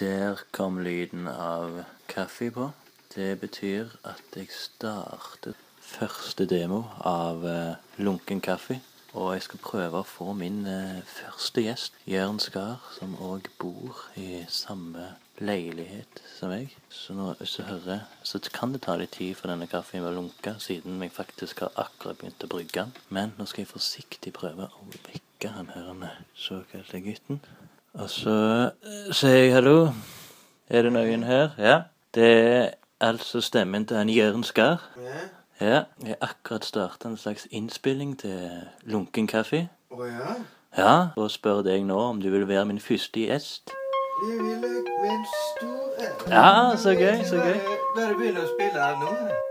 Der 0.00 0.38
kom 0.52 0.78
lyden 0.78 1.28
av 1.28 1.82
kaffe 2.08 2.50
på. 2.50 2.70
Det 3.14 3.40
betyr 3.40 3.90
at 4.08 4.36
jeg 4.36 4.48
startet 4.48 5.58
første 5.76 6.46
demo 6.48 6.86
av 7.04 7.44
eh, 7.44 7.74
lunken 8.00 8.40
kaffe. 8.40 8.78
Og 9.12 9.34
jeg 9.34 9.44
skal 9.44 9.60
prøve 9.60 10.00
å 10.00 10.08
få 10.08 10.32
min 10.38 10.62
eh, 10.64 11.02
første 11.04 11.66
gjest, 11.66 12.00
Jørn 12.08 12.40
Skar, 12.40 12.80
som 12.96 13.12
òg 13.20 13.50
bor 13.60 14.00
i 14.16 14.46
samme 14.48 15.10
leilighet 15.36 16.24
som 16.38 16.54
meg. 16.54 16.72
Så 16.88 17.12
nå, 17.18 17.34
hvis 17.36 17.58
du 17.58 17.66
hører, 17.68 18.06
så 18.24 18.40
kan 18.48 18.72
det 18.72 18.86
ta 18.88 18.96
litt 18.96 19.18
tid 19.18 19.36
for 19.36 19.52
denne 19.52 19.68
kaffen 19.68 20.06
å 20.06 20.14
lunke, 20.16 20.56
siden 20.64 21.02
jeg 21.04 21.12
faktisk 21.12 21.60
har 21.66 21.76
akkurat 21.84 22.22
begynt 22.22 22.48
å 22.48 22.54
brygge 22.56 22.86
den. 22.86 22.96
Men 23.12 23.36
nå 23.36 23.44
skal 23.50 23.66
jeg 23.66 23.74
forsiktig 23.74 24.32
prøve 24.40 24.72
å 24.72 24.92
vekke 25.10 25.52
han 25.58 25.74
her 25.76 25.92
den 25.92 26.08
såkalte 26.48 27.04
gutten. 27.04 27.44
Og 27.94 28.10
så 28.10 28.34
eh, 28.86 29.12
sier 29.12 29.36
jeg 29.44 29.54
hallo. 29.54 29.88
Er 30.70 30.86
det 30.86 30.92
noen 30.94 31.24
her? 31.26 31.50
Ja. 31.58 31.76
Det 32.14 32.30
er 32.30 32.70
altså 33.00 33.40
stemmen 33.40 33.86
til 33.86 33.96
han 33.96 34.08
Jørn 34.08 34.44
Skar. 34.44 34.84
Ja. 35.00 35.26
Jeg 35.60 35.84
har 36.06 36.16
akkurat 36.20 36.64
starta 36.64 37.08
en 37.08 37.16
slags 37.16 37.48
innspilling 37.50 38.18
til 38.18 38.62
Lunken 38.82 39.26
kaffe. 39.26 39.66
Å 39.90 40.06
ja? 40.06 40.36
Ja, 40.78 40.94
og 41.16 41.30
spør 41.34 41.64
deg 41.66 41.82
nå 41.84 41.98
om 41.98 42.22
du 42.22 42.30
vil 42.30 42.46
være 42.48 42.64
min 42.70 42.80
første 42.80 43.26
gjest. 43.26 43.74
Det 44.22 44.32
vil 44.38 44.50
jeg 44.54 44.86
med 45.02 45.10
en 45.10 45.28
stor 45.34 46.02
ære. 46.06 46.30
Ja, 46.30 46.76
så 46.76 46.94
gøy, 46.94 47.24
så 47.26 47.42
gøy. 47.42 47.58
Bare, 47.96 48.14
begynne 48.14 48.46
å 48.46 48.50
spille 48.54 48.78
her 48.78 48.98
nå. 49.02 49.49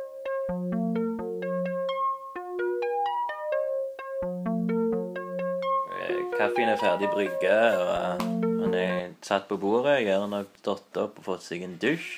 Kaffen 6.59 6.73
er 6.73 6.79
ferdig 6.81 7.07
brygga, 7.07 7.57
og 7.79 8.23
han 8.59 8.73
er 8.75 9.13
satt 9.23 9.45
på 9.47 9.55
bordet. 9.61 10.01
Jørn 10.03 10.33
har 10.35 10.49
stått 10.59 10.97
opp 10.99 11.21
og 11.21 11.23
fått 11.29 11.45
seg 11.45 11.63
en 11.63 11.77
dusj. 11.79 12.17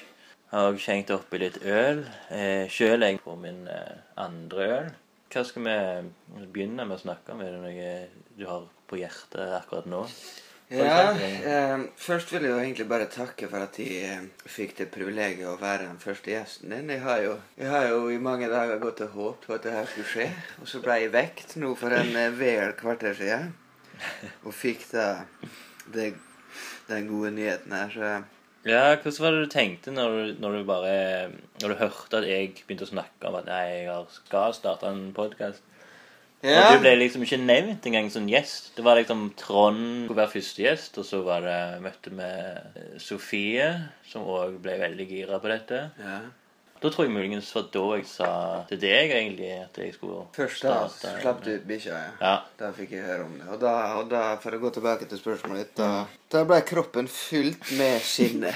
Har 0.50 0.80
skjenkt 0.82 1.14
oppi 1.14 1.44
litt 1.44 1.60
øl. 1.62 2.02
Eh, 2.34 2.66
Sjøl 2.66 3.06
er 3.06 3.14
jeg 3.14 3.22
på 3.22 3.36
min 3.38 3.68
eh, 3.70 4.00
andre 4.18 4.66
øl. 4.80 4.90
Hva 5.30 5.46
skal 5.46 5.68
vi 5.68 6.48
begynne 6.56 6.90
med 6.90 6.98
å 6.98 7.04
snakke 7.04 7.36
om? 7.36 7.46
Er 7.46 7.54
det 7.54 7.62
noe 7.68 7.94
du 8.40 8.48
har 8.50 8.66
på 8.90 8.98
hjertet 9.04 9.54
akkurat 9.60 9.92
nå? 9.94 10.02
Ja, 10.74 11.14
eh, 11.14 11.86
først 12.02 12.34
vil 12.34 12.50
jeg 12.50 12.56
jo 12.56 12.60
egentlig 12.66 12.90
bare 12.90 13.12
takke 13.14 13.46
for 13.46 13.62
at 13.62 13.78
jeg 13.78 14.02
eh, 14.10 14.28
fikk 14.50 14.78
det 14.82 14.90
privilegiet 14.90 15.54
å 15.54 15.58
være 15.62 15.86
den 15.86 16.02
første 16.02 16.34
gjesten 16.34 16.74
din. 16.74 16.90
Jeg 16.96 17.06
har 17.06 17.26
jo, 17.28 17.38
jeg 17.62 17.70
har 17.70 17.92
jo 17.94 18.06
i 18.10 18.18
mange 18.18 18.50
dager 18.50 18.82
gått 18.82 19.06
og 19.06 19.18
håpet 19.22 19.52
på 19.52 19.60
at 19.60 19.70
det 19.70 19.78
her 19.78 19.90
skulle 19.94 20.14
skje. 20.16 20.32
Og 20.64 20.72
så 20.74 20.82
ble 20.82 21.04
jeg 21.04 21.14
vekt 21.14 21.60
nå 21.62 21.76
for 21.78 21.94
en 21.94 22.16
eh, 22.18 22.32
vel 22.42 22.74
kvarter 22.82 23.14
siden. 23.22 23.52
Og 24.46 24.54
fikk 24.56 24.86
da 24.92 25.08
det, 25.94 26.14
den 26.90 27.10
gode 27.10 27.32
nyheten 27.36 27.74
her, 27.76 27.92
så 27.94 28.12
Ja, 28.68 28.96
Hvordan 28.96 29.24
var 29.24 29.32
det 29.34 29.46
du 29.46 29.52
tenkte 29.54 29.92
når 29.92 30.12
du, 30.16 30.34
når 30.44 30.58
du 30.58 30.64
bare 30.70 30.96
Når 31.64 31.72
du 31.74 31.76
hørte 31.80 32.20
at 32.22 32.28
jeg 32.30 32.52
begynte 32.68 32.86
å 32.86 32.92
snakke 32.92 33.30
om 33.30 33.40
at 33.40 33.48
nei, 33.50 33.64
jeg 33.88 34.06
skal 34.20 34.54
starte 34.54 34.90
en 34.92 35.08
podkast? 35.18 35.64
Ja. 36.42 36.72
Og 36.72 36.80
du 36.80 36.82
ble 36.82 36.96
liksom 36.98 37.22
ikke 37.22 37.38
nevnt 37.38 37.86
engang 37.86 38.08
som 38.10 38.26
gjest. 38.30 38.72
Det 38.74 38.82
var 38.82 38.98
liksom 38.98 39.28
Trond 39.38 40.08
skulle 40.08 40.24
være 40.24 40.34
første 40.34 40.64
gjest, 40.64 40.98
og 40.98 41.06
så 41.06 41.20
var 41.22 41.44
det 41.46 41.58
møte 41.84 42.14
med 42.18 42.80
Sofie, 42.98 43.68
som 44.10 44.26
òg 44.26 44.56
ble 44.64 44.80
veldig 44.82 45.06
gira 45.10 45.38
på 45.42 45.52
dette. 45.54 45.84
ja. 46.02 46.22
Da 46.82 46.90
tror 46.90 47.06
jeg 47.06 47.14
muligens 47.14 47.50
var 47.54 47.68
da 47.70 47.82
jeg 47.94 48.06
sa 48.10 48.28
til 48.70 48.80
deg 48.82 49.12
egentlig 49.14 49.50
at 49.54 49.76
jeg 49.78 49.94
skulle 49.94 50.24
Først 50.34 50.64
da 50.66 50.78
starte 50.90 51.22
slapp 51.22 51.44
du 51.46 51.52
ut 51.54 51.68
bikkja, 51.70 51.98
ja. 52.00 52.14
Ja. 52.18 52.32
Da 52.58 52.72
fikk 52.74 52.96
jeg 52.96 53.06
høre 53.06 53.28
om 53.28 53.36
det. 53.38 53.46
Og 53.54 53.60
da, 53.62 53.74
og 54.00 54.08
da 54.10 54.22
for 54.42 54.58
å 54.58 54.62
gå 54.64 54.72
tilbake 54.74 55.06
til 55.12 55.22
spørsmålet 55.22 55.62
ditt, 55.62 55.76
da, 55.78 56.08
da 56.34 56.42
ble 56.50 56.58
kroppen 56.66 57.10
fylt 57.12 57.70
med 57.78 58.02
sinne 58.02 58.50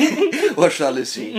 og 0.60 0.68
sjalusi. 0.68 1.30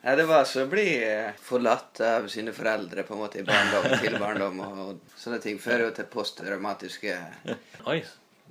Ja, 0.00 0.16
det 0.16 0.24
var 0.30 0.48
så 0.48 0.64
å 0.64 0.70
bli 0.72 0.86
eh, 1.04 1.36
forlatt 1.44 2.00
av 2.08 2.30
sine 2.32 2.56
foreldre 2.56 3.04
på 3.04 3.18
en 3.18 3.20
måte 3.20 3.42
i 3.42 3.44
barndom 3.44 3.90
til 4.00 4.16
barndom. 4.16 4.64
Og 4.64 5.12
sånne 5.20 5.42
ting 5.44 5.60
fører 5.60 5.90
jo 5.90 5.92
til 6.00 6.08
posttraumatiske 6.16 7.18
Oi. 7.84 8.00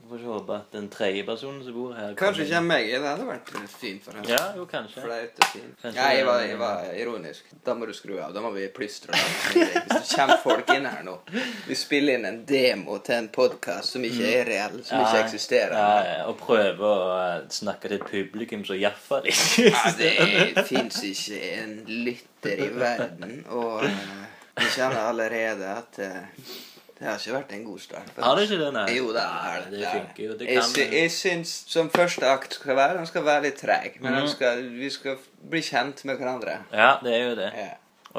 Får 0.09 0.17
ikke 0.23 0.31
håpe 0.33 0.55
at 0.55 0.71
den 0.73 0.87
tredje 0.89 1.23
personen 1.27 1.59
som 1.63 1.73
bor 1.75 1.91
her 1.93 2.13
Kanskje 2.17 2.45
kommer 2.49 2.71
meg. 2.73 2.87
Det 2.89 3.01
hadde 3.05 3.25
vært 3.27 3.49
fint 3.69 4.01
for 4.03 4.17
henne. 4.17 4.29
Ja, 4.31 4.39
jo, 4.57 4.63
kanskje. 4.71 5.03
Flaut 5.03 5.41
og 5.43 5.49
fint. 5.53 5.75
Kanskje- 5.83 5.99
Nei, 5.99 6.07
jeg 6.17 6.25
var, 6.25 6.39
jeg 6.41 6.57
var 6.57 6.87
ironisk. 6.97 7.51
Da 7.67 7.75
må 7.77 7.85
du 7.85 7.93
skru 7.93 8.15
av. 8.19 8.33
Da 8.33 8.41
må 8.41 8.49
vi 8.55 8.63
plystre 8.73 9.13
av. 9.13 9.35
Hvis 9.53 9.75
det 9.93 10.15
kommer 10.15 10.41
folk 10.41 10.71
inn 10.73 10.87
her 10.89 11.03
nå 11.05 11.13
Vi 11.67 11.75
spiller 11.77 12.17
inn 12.17 12.25
en 12.25 12.39
demo 12.49 12.97
til 13.05 13.15
en 13.19 13.29
podkast 13.35 13.93
som 13.93 14.07
ikke 14.09 14.31
er 14.39 14.49
reell, 14.49 14.79
som 14.83 15.03
ikke 15.03 15.21
eksisterer. 15.27 15.77
Ja, 15.77 16.01
ja, 16.09 16.25
og 16.31 16.39
prøve 16.41 16.89
å 16.89 17.05
eh, 17.19 17.45
snakke 17.53 17.91
til 17.91 17.99
et 17.99 18.07
publikum 18.09 18.65
som 18.65 18.79
iallfall 18.81 19.29
ikke 19.29 19.69
Ja, 19.69 19.85
det 19.99 20.65
fins 20.71 21.03
ikke 21.05 21.39
en 21.59 21.77
lytter 22.07 22.65
i 22.65 22.71
verden, 22.73 23.43
og 23.53 23.83
eh, 23.85 24.03
vi 24.59 24.73
kjenner 24.73 25.05
allerede 25.11 25.69
at 25.77 25.99
eh, 26.01 26.49
det 26.99 27.07
har 27.07 27.17
ikke 27.17 27.33
vært 27.37 27.51
en 27.55 27.63
god 27.63 27.79
start. 27.79 28.09
Har 28.19 28.35
det 28.35 28.43
ikke 28.49 28.57
det, 28.59 28.73
nei? 28.75 28.85
Jo, 28.97 29.11
det 29.15 29.21
er 29.23 29.61
det 29.69 29.79
det 29.79 29.87
funker 29.93 30.23
jo, 30.25 30.33
det 30.37 30.47
Jeg, 30.49 30.55
kan 30.59 30.63
sy 30.69 30.79
det. 30.81 30.93
jeg 30.99 31.11
syns 31.15 31.53
som 31.71 31.89
første 31.89 32.25
akt 32.27 32.53
skal 32.59 32.75
være 32.75 32.97
Den 32.97 33.05
skal 33.07 33.23
være 33.23 33.43
litt 33.43 33.57
treg, 33.61 33.97
men 34.01 34.13
Mhm. 34.13 34.27
skal, 34.27 34.63
vi 34.69 34.89
skal 34.89 35.17
bli 35.49 35.61
kjent 35.61 36.03
med 36.05 36.17
hverandre. 36.19 36.57
Ja, 36.73 36.97
det 37.03 37.13
er 37.15 37.29
jo 37.29 37.35
det. 37.35 37.51
Ja. 37.55 37.69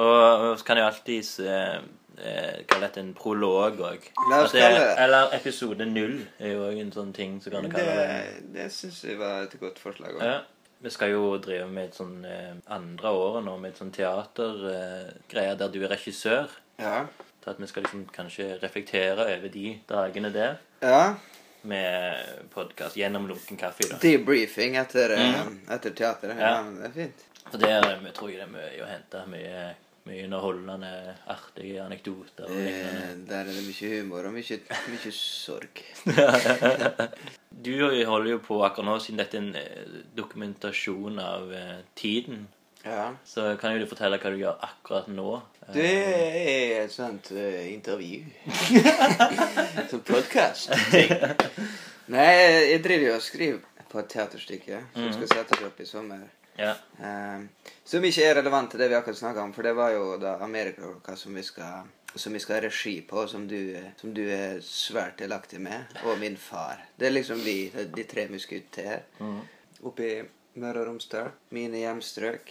Og, 0.01 0.59
så 0.59 0.65
kan 0.65 0.77
jeg 0.79 0.87
alltid 0.87 1.47
eh, 1.47 1.77
eh, 2.25 2.63
kalle 2.69 2.87
dette 2.87 3.01
en 3.01 3.13
prolog 3.15 3.81
òg. 3.81 4.09
Eller 4.55 5.35
episode 5.35 5.85
null 5.87 6.27
er 6.39 6.53
jo 6.55 6.65
òg 6.71 6.81
en 6.81 6.93
sånn 6.93 7.13
ting 7.13 7.41
som 7.43 7.53
kan 7.53 7.69
kalle 7.71 7.97
det. 7.99 8.09
Det, 8.09 8.53
det 8.55 8.73
syns 8.73 9.03
jeg 9.05 9.19
var 9.19 9.43
et 9.43 9.57
godt 9.61 9.79
forslag. 9.79 10.17
Ja. 10.23 10.39
Vi 10.81 10.89
skal 10.91 11.11
jo 11.13 11.37
drive 11.37 11.67
med 11.69 11.91
et 11.91 11.95
sånn 11.99 12.25
eh, 12.25 12.55
andre 12.73 13.11
året 13.13 13.45
nå 13.45 13.59
med 13.61 13.75
et 13.75 13.79
sånn 13.83 13.91
teatergreier 13.93 15.59
der 15.61 15.69
du 15.75 15.83
er 15.85 15.91
regissør. 15.93 16.49
Ja. 16.81 17.03
Så 17.45 17.51
at 17.51 17.61
vi 17.61 17.67
skal 17.71 17.83
liksom 17.87 18.07
kanskje 18.13 18.59
reflektere 18.63 19.25
over 19.39 19.49
de 19.49 19.79
dagene 19.89 20.31
der 20.35 20.59
ja. 20.85 21.15
med 21.63 22.49
podkast 22.53 22.97
gjennom 23.01 23.29
lunken 23.29 23.57
kaffe. 23.61 23.89
da. 23.91 23.97
Debriefing 24.03 24.77
etter, 24.77 25.11
eh, 25.17 25.31
Mhm. 25.47 25.61
etter 25.71 25.91
teateret. 25.97 26.37
Ja. 26.39 26.51
Ja. 26.57 26.63
det 26.71 26.85
er 26.91 26.93
fint. 26.99 27.25
For 27.51 27.59
der 27.59 27.81
jeg 28.05 28.13
tror 28.15 28.29
jeg 28.31 28.39
det 28.39 28.49
er 28.49 28.53
mye 28.53 28.85
å 28.85 28.89
hente. 28.91 29.23
Mye, 29.33 29.75
mye 30.07 30.25
underholdende, 30.25 30.93
artige 31.29 31.81
anekdoter. 31.83 32.45
og 32.45 32.51
lignende. 32.51 33.09
Eh, 33.11 33.17
der 33.29 33.41
er 33.41 33.45
det 33.45 33.65
mye 33.67 33.91
humor 34.01 34.27
og 34.29 34.33
mye, 34.37 34.61
mye 34.93 35.13
sorg. 35.13 35.83
Du 37.51 37.75
holder 38.07 38.31
jo 38.31 38.39
på 38.39 38.61
akkurat 38.65 38.87
nå, 38.87 38.95
siden 39.03 39.19
dette 39.21 39.37
er 39.37 39.43
en 39.43 39.57
eh, 39.57 40.01
dokumentasjon 40.17 41.19
av 41.21 41.53
eh, 41.53 41.81
tiden. 41.97 42.47
Ja. 42.85 43.11
Så 43.29 43.57
kan 43.61 43.75
jo 43.75 43.83
du 43.83 43.91
fortelle 43.91 44.17
hva 44.23 44.31
du 44.33 44.39
gjør 44.41 44.57
akkurat 44.65 45.09
nå. 45.13 45.43
Eh, 45.71 45.75
Det 45.75 45.91
er 46.81 46.85
et 46.85 46.93
sånt 46.93 47.31
uh, 47.33 47.73
intervju. 47.73 48.25
Som 49.91 50.01
podkast. 50.01 50.73
Nei, 52.11 52.27
jeg 52.73 52.83
driver 52.83 53.07
jo 53.07 53.15
og 53.15 53.23
skriver 53.23 53.87
på 53.91 53.99
et 54.01 54.09
teaterstykke 54.11 54.81
som 54.95 55.07
mm. 55.07 55.13
skal 55.17 55.31
settes 55.31 55.63
opp 55.67 55.81
i 55.83 55.87
sommer. 55.87 56.27
Ja. 56.59 56.75
Um, 56.99 57.49
som 57.87 58.05
ikke 58.05 58.27
er 58.27 58.37
relevant 58.41 58.71
til 58.71 58.83
det 58.83 58.91
vi 58.91 58.99
akkurat 58.99 59.19
snakka 59.19 59.43
om, 59.47 59.53
for 59.55 59.67
det 59.67 59.73
var 59.79 59.95
jo 59.95 60.17
da 60.21 60.37
Amerikaklokka 60.45 61.17
som 61.19 61.35
vi 61.39 61.43
skal 61.47 61.89
som 62.19 62.35
vi 62.35 62.41
skal 62.43 62.57
ha 62.57 62.63
regi 62.65 62.97
på, 63.07 63.23
som 63.31 63.45
du, 63.47 63.77
som 64.01 64.11
du 64.15 64.25
er 64.35 64.59
svært 64.67 65.21
delaktig 65.23 65.61
med, 65.63 65.93
og 66.03 66.19
min 66.19 66.35
far. 66.37 66.81
Det 66.99 67.07
er 67.07 67.15
liksom 67.15 67.39
vi, 67.47 67.71
de 67.71 68.05
tre 68.11 68.25
musketerer, 68.33 69.05
Mm. 69.23 69.41
oppe 69.87 70.03
i 70.09 70.17
Møre 70.59 70.83
og 70.83 70.89
Romsdal. 70.89 71.31
Mine 71.55 71.79
hjemstrøk. 71.85 72.51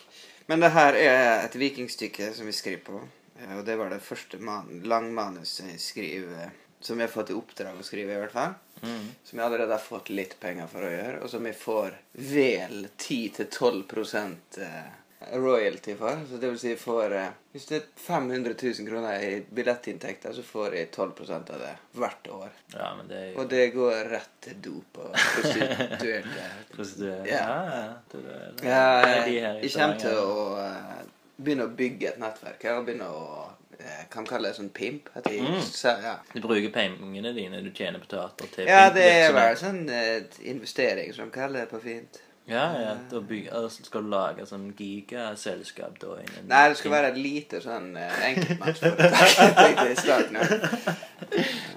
Men 0.49 0.63
det 0.63 0.71
her 0.73 0.95
er 0.97 1.43
et 1.43 1.55
vikingstykke 1.61 2.31
som 2.33 2.47
vi 2.49 2.55
skriver 2.57 2.81
på. 2.87 3.01
eh, 3.39 3.57
Og 3.57 3.65
det 3.65 3.75
var 3.77 3.91
det 3.93 4.01
første 4.01 4.39
man, 4.41 4.81
langmanuset 4.83 5.75
jeg 5.75 5.83
skriver, 5.83 6.49
som 6.81 6.99
jeg 6.99 7.07
har 7.07 7.13
fått 7.13 7.29
i 7.29 7.37
oppdrag 7.37 7.77
å 7.77 7.85
skrive, 7.85 8.15
i 8.15 8.21
hvert 8.23 8.33
fall. 8.33 8.55
Mm. 8.81 9.11
Som 9.23 9.39
jeg 9.39 9.45
allerede 9.45 9.75
har 9.75 9.83
fått 9.83 10.09
litt 10.09 10.37
penger 10.39 10.69
for 10.71 10.87
å 10.87 10.89
gjøre, 10.89 11.21
og 11.21 11.29
som 11.29 11.45
jeg 11.45 11.57
får 11.59 11.97
vel 12.31 12.87
10-12 12.97 14.63
eh, 14.63 14.89
royalty 15.35 15.95
for. 15.99 16.19
Så 16.29 16.37
det 16.39 16.49
vil 16.53 16.59
si 16.59 16.75
for 16.79 17.11
eh, 17.11 17.27
Hvis 17.51 17.65
det 17.65 17.75
er 17.75 17.85
500 17.99 18.53
000 18.61 18.87
kroner 18.87 19.19
i 19.25 19.31
billettinntekter, 19.51 20.33
så 20.33 20.43
får 20.45 20.75
jeg 20.77 20.91
12% 20.95 21.51
av 21.55 21.59
det 21.63 21.73
hvert 21.99 22.27
år. 22.31 22.49
ja, 22.75 22.89
men 22.95 23.07
det 23.09 23.17
er 23.17 23.27
jo 23.31 23.39
Og 23.41 23.49
det 23.51 23.63
går 23.73 24.09
rett 24.13 24.35
til 24.45 24.59
dop 24.63 24.99
og 25.03 25.11
prostituerte. 25.17 26.49
Prostituert. 26.75 27.27
Ja. 27.27 27.43
Ja, 27.43 27.61
ja. 27.75 27.93
Det, 28.11 28.23
det, 28.23 28.39
det, 28.61 28.67
Ja, 28.69 28.83
jeg 29.27 29.71
kommer 29.73 29.97
til 30.05 30.19
å 30.23 30.43
eh, 30.63 30.99
begynne 31.39 31.67
å 31.67 31.73
bygge 31.83 32.13
et 32.13 32.21
nettverk 32.21 32.63
her, 32.69 32.79
og 32.79 32.85
begynne 32.87 33.09
å 33.11 33.25
eh, 33.79 34.05
Kan 34.11 34.25
kalle 34.29 34.49
det 34.53 34.57
sånn 34.59 34.71
pimp. 34.75 35.09
At 35.15 35.27
jeg, 35.31 35.41
Mm. 35.43 35.59
så, 35.63 35.97
ja. 36.03 36.15
Du 36.33 36.39
bruker 36.43 36.71
pengene 36.75 37.33
dine 37.35 37.61
du 37.65 37.69
tjener 37.75 37.99
på 37.99 38.07
teater 38.11 38.47
til 38.55 38.67
ja, 38.71 38.89
det 38.93 39.03
er 39.25 39.33
vel 39.35 39.55
sånn 39.59 39.83
uh, 39.89 40.41
investering, 40.47 41.11
som 41.15 41.27
de 41.29 41.35
kaller 41.35 41.65
det 41.65 41.69
på 41.71 41.79
fint. 41.83 42.19
Ja, 42.49 42.63
ja. 42.81 42.93
Da 43.11 43.19
bygger, 43.21 43.53
altså, 43.63 43.83
skal 43.85 44.03
du 44.07 44.09
lage 44.09 44.45
sånn 44.49 44.71
gigaselskap 44.77 45.99
da? 46.01 46.15
innen- 46.23 46.47
Nei, 46.49 46.63
det 46.71 46.77
skal 46.79 46.91
være 46.95 47.11
et 47.13 47.17
lite 47.21 47.61
sånn 47.61 47.91
eh, 47.97 48.23
enkeltmannsforetak. 48.31 49.35
tenkte 49.59 49.85
jeg 49.89 49.97
i 49.97 50.01
starten. 50.01 50.35
ja. 50.41 50.95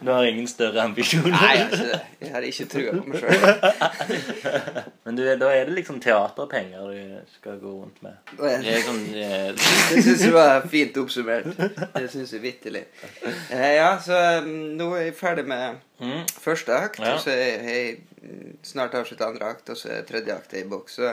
Du 0.03 0.09
har 0.11 0.25
ingen 0.27 0.47
større 0.51 0.81
ambisjoner? 0.83 1.31
Nei, 1.37 1.57
altså, 1.63 1.99
jeg 2.23 2.31
hadde 2.33 2.49
ikke 2.49 2.65
trua 2.73 2.95
på 2.97 3.05
meg 3.13 3.21
sjøl. 3.21 4.83
Men 5.05 5.19
du, 5.19 5.23
da 5.39 5.51
er 5.55 5.69
det 5.69 5.75
liksom 5.77 6.01
teaterpenger 6.03 6.89
du 6.89 7.35
skal 7.37 7.59
gå 7.63 7.73
rundt 7.83 8.01
med. 8.03 8.17
Det 8.65 8.81
sånn 8.87 9.03
eh, 9.15 9.53
Det 9.53 10.03
syns 10.07 10.25
jeg 10.25 10.35
var 10.35 10.65
fint 10.73 10.97
oppsummert. 11.03 11.53
Det 11.95 12.09
syns 12.11 12.33
jeg 12.35 12.43
vitterlig. 12.43 12.85
Eh, 13.53 13.69
ja, 13.77 13.93
så 14.03 14.19
um, 14.43 14.51
nå 14.81 14.89
er 14.99 15.09
jeg 15.11 15.19
ferdig 15.21 15.47
med 15.53 15.79
mm, 16.03 16.27
første 16.45 16.75
akt, 16.77 17.01
Ja. 17.03 17.15
og 17.17 17.23
så 17.25 17.31
er 17.33 17.65
jeg 17.71 18.03
snart 18.69 18.95
avslutta 18.99 19.31
andre 19.33 19.49
akt, 19.55 19.71
og 19.73 19.79
så 19.81 19.89
er 19.97 20.05
tredje 20.09 20.35
akt 20.37 20.55
i 20.59 20.65
boks. 20.69 20.99
Så 21.01 21.09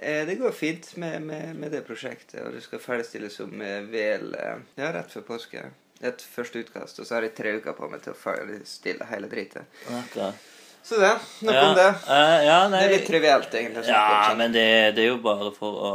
eh, 0.00 0.22
det 0.26 0.38
går 0.40 0.54
fint 0.56 0.88
med, 0.96 1.20
med, 1.22 1.54
med 1.60 1.70
det 1.76 1.84
prosjektet, 1.86 2.40
og 2.46 2.54
det 2.56 2.62
skal 2.64 2.82
ferdigstilles 2.82 3.40
om 3.44 3.60
eh, 3.62 3.82
vel 3.92 4.32
eh, 4.38 4.62
Ja, 4.80 4.92
rett 4.96 5.12
før 5.14 5.26
påske. 5.34 5.66
Et 6.04 6.20
første 6.28 6.60
utkast, 6.60 6.98
og 7.00 7.06
så 7.08 7.14
har 7.16 7.24
jeg 7.24 7.32
tre 7.38 7.54
uker 7.56 7.72
på 7.72 7.86
meg 7.88 8.02
til 8.04 8.12
å 8.12 8.18
ferdigstille 8.20 9.06
hele 9.08 9.30
dritet. 9.32 9.64
Så 10.86 10.98
det. 11.00 11.14
Nok 11.42 11.54
Ja, 11.56 11.62
om 11.70 11.72
det. 11.74 11.86
Uh, 12.06 12.44
ja, 12.46 12.58
nei, 12.70 12.80
Det 12.82 12.86
er 12.86 12.92
litt 12.98 13.06
trivielt, 13.08 13.54
egentlig. 13.58 13.86
Ja, 13.88 14.02
sånn. 14.28 14.36
men 14.38 14.52
det, 14.54 14.66
det 14.94 15.02
er 15.02 15.08
jo 15.08 15.16
bare 15.24 15.48
for 15.56 15.80
å, 15.88 15.94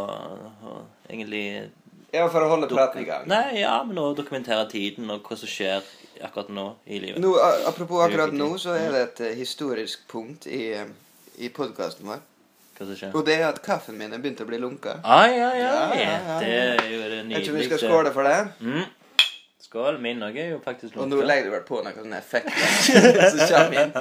å 0.68 0.74
egentlig 1.08 1.70
Ja, 2.12 2.26
for 2.34 2.44
å 2.44 2.50
holde 2.52 2.68
praten 2.68 3.00
i 3.04 3.06
gang. 3.08 3.24
Nei, 3.32 3.62
ja, 3.62 3.78
men 3.88 4.02
å 4.02 4.10
dokumentere 4.18 4.66
tiden 4.74 5.08
og 5.14 5.22
hva 5.30 5.38
som 5.40 5.48
skjer 5.48 5.86
akkurat 6.24 6.50
nå 6.54 6.66
i 6.86 7.00
livet. 7.00 7.22
Nå, 7.22 7.36
apropos 7.68 8.04
akkurat 8.06 8.34
nå, 8.34 8.58
så 8.62 8.76
er 8.78 8.92
det 8.94 9.02
et 9.06 9.22
eh, 9.28 9.38
historisk 9.38 10.08
punkt 10.12 10.48
i, 10.48 10.74
eh, 10.78 10.88
i 11.42 11.50
podkasten 11.54 12.08
vår. 12.08 12.22
Hva 12.78 12.88
som 12.88 12.96
skjer. 12.98 13.12
Og 13.18 13.26
det 13.28 13.36
er 13.40 13.48
at 13.50 13.62
kaffen 13.66 13.98
min 14.00 14.14
er 14.14 14.22
begynt 14.22 14.42
å 14.42 14.48
bli 14.50 14.58
lunka. 14.62 14.98
Ai, 15.04 15.36
ai, 15.36 15.42
ai. 15.42 15.60
Ja, 15.62 15.76
ja, 15.98 16.02
ja. 16.02 16.40
Det 16.42 16.50
er 16.58 16.90
jo 16.90 17.02
det 17.12 17.20
Jeg 17.36 17.46
tror 17.46 17.56
vi 17.60 17.68
skal 17.70 17.80
skåle 17.84 18.14
for 18.16 18.24
det. 18.30 18.40
Mm. 18.60 18.86
Skål. 19.62 20.00
Min 20.04 20.24
òg 20.26 20.36
er 20.42 20.50
jo 20.52 20.62
faktisk 20.64 20.98
Og 20.98 21.08
nå 21.08 21.22
legger 21.24 21.46
du 21.48 21.52
vel 21.54 21.66
på 21.68 21.78
noen 21.86 21.96
sånne 21.96 22.18
effekter 22.20 22.58
som 23.32 23.40
kommer 23.54 23.76
inn. 23.86 23.92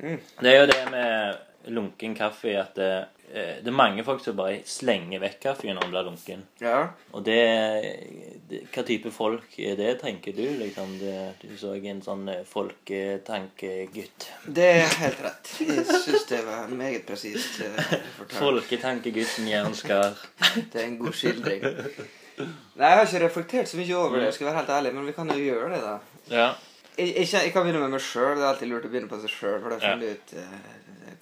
mm. 0.00 0.18
Det 0.40 0.50
er 0.50 0.58
jo 0.58 0.66
det 0.72 0.82
med 0.90 1.74
lunken 1.76 2.16
kaffe 2.18 2.56
at 2.58 2.80
det, 3.32 3.42
eh, 3.42 3.66
er 3.66 3.74
mange 3.74 4.04
folk 4.06 4.20
som 4.24 4.36
bare 4.38 4.60
slenger 4.68 5.20
vekk 5.22 5.38
kaffen 5.42 5.72
når 5.74 5.82
den 5.86 5.92
blir 5.94 6.06
lunken. 6.06 6.42
Ja. 6.62 6.76
Og 7.12 7.24
det, 7.26 7.38
det 8.50 8.60
Hva 8.74 8.84
type 8.86 9.10
folk 9.14 9.56
er 9.58 9.76
det, 9.78 9.90
tenker 10.02 10.32
du? 10.36 10.44
liksom? 10.60 10.92
Det, 11.00 11.14
du 11.42 11.56
så 11.58 11.74
en 11.76 12.02
sånn 12.04 12.28
eh, 12.32 12.44
folketankegutt. 12.46 14.28
Det 14.46 14.68
er 14.82 14.94
helt 15.00 15.24
rett. 15.24 15.50
Jeg 15.60 15.86
syns 16.04 16.28
det 16.30 16.42
var 16.46 16.70
meget 16.70 17.06
presist 17.08 17.60
eh, 17.64 17.80
fortalt. 18.18 18.38
Folketankegutten 18.38 19.48
Jernskar. 19.50 20.14
Det 20.72 20.80
er 20.82 20.86
en 20.86 20.98
god 21.00 21.12
skildring. 21.16 21.66
Nei, 22.36 22.88
Jeg 22.90 22.96
har 22.98 23.06
ikke 23.06 23.24
reflektert 23.24 23.68
så 23.70 23.78
mye 23.80 23.96
over 23.96 24.18
det, 24.20 24.26
jeg 24.30 24.34
skal 24.38 24.50
være 24.50 24.58
helt 24.60 24.72
ærlig, 24.76 24.90
men 24.94 25.06
vi 25.08 25.14
kan 25.16 25.30
jo 25.32 25.38
gjøre 25.40 25.70
det, 25.72 25.78
da. 25.84 25.94
Ja. 26.28 26.48
Jeg, 26.96 27.12
jeg, 27.16 27.28
jeg 27.32 27.52
kan 27.52 27.64
begynne 27.64 27.80
med 27.84 27.92
meg 27.96 28.00
sjøl. 28.04 28.36
Det 28.36 28.44
er 28.44 28.50
alltid 28.50 28.70
lurt 28.70 28.86
å 28.88 28.90
begynne 28.92 29.08
på 29.10 29.18
seg 29.20 29.32
sjøl. 29.32 29.58
For 29.64 29.72
Ja. 29.76 29.94
finner 29.96 30.16
ut 30.16 30.36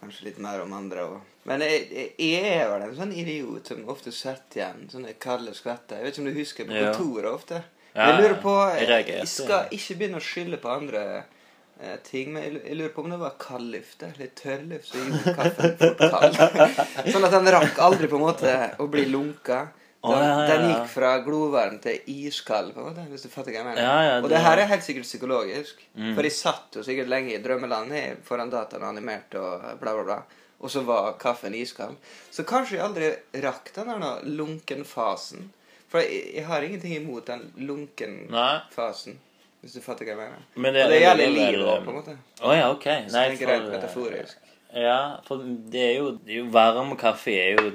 kanskje 0.01 0.29
litt 0.29 0.41
mer 0.43 0.63
om 0.65 0.73
andre. 0.77 1.05
òg. 1.05 1.31
Men 1.49 1.63
jeg, 1.65 2.09
jeg, 2.17 2.41
er 2.55 2.71
vel 2.73 2.87
en 2.87 2.97
sånn 2.97 3.13
idiot 3.13 3.69
som 3.69 3.85
ofte 3.93 4.13
setter 4.15 4.61
igjen 4.61 4.89
sånne 4.93 5.15
kalde 5.21 5.55
skvetter. 5.57 6.01
Jeg 6.01 6.07
vet 6.07 6.17
ikke 6.17 6.25
om 6.25 6.31
du 6.31 6.41
husker 6.41 6.69
på 6.69 6.81
kontoret 6.81 7.31
ofte. 7.31 7.63
Ja, 7.95 8.09
jeg 8.09 8.23
lurer 8.23 8.37
på 8.43 8.55
jeg. 8.75 9.07
Jeg 9.13 9.31
skal 9.31 9.71
ikke 9.75 9.99
begynne 10.01 10.19
å 10.19 10.25
skylde 10.25 10.59
på 10.63 10.73
andre 10.73 11.05
eh, 11.21 11.95
ting, 12.07 12.33
men 12.35 12.47
jeg, 12.47 12.63
jeg 12.65 12.79
lurer 12.81 12.95
på 12.97 13.05
om 13.05 13.13
det 13.15 13.21
var 13.21 13.37
kaldluft. 13.45 14.03
Eller 14.09 14.33
tørrluft 14.41 14.91
som 14.91 15.05
gjorde 15.05 15.37
kaffen 15.39 15.77
fort 15.83 16.05
kald. 16.17 16.41
sånn 17.15 17.29
at 17.29 17.37
den 17.37 17.53
rakk 17.55 17.81
aldri 17.87 18.11
på 18.11 18.19
en 18.19 18.27
måte 18.27 18.57
å 18.83 18.89
bli 18.91 19.07
lunka. 19.13 19.67
Den, 20.05 20.21
ja, 20.21 20.33
ja, 20.41 20.47
den 20.51 20.65
gikk 20.69 20.89
fra 20.93 21.11
glovarm 21.25 21.79
til 21.81 22.01
iskald, 22.13 22.75
på 22.75 22.81
en 22.83 22.87
måte, 22.91 23.05
hvis 23.09 23.23
du 23.25 23.29
fatter 23.33 23.53
hva 23.55 23.61
jeg 23.63 23.65
mener. 23.65 23.83
Og 24.25 24.29
det- 24.29 24.41
her 24.45 24.59
er 24.59 24.67
helt 24.67 24.83
sikkert 24.85 25.07
psykologisk. 25.09 25.81
Mm. 25.97 26.15
For 26.15 26.23
jeg 26.23 26.33
satt 26.33 26.77
jo 26.77 26.83
sikkert 26.83 27.09
lenge 27.09 27.35
i 27.35 27.43
drømmeland 27.43 27.93
foran 28.25 28.51
dataen 28.53 28.83
og 28.83 28.89
animerte 28.93 29.41
og 29.41 29.81
bla, 29.81 29.95
bla, 29.95 30.03
bla. 30.05 30.19
Og 30.61 30.71
så 30.71 30.83
var 30.85 31.13
kaffen 31.19 31.55
iskald. 31.55 31.97
Så 32.31 32.45
kanskje 32.45 32.77
jeg 32.77 32.85
aldri 32.85 33.11
rakk 33.43 33.73
den 33.75 33.87
der 33.87 34.21
lunkenfasen. 34.25 35.49
For 35.89 35.99
jeg, 36.01 36.35
jeg 36.35 36.47
har 36.47 36.63
ingenting 36.63 36.95
imot 36.97 37.27
den 37.27 37.53
lunkenfasen. 37.57 39.19
Hvis 39.63 39.73
du 39.79 39.81
fatter 39.81 40.05
hva 40.05 40.13
jeg 40.13 40.19
mener. 40.21 40.41
Men 40.61 40.75
det, 40.77 40.83
og 40.85 40.91
det 40.93 41.01
gjelder 41.01 41.31
livet 41.33 41.65
òg, 41.65 41.85
på 41.87 41.93
en 41.93 41.97
måte. 41.97 42.17
Oh, 42.43 42.53
ja, 42.53 42.67
ok. 42.71 42.85
Så 43.09 43.13
det 43.17 43.39
jeg 43.41 43.49
for, 43.49 43.71
metaforisk. 43.73 44.37
Ja, 44.75 45.21
for 45.27 45.43
det 45.45 45.83
er 45.83 45.95
jo, 46.01 46.11
det 46.19 46.35
er 46.35 46.41
jo 46.43 46.51
varm 46.55 46.97
kaffe 46.99 47.35
er 47.39 47.59
jo 47.59 47.71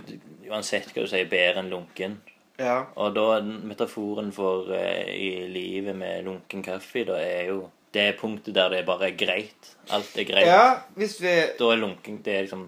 uansett 0.49 0.91
hva 0.91 1.05
du 1.05 1.11
sier, 1.11 1.29
bedre 1.31 1.63
enn 1.63 1.71
lunken. 1.71 2.17
Ja. 2.59 2.81
Og 2.99 3.13
da 3.15 3.39
metaforen 3.39 4.33
for 4.35 4.71
eh, 4.75 5.07
i 5.15 5.29
livet 5.47 5.95
med 5.95 6.25
lunken 6.27 6.63
kaffe, 6.65 7.05
da 7.07 7.19
er 7.23 7.53
jo 7.53 7.61
det 7.95 8.11
punktet 8.19 8.53
der 8.57 8.73
det 8.73 8.83
bare 8.85 9.09
er 9.09 9.15
greit. 9.17 9.71
Alt 9.95 10.17
er 10.19 10.27
greit. 10.27 10.47
ja, 10.47 10.81
hvis 10.99 11.17
vi 11.23 11.31
Da 11.57 11.71
er 11.73 11.79
lunken 11.79 12.19
Det 12.23 12.35
er 12.35 12.45
liksom 12.45 12.67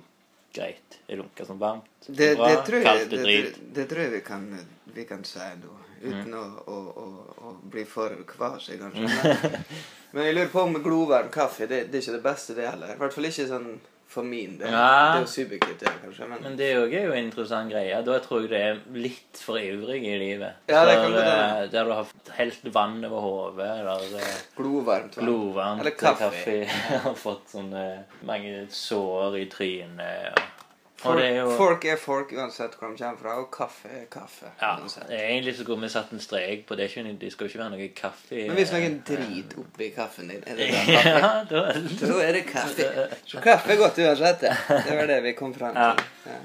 greit. 0.56 1.00
Er 1.08 1.20
lunker 1.20 1.46
som 1.46 1.60
varmt? 1.60 1.90
det, 2.08 2.36
bra. 2.38 2.48
det, 2.48 2.66
tror 2.66 2.80
jeg, 2.80 3.10
det, 3.10 3.20
det, 3.26 3.56
det 3.76 3.88
tror 3.90 4.02
jeg 4.02 4.12
vi 4.12 4.22
kan, 4.26 4.48
vi 4.96 5.06
kan 5.06 5.24
si 5.28 5.40
da. 5.40 5.78
Uten 6.02 6.34
å, 6.34 6.44
å, 6.66 6.78
å, 6.98 7.08
å 7.46 7.52
bli 7.70 7.84
for 7.86 8.16
kvasig, 8.26 8.80
kanskje. 8.82 9.60
Men 10.16 10.26
jeg 10.26 10.36
lurer 10.36 10.50
på 10.52 10.64
om 10.66 10.80
glovarm 10.84 11.30
kaffe 11.32 11.68
det, 11.70 11.86
det 11.92 12.00
er 12.00 12.06
ikke 12.08 12.16
det 12.16 12.24
beste, 12.26 12.56
det 12.58 12.66
heller. 12.66 12.96
I 12.96 13.00
hvert 13.04 13.14
fall 13.14 13.28
ikke 13.30 13.46
sånn 13.52 13.70
for 14.12 14.28
min 14.28 14.58
del. 14.60 14.74
Ja. 14.74 14.88
Det 15.14 15.22
er 15.22 15.24
jo 15.24 15.32
subjektivt, 15.32 15.80
det, 15.80 15.92
kanskje. 16.04 16.28
Men, 16.28 16.42
Men 16.44 16.58
det 16.60 16.68
er 16.68 16.80
jo 16.82 16.88
er 16.90 17.06
jo 17.08 17.14
en 17.16 17.30
interessant 17.30 17.72
greie. 17.72 18.02
Da 18.08 18.18
tror 18.24 18.44
jeg 18.44 18.52
det 18.52 18.62
er 18.68 18.82
litt 18.98 19.40
for 19.40 19.60
ivrig 19.62 20.02
i 20.04 20.18
livet. 20.20 20.60
Ja, 20.68 20.82
det 20.88 20.98
kan 21.00 21.16
godt 21.16 21.28
hende. 21.30 21.64
eh, 21.64 21.70
der 21.72 21.88
du 21.88 21.94
har 21.96 22.12
helt 22.38 22.68
vann 22.76 22.98
over 23.08 23.24
hodet, 23.26 23.70
eller 23.80 24.18
eh, 24.20 24.34
glovarmt 24.58 25.16
vann. 25.18 25.26
Glovarmt 25.30 25.86
Eller 25.86 25.96
kaffe. 25.96 26.32
kaffe. 26.32 26.58
har 27.08 27.16
fått 27.16 27.54
sånne 27.56 27.86
mange 28.28 28.66
sår 28.76 29.40
i 29.40 29.46
trynet. 29.52 30.34
Og 30.36 30.51
Folk, 31.02 31.20
er 31.24 31.36
jo 31.40 31.46
folk 31.58 31.86
er 31.90 31.98
folk 31.98 32.34
uansett 32.38 32.76
hvor 32.78 32.92
de 32.92 32.98
kommer 33.02 33.18
fra, 33.22 33.36
og 33.42 33.48
kaffe 33.54 33.90
er 33.90 34.04
kaffe. 34.12 34.52
ja, 34.62 34.76
uansett. 34.82 35.10
egentlig 35.10 35.56
så 35.58 35.64
godt 35.66 35.82
vi 35.82 35.90
satt 35.90 36.12
en 36.14 36.22
strek 36.22 36.66
på 36.70 36.76
det. 36.78 36.90
Det 37.22 37.32
skal 37.34 37.48
jo 37.48 37.50
ikke 37.50 37.62
være 37.64 37.74
noe 37.74 37.88
kaffe 37.98 38.36
Men 38.48 38.56
hvis 38.60 38.74
noen 38.76 39.00
driter 39.08 39.32
drit 39.32 39.56
oppi 39.64 39.90
kaffen 39.96 40.30
din, 40.30 40.44
er 40.46 40.56
det 40.60 40.68
da 40.70 40.82
kaffe? 40.92 41.10
Ja, 41.10 41.32
da 41.50 41.64
Da 42.06 42.20
er 42.28 42.32
det 42.38 42.44
kaffe. 42.50 42.90
Så 43.26 43.42
kaffe 43.42 43.74
er 43.74 43.82
godt 43.82 43.98
uansett, 43.98 44.46
det. 44.46 44.54
Var 44.92 45.10
det 45.10 45.24
vi 45.24 45.34
kom 45.40 45.56
fram 45.58 45.74
til. 45.74 46.06
Ja. 46.30 46.38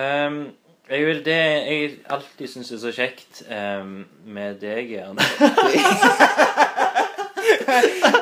Ehm, 0.00 0.40
jeg 0.88 1.06
vil 1.06 1.24
det 1.24 1.36
jeg 1.36 1.90
alltid 2.08 2.48
syns 2.48 2.72
er 2.72 2.80
så 2.80 2.92
kjekt 2.96 3.42
um, 3.52 4.06
med 4.24 4.56
deg, 4.62 4.88
Jern 4.96 5.18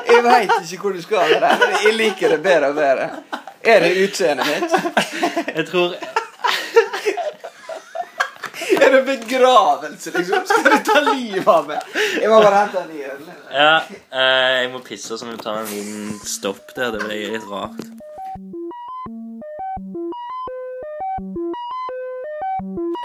Jeg 0.07 0.23
veit 0.23 0.51
ikke 0.59 0.81
hvor 0.81 0.95
du 0.95 1.01
skal 1.03 1.37
men 1.39 1.75
jeg 1.85 1.93
liker 1.95 2.33
det 2.35 2.41
bedre 2.43 2.71
og 2.73 2.75
bedre. 2.75 3.07
Er 3.67 3.79
det 3.79 3.89
utseendet 3.99 4.47
mitt? 4.47 4.71
Jeg 5.57 5.67
tror 5.67 5.95
Er 8.81 8.91
det 8.91 9.01
begravelse, 9.05 10.11
liksom? 10.17 10.45
Skal 10.45 10.71
du 10.71 10.77
ta 10.85 10.99
livet 11.13 11.47
av 11.47 11.67
meg? 11.67 11.79
Jeg 12.21 12.29
må 12.31 12.39
bare 12.43 12.61
hente 12.61 12.81
en 12.83 12.89
ny 12.91 13.03
øl. 13.03 13.21
Ja, 13.51 13.75
eh, 13.91 14.53
jeg 14.61 14.71
må 14.71 14.79
pisse, 14.85 15.17
så 15.17 15.27
vi 15.27 15.37
tar 15.41 15.61
en 15.61 15.71
liten 15.71 16.19
stopp 16.23 16.75
der. 16.75 16.91
Det 16.95 17.03
blir 17.03 17.35
litt 17.35 17.47
rart. 17.51 17.79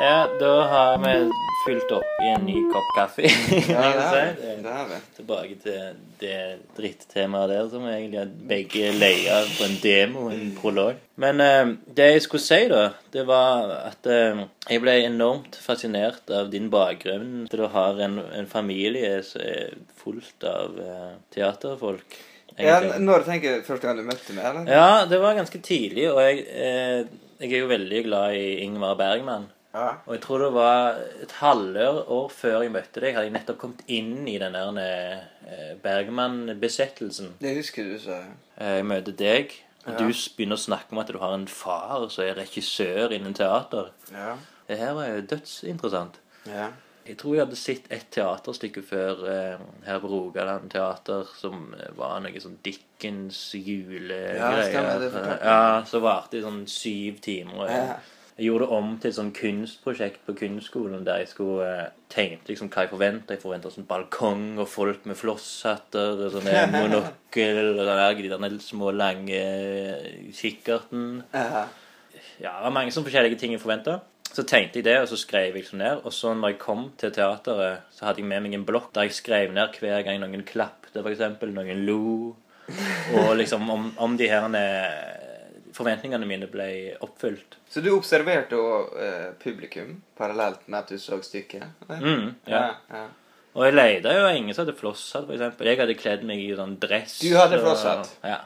Ja, 0.03 0.19
da 0.41 0.55
har 0.75 0.99
vi 1.03 1.17
fylt 1.67 1.93
opp 1.95 2.23
i 2.25 2.29
en 2.33 2.45
ny 2.47 2.55
kopp 2.73 2.89
kaffe. 2.97 3.23
Ja, 3.27 3.83
det 3.95 4.07
er 4.07 4.33
vi. 4.41 4.55
Det 4.65 4.73
er 4.73 4.89
vi. 4.91 4.99
Tilbake 5.19 5.57
til 5.63 6.01
det 6.23 6.39
drittemaet 6.77 7.53
der 7.53 7.69
som 7.73 7.85
egentlig 7.91 8.21
er 8.23 8.33
begge 8.51 8.91
leia 8.97 9.39
på 9.57 9.67
en 9.69 9.77
demo, 9.83 10.25
en 10.33 10.51
prolog. 10.59 10.99
Men 11.23 11.41
eh, 11.45 11.73
det 11.99 12.09
jeg 12.15 12.25
skulle 12.27 12.45
si, 12.45 12.61
da, 12.73 12.83
det 13.15 13.25
var 13.29 13.71
at 13.93 14.11
eh, 14.11 14.43
jeg 14.73 14.83
ble 14.85 14.97
enormt 15.07 15.59
fascinert 15.63 16.31
av 16.35 16.51
din 16.53 16.69
bakgrunn. 16.73 17.45
At 17.47 17.57
du 17.59 17.67
har 17.77 18.03
en, 18.07 18.19
en 18.43 18.51
familie 18.51 19.19
som 19.27 19.45
er 19.47 19.75
fullt 20.03 20.47
av 20.51 20.79
eh, 20.83 21.09
teaterfolk. 21.37 22.19
Ja, 22.59 22.79
egentlig. 22.83 22.99
n- 23.01 23.07
når 23.09 23.23
tenker 23.25 23.55
du 23.63 23.65
første 23.65 23.87
gang 23.89 23.97
du 24.03 24.05
møtte 24.05 24.35
meg, 24.37 24.45
eller? 24.51 24.67
Ja, 24.69 25.05
det 25.09 25.23
var 25.23 25.39
ganske 25.39 25.61
tidlig, 25.65 26.11
og 26.13 26.19
jeg, 26.21 26.43
eh, 26.53 27.07
jeg 27.41 27.49
er 27.57 27.63
jo 27.63 27.71
veldig 27.71 28.03
glad 28.11 28.35
i 28.37 28.49
Ingmar 28.67 28.99
Bergman. 29.01 29.47
Ja. 29.75 29.87
Og 30.07 30.13
jeg 30.15 30.21
tror 30.27 30.39
det 30.43 30.51
var 30.53 30.99
et 31.25 31.33
halvår 31.41 32.03
år 32.13 32.29
før 32.31 32.63
jeg 32.63 32.73
møtte 32.75 33.01
deg, 33.01 33.15
hadde 33.17 33.25
jeg 33.31 33.33
nettopp 33.39 33.59
kommet 33.63 33.83
inn 33.89 34.27
i 34.29 34.35
den 34.43 34.53
der 34.53 34.81
eh, 35.49 35.75
Bergman-besettelsen. 35.83 37.35
Det 37.41 37.55
husker 37.57 37.85
du 37.89 37.99
sa. 38.03 38.19
Eh, 38.59 38.77
Jeg 38.81 38.85
møter 38.87 39.13
deg, 39.17 39.53
og 39.87 39.93
Ja. 39.93 39.99
du 39.99 40.13
begynner 40.37 40.57
å 40.57 40.65
snakke 40.67 40.93
om 40.93 40.99
at 40.99 41.07
du 41.09 41.19
har 41.19 41.35
en 41.35 41.47
far 41.47 42.09
som 42.11 42.25
er 42.25 42.35
regissør 42.35 43.13
innen 43.13 43.35
teater. 43.35 43.91
Ja. 44.13 44.37
Det 44.69 44.79
her 44.79 44.93
var 44.95 45.07
jo 45.09 45.21
dødsinteressant. 45.23 46.15
Ja. 46.47 46.69
Jeg 47.05 47.17
tror 47.19 47.35
jeg 47.35 47.45
hadde 47.47 47.57
sett 47.57 47.87
et 47.91 48.05
teaterstykke 48.15 48.83
før 48.87 49.25
eh, 49.27 49.59
her 49.87 49.99
på 49.99 50.07
Rogaland 50.09 50.71
Teater, 50.71 51.25
som 51.41 51.75
eh, 51.75 51.89
var 51.97 52.21
noe 52.21 52.39
sånn 52.41 52.59
Dickens 52.63 53.55
Ja, 53.55 53.61
julegreier. 53.61 54.69
stemmer, 54.71 54.99
det 55.01 55.41
ja, 55.43 55.83
så 55.85 56.01
varte 56.01 56.31
det 56.37 56.45
sånn 56.45 56.67
syv 56.69 57.19
timer. 57.21 57.55
Og 57.65 57.69
Ja. 57.71 57.97
Jeg 58.43 58.49
gjorde 58.49 58.67
det 58.67 58.75
om 58.75 58.87
til 58.99 59.07
et 59.07 59.15
sånn 59.15 59.29
kunstprosjekt 59.37 60.25
på 60.27 60.33
kunstskolen 60.35 61.05
der 61.07 61.21
jeg 61.21 61.29
skulle 61.31 61.63
eh, 61.63 61.93
tegnte 62.11 62.51
liksom 62.51 62.73
hva 62.75 62.83
jeg 62.83 62.91
forventa. 62.91 63.37
Jeg 63.37 63.43
forventa 63.45 63.71
sånn 63.71 63.87
balkong 63.87 64.57
og 64.57 64.67
folk 64.67 65.05
med 65.07 65.15
flosshatter 65.21 66.25
og 66.25 66.33
sånne 66.35 66.65
monokkel 66.73 67.61
og 67.61 67.79
sånne 67.79 67.95
der, 68.01 68.19
de 68.19 68.33
der 68.33 68.59
små, 68.65 68.91
lange 68.99 69.39
eh, 69.39 70.27
kikkerten. 70.35 71.23
Ja. 71.31 71.69
Det 72.41 72.51
var 72.51 72.75
mange 72.75 72.91
sånne 72.91 73.13
forskjellige 73.13 73.39
ting 73.39 73.55
jeg 73.55 73.63
forventa. 73.63 74.01
Så 74.27 74.43
tenkte 74.43 74.81
jeg 74.81 74.91
det, 74.91 74.99
og 75.05 75.07
så 75.13 75.23
skrev 75.23 75.53
jeg 75.53 75.61
liksom 75.61 75.79
ned. 75.79 76.03
Og 76.03 76.11
så 76.11 76.35
når 76.35 76.57
jeg 76.57 76.63
kom 76.67 76.89
til 76.99 77.15
teateret, 77.15 77.87
så 77.95 78.09
hadde 78.09 78.25
jeg 78.25 78.33
med 78.35 78.43
meg 78.43 78.59
en 78.59 78.67
blokk 78.67 78.91
der 78.91 79.07
jeg 79.07 79.21
skrev 79.23 79.55
ned 79.55 79.79
hver 79.79 80.03
gang 80.03 80.19
noen 80.19 80.43
klappte, 80.43 80.99
f.eks. 80.99 81.29
Noen 81.47 81.87
lo. 81.87 82.35
Og 83.23 83.37
liksom 83.39 83.71
om, 83.71 83.93
om 84.03 84.19
de 84.19 84.35
her 84.35 84.51
forventningene 85.77 86.29
mine 86.29 86.49
ble 86.51 86.69
oppfylt. 87.05 87.59
Så 87.71 87.81
du 87.85 87.91
observerte 87.95 88.59
også 88.59 89.01
eh, 89.01 89.27
publikum 89.43 89.97
parallelt 90.19 90.67
med 90.69 90.79
at 90.83 90.93
du 90.93 91.01
så 91.01 91.19
stykket? 91.25 91.65
Mm, 91.89 92.33
ja. 92.51 92.65
ja. 92.93 93.09
Og 93.53 93.67
jeg 93.67 93.75
leide 93.77 94.13
jo 94.17 94.29
ingen 94.33 94.57
som 94.57 94.65
hadde 94.65 94.79
flosshatt, 94.79 95.27
f.eks. 95.29 95.59
Jeg 95.61 95.81
hadde 95.83 95.97
kledd 96.01 96.23
meg 96.25 96.41
i 96.41 96.55
sånn 96.57 96.79
dress. 96.81 97.19
Du 97.21 97.35
hadde 97.37 97.59
flosshatt? 97.61 98.09
Ja. 98.25 98.39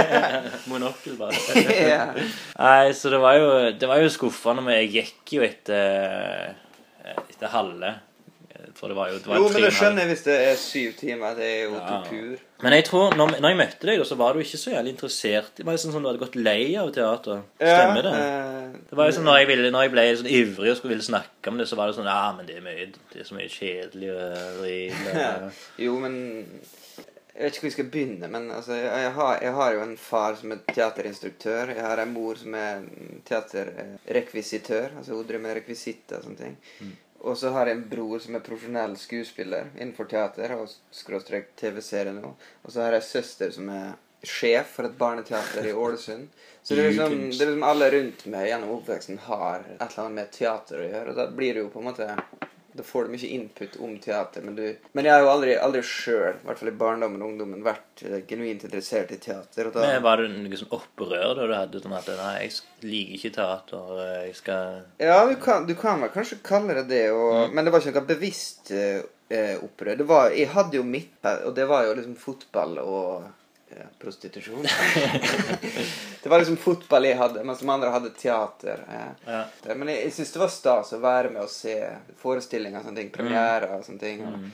Monokkel, 0.70 1.16
bare. 1.16 1.62
ja. 1.94 2.10
Nei, 2.58 2.92
så 2.96 3.12
det 3.14 3.22
var 3.24 3.38
jo, 3.40 3.48
det 3.72 3.88
var 3.88 4.02
jo 4.04 4.10
skuffende, 4.12 4.66
men 4.66 4.76
jeg 4.82 4.90
gikk 4.98 5.36
jo 5.38 5.46
etter, 5.46 6.58
etter 7.24 7.54
halve. 7.54 7.94
For 8.74 8.90
det 8.90 8.96
var 8.98 9.10
jo 9.12 9.18
det 9.22 9.28
var 9.30 9.36
Jo, 9.38 9.48
men 9.54 9.62
det 9.62 9.70
skjønner 9.76 10.02
jeg 10.02 10.10
hvis 10.10 10.24
det 10.26 10.34
er 10.48 10.56
syv 10.58 10.94
timer. 10.98 11.34
Det 11.38 11.44
er 11.46 11.62
jo 11.68 11.74
Ja. 11.78 12.00
pur. 12.08 12.38
Men 12.64 12.72
jeg 12.72 12.84
tror, 12.88 13.14
når, 13.18 13.34
når 13.40 13.48
jeg 13.52 13.58
møtte 13.58 13.86
deg, 13.86 13.98
da, 14.00 14.04
så 14.08 14.16
var 14.16 14.32
du 14.34 14.40
ikke 14.40 14.58
så 14.60 14.70
jævlig 14.72 14.92
interessert. 14.94 15.50
Det 15.56 15.66
var 15.66 15.74
liksom 15.76 15.92
sånn 15.92 16.02
du 16.02 16.08
hadde 16.08 16.22
gått 16.24 16.36
lei 16.40 16.74
av 16.80 16.90
teater. 16.94 17.42
Stemmer 17.60 18.02
det? 18.06 18.14
eh, 18.14 18.78
Det 18.90 18.96
var 18.98 19.10
jo 19.10 19.16
sånn 19.18 19.28
når 19.28 19.38
jeg, 19.42 19.48
ville, 19.52 19.70
når 19.74 19.82
jeg 19.86 19.92
ble 19.94 20.04
sånn 20.22 20.30
ivrig 20.38 20.70
og 20.72 20.76
skulle 20.78 20.94
ville 20.96 21.06
snakke 21.10 21.52
om 21.52 21.58
det, 21.60 21.68
så 21.68 21.76
var 21.76 21.86
det 21.92 21.96
sånn 21.98 22.08
Ja, 22.10 22.32
men 22.36 22.46
det 22.46 22.56
er, 22.58 22.64
mye, 22.64 22.88
det 23.12 23.20
er 23.20 23.28
så 23.28 23.34
mye 23.36 23.50
kjedelig 23.52 24.10
og 24.14 24.58
driv. 24.62 25.52
Jo, 25.78 25.98
men 26.00 26.18
Jeg 27.34 27.42
vet 27.48 27.54
ikke 27.56 27.62
hvor 27.64 27.70
jeg 27.70 27.72
skal 27.74 27.88
begynne, 27.90 28.28
men 28.30 28.44
altså, 28.54 28.72
jeg, 28.78 28.90
jeg, 29.02 29.12
har, 29.16 29.38
jeg 29.42 29.52
har 29.52 29.72
jo 29.74 29.80
en 29.82 29.96
far 29.98 30.36
som 30.38 30.52
er 30.54 30.60
teaterinstruktør. 30.70 31.72
Jeg 31.74 31.82
har 31.82 31.98
en 32.04 32.12
mor 32.14 32.36
som 32.38 32.54
er 32.54 32.84
teaterrekvisitør. 33.26 34.92
Altså 34.98 35.14
hun 35.16 35.26
driver 35.26 35.42
med 35.42 35.56
rekvisitter 35.58 36.20
og 36.20 36.28
sånne 36.28 36.38
ting. 36.38 36.92
Og 37.24 37.38
så 37.40 37.50
har 37.54 37.68
jeg 37.68 37.78
en 37.78 37.86
bror 37.88 38.20
som 38.20 38.36
er 38.36 38.44
profesjonell 38.44 38.96
skuespiller 39.00 39.70
innenfor 39.78 40.08
teater 40.10 40.52
og 40.58 40.72
skråstrek 40.92 41.54
TV-serie 41.56 42.12
nå. 42.12 42.34
Og 42.62 42.72
så 42.72 42.84
har 42.84 42.92
jeg 42.92 43.04
en 43.04 43.08
søster 43.08 43.54
som 43.54 43.70
er 43.72 43.94
sjef 44.24 44.74
for 44.76 44.88
et 44.88 44.98
barneteater 44.98 45.66
i 45.68 45.72
Ålesund. 45.72 46.28
Så 46.62 46.76
det 46.76 46.84
er, 46.84 46.92
liksom, 46.92 47.16
det 47.30 47.40
er 47.40 47.50
liksom 47.52 47.66
alle 47.68 47.90
rundt 47.92 48.26
meg 48.32 48.48
gjennom 48.48 48.74
oppveksten 48.78 49.20
har 49.26 49.64
et 49.64 49.82
eller 49.84 50.02
annet 50.04 50.18
med 50.18 50.30
teater 50.36 50.80
å 50.80 50.86
gjøre. 50.88 51.12
Og 51.12 51.18
da 51.20 51.26
blir 51.40 51.56
det 51.56 51.64
jo 51.64 51.72
på 51.72 51.82
en 51.82 51.88
måte 51.90 52.08
da 52.74 52.82
får 52.82 53.04
du 53.04 53.12
mye 53.12 53.28
input 53.36 53.76
om 53.86 53.92
teater, 54.02 54.42
men, 54.42 54.56
du, 54.58 54.64
men 54.98 55.06
jeg 55.06 55.14
har 55.14 55.22
jo 55.22 55.30
aldri, 55.30 55.52
aldri 55.62 55.82
sjøl, 55.86 56.40
i 56.40 56.46
hvert 56.48 56.58
fall 56.58 56.70
i 56.72 56.74
barndommen 56.80 57.22
og 57.22 57.30
ungdommen, 57.30 57.62
vært 57.62 58.02
eh, 58.02 58.16
genuint 58.26 58.64
interessert 58.66 59.12
i 59.14 59.18
teater. 59.22 59.70
Da, 59.70 59.84
Men 59.86 60.02
Var 60.02 60.22
det 60.24 60.30
noe 60.34 60.58
sånn 60.58 60.74
opprør 60.74 61.36
da 61.38 61.46
du 61.46 61.54
hadde 61.54 61.82
sånn 61.84 61.94
at 61.94 62.10
Nei, 62.18 62.32
jeg 62.48 62.88
liker 62.90 63.20
ikke 63.20 63.32
teater. 63.38 63.94
Jeg 64.24 64.34
skal 64.40 64.80
Ja, 65.02 65.20
du 65.30 65.36
kan, 65.42 65.68
du 65.70 65.74
kan 65.78 66.02
vel 66.02 66.10
kanskje 66.14 66.40
kalle 66.46 66.74
det 66.80 66.88
det, 66.90 67.04
og, 67.14 67.54
men 67.54 67.62
det 67.62 67.74
var 67.74 67.84
ikke 67.84 68.00
noe 68.00 68.10
bevisst 68.10 68.74
eh, 68.74 69.04
eh, 69.30 69.54
opprør. 69.62 69.94
Det 70.02 70.08
var, 70.10 70.34
jeg 70.34 70.50
hadde 70.56 70.80
jo 70.80 70.84
mitt, 70.88 71.14
og 71.22 71.54
det 71.54 71.70
var 71.70 71.86
jo 71.86 71.94
liksom 72.00 72.18
fotball 72.18 72.78
og 72.82 73.30
ja, 73.70 73.86
prostitusjon. 74.02 74.66
det 76.24 76.30
var 76.32 76.40
liksom 76.40 76.56
fotball 76.56 77.04
jeg 77.04 77.18
hadde, 77.20 77.42
mens 77.44 77.60
de 77.60 77.68
andre 77.68 77.90
hadde 77.92 78.10
teater. 78.16 78.80
Eh. 78.88 79.10
Ja. 79.28 79.42
Men 79.76 79.90
jeg, 79.92 80.06
jeg 80.06 80.12
syns 80.16 80.30
det 80.32 80.40
var 80.40 80.52
stas 80.54 80.92
å 80.96 81.00
være 81.02 81.30
med 81.34 81.42
og 81.44 81.50
se 81.52 81.74
forestillinger 82.22 82.80
og 82.80 82.86
sånne 82.88 83.02
ting. 83.02 83.10
Premierer 83.12 83.66
og 83.76 83.82
sånne 83.84 84.00
ting. 84.00 84.22
Og, 84.24 84.46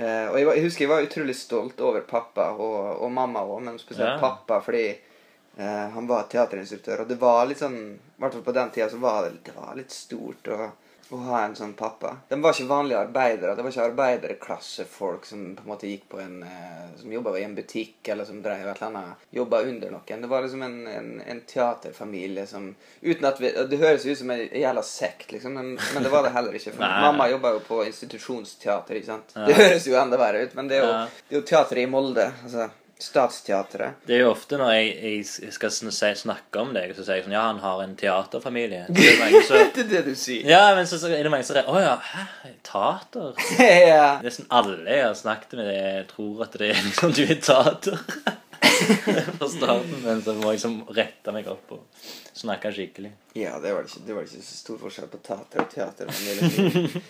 eh, 0.00 0.30
og 0.30 0.38
jeg, 0.40 0.46
var, 0.48 0.56
jeg 0.56 0.64
husker 0.64 0.86
jeg 0.86 0.92
var 0.94 1.04
utrolig 1.04 1.36
stolt 1.36 1.82
over 1.84 2.06
pappa 2.08 2.46
og, 2.56 2.78
og 3.04 3.12
mamma 3.12 3.44
òg, 3.44 3.60
men 3.66 3.76
spesielt 3.82 4.14
Ja. 4.14 4.22
pappa 4.22 4.62
fordi 4.64 4.86
eh, 4.88 5.84
han 5.98 6.08
var 6.08 6.24
teaterinstruktør. 6.32 7.04
Og 7.04 7.12
det 7.12 7.20
var 7.20 7.44
litt 7.52 7.60
sånn 7.60 7.76
I 7.92 8.24
hvert 8.24 8.38
fall 8.38 8.46
på 8.48 8.56
den 8.56 8.72
tida 8.72 8.88
så 8.88 9.02
var 9.04 9.28
det, 9.28 9.36
det 9.50 9.54
var 9.60 9.76
litt 9.76 9.92
stort 9.92 10.48
å, 10.56 10.70
å 11.12 11.18
ha 11.28 11.44
en 11.44 11.54
sånn 11.56 11.72
pappa. 11.76 12.16
De 12.28 12.38
var 12.40 12.52
ikke 12.56 12.66
vanlige 12.70 12.98
arbeidere. 13.04 13.54
Det 13.54 13.62
var 13.62 13.70
ikke 13.74 13.84
arbeiderklassefolk 13.90 15.26
som 15.26 15.42
på 15.56 15.62
en 15.64 15.68
måte 15.68 15.86
gikk 15.90 16.06
på 16.08 16.20
en 16.22 16.42
eh, 16.42 16.84
Som 16.96 17.12
jobba 17.12 17.34
i 17.38 17.44
en 17.44 17.54
butikk, 17.54 18.08
eller 18.08 18.24
som 18.24 18.40
drev 18.42 18.68
et 18.68 18.76
eller 18.80 18.86
annet 18.88 19.24
Jobba 19.34 19.60
under 19.62 19.90
noen. 19.90 20.20
Det 20.24 20.30
var 20.30 20.42
liksom 20.42 20.62
en, 20.62 20.86
en, 20.86 21.10
en 21.20 21.40
teaterfamilie 21.50 22.46
som 22.46 22.70
Uten 23.02 23.24
at 23.28 23.40
vi 23.40 23.50
Det 23.68 23.80
høres 23.82 24.06
ut 24.06 24.18
som 24.18 24.30
en 24.30 24.44
jævla 24.48 24.82
sekt, 24.82 25.32
liksom, 25.32 25.52
men, 25.58 25.74
men 25.94 26.02
det 26.06 26.12
var 26.12 26.22
det 26.24 26.32
heller 26.36 26.54
ikke. 26.56 26.76
Mamma 26.78 27.28
jobba 27.30 27.52
jo 27.56 27.60
på 27.66 27.82
institusjonsteater, 27.88 28.94
ikke 29.00 29.10
sant. 29.12 29.34
Ja. 29.36 29.46
Det 29.50 29.58
høres 29.58 29.86
jo 29.90 29.98
enda 30.00 30.16
verre 30.20 30.46
ut, 30.46 30.54
men 30.54 30.68
det 30.70 30.78
er 30.80 30.86
jo, 30.86 30.92
Ja. 30.94 31.04
det 31.28 31.36
er 31.36 31.40
jo 31.40 31.46
teateret 31.50 31.82
i 31.84 31.90
Molde. 31.90 32.30
Altså 32.46 32.70
Statsteatret. 32.98 33.92
Det 34.06 34.14
er 34.14 34.20
jo 34.22 34.30
ofte 34.30 34.58
når 34.60 34.70
jeg, 34.76 35.24
jeg 35.42 35.52
skal 35.52 35.72
snakke 35.74 36.60
om 36.62 36.70
deg, 36.76 36.92
så 36.94 37.02
sier 37.02 37.18
jeg 37.18 37.24
sånn 37.26 37.34
Ja, 37.34 37.48
han 37.48 37.58
har 37.62 37.82
en 37.82 37.96
teaterfamilie. 37.98 38.84
Det 38.88 39.08
er 39.10 39.18
mange 39.18 39.40
som 39.48 39.58
det 39.74 39.82
er 39.82 39.90
det 39.90 40.02
du 40.06 40.14
sier. 40.18 40.46
Ja, 40.48 40.62
men 40.76 40.86
så, 40.86 41.00
så 41.02 41.10
er 41.10 41.26
det 41.26 41.32
mange 41.34 41.46
som 41.46 41.58
sier 41.58 41.68
Å 41.70 41.82
ja, 41.82 41.96
hæ? 41.98 42.52
Teater? 42.64 43.34
ja. 43.90 44.06
Nesten 44.24 44.46
alle 44.54 44.78
jeg 44.86 45.02
har 45.08 45.18
snakket 45.18 45.58
med, 45.58 45.72
jeg 45.74 46.06
tror 46.14 46.46
at 46.46 46.56
det 46.60 46.70
er 46.70 46.80
liksom 46.86 47.14
du 47.18 47.22
er 47.26 47.42
teater. 47.42 48.00
Fra 49.38 49.48
starten, 49.50 50.00
men 50.02 50.22
så 50.24 50.32
må 50.38 50.50
jeg 50.52 50.58
liksom 50.58 50.80
rette 50.96 51.34
meg 51.34 51.50
opp 51.50 51.76
og 51.76 52.08
snakke 52.34 52.72
skikkelig. 52.74 53.12
Ja, 53.38 53.58
det 53.62 53.74
var 53.74 53.86
ikke, 53.86 54.02
det 54.06 54.16
var 54.16 54.26
ikke 54.26 54.42
så 54.42 54.58
stor 54.62 54.80
forskjell 54.82 55.10
på 55.12 55.22
teater 55.26 55.62
og 55.62 55.70
teater. 55.74 57.00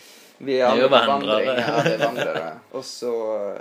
Vi 0.44 0.58
er 0.60 0.76
jo 0.80 0.88
vandrere. 0.88 1.54
Ja, 1.58 1.82
det 1.82 1.92
er 1.94 2.04
vandrere. 2.08 2.52
Og 2.72 2.84
så 2.84 3.12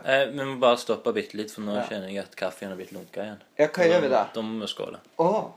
Eh, 0.06 0.28
vi 0.32 0.44
må 0.44 0.60
bare 0.60 0.78
stoppe 0.78 1.14
bitte 1.14 1.38
litt, 1.40 1.52
for 1.52 1.62
nå 1.62 1.76
Ja. 1.76 1.84
kjenner 1.90 2.10
jeg 2.12 2.24
at 2.24 2.36
kaffen 2.36 2.70
har 2.70 2.76
blitt 2.80 2.92
lunka 2.94 3.22
igjen. 3.24 3.42
Ja, 3.58 3.68
hva 3.68 3.88
gjør 3.90 4.02
vi 4.02 4.10
da? 4.10 4.24
Da 4.34 4.42
må 4.42 4.60
vi 4.62 4.68
skåle. 4.68 5.00
Oh. 5.20 5.52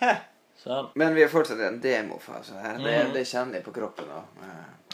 Hæ? 0.00 0.16
Sånn. 0.64 0.88
Men 0.98 1.14
vi 1.14 1.22
er 1.22 1.28
fortsatt 1.28 1.60
i 1.60 1.66
en 1.68 1.80
demofase 1.80 2.54
her. 2.60 2.78
Det, 2.78 3.04
Mhm. 3.06 3.12
det 3.14 3.26
kjenner 3.26 3.54
jeg 3.54 3.64
på 3.64 3.72
kroppen 3.72 4.04
nå. 4.08 4.22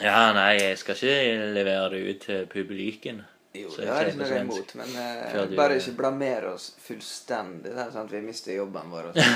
Ja, 0.03 0.33
nei, 0.33 0.59
jeg 0.59 0.79
skal 0.79 0.95
ikke 0.95 1.53
levere 1.55 1.91
det 1.91 2.01
ut 2.11 2.21
til 2.27 2.47
publiken. 2.47 3.25
Jo, 3.55 3.69
det 3.79 3.87
har 3.87 4.09
ikke 4.11 4.19
noe 4.19 4.39
imot, 4.41 4.73
men 4.81 4.95
eh, 4.99 5.43
bare 5.55 5.77
ikke 5.79 5.93
blamere 5.99 6.55
oss 6.57 6.73
fullstendig, 6.83 7.71
Det 7.71 7.85
sånn 7.95 8.09
at 8.09 8.15
vi 8.17 8.23
mister 8.25 8.57
jobben 8.57 8.91
det. 9.15 9.27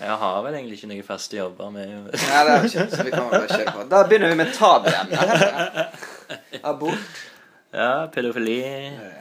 Jeg 0.00 0.16
har 0.22 0.38
vel 0.42 0.56
egentlig 0.58 0.78
ikke 0.80 0.88
noen 0.90 1.06
faste 1.06 1.38
jobber 1.38 1.70
med 1.74 1.92
Nei, 2.10 2.40
det 2.48 2.54
er 2.56 2.66
ikke, 2.66 2.86
så 2.90 3.06
vi 3.06 3.12
kan 3.14 3.28
bare 3.30 3.46
kjøre 3.52 3.74
på. 3.76 3.84
Da 3.92 4.00
begynner 4.08 4.32
vi 4.32 4.38
med 4.40 4.50
tabuemnet. 4.56 6.00
Abort. 6.72 7.20
Ja, 7.70 8.08
pedofili, 8.10 8.56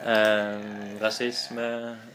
eh, 0.10 0.98
rasisme 1.04 1.68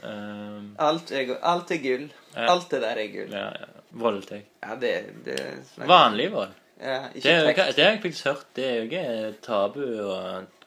eh, 0.02 0.58
Alt 0.82 1.12
er, 1.14 1.36
alt 1.46 1.70
er 1.70 1.82
gull. 1.84 2.08
Alt 2.34 2.74
det 2.74 2.82
der 2.82 3.04
er 3.04 3.12
gull. 3.14 3.30
ja, 3.38 3.46
ja, 3.54 3.70
Voldtekt. 3.94 4.50
Ja, 4.66 4.74
det, 4.74 4.94
det 5.28 5.38
Vanlig 5.86 6.32
vold. 6.34 6.56
Ja, 6.84 6.98
Det, 7.14 7.24
er 7.26 7.40
jo 7.40 7.46
tekst. 7.48 7.76
det 7.76 7.84
har 7.84 7.92
jeg 7.94 8.02
faktisk 8.02 8.24
hørt. 8.28 8.44
Det 8.56 8.64
er 8.64 8.74
jo 8.76 8.82
ikke 8.90 9.34
tabu 9.42 9.80
å 10.04 10.18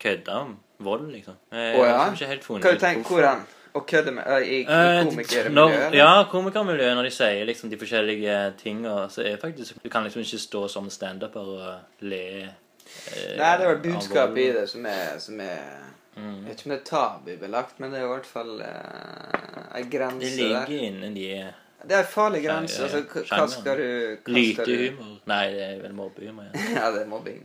kødde 0.02 0.34
om 0.42 0.56
vold, 0.80 1.12
liksom. 1.14 1.36
Jeg 1.52 1.76
Å, 1.78 1.86
ja? 1.86 1.98
har 2.02 2.12
ikke 2.16 2.28
helt 2.32 2.44
funnet 2.48 2.64
Hva 2.66 2.72
du 2.74 2.76
ut 2.76 2.82
tenker 2.82 3.04
hvorfor. 3.04 3.22
hvordan? 3.22 3.46
Å 3.78 3.82
kødde 3.86 4.12
med 4.16 4.24
øh, 4.28 4.42
I, 4.42 4.56
i 4.58 4.62
Eh, 4.66 5.04
komikermiljøet? 5.06 5.54
når, 5.54 5.96
ja, 6.00 6.24
komikermiljøet, 6.32 6.96
når 6.98 7.04
de 7.04 7.12
sier 7.14 7.46
liksom 7.46 7.70
de 7.70 7.78
forskjellige 7.78 8.38
tingene, 8.64 8.96
så 9.14 9.22
er 9.28 9.38
faktisk 9.38 9.84
Du 9.84 9.90
kan 9.94 10.04
liksom 10.08 10.22
ikke 10.26 10.40
stå 10.42 10.68
som 10.70 10.90
standuper 10.90 11.40
og 11.40 12.02
le. 12.02 12.24
eh, 12.42 13.38
Nei, 13.38 13.58
det 13.58 13.66
er 13.66 13.68
vel 13.68 13.76
av 13.76 13.84
budskapet 13.84 14.34
vold. 14.34 14.38
i 14.48 14.52
det 14.58 14.70
som 14.70 14.86
er, 14.86 15.20
som 15.20 15.40
er 15.40 15.84
Mm. 16.18 16.38
Jeg 16.48 16.50
vet 16.50 16.58
ikke 16.58 16.66
om 16.66 16.72
det 16.72 16.80
er 16.80 16.90
tabubelagt, 16.90 17.80
men 17.80 17.92
det 17.92 18.00
er 18.00 18.06
i 18.06 18.08
hvert 18.10 18.26
fall 18.26 18.62
uh, 18.62 19.78
ei 19.78 19.84
grense 19.84 20.20
Det 20.20 20.38
der. 20.40 20.66
ligger 20.66 20.88
innen 20.88 21.14
de 21.14 21.54
Det 21.84 21.94
er 21.96 22.00
en 22.00 22.10
farlig 22.10 22.40
grense. 22.44 22.84
Altså, 22.84 23.02
hva- 23.12 23.48
skal 23.52 23.78
du 23.78 23.84
hva 24.26 24.34
Lytehumor. 24.34 25.12
Nei, 25.30 25.44
det 25.54 25.62
er 25.68 25.82
vel 25.84 25.94
mobbehumor. 25.94 26.48
Ja. 26.54 26.64
Ja, 26.80 26.92
det 26.96 27.02
er 27.02 27.08
mobbing. 27.12 27.44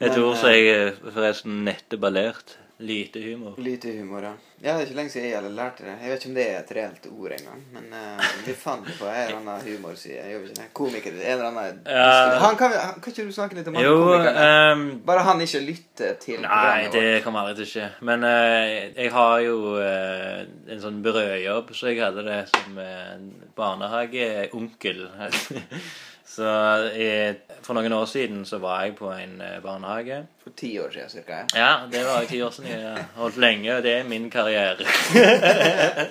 Et 0.00 0.18
ord 0.20 0.36
som 0.36 0.50
jeg 0.52 0.66
eh, 0.68 0.92
forresten 1.14 1.62
nettopp 1.66 2.02
har 2.04 2.12
lært. 2.14 2.56
Lytehumor. 2.78 3.54
Lytehumor, 3.56 4.22
ja. 4.22 4.32
ja. 4.60 4.72
Det 4.72 4.72
er 4.72 4.80
ikke 4.84 4.96
lenge 4.98 5.10
siden 5.14 5.26
jeg 5.30 5.36
hadde 5.38 5.52
lært 5.56 5.78
det. 5.80 5.92
Jeg 6.02 6.10
vet 6.10 6.18
ikke 6.20 6.28
om 6.28 6.34
det 6.36 6.44
er 6.44 6.56
et 6.58 6.72
reelt 6.76 7.06
ord 7.08 7.32
engang. 7.38 7.62
Men 7.72 7.86
uh, 7.96 8.26
vi 8.44 8.52
fant 8.60 8.84
det 8.84 8.96
på 8.98 9.06
en 9.08 9.20
eller 9.22 9.38
annen 9.38 9.62
humorside. 9.64 10.66
Komiker. 10.76 11.16
En 11.16 11.32
eller 11.38 11.46
annen 11.48 11.80
Ja. 11.88 12.36
han, 12.42 12.58
kan, 12.60 12.74
han, 12.76 12.98
kan 13.00 13.14
ikke 13.14 13.24
du 13.24 13.32
snakke 13.32 13.56
litt 13.56 13.70
om 13.72 13.78
han 13.78 13.86
Jo, 13.86 13.94
komikeren? 14.04 14.40
ehm, 14.44 14.84
Bare 15.08 15.24
han 15.24 15.40
ikke 15.46 15.62
lytter 15.64 16.18
til 16.20 16.44
Nei, 16.44 16.88
det 16.92 17.06
kommer 17.24 17.46
aldri 17.46 17.62
til 17.62 17.68
å 17.68 17.72
skje. 17.72 17.88
Men 18.10 18.28
uh, 18.28 18.66
jeg 19.00 19.12
har 19.16 19.38
jo 19.46 19.56
uh, 19.80 20.42
en 20.76 20.82
sånn 20.84 21.00
brødjobb, 21.06 21.72
så 21.72 21.88
jeg 21.94 22.02
hadde 22.04 22.26
det 22.28 22.42
som 22.52 22.76
eh, 22.82 23.16
barnehageonkel. 23.56 25.06
så 26.36 26.48
jeg, 26.96 27.36
for 27.64 27.74
noen 27.78 27.92
år 27.96 28.04
siden 28.10 28.42
så 28.48 28.58
var 28.60 28.82
jeg 28.84 28.94
på 28.98 29.08
en 29.14 29.38
eh, 29.40 29.56
barnehage. 29.64 30.18
For 30.44 30.52
ti 30.58 30.74
år 30.82 30.90
siden 30.92 31.10
cirka. 31.14 31.38
Ja. 31.56 31.58
Ja, 31.58 31.70
det 31.92 32.02
var 32.04 32.24
ti 32.28 32.40
år 32.44 32.50
siden. 32.52 32.70
Jeg 32.76 33.04
holdt 33.16 33.36
lenge, 33.40 33.76
og 33.78 33.82
det 33.86 33.94
er 34.00 34.04
min 34.10 34.30
karriere. 34.30 34.84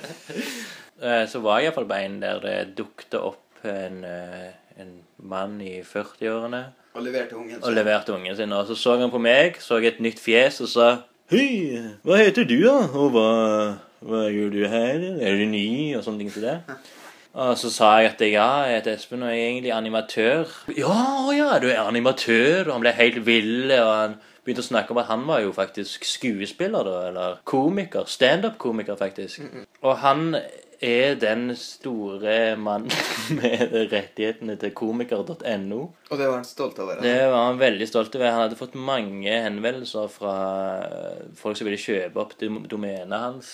Eh, 1.03 1.25
Så 1.27 1.39
var 1.44 1.60
jeg 1.60 1.65
iallfall 1.67 1.86
på 1.89 1.96
en 2.00 2.13
der 2.22 2.38
det 2.39 2.53
dukket 2.77 3.17
opp 3.20 3.65
en, 3.67 3.98
eh, 4.08 4.53
en 4.79 4.94
mann 5.27 5.58
i 5.62 5.82
40-årene 5.84 6.62
Og 6.96 7.01
leverte 7.03 7.36
ungen 7.36 7.58
sin. 7.58 7.63
og 7.67 7.74
leverte 7.75 8.13
ungen 8.15 8.36
sin. 8.38 8.53
Og 8.55 8.67
så 8.70 8.75
så 8.79 8.96
han 9.01 9.12
på 9.12 9.20
meg, 9.20 9.58
så 9.60 9.75
et 9.84 10.00
nytt 10.00 10.20
fjes 10.24 10.62
og 10.63 10.70
sa 10.72 10.88
Hei, 11.29 11.82
hva 12.05 12.15
heter 12.22 12.48
du, 12.48 12.55
da? 12.63 12.77
Og 12.96 13.12
hva, 13.12 13.27
hva 14.08 14.24
gjør 14.32 14.50
du 14.53 14.62
her? 14.72 15.03
Er 15.20 15.36
du 15.36 15.46
ny? 15.51 15.96
Og 15.98 16.03
sånne 16.05 16.20
ting 16.24 16.32
til 16.32 16.44
det. 16.48 16.60
Og 17.35 17.57
så 17.59 17.67
sa 17.73 17.89
jeg 17.99 18.13
at 18.13 18.21
ja, 18.31 18.47
jeg 18.69 18.77
heter 18.79 18.93
Espen 18.95 19.23
og 19.25 19.31
jeg 19.33 19.41
er 19.41 19.49
egentlig 19.49 19.73
animatør. 19.75 20.51
Ja, 20.77 20.93
å 21.27 21.33
ja, 21.35 21.49
du 21.59 21.67
er 21.67 21.81
animatør. 21.83 22.69
Og 22.69 22.77
han 22.77 22.83
ble 22.85 22.93
helt 22.95 23.17
vill. 23.27 23.65
Og 23.75 23.89
han 23.91 24.13
begynte 24.45 24.63
å 24.63 24.67
snakke 24.69 24.95
om 24.95 25.01
at 25.01 25.09
han 25.09 25.25
var 25.27 25.41
jo 25.43 25.51
faktisk 25.55 26.05
skuespiller, 26.07 26.87
da. 26.87 27.01
Eller 27.09 27.41
komiker. 27.43 28.07
Standup-komiker, 28.07 28.95
faktisk. 28.99 29.43
Og 29.83 29.97
han 30.05 30.29
er 30.85 31.15
den 31.19 31.49
store 31.59 32.55
mannen 32.59 32.91
med 33.39 33.75
rettighetene 33.91 34.55
til 34.61 34.71
komiker.no. 34.75 35.81
Og 36.11 36.15
det 36.19 36.27
var 36.29 36.37
han 36.39 36.47
stolt 36.47 36.79
over? 36.83 36.99
Det 37.03 37.17
var 37.33 37.49
han 37.49 37.59
veldig 37.59 37.89
stolt 37.91 38.15
over. 38.15 38.31
Han 38.31 38.45
hadde 38.45 38.59
fått 38.59 38.79
mange 38.79 39.35
henvendelser 39.43 40.07
fra 40.13 40.37
eh, 40.87 41.21
folk 41.39 41.59
som 41.59 41.67
ville 41.67 41.79
kjøpe 41.83 42.23
opp 42.23 42.35
dom- 42.39 42.63
domenet 42.71 43.15
hans. 43.27 43.53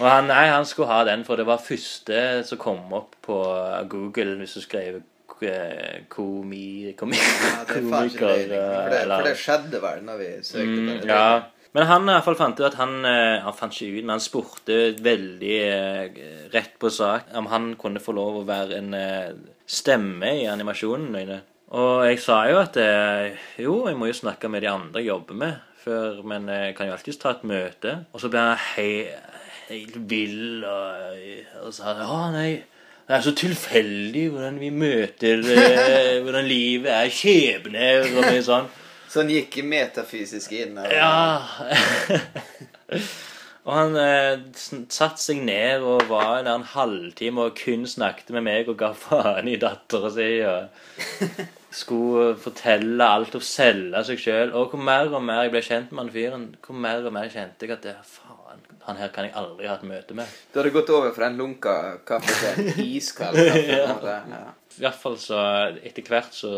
Og, 0.00 0.06
han, 0.08 0.26
nei, 0.30 0.46
han 0.48 0.64
skulle 0.66 0.88
ha 0.88 1.02
den, 1.04 1.22
for 1.28 1.36
det 1.36 1.44
var 1.46 1.60
første 1.62 2.42
som 2.48 2.58
kom 2.58 2.92
opp 2.96 3.16
på 3.22 3.36
Google 3.92 4.38
hvis 4.40 4.54
du 4.56 4.62
skrev 4.64 5.00
eh, 5.44 5.98
komi, 6.10 6.94
komi, 6.98 7.18
Ja, 7.18 7.64
det. 7.68 7.82
For 7.82 9.16
for 9.16 9.26
det 9.28 9.34
skjedde 9.38 9.82
vel 9.82 10.00
når 10.06 10.22
vi 10.22 10.30
søkte 10.40 10.64
på 10.64 10.86
Mm, 10.86 10.94
det. 11.02 11.10
ja. 11.10 11.42
Men 11.74 11.86
han 11.88 12.02
i 12.04 12.12
hvert 12.12 12.24
fall 12.26 12.36
fant 12.36 12.58
ut 12.60 12.66
at 12.66 12.74
han 12.76 12.98
eh, 13.08 13.38
Han 13.46 13.54
fant 13.56 13.72
ikke 13.72 13.94
ut, 13.98 14.04
men 14.04 14.10
han 14.18 14.20
spurte 14.20 14.80
veldig 15.00 15.54
eh, 15.64 16.18
rett 16.52 16.74
på 16.80 16.90
sak 16.92 17.30
om 17.40 17.46
han 17.48 17.70
kunne 17.80 18.00
få 18.02 18.12
lov 18.12 18.42
å 18.42 18.46
være 18.48 18.76
en 18.76 18.92
eh, 18.94 19.30
stemme 19.66 20.34
i 20.42 20.46
animasjonen. 20.52 21.16
Og 21.72 22.02
jeg 22.04 22.18
sa 22.20 22.42
jo 22.50 22.58
at 22.60 22.76
eh, 22.76 23.38
jo, 23.64 23.78
jeg 23.88 23.96
må 23.96 24.10
jo 24.10 24.18
snakke 24.18 24.50
med 24.52 24.60
de 24.66 24.68
andre 24.68 25.00
jeg 25.00 25.08
jobber 25.14 25.34
med, 25.46 25.54
før, 25.84 26.22
men 26.26 26.48
jeg 26.50 26.76
kan 26.78 26.88
jo 26.88 26.96
alltids 26.96 27.20
ta 27.22 27.34
et 27.34 27.46
møte. 27.48 27.96
Og 28.12 28.22
så 28.22 28.30
ble 28.32 28.42
han 28.42 28.60
helt, 28.76 29.96
vill 30.10 30.64
og, 30.68 31.16
og 31.64 31.74
sa 31.74 31.96
å 32.06 32.20
nei. 32.34 32.62
Det 33.02 33.16
er 33.16 33.24
så 33.24 33.32
tilfeldig 33.36 34.28
hvordan 34.32 34.60
vi 34.62 34.70
møter 34.70 35.42
eh, 35.52 36.20
Hvordan 36.22 36.46
livet 36.46 36.92
er 36.94 37.10
skjebne 37.12 37.88
og 38.06 38.22
mye 38.22 38.44
sånn. 38.46 38.70
Så 39.12 39.20
han 39.20 39.32
gikk 39.32 39.58
metafysisk 39.68 40.54
inn? 40.56 40.78
Eller? 40.80 40.94
Ja. 40.96 41.42
og 43.66 43.72
han 43.76 43.98
eh, 44.00 44.46
satte 44.56 45.20
seg 45.20 45.42
ned 45.44 45.84
og 45.84 46.06
var 46.08 46.38
der 46.46 46.54
en 46.54 46.64
halvtime 46.72 47.50
og 47.50 47.58
kun 47.58 47.84
snakket 47.90 48.32
med 48.38 48.46
meg 48.46 48.70
og 48.72 48.78
ga 48.80 48.94
faen 48.96 49.50
i 49.52 49.58
dattera 49.60 50.12
si. 50.14 50.30
Og 50.48 50.62
skulle 51.72 52.36
fortelle 52.40 53.06
alt 53.16 53.34
og 53.38 53.44
selge 53.46 54.04
seg 54.08 54.20
sjøl. 54.20 54.52
Og 54.58 54.72
hvor 54.72 54.82
mer 54.82 55.12
og 55.12 55.24
mer 55.24 55.46
jeg 55.46 55.54
ble 55.54 55.64
kjent 55.66 55.92
med 55.92 56.04
han 56.04 56.12
fyren, 56.14 56.46
hvor 56.66 56.78
mer 56.84 57.08
og 57.08 57.16
mer 57.16 57.32
kjente 57.32 57.66
jeg 57.66 57.74
at 57.76 57.86
det, 57.86 57.96
faen, 58.06 58.62
han 58.86 59.00
her 59.00 59.12
kan 59.14 59.28
jeg 59.28 59.36
aldri 59.38 59.70
ha 59.70 59.78
et 59.78 59.88
møte 59.88 60.16
med. 60.18 60.38
Du 60.52 60.60
hadde 60.60 60.74
gått 60.74 60.92
over 60.92 61.12
fra 61.16 61.30
en 61.30 61.40
lunka 61.40 61.76
kaffe 62.08 62.36
til 62.38 62.64
en 62.66 62.80
iskald 62.98 63.38
kaffe? 63.38 64.16
Ja. 64.32 64.46
I 64.78 64.86
hvert 64.86 65.02
fall 65.02 65.18
så 65.20 65.42
etter 65.82 66.08
hvert 66.08 66.34
så 66.36 66.54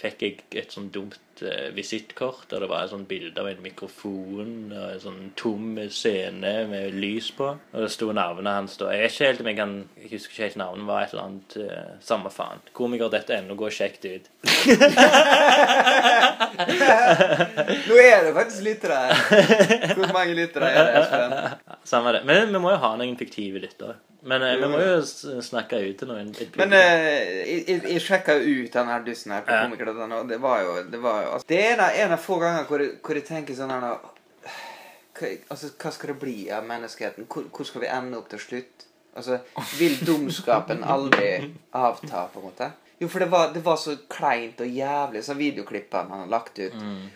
fikk 0.00 0.24
jeg 0.24 0.42
et 0.56 0.74
sånn 0.74 0.90
dumt 0.94 1.20
eh, 1.42 1.74
visittkort 1.76 2.46
der 2.50 2.60
det 2.62 2.68
var 2.70 2.84
et 2.84 2.90
sånt 2.92 3.08
bilde 3.08 3.40
av 3.40 3.48
en 3.50 3.62
mikrofon 3.64 4.72
og 4.72 4.92
en 4.92 5.00
sånn 5.02 5.32
tom 5.38 5.78
scene 5.92 6.52
med 6.70 6.94
lys 6.96 7.30
på. 7.36 7.46
Og 7.72 7.78
det 7.84 7.90
sto 7.92 8.06
navnet 8.16 8.52
hans 8.52 8.76
da. 8.80 8.86
Jeg 8.96 9.10
helt 9.18 9.40
jeg 9.46 9.56
kan 9.58 9.72
Jeg 10.00 10.08
husker 10.12 10.32
ikke 10.32 10.44
helt 10.46 10.56
navnet. 10.62 10.86
var 10.86 11.02
et 11.02 11.10
eller 11.14 11.26
annet 11.26 11.56
eh, 11.62 11.90
Samme 12.00 12.30
faen. 12.30 12.60
Komiker 12.76 13.08
dette 13.12 13.34
ennå 13.36 13.54
går 13.58 13.70
kjekt 13.74 14.04
ut. 14.06 14.24
Nå 17.86 17.94
er 18.00 18.24
det 18.26 18.32
faktisk 18.36 18.62
lyttere 18.66 18.94
her. 18.94 19.12
Hvor 19.94 20.12
mange 20.12 20.34
lyttere 20.38 20.66
er 20.70 20.84
det, 20.84 20.92
Espen? 21.02 21.32
Samme 21.86 22.12
det. 22.16 22.24
Men 22.26 22.50
vi 22.52 22.58
må 22.58 22.72
jo 22.74 22.80
ha 22.82 22.90
noen 22.98 23.16
fiktive 23.20 23.60
lyttere. 23.62 23.94
Men 24.26 24.42
eh, 24.42 24.56
vi 24.58 24.66
må 24.72 24.78
jo 24.82 24.96
s- 25.04 25.22
snakke 25.46 25.78
ut 25.86 25.98
til 26.00 26.08
noen. 26.10 26.32
litt 26.34 26.56
Men 26.58 26.70
publikum. 26.70 26.72
eh, 26.72 27.44
jeg, 27.68 27.82
jeg, 27.92 28.00
sjekka 28.02 28.34
jo 28.40 28.64
ut 28.64 28.72
den 28.74 28.86
her 28.90 29.04
dusten 29.06 29.32
her 29.36 29.42
på 29.46 29.54
Ja. 29.54 29.62
komiker.no, 29.68 30.20
og 30.24 30.28
det 30.28 30.40
var 30.42 30.62
jo 30.64 30.72
Det, 30.90 30.98
var 31.02 31.22
jo, 31.22 31.28
altså, 31.36 31.46
det 31.48 31.60
er 31.62 31.72
en 31.76 31.80
av, 31.80 31.90
en 32.04 32.12
av 32.12 32.18
få 32.24 32.38
ganger 32.42 32.64
hvor, 32.66 32.78
jeg- 32.82 32.96
hvor 33.02 33.14
jeg 33.14 33.24
tenker 33.28 33.54
sånn 33.54 33.70
her 33.70 33.80
nå 33.84 33.92
hva, 35.16 35.28
altså, 35.50 35.70
hva 35.80 35.92
skal 35.92 36.08
det 36.12 36.18
bli 36.20 36.50
av 36.50 36.64
menneskeheten? 36.68 37.26
Hvor, 37.30 37.46
hvor 37.54 37.64
skal 37.64 37.80
vi 37.80 37.86
ende 37.86 38.18
opp 38.18 38.28
til 38.28 38.38
slutt? 38.42 38.84
Altså, 39.16 39.38
Vil 39.78 39.94
dumskapen 40.04 40.82
aldri 40.84 41.54
avta, 41.72 42.26
på 42.34 42.42
en 42.42 42.50
måte? 42.50 42.72
Jo, 42.98 43.08
for 43.12 43.20
det 43.20 43.26
var, 43.28 43.50
det 43.52 43.60
var 43.60 43.76
så 43.76 43.92
kleint 44.08 44.60
og 44.64 44.68
jævlig, 44.72 45.20
så 45.24 45.34
videoklippene 45.36 46.08
han 46.14 46.20
har 46.24 46.30
lagt 46.32 46.56
ut. 46.58 46.72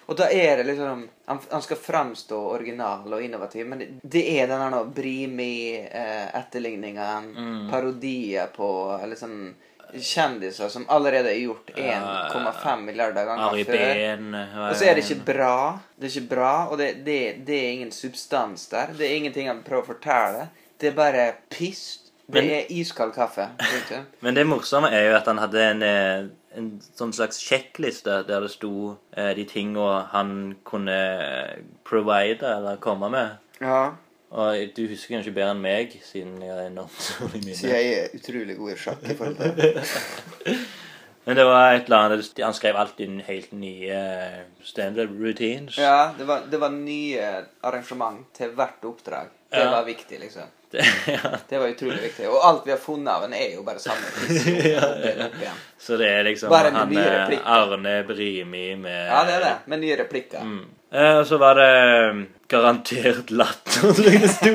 Og 0.07 0.17
da 0.19 0.27
er 0.29 0.57
det 0.61 0.67
liksom 0.75 1.07
Han, 1.31 1.39
han 1.51 1.63
skal 1.63 1.77
framstå 1.79 2.37
original 2.57 3.13
og 3.15 3.23
innovativ, 3.23 3.67
men 3.71 3.79
det, 3.79 3.87
det 4.03 4.25
er 4.41 4.47
den 4.51 4.73
der 4.75 4.85
Brimi-etterligninga, 4.97 7.07
Brimi-etterligningen, 7.31 7.71
parodier 7.71 8.47
på 8.57 8.71
eller 9.03 9.17
sånn 9.17 9.55
kjendiser 9.91 10.69
som 10.71 10.85
allerede 10.89 11.31
er 11.33 11.39
gjort 11.41 11.71
1,5 11.75 12.83
milliarder 12.87 13.25
ganger 13.27 13.45
Ari 13.49 13.65
før. 13.67 13.79
Ben, 13.79 14.35
Og 14.69 14.77
så 14.79 14.85
er 14.87 14.95
det 14.95 15.03
ikke 15.07 15.25
bra. 15.33 15.79
Det 15.97 16.05
er 16.07 16.11
ikke 16.15 16.31
bra, 16.35 16.53
og 16.71 16.79
det, 16.79 16.93
det, 17.07 17.19
det 17.47 17.57
er 17.59 17.73
ingen 17.73 17.91
substans 17.95 18.69
der. 18.71 18.87
Det 18.99 19.07
er 19.09 19.17
ingenting 19.17 19.49
han 19.51 19.65
prøver 19.67 19.83
å 19.83 19.87
fortelle. 19.95 20.43
Det 20.79 20.87
er 20.93 20.97
bare 20.99 21.25
piss. 21.51 21.83
Det 22.31 22.43
Men- 22.45 22.51
er 22.51 22.67
iskald 22.71 23.13
kaffe. 23.15 23.49
Men 24.23 24.35
det 24.37 24.47
morsomme 24.47 24.91
er 24.93 25.09
jo 25.11 25.17
at 25.17 25.27
han 25.27 25.39
hadde 25.43 25.63
en, 25.71 25.83
eh, 25.83 26.29
en 26.57 26.69
sånn 26.97 27.13
slags 27.17 27.41
sjekkliste 27.43 28.21
der 28.29 28.41
det 28.45 28.51
sto 28.53 28.97
eh, 29.17 29.33
de 29.35 29.45
tingene 29.51 30.07
han 30.13 30.57
kunne 30.65 30.99
eh, 31.25 31.57
provide 31.85 32.47
eller 32.57 32.77
komme 32.83 33.11
med. 33.11 33.37
Ja. 33.61 33.91
Og 34.31 34.55
du 34.77 34.85
husker 34.87 35.17
kanskje 35.17 35.33
bedre 35.35 35.51
enn 35.57 35.63
meg, 35.65 35.97
siden 36.07 36.37
jeg 36.45 36.53
er 36.55 36.69
enormt 36.69 37.07
dårlig 37.19 37.57
Så 37.57 37.67
minne. 37.67 37.73
jeg 37.75 37.95
er 37.99 38.13
utrolig 38.15 38.55
god 38.61 38.71
i 38.71 38.77
sjakk 38.79 39.03
i 39.11 39.17
forhold 39.19 39.41
til 39.41 39.57
det. 39.59 40.57
Men 41.27 41.37
det 41.37 41.45
var 41.45 41.75
et 41.75 41.85
eller 41.91 42.07
annet 42.07 42.39
Han 42.43 42.55
skrev 42.57 42.77
alltid 42.81 43.19
helt 43.27 43.51
nye 43.53 43.91
eh, 43.99 44.39
standard 44.65 45.11
routines. 45.21 45.77
Ja, 45.79 46.13
det 46.19 46.25
var, 46.31 46.47
det 46.51 46.61
var 46.63 46.71
nye 46.73 47.27
arrangement 47.67 48.23
til 48.39 48.55
hvert 48.57 48.87
oppdrag. 48.89 49.29
Det 49.51 49.59
Ja. 49.65 49.71
var 49.75 49.85
viktig, 49.85 50.21
liksom. 50.23 50.49
Det, 50.71 50.87
ja. 51.07 51.31
Det 51.49 51.59
var 51.59 51.69
utrolig 51.69 52.03
viktig. 52.03 52.29
Og 52.31 52.45
alt 52.47 52.67
vi 52.67 52.71
har 52.71 52.79
funnet 52.79 53.15
av 53.15 53.25
den, 53.27 53.33
er 53.35 53.55
jo 53.57 53.63
bare 53.67 53.83
samme. 53.83 54.07
Så 55.81 55.97
det 55.97 56.11
er 56.13 56.23
liksom 56.29 56.53
Bare 56.53 56.71
han 56.75 56.93
eh. 56.97 57.39
Arne 57.45 58.03
Brimi 58.07 58.77
med 58.77 59.09
Ja, 59.09 59.25
det 59.27 59.39
er 59.41 59.47
det. 59.47 59.55
Med 59.67 59.83
nye 59.83 59.97
replikker. 59.99 60.45
Mm. 60.45 60.69
Eh, 60.93 61.17
og 61.19 61.27
så 61.27 61.39
var 61.39 61.59
det 61.59 61.71
eh, 61.71 62.21
garantert 62.51 63.31
latter, 63.31 63.93
tror 63.95 64.07
jeg 64.11 64.23
det 64.23 64.31
sto. 64.35 64.53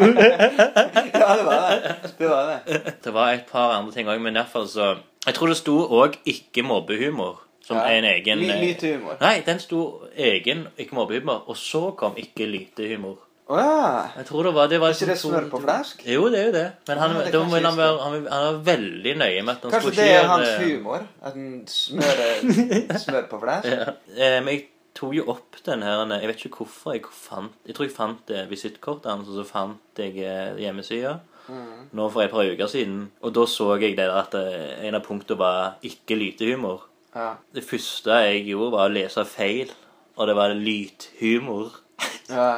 Ja, 1.15 1.35
det 1.35 1.45
var 1.47 1.67
det. 1.71 1.93
Det 2.19 2.29
var 2.29 2.49
det. 2.51 2.95
Det 3.03 3.13
var 3.13 3.33
et 3.33 3.45
par 3.51 3.75
andre 3.77 3.95
ting 3.95 4.07
òg, 4.11 4.19
men 4.21 4.39
fall 4.51 4.67
så 4.71 4.95
Jeg 5.25 5.33
tror 5.33 5.47
det 5.47 5.57
sto 5.57 5.75
òg 5.89 6.19
'ikke 6.25 6.63
mobbehumor' 6.63 7.41
som 7.65 7.77
Ja. 7.77 7.97
en 7.97 8.05
egen 8.05 8.39
Lytehumor. 8.39 9.17
Nei, 9.19 9.41
den 9.45 9.59
sto 9.59 10.03
egen 10.15 10.67
'ikke 10.77 10.93
mobbehumor', 10.93 11.49
og 11.49 11.57
så 11.57 11.91
kom 11.97 12.15
'ikke 12.15 12.45
lytehumor'. 12.45 13.24
Å 13.45 13.57
ja. 13.61 13.89
Jeg 14.17 14.25
tror 14.25 14.47
det 14.47 14.53
var 14.55 14.69
det 14.71 14.79
var 14.81 14.93
ikke 14.95 15.07
det 15.11 15.15
smør 15.21 15.49
på 15.51 15.59
flask? 15.61 15.99
Jo, 16.09 16.23
det 16.33 16.39
er 16.39 16.47
jo 16.47 16.53
det. 16.55 16.63
Men 16.87 17.01
han, 17.03 17.11
Ja, 17.13 17.17
det 17.19 17.27
ikke 17.29 17.41
han, 17.61 17.77
var, 17.77 17.99
han, 18.01 18.15
han 18.25 18.45
var 18.47 18.61
veldig 18.71 19.13
nøye 19.21 19.43
med 19.45 19.51
at 19.53 19.67
han 19.67 19.75
Kanskje 19.75 19.91
skulle 19.91 20.07
det 20.07 20.15
er 20.15 20.31
hans 20.31 20.53
humor? 20.63 21.05
At 21.21 21.35
han 21.35 21.51
smører 21.69 22.97
smør 23.05 23.27
på 23.29 23.41
flask? 23.43 23.69
Ja. 23.69 23.93
Eh, 24.17 24.39
men 24.39 24.49
jeg 24.55 24.65
tok 24.97 25.13
jo 25.19 25.27
opp 25.35 25.61
den 25.67 25.85
her 25.85 26.01
Jeg 26.15 26.31
vet 26.31 26.41
ikke 26.47 26.63
hvorfor 26.63 26.95
jeg 26.95 27.05
fant 27.11 27.69
Jeg 27.69 27.77
tror 27.77 27.85
jeg 27.89 27.93
fant 27.93 28.33
eh, 28.33 28.49
visittkortet 28.49 29.11
hans, 29.11 29.29
og 29.29 29.37
så 29.37 29.47
fant 29.51 30.01
jeg 30.01 30.17
eh, 30.25 30.57
hjemmesida. 30.65 31.19
Mm. 31.45 31.93
Nå 31.93 32.09
for 32.09 32.25
et 32.25 32.33
par 32.33 32.49
uker 32.49 32.69
siden. 32.71 33.11
Og 33.21 33.33
da 33.37 33.45
så 33.45 33.75
jeg 33.77 33.93
det 33.93 34.01
der 34.07 34.17
at 34.23 34.33
eh, 34.41 34.87
en 34.87 34.97
av 34.97 35.05
punktene 35.05 35.37
var 35.37 35.75
ikke 35.85 36.17
lytehumor. 36.17 36.87
Ja. 37.13 37.35
Det 37.53 37.63
første 37.63 38.17
jeg 38.25 38.47
gjorde, 38.49 38.73
var 38.73 38.89
å 38.89 38.95
lese 38.97 39.23
feil, 39.29 39.69
og 40.17 40.27
det 40.27 40.35
var 40.35 40.57
lythumor. 40.57 41.83
Ja. 42.29 42.49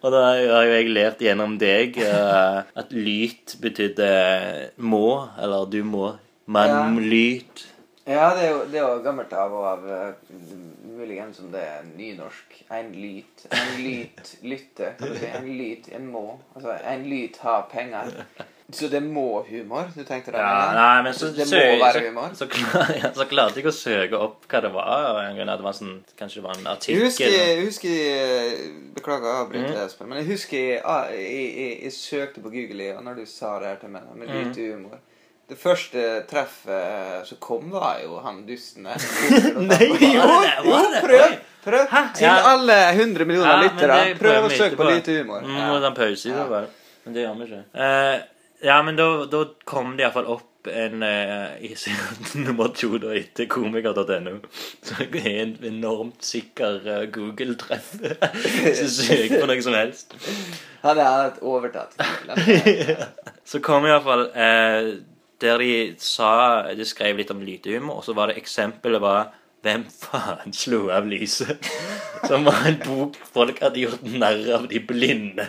Og 0.00 0.12
da 0.12 0.22
har 0.28 0.66
jo 0.66 0.74
jeg 0.74 0.90
lært 0.92 1.22
gjennom 1.24 1.56
deg 1.60 1.96
uh, 2.02 2.62
at 2.76 2.92
lyt 2.92 3.56
betydde 3.62 4.10
må, 4.76 5.06
eller 5.40 5.66
du 5.72 5.80
må. 5.84 6.12
Man 6.46 6.70
Ja. 6.70 6.84
lyt. 7.00 7.66
Ja, 8.06 8.28
det 8.36 8.44
er 8.44 8.50
jo, 8.52 8.58
det 8.70 8.78
er 8.78 8.84
jo 8.86 9.02
gammelt 9.02 9.32
av 9.34 9.50
og 9.50 9.64
av 9.66 9.86
eh, 9.90 10.12
Muligens 10.96 11.40
om 11.42 11.48
det 11.50 11.64
er 11.66 11.88
nynorsk. 11.96 12.60
En 12.70 12.92
lyt. 12.94 13.48
En 13.50 13.72
lyt 13.82 14.30
lytte. 14.46 14.92
En 15.34 15.48
lyt, 15.58 15.88
en 15.90 16.06
må. 16.12 16.38
Altså, 16.54 16.76
en 16.86 17.02
lyt 17.10 17.40
har 17.42 17.66
penger. 17.72 18.12
Så 18.72 18.88
det 18.90 18.98
må 19.02 19.44
humor? 19.46 19.84
Du 19.94 20.02
tenkte 20.02 20.32
det? 20.34 20.40
Ja, 20.42 20.72
nei, 20.74 21.02
men 21.06 21.14
så, 21.14 21.28
det 21.30 21.44
må 21.46 21.60
være 21.84 22.00
humor? 22.08 22.32
så, 22.34 22.48
klar, 22.50 22.88
ja, 23.02 23.12
så 23.14 23.26
klarte 23.30 23.60
jeg 23.60 23.68
å 23.70 23.72
søke 23.72 24.18
opp 24.18 24.48
hva 24.50 24.60
det 24.64 24.72
var. 24.74 25.04
og 25.12 25.20
en 25.22 25.36
grunn 25.38 25.52
at 25.52 25.60
det 25.60 25.66
var 25.68 25.76
sånn, 25.78 25.92
Kanskje 26.18 26.40
det 26.40 26.44
var 26.48 26.56
en 26.58 26.64
Jeg 26.64 26.72
artikkel. 26.72 27.04
husker, 27.04 27.30
jeg 27.30 27.60
husker 27.64 28.90
Beklager 28.96 29.28
å 29.30 29.36
avbryte, 29.44 29.70
Mm. 29.70 29.84
Espen, 29.86 30.08
men 30.10 30.18
jeg 30.18 30.26
husker 30.32 30.58
jeg, 30.58 30.80
jeg, 30.82 31.44
jeg, 31.60 31.76
jeg 31.86 31.92
søkte 31.94 32.42
på 32.42 32.50
Google 32.56 32.88
og 32.96 33.04
når 33.06 33.20
du 33.22 33.26
sa 33.30 33.52
det 33.62 33.68
her 33.70 33.78
til 33.84 33.94
meg, 33.94 34.02
med 34.16 34.28
Mm. 34.28 34.40
lite 34.48 34.66
humor 34.74 34.98
Det 35.48 35.58
første 35.62 36.02
treffet 36.26 37.26
som 37.28 37.38
kom, 37.38 37.70
var 37.70 38.00
jo 38.02 38.18
han 38.24 38.40
dusten 38.48 38.82
der. 38.88 38.98
Nei, 39.70 39.84
jo, 40.10 40.24
jo, 40.66 40.80
prøv! 41.04 41.36
Prøv. 41.66 41.84
Hæ? 41.90 42.00
Til 42.18 42.26
Ja. 42.26 42.34
alle 42.52 42.74
100 42.98 43.24
millioner 43.26 43.52
Ja, 43.52 43.62
lyttere. 43.62 43.98
Prøv 44.18 44.44
å 44.46 44.50
søke 44.50 44.76
på 44.78 44.88
lite 44.90 45.20
humor. 45.20 45.42
Ja. 45.46 45.68
må 45.70 45.78
ta 45.82 45.86
en 45.92 45.94
pause 45.94 46.28
i 46.28 46.32
det, 46.34 46.48
bare. 46.50 46.66
Men 47.04 47.14
det 47.14 47.22
gjør 47.24 47.38
vi 47.38 47.46
ikke. 47.46 47.62
Eh, 47.74 48.20
ja, 48.60 48.82
men 48.82 48.96
da, 48.96 49.44
kom 49.64 49.96
det 49.96 50.06
iallfall 50.06 50.28
opp 50.36 50.52
en 50.66 51.02
eh, 51.02 51.62
i 51.62 51.74
siden 51.78 52.44
nummer 52.46 52.72
to 52.74 52.98
da 53.02 53.12
etter 53.16 53.46
komiker.no. 53.50 54.38
Så 54.82 54.96
jeg 55.04 55.22
er 55.22 55.42
en 55.44 55.56
enormt 55.68 56.24
sikker 56.26 56.80
eh, 56.82 57.04
Google-treff. 57.14 57.94
Du 58.00 58.88
søker 58.90 59.40
på 59.40 59.46
noe 59.50 59.62
som 59.62 59.76
helst. 59.76 60.16
Han 60.82 60.98
er 61.02 61.30
et 61.30 61.38
overtatt 61.42 61.96
Så 63.50 63.62
kom 63.64 63.86
iallfall 63.86 64.28
eh, 64.34 64.92
der 65.42 65.60
de 65.60 65.72
sa 66.00 66.30
De 66.76 66.86
skrev 66.88 67.18
litt 67.20 67.32
om 67.34 67.42
lytehumor, 67.44 68.00
og 68.00 68.06
så 68.06 68.16
var 68.16 68.30
det 68.30 68.40
eksempelet 68.40 69.02
var 69.02 69.34
hvem 69.66 69.84
faen 69.90 70.54
slo 70.54 70.86
av 70.94 71.08
lyset? 71.10 71.66
Som 72.26 72.46
var 72.46 72.64
en 72.70 72.78
bok 72.82 73.18
folk 73.34 73.58
hadde 73.62 73.82
gjort 73.82 74.04
narr 74.06 74.46
av 74.56 74.68
de 74.70 74.80
blinde. 74.82 75.46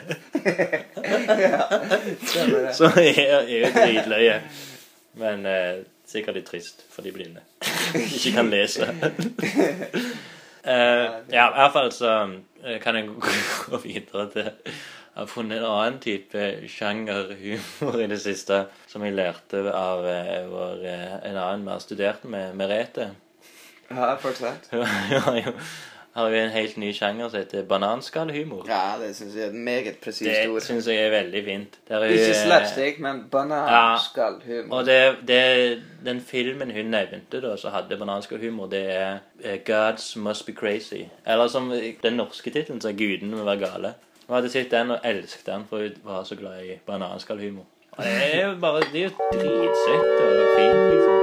Så 2.77 2.91
jeg 2.99 3.27
er 3.27 3.47
jo 3.49 3.71
dritløye. 3.75 4.39
Men 5.17 5.45
eh, 5.49 5.86
sikkert 6.08 6.38
litt 6.38 6.49
trist 6.49 6.84
for 6.93 7.06
de 7.06 7.13
blinde. 7.15 7.43
Ikke 7.97 8.36
kan 8.36 8.51
lese. 8.51 8.89
Uh, 10.67 11.23
ja, 11.32 11.47
i 11.47 11.56
hvert 11.56 11.73
fall 11.73 11.93
så 11.95 12.13
eh, 12.60 12.75
kan 12.84 12.97
jeg 12.97 13.08
gå 13.69 13.77
videre 13.86 14.25
til 14.34 14.49
Jeg 14.49 15.21
har 15.21 15.30
funnet 15.32 15.62
en 15.62 15.69
annen 15.69 15.99
type 16.03 16.41
sjangerhumor 16.69 17.95
i 18.03 18.10
det 18.12 18.19
siste 18.21 18.65
som 18.91 19.06
jeg 19.08 19.15
lærte 19.17 19.63
av 19.71 20.03
eh, 20.06 20.43
en 20.43 21.39
annen 21.39 21.63
vi 21.63 21.71
har 21.71 21.82
studert 21.82 22.27
med, 22.30 22.51
Merete. 22.60 23.08
Ja, 23.91 24.15
fortsett. 24.15 24.69
Hun 26.17 26.23
har 26.23 26.30
vi 26.30 26.39
en 26.39 26.50
helt 26.50 26.78
ny 26.78 26.93
sjanger 26.93 27.30
som 27.30 27.38
heter 27.38 27.65
bananskallhumor. 27.69 28.63
Ja, 28.65 28.95
det 28.97 29.12
syns 29.15 29.36
jeg 29.38 29.43
er 29.43 29.52
et 29.52 29.56
meget 29.67 30.00
presist 30.02 30.47
ord. 30.50 30.56
Det 30.56 30.63
syns 30.65 30.88
jeg 30.89 31.04
er 31.04 31.12
veldig 31.13 31.43
fint. 31.45 31.78
Der 31.88 32.00
er 32.00 32.13
Ikke 32.15 32.32
eh, 32.32 32.39
slapstick, 32.45 32.97
men 33.00 33.19
bananskallhumor. 33.32 34.80
Og 34.80 34.86
det, 34.86 35.15
det, 35.28 35.84
den 36.06 36.21
filmen 36.21 36.71
hun 36.73 36.89
nevnte 36.89 37.41
da, 37.43 37.54
som 37.62 37.76
hadde 37.76 38.00
bananskallhumor, 38.02 38.65
det 38.71 38.82
er 38.95 39.19
eh, 39.43 39.60
'Gods 39.60 40.15
Must 40.15 40.45
Be 40.45 40.56
Crazy'. 40.58 41.06
Eller 41.26 41.47
som 41.47 41.69
den 42.04 42.13
norske 42.13 42.50
tittelen, 42.50 42.82
så 42.82 42.89
er 42.89 42.97
'Gudene 42.97 43.38
må 43.38 43.43
være 43.43 43.67
gale'. 43.67 43.93
Hun 44.28 44.36
hadde 44.36 44.50
sett 44.50 44.71
den 44.71 44.91
og 44.91 45.00
elsket 45.04 45.45
den, 45.45 45.65
for 45.69 45.78
hun 45.78 45.93
var 46.04 46.23
så 46.23 46.36
glad 46.36 46.63
i 46.65 46.80
bananskallhumor. 46.86 47.65
Og 47.91 48.04
det 48.04 48.34
er 48.34 48.47
jo 48.47 48.58
bare 48.62 48.82
Det 48.82 48.95
er 48.95 49.04
jo 49.04 49.10
dritsøtt 49.34 50.21
og 50.21 50.58
fint, 50.58 50.93
liksom. 50.93 51.16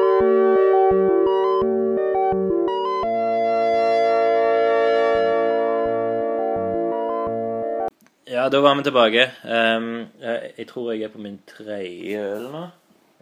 Ja, 8.35 8.49
da 8.51 8.59
var 8.59 8.75
vi 8.75 8.83
tilbake. 8.83 9.25
Um, 9.45 10.09
jeg, 10.21 10.51
jeg 10.59 10.67
tror 10.67 10.93
jeg 10.93 11.03
er 11.07 11.11
på 11.13 11.21
min 11.23 11.37
tredje 11.47 12.19
øl 12.35 12.49
nå. 12.51 12.63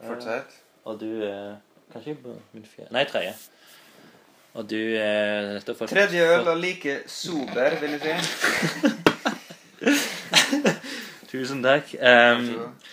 Fortsett. 0.07 0.55
Og 0.89 1.01
du 1.01 1.09
er 1.27 1.59
kanskje 1.93 2.15
på 2.23 2.33
min 2.55 2.65
fjerde 2.65 2.95
Nei, 2.97 3.03
tredje. 3.11 3.35
Og 4.57 4.71
du 4.71 4.79
er 4.97 5.51
nettopp 5.51 5.83
fått 5.83 5.93
Tredje 5.93 6.25
øl 6.39 6.49
og 6.49 6.57
like 6.63 6.95
sober, 7.13 7.77
vil 7.83 7.99
jeg 7.99 8.01
si. 8.01 8.15
Tusen 11.33 11.61
takk. 11.65 11.93
Ehm, 12.01 12.49
god. 12.57 12.89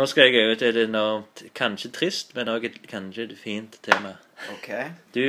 nå 0.00 0.06
skal 0.08 0.30
jeg 0.30 0.46
over 0.46 0.56
til 0.62 0.72
et 0.72 0.82
enormt 0.88 1.44
kanskje 1.60 1.92
trist, 1.96 2.32
men 2.40 2.48
òg 2.52 2.70
et, 2.70 2.80
kanskje 2.88 3.28
et 3.28 3.36
fint 3.40 3.76
tema. 3.84 4.14
Ok, 4.56 4.70
Du 5.12 5.24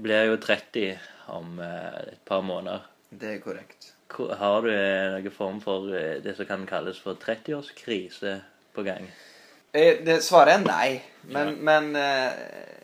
blir 0.00 0.30
jo 0.30 0.40
30 0.40 0.96
om 1.36 1.60
eh, 1.60 2.00
et 2.14 2.22
par 2.24 2.40
måneder. 2.40 2.80
det 3.10 3.34
er 3.34 3.38
korrekt. 3.44 3.75
Har 4.08 4.62
du 4.62 4.70
eh, 4.72 5.16
noen 5.16 5.30
form 5.34 5.60
for 5.60 5.88
eh, 5.94 6.18
det 6.22 6.36
som 6.38 6.46
kan 6.46 6.66
kalles 6.66 6.98
for 7.02 7.18
30-årskrise 7.20 8.36
på 8.74 8.84
gang? 8.86 9.08
Eh, 9.72 9.98
Det, 10.04 10.20
svaret 10.24 10.60
er 10.60 10.64
nei. 10.64 11.00
Men, 11.34 11.56
men 11.66 11.90
eh, 11.96 12.32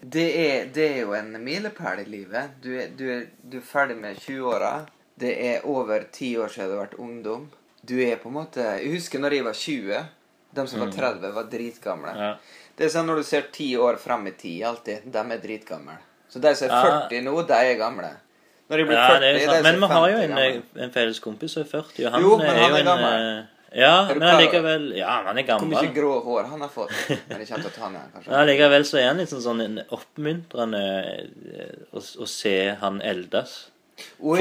det, 0.02 0.26
er, 0.46 0.66
det 0.74 0.88
er 0.90 0.98
jo 1.04 1.14
en 1.14 1.32
milepæl 1.44 2.02
i 2.02 2.08
livet. 2.10 2.56
Du 2.62 2.72
er, 2.76 2.90
du, 2.98 3.06
er, 3.10 3.26
du 3.42 3.58
er 3.60 3.66
ferdig 3.66 3.96
med 4.00 4.18
20-åra. 4.18 4.72
Det 5.14 5.32
er 5.46 5.66
over 5.68 6.08
ti 6.12 6.34
år 6.40 6.48
siden 6.50 6.68
du 6.70 6.74
har 6.76 6.86
vært 6.86 6.98
ungdom. 6.98 7.46
Du 7.82 7.96
er 8.02 8.16
på 8.22 8.30
en 8.30 8.36
måte 8.36 8.62
Jeg 8.78 8.92
husker 8.94 9.22
når 9.22 9.34
jeg 9.38 9.44
var 9.46 9.56
20. 9.58 10.02
De 10.52 10.66
som 10.68 10.82
var 10.82 10.90
30, 10.92 11.30
var 11.32 11.46
dritgamle. 11.48 12.12
Ja. 12.18 12.32
Det 12.76 12.84
er 12.86 12.90
sånn 12.92 13.06
når 13.08 13.22
du 13.22 13.24
ser 13.28 13.46
ti 13.54 13.70
år 13.80 13.96
fram 14.00 14.26
i 14.28 14.34
tid, 14.36 14.62
alltid. 14.68 15.06
De 15.12 15.22
er 15.22 15.40
dritgamle. 15.40 15.94
Så 16.28 16.40
de 16.42 16.52
som 16.56 16.68
er 16.68 16.72
Ja. 16.74 16.98
40 17.08 17.22
nå, 17.24 17.34
de 17.48 17.56
er 17.70 17.78
gamle. 17.80 18.10
Når 18.72 18.80
de 18.80 18.84
blir 18.88 18.96
Ja, 18.96 19.06
40, 19.12 19.20
det 19.20 19.46
er. 19.52 19.62
Men 19.68 19.80
vi 19.82 19.88
har 19.92 20.10
jo 20.14 20.20
en, 20.24 20.62
en 20.86 20.92
felles 20.94 21.18
kompis 21.20 21.52
som 21.58 21.62
er 21.66 21.68
40, 21.68 22.06
og 22.08 22.14
han, 22.16 22.22
Jo, 22.24 22.36
men 22.40 22.46
er 22.48 22.62
han 22.62 22.70
jo 22.70 22.76
er 22.76 22.80
en 22.80 22.88
gammel. 22.88 23.26
eh, 23.40 23.48
Ja, 23.72 23.92
Er 24.10 24.18
men 24.20 24.28
allikevel 24.28 24.82
Ja, 24.98 25.12
han 25.26 25.38
er 25.38 25.44
Hvor 25.48 25.64
mye 25.64 25.78
gammel. 25.80 25.92
grå 25.96 26.14
hår 26.24 26.48
han 26.50 26.60
har 26.60 26.68
fått. 26.72 26.92
Men 27.30 27.40
ikke 27.44 27.60
ta 27.72 27.84
han 27.86 27.94
igjen, 27.96 28.10
kanskje. 28.16 28.30
Ja, 28.32 28.40
allikevel 28.42 28.84
så 28.88 28.98
er 29.00 29.06
han 29.08 29.20
litt 29.22 29.30
sånn, 29.32 29.44
sånn 29.46 29.78
oppmuntrende 29.96 30.82
eh, 31.08 31.76
å, 31.92 32.02
å 32.24 32.26
se 32.28 32.56
han 32.82 33.00
eldes. 33.00 33.54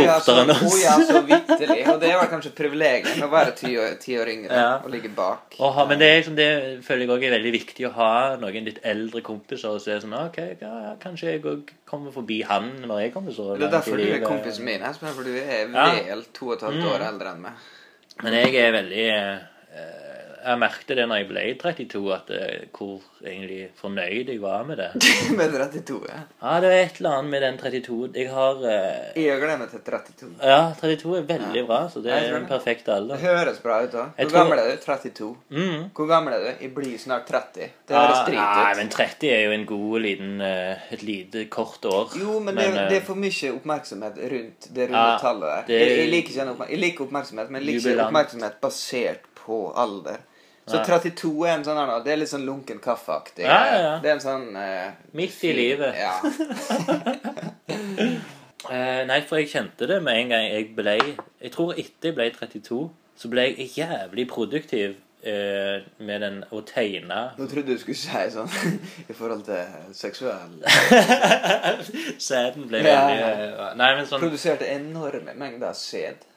Ja, 0.02 0.16
så, 0.20 0.34
Fortere 0.36 0.44
enn 0.44 0.52
oss. 0.54 0.62
å 0.62 0.80
ja, 0.82 0.96
så 1.10 1.22
vitterlig. 1.26 1.78
Og 1.94 2.00
det 2.04 2.12
var 2.20 2.28
kanskje 2.32 2.52
privilegiet 2.58 3.18
med 3.18 3.26
å 3.28 3.32
være 3.32 3.54
ti 3.58 3.72
år, 3.82 3.96
ti 4.02 4.18
år 4.22 4.32
yngre 4.34 4.60
Ja. 4.62 4.68
og 4.84 4.90
ligge 4.94 5.10
bak. 5.16 5.56
Og 5.60 5.74
ha, 5.78 5.86
men 5.90 6.00
det, 6.02 6.10
er 6.12 6.20
liksom, 6.22 6.36
det 6.38 6.50
føler 6.86 7.06
jeg 7.06 7.14
også 7.16 7.28
er 7.30 7.36
veldig 7.38 7.54
viktig 7.58 7.88
å 7.90 7.94
ha 7.98 8.12
noen 8.42 8.68
litt 8.70 8.80
eldre 8.94 9.22
kompiser 9.26 9.74
og 9.76 9.82
se 9.84 9.98
sånn 10.04 10.14
OK, 10.22 10.40
ja, 10.62 10.74
kanskje 11.02 11.34
jeg 11.36 11.44
òg 11.46 11.72
kommer 11.90 12.12
forbi 12.16 12.42
han 12.48 12.72
når 12.86 13.02
jeg 13.08 13.14
kommer 13.16 13.36
så 13.36 13.52
Det 13.58 13.68
er 13.68 13.76
derfor 13.78 13.98
du 13.98 14.06
er 14.08 14.22
kompisen 14.26 14.66
min, 14.68 14.82
Espen. 14.88 15.14
For 15.18 15.24
du 15.28 15.34
er 15.38 15.68
vel 15.72 16.26
to 16.34 16.52
og 16.52 16.58
et 16.60 16.68
halvt 16.68 16.82
Mm. 16.82 16.92
år 16.94 17.08
eldre 17.10 17.34
enn 17.36 17.42
meg. 17.48 17.54
Men 18.24 18.34
jeg 18.38 18.56
er 18.62 18.72
veldig 18.76 19.06
eh, 19.10 20.11
Jeg 20.42 20.58
merket 20.58 20.88
det 20.98 21.06
når 21.08 21.20
jeg 21.22 21.28
ble 21.30 21.42
32, 21.62 22.00
at 22.16 22.30
eh, 22.34 22.64
hvor 22.74 23.02
egentlig 23.22 23.60
fornøyd 23.78 24.30
jeg 24.34 24.40
var 24.42 24.64
med 24.66 24.78
det. 24.82 24.88
Med 25.38 25.52
32, 25.54 26.00
ja. 26.10 26.22
Ja, 26.42 26.54
det 26.64 26.70
er 26.74 26.80
et 26.88 26.98
eller 26.98 27.18
annet 27.20 27.30
med 27.32 27.42
den 27.46 27.58
32 27.62 28.10
Jeg 28.18 28.30
har 28.34 28.64
eh, 28.66 29.12
Jeg 29.22 29.38
gleder 29.44 29.60
meg 29.62 29.70
til 29.70 29.84
32. 29.86 30.32
Ja, 30.42 30.62
32 30.82 31.18
er 31.20 31.28
veldig 31.30 31.62
Ja. 31.62 31.66
bra, 31.70 31.80
så 31.94 32.02
det 32.02 32.12
er 32.16 32.34
en 32.40 32.48
perfekt 32.50 32.90
alder. 32.90 33.16
Det 33.22 33.28
høres 33.30 33.60
bra 33.62 33.78
ut 33.86 33.92
da. 33.94 34.08
Hvor 34.18 34.32
tror- 34.32 34.38
gammel 34.40 34.60
er 34.64 34.72
du? 34.72 34.82
32. 34.86 35.30
Mm. 35.54 35.84
Hvor 36.00 36.10
gammel 36.10 36.34
er 36.34 36.40
du? 36.48 36.50
Jeg 36.66 36.74
blir 36.80 36.98
snart 37.06 37.28
30. 37.30 37.70
Det 37.88 37.96
høres 38.00 38.18
Ah, 38.18 38.26
drit 38.26 38.42
Nei, 38.42 38.74
men 38.82 38.90
30 38.98 39.30
er 39.36 39.46
jo 39.46 39.52
en 39.60 39.66
god 39.70 40.00
liten 40.08 40.42
eh, 40.42 40.88
Et 40.98 41.04
lite, 41.06 41.46
kort 41.54 41.86
år. 41.86 42.18
Jo, 42.20 42.40
men, 42.40 42.56
det, 42.58 42.66
eh, 42.72 42.90
det 42.90 42.98
er 43.02 43.06
for 43.06 43.20
mye 43.22 43.54
oppmerksomhet 43.60 44.18
rundt 44.34 44.68
det 44.74 44.90
runde 44.90 45.06
Ja, 45.06 45.18
tallet 45.22 45.48
der. 45.54 45.64
det- 45.70 45.80
Jeg, 45.86 45.98
jeg, 46.02 46.10
liker 46.16 46.30
ikke 46.34 46.40
den 46.42 46.54
oppmer- 46.56 46.70
jeg 46.74 46.80
liker 46.80 47.06
oppmerksomhet, 47.06 47.50
men 47.52 47.62
jeg 47.62 47.70
liker 47.76 47.94
ikke 47.94 48.06
oppmerksomhet 48.10 48.60
basert 48.62 49.30
på 49.46 49.62
alder. 49.76 50.18
Så 50.72 50.84
32 50.88 51.32
er 51.48 51.54
en 51.58 51.66
sånn 51.68 51.80
her 51.80 51.90
nå, 51.90 51.98
Det 52.06 52.14
er 52.14 52.22
litt 52.22 52.32
sånn 52.32 52.46
lunken 52.48 52.80
kaffeaktig. 52.84 53.46
Ja, 53.46 53.60
ja, 53.68 53.80
ja. 53.86 53.96
Det 54.04 54.12
er 54.12 54.18
en 54.18 54.24
sånn 54.24 54.48
eh, 54.60 54.94
Midt 55.18 55.44
i 55.48 55.56
livet. 55.58 55.98
Ja. 56.00 56.16
Eh, 58.72 59.02
nei, 59.10 59.18
for 59.26 59.40
jeg 59.42 59.50
kjente 59.50 59.88
det 59.90 59.98
med 60.06 60.20
en 60.20 60.30
gang 60.30 60.44
jeg 60.46 60.68
ble 60.78 60.94
Jeg 61.42 61.50
tror 61.52 61.72
etter 61.74 62.12
jeg 62.12 62.16
ble 62.16 62.28
32, 62.36 62.82
så 63.18 63.32
ble 63.32 63.48
jeg 63.50 63.72
jævlig 63.74 64.28
produktiv 64.30 64.94
eh, 65.26 65.82
med 65.98 66.22
den 66.24 66.40
å 66.54 66.62
tegne. 66.66 67.20
Nå 67.38 67.48
trodde 67.50 67.74
du 67.74 67.82
skulle 67.82 67.98
si 67.98 68.24
sånn 68.34 68.50
i 69.12 69.18
forhold 69.18 69.44
til 69.50 69.94
seksuell 69.98 70.60
Sæden 72.30 72.70
ble 72.70 72.84
veldig 72.86 73.18
eh, 73.18 73.64
Nei, 73.82 73.92
men 73.98 74.10
sånn 74.10 74.22
Produserte 74.24 74.70
enorme 74.72 75.36
mengder 75.38 75.74
sæd 75.78 76.28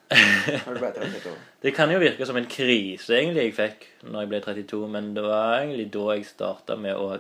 når 0.67 0.75
du 0.77 0.81
ble 0.83 0.91
32. 0.97 1.35
Det 1.65 1.73
kan 1.77 1.93
jo 1.95 2.01
virke 2.03 2.27
som 2.29 2.37
en 2.41 2.49
krise 2.51 3.17
egentlig 3.19 3.49
jeg 3.49 3.57
fikk 3.59 3.87
når 4.11 4.25
jeg 4.25 4.33
ble 4.33 4.41
32, 4.47 4.83
men 4.97 5.13
det 5.17 5.25
var 5.27 5.61
egentlig 5.63 5.89
da 5.95 6.05
jeg 6.17 6.27
starta 6.29 6.77
med 6.81 6.97
å, 7.01 7.17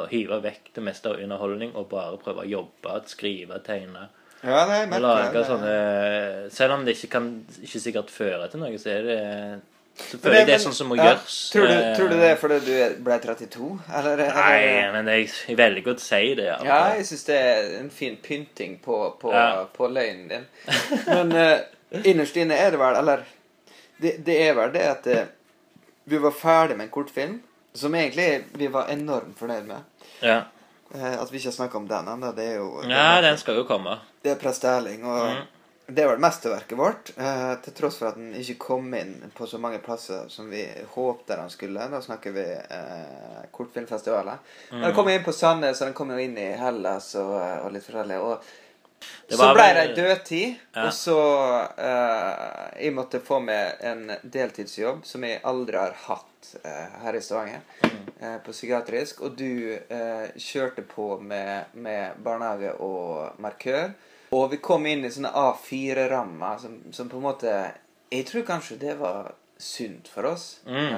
å 0.00 0.06
hive 0.10 0.40
vekk 0.44 0.72
det 0.78 0.84
meste 0.88 1.12
av 1.12 1.20
underholdning 1.24 1.74
og 1.78 1.88
bare 1.92 2.18
prøve 2.22 2.44
å 2.44 2.50
jobbe, 2.50 2.98
skrive, 3.12 3.60
tegne. 3.66 4.08
Ja, 4.44 4.64
nei, 4.68 4.82
merker 4.90 5.00
lage 5.06 5.38
det. 5.38 5.44
sånne 5.48 6.50
Selv 6.52 6.74
om 6.74 6.82
det 6.84 6.98
ikke 6.98 7.12
kan 7.14 7.30
ikke 7.64 7.80
sikkert 7.80 8.10
føre 8.12 8.50
til 8.52 8.60
noe, 8.60 8.76
så 8.80 8.90
er 8.92 9.06
det 9.08 9.20
Selvfølgelig 9.94 10.40
Men 10.40 10.48
det 10.48 10.54
er 10.56 10.62
sånn 10.64 10.74
som 10.74 10.88
må 10.90 10.96
ja, 10.98 11.04
gjøres. 11.06 11.34
Tror 11.54 11.68
du, 11.68 11.72
eh, 11.72 11.92
tror 11.94 12.08
du 12.10 12.14
det 12.18 12.30
er 12.32 12.38
fordi 12.40 12.56
du 12.66 13.02
ble 13.06 13.18
32? 13.22 13.68
Eller, 13.94 14.22
eller 14.24 14.38
Nei, 14.40 14.88
men 14.96 15.10
jeg, 15.12 15.28
jeg 15.46 15.58
velger 15.60 15.92
å 15.92 16.02
si 16.02 16.22
det. 16.34 16.48
Ja, 16.48 16.56
Ja, 16.66 16.78
jeg 16.98 17.06
syns 17.06 17.22
det 17.28 17.36
er 17.38 17.68
en 17.78 17.92
fin 17.94 18.16
pynting 18.24 18.74
på, 18.82 18.96
på, 19.22 19.30
Ja. 19.30 19.44
på 19.70 19.86
løgnen 19.94 20.26
din. 20.32 20.48
Men 21.06 21.30
eh, 21.38 21.54
innerst 22.04 22.36
inne 22.36 22.56
er 22.58 22.70
det 22.70 22.78
vel 22.80 22.96
Eller 22.96 23.24
det, 24.00 24.16
det 24.26 24.36
er 24.48 24.54
vel 24.54 24.72
det 24.72 24.82
at 24.90 25.06
eh, 25.06 25.26
vi 26.04 26.18
var 26.18 26.30
ferdig 26.36 26.76
med 26.76 26.84
en 26.88 26.90
kortfilm 26.90 27.40
som 27.74 27.94
egentlig 27.94 28.44
vi 28.52 28.66
var 28.68 28.88
enormt 28.92 29.38
fornøyd 29.38 29.64
med. 29.66 29.82
Ja. 30.22 30.42
Eh, 30.94 31.14
at 31.22 31.30
vi 31.32 31.38
ikke 31.38 31.48
har 31.50 31.58
snakka 31.58 31.78
om 31.78 31.88
den 31.88 32.08
ennå, 32.08 32.32
det 32.36 32.44
er 32.52 32.56
jo 32.56 32.80
det 32.82 32.92
er- 32.92 33.22
den 33.22 33.38
skal 33.38 33.56
jo 33.56 33.64
komme. 33.64 33.98
Det 34.22 34.30
er 34.30 34.36
Prest 34.40 34.64
Erling, 34.64 35.04
og 35.04 35.30
Mm. 35.30 35.94
det 35.94 36.02
er 36.04 36.08
vel 36.08 36.18
mesterverket 36.18 36.76
vårt. 36.78 37.10
Eh, 37.18 37.54
til 37.62 37.72
tross 37.72 37.98
for 37.98 38.06
at 38.08 38.14
den 38.16 38.32
ikke 38.34 38.58
kom 38.58 38.94
inn 38.94 39.32
på 39.34 39.46
så 39.46 39.58
mange 39.58 39.78
plasser 39.78 40.28
som 40.28 40.50
vi 40.50 40.66
håpte 40.94 41.36
den 41.36 41.50
skulle. 41.50 41.88
Da 41.90 42.00
snakker 42.00 42.32
vi 42.32 42.44
eh, 42.52 43.44
kortfilmfestivaler. 43.52 44.38
Mm. 44.72 44.80
Den 44.82 44.94
kom 44.94 45.08
inn 45.08 45.24
på 45.24 45.32
Sandnes, 45.32 45.80
og 45.80 45.86
den 45.86 45.94
kom 45.94 46.10
jo 46.10 46.16
inn 46.18 46.38
i 46.38 46.52
Hellas 46.56 47.14
og, 47.14 47.34
og 47.64 47.72
litt 47.72 47.84
forskjellig. 47.84 48.18
Og 48.20 48.40
Det 48.40 48.50
så 49.30 49.36
var 49.40 49.54
ble 49.54 49.66
det 49.74 49.94
dødtid, 49.96 50.54
Ja. 50.74 50.86
og 50.86 50.92
så 50.92 51.16
uh, 51.78 52.80
Jeg 52.82 52.92
måtte 52.94 53.20
få 53.24 53.38
meg 53.40 53.76
en 53.80 54.10
deltidsjobb 54.22 55.04
som 55.06 55.24
jeg 55.24 55.40
aldri 55.44 55.76
har 55.80 55.94
hatt 56.06 56.50
uh, 56.64 57.02
her 57.04 57.14
i 57.16 57.20
Stavanger, 57.24 57.60
Mm. 57.84 58.00
uh, 58.22 58.38
på 58.44 58.52
psykiatrisk. 58.52 59.20
Og 59.20 59.36
du 59.36 59.78
kjørte 60.40 60.82
på 60.88 61.18
med, 61.20 61.64
med 61.74 62.16
barnehage 62.24 62.72
og 62.80 63.38
markør. 63.40 63.92
Og 64.34 64.50
vi 64.50 64.56
kom 64.58 64.86
inn 64.86 65.04
i 65.04 65.10
sånne 65.14 65.30
A4-rammer 65.30 66.58
som, 66.60 66.78
som 66.92 67.08
på 67.08 67.16
en 67.20 67.26
måte 67.28 67.54
Jeg 68.12 68.26
tror 68.26 68.42
kanskje 68.46 68.76
det 68.78 68.96
var 69.00 69.32
sunt 69.58 70.08
for 70.10 70.26
oss 70.32 70.60
Mm. 70.66 70.94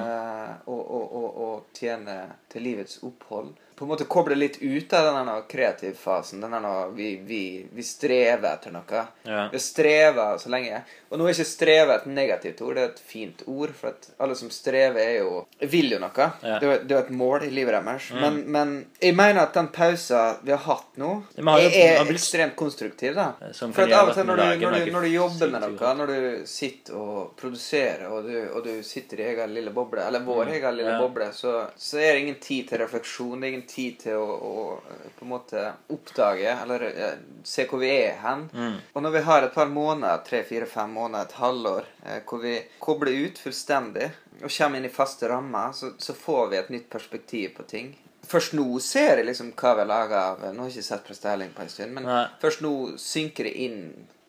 å, 0.65 0.73
å, 0.73 0.99
å, 1.19 1.23
å 1.45 1.49
tjene 1.77 2.15
til 2.49 2.63
livets 2.65 2.99
opphold. 3.03 3.53
På 3.77 3.85
en 3.85 3.89
måte 3.91 4.07
koble 4.09 4.35
litt 4.35 4.57
ut 4.61 4.93
av 4.97 5.05
denne 5.13 5.35
kreativfasen. 5.47 6.41
Denne 6.41 6.59
nå- 6.63 6.89
vi, 6.95 7.15
vi, 7.25 7.41
vi 7.73 7.83
strever 7.85 8.49
etter 8.55 8.71
noe. 8.73 9.03
Ja. 9.23 9.43
Vi 9.53 9.59
strever 9.61 10.37
så 10.41 10.49
lenge. 10.49 10.79
Og 11.11 11.19
nå 11.21 11.27
er 11.29 11.35
ikke 11.35 11.45
streve 11.47 11.93
et 11.95 12.07
negativt 12.09 12.61
ord, 12.65 12.75
det 12.75 12.81
er 12.83 12.89
et 12.89 12.99
fint 12.99 13.43
ord. 13.47 13.71
For 13.77 13.93
alle 14.19 14.35
som 14.35 14.49
strever, 14.51 14.97
er 14.99 15.19
jo 15.21 15.43
vil 15.61 15.91
jo 15.93 15.99
noe. 16.01 16.27
Ja. 16.41 16.57
Det, 16.59 16.67
er, 16.73 16.81
det 16.89 16.95
er 16.97 17.03
et 17.05 17.11
mål 17.15 17.45
i 17.47 17.51
livet 17.53 17.77
deres. 17.77 18.09
Mm. 18.11 18.19
Men, 18.25 18.39
men 18.57 18.73
jeg 18.99 19.15
mener 19.15 19.43
at 19.43 19.53
den 19.53 19.69
pausen 19.75 20.41
vi 20.43 20.51
har 20.55 20.63
hatt 20.65 20.97
nå, 20.97 21.11
Det 21.37 21.45
må 21.45 21.55
jo- 21.61 21.69
er, 21.69 22.01
blitt- 22.09 22.17
ekstremt 22.17 22.55
konstruktiv. 22.59 23.13
da. 23.15 23.29
For 23.53 23.85
at 23.85 23.93
av 23.93 24.09
og 24.09 24.17
til 24.17 24.25
når 24.27 24.41
du, 24.41 24.65
når, 24.65 24.91
når 24.97 25.07
du 25.07 25.11
jobber 25.13 25.53
med 25.53 25.67
noe, 25.67 25.93
når 26.01 26.13
du 26.15 26.45
sitter 26.49 26.97
og 26.97 27.35
produserer, 27.39 28.07
og 28.09 28.25
du, 28.25 28.35
og 28.57 28.63
du 28.65 28.73
sitter 28.83 29.21
i 29.21 29.29
egen 29.35 29.53
lille 29.53 29.69
boble, 29.75 30.01
eller 30.07 30.25
vår 30.25 30.45
Mm. 30.47 30.53
egen 30.57 30.75
lille 30.77 30.91
Ja. 30.91 30.99
boble, 31.01 31.29
så, 31.33 31.67
så 31.77 31.97
er 32.01 32.13
det 32.13 32.19
ingen 32.25 32.41
tid 32.41 32.67
til 32.69 32.79
refleksjon. 32.79 33.39
Det 33.41 33.47
er 33.47 33.53
ingen 33.53 33.66
tid 33.67 33.99
til 34.01 34.17
å, 34.17 34.25
å 34.25 34.63
eh, 34.89 35.11
på 35.17 35.25
en 35.25 35.31
måte 35.31 35.63
oppdage, 35.93 36.53
eller 36.63 36.85
eh, 36.87 37.19
se 37.47 37.65
hvor 37.69 37.81
vi 37.81 37.91
er 37.91 38.17
hen. 38.23 38.47
Mm. 38.53 38.79
Og 38.93 39.05
når 39.05 39.15
vi 39.17 39.23
har 39.27 39.45
et 39.45 39.53
par 39.53 39.69
måneder, 39.71 40.23
tre, 40.27 40.41
fire, 40.47 40.67
fem 40.69 40.91
måneder, 40.93 41.27
et 41.27 41.37
halvår, 41.41 41.87
eh, 42.05 42.19
hvor 42.27 42.41
vi 42.43 42.55
kobler 42.83 43.27
ut 43.27 43.39
fullstendig 43.41 44.09
og 44.41 44.51
kommer 44.51 44.79
inn 44.79 44.89
i 44.89 44.93
faste 44.93 45.29
rammer, 45.29 45.71
så, 45.73 45.93
så 45.97 46.15
får 46.17 46.51
vi 46.51 46.59
et 46.59 46.73
nytt 46.73 46.89
perspektiv 46.93 47.55
på 47.57 47.65
ting. 47.69 47.95
Først 48.27 48.57
nå 48.57 48.65
ser 48.83 49.21
jeg 49.21 49.29
liksom 49.29 49.53
hva 49.55 49.73
vi 49.77 49.83
har 49.85 49.87
laga 49.87 50.21
av 50.33 50.41
Nå 50.51 50.65
har 50.65 50.67
jeg 50.67 50.81
ikke 50.81 50.87
sett 50.89 51.05
Prest 51.07 51.25
Erling 51.29 51.53
på 51.55 51.63
en 51.63 51.69
stund, 51.71 51.93
men 51.95 52.03
Nei. 52.09 52.25
først 52.41 52.63
nå 52.65 52.73
synker 52.99 53.47
det 53.47 53.53
inn 53.63 53.77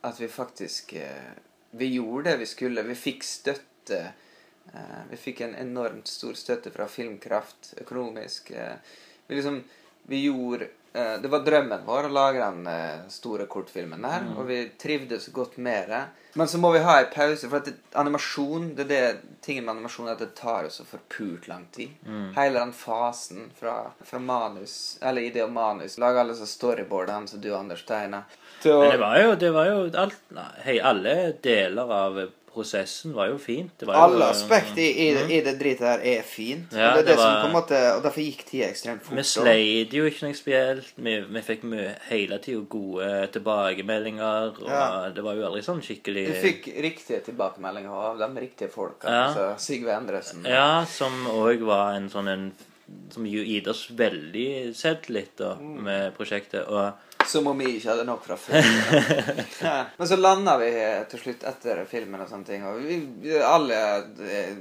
at 0.07 0.20
vi 0.20 0.29
faktisk 0.31 0.94
Vi 1.81 1.88
gjorde 1.96 2.31
det 2.31 2.37
vi 2.44 2.46
skulle. 2.46 2.85
Vi 2.87 2.94
fikk 2.94 3.27
støtte. 3.27 3.98
Vi 5.11 5.18
fikk 5.18 5.42
en 5.44 5.57
enormt 5.59 6.09
stor 6.09 6.38
støtte 6.38 6.70
fra 6.72 6.87
Filmkraft 6.88 7.74
økonomisk. 7.83 8.53
Vi 9.28 9.34
liksom 9.36 9.62
Vi 10.08 10.22
gjorde 10.24 10.68
eh, 10.92 11.16
Det 11.22 11.28
var 11.28 11.44
drømmen 11.44 11.84
vår 11.86 12.08
å 12.08 12.12
lage 12.12 12.40
den 12.40 12.66
eh, 12.66 13.04
store 13.12 13.46
kortfilmen 13.46 14.02
der, 14.02 14.24
og 14.36 14.46
vi 14.48 14.62
trivdes 14.80 15.28
godt 15.36 15.58
med 15.60 15.88
det. 15.92 16.00
Men 16.38 16.48
så 16.48 16.58
må 16.58 16.70
vi 16.72 16.80
ha 16.84 16.94
en 17.00 17.10
pause, 17.12 17.48
for 17.48 17.58
at 17.58 17.68
det, 17.68 17.74
animasjon 17.98 18.70
det 18.78 18.84
er 18.84 18.88
det 18.88 19.38
tingen 19.44 19.64
med 19.66 19.74
animasjon 19.76 20.08
er 20.08 20.14
at 20.16 20.22
det 20.22 20.30
tar 20.38 20.64
jo 20.64 20.70
så 20.72 20.84
forpult 20.86 21.48
lang 21.50 21.66
tid. 21.74 21.92
Hele 22.36 22.60
den 22.60 22.72
fasen 22.76 23.48
fra, 23.58 23.76
fra 24.00 24.18
manus, 24.22 24.98
eller 25.02 25.28
idé 25.28 25.42
og 25.44 25.52
manus, 25.52 25.98
lage 25.98 26.20
alle 26.20 26.36
disse 26.36 26.46
storyboardene 26.52 27.28
som 27.28 27.40
du, 27.42 27.50
Anders, 27.56 27.84
tegner. 27.88 28.22
Men 28.64 28.90
det 28.94 29.00
var 29.02 29.18
jo, 29.20 29.34
det 29.44 29.50
var 29.56 29.70
jo 29.72 29.78
alt, 30.04 30.20
nei, 30.36 30.50
hei, 30.64 30.78
alle 30.92 31.16
deler 31.42 31.92
av 32.00 32.20
prosessen 32.59 33.14
var 33.14 33.31
jo 33.31 33.38
fint. 33.38 33.71
Det 33.79 33.87
var 33.88 33.94
jo, 33.94 34.01
Alle 34.09 34.29
aspekt 34.35 34.77
i, 34.79 34.88
i, 35.07 35.09
det- 35.14 35.31
i 35.31 35.40
det 35.47 35.55
dritet 35.61 35.87
her 35.87 36.01
er 36.03 36.23
fint. 36.27 36.73
Ja, 36.75 36.90
og 36.90 36.99
det 36.99 37.05
er 37.05 37.07
det 37.07 37.07
det, 37.07 37.16
som 37.18 37.31
var- 37.33 37.42
på 37.42 37.47
en 37.49 37.57
måte 37.57 37.81
Og 37.97 38.03
derfor 38.05 38.21
gikk 38.27 38.44
tida 38.51 38.68
ekstremt 38.68 39.03
fort. 39.07 39.16
Vi 39.16 39.23
sleit 39.23 39.92
jo 39.94 40.05
ikke 40.11 40.27
noe 40.27 40.35
spesielt. 40.35 40.92
Vi, 40.97 41.14
vi 41.31 41.40
fikk 41.47 41.62
mye, 41.64 41.94
hele 42.11 42.38
tida 42.42 42.64
gode 42.68 43.29
tilbakemeldinger. 43.33 44.59
Og 44.62 44.68
Ja. 44.68 45.09
det 45.14 45.23
var 45.25 45.35
jo 45.35 45.47
aldri 45.47 45.62
sånn 45.62 45.81
skikkelig 45.83 46.27
Du 46.27 46.33
fikk 46.42 46.66
riktige 46.83 47.21
tilbakemeldinger 47.25 47.90
av 47.90 48.18
de 48.18 48.40
riktige 48.40 48.68
folka. 48.71 49.09
Ja. 49.09 49.25
Altså 49.29 49.55
Sigve 49.59 49.92
Endresen. 49.97 50.44
Ja, 50.44 50.85
som 50.85 51.27
òg 51.27 51.61
var 51.64 51.94
en 51.97 52.09
sånn 52.11 52.29
en 52.29 52.53
Som 53.12 53.27
jo 53.27 53.42
gitt 53.44 53.66
oss 53.68 53.90
veldig 53.92 54.73
selvtillit 54.75 55.37
Mm. 55.61 55.83
med 55.85 56.14
prosjektet. 56.16 56.66
Og 56.68 56.94
Som 57.28 57.46
om 57.50 57.58
vi 57.60 57.74
ikke 57.76 57.90
hadde 57.92 58.04
nok 58.08 58.22
fra 58.24 58.36
før. 58.40 58.58
Ja. 59.62 59.84
Men 59.98 60.08
så 60.08 60.16
landa 60.16 60.54
vi 60.60 60.68
til 61.10 61.20
slutt 61.20 61.42
etter 61.48 61.80
filmen 61.90 62.20
og 62.22 62.28
sånne 62.30 62.46
ting. 62.46 62.62
Og 62.68 62.78
vi, 62.84 62.98
vi 63.24 63.34
alle 63.42 63.78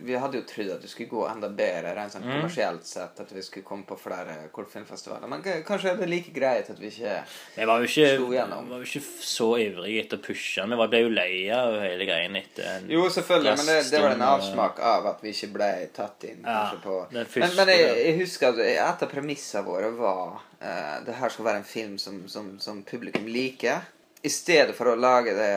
Vi 0.04 0.16
hadde 0.18 0.40
jo 0.42 0.46
trodd 0.50 0.72
at 0.76 0.82
det 0.84 0.90
skulle 0.92 1.10
gå 1.12 1.24
enda 1.30 1.50
bedre 1.54 1.94
rent 1.98 2.14
sånn 2.16 2.26
Mm. 2.28 2.34
kommersielt 2.42 2.84
sett. 2.86 3.20
At 3.24 3.30
vi 3.32 3.42
skulle 3.46 3.64
komme 3.68 3.86
på 3.88 3.96
flere 4.00 4.34
kortfilmfestivaler. 4.52 5.30
Men 5.32 5.44
kanskje 5.68 5.92
er 5.94 6.00
det 6.02 6.10
like 6.12 6.34
greit 6.36 6.70
at 6.74 6.80
vi 6.82 6.90
ikke 6.92 7.14
vi 7.56 7.66
var 7.70 7.80
jo 7.84 7.88
ikke, 7.88 8.08
Slo 8.18 8.32
igjennom. 8.34 8.66
vi 8.68 8.74
var 8.74 8.82
jo 8.84 8.90
ikke 8.90 9.04
så 9.30 9.48
ivrige 9.64 10.02
etter 10.04 10.20
å 10.20 10.26
pushe. 10.26 10.66
Vi 10.68 10.88
ble 10.92 11.02
jo 11.06 11.14
lei 11.14 11.32
av 11.56 11.78
hele 11.86 12.08
greien 12.10 12.36
etter 12.42 12.68
en 12.74 12.90
Jo, 12.92 13.06
selvfølgelig, 13.14 13.56
men 13.62 13.70
det, 13.72 13.78
det 13.94 14.02
var 14.04 14.18
en 14.18 14.26
avsmak 14.34 14.80
av 14.92 15.08
at 15.14 15.24
vi 15.24 15.32
ikke 15.36 15.52
ble 15.56 15.72
tatt 15.96 16.28
inn. 16.28 16.42
Ja, 16.44 16.74
på... 16.84 17.00
Men, 17.14 17.30
men 17.62 17.72
jeg, 17.72 17.88
jeg 18.04 18.18
husker 18.24 18.52
at 18.52 18.60
et 18.66 19.08
av 19.08 19.12
premissene 19.12 19.64
våre 19.68 19.94
var 19.96 20.42
eh, 20.60 20.98
det 21.06 21.20
her 21.20 21.34
skal 21.34 21.50
være 21.50 21.62
en 21.64 21.70
film 21.70 21.98
som, 22.02 22.24
som, 22.32 22.56
som 22.64 22.84
publikum 22.88 23.28
liker. 23.30 23.86
I 24.22 24.32
stedet 24.34 24.76
for 24.76 24.92
å 24.92 24.98
lage 25.00 25.36
det 25.38 25.54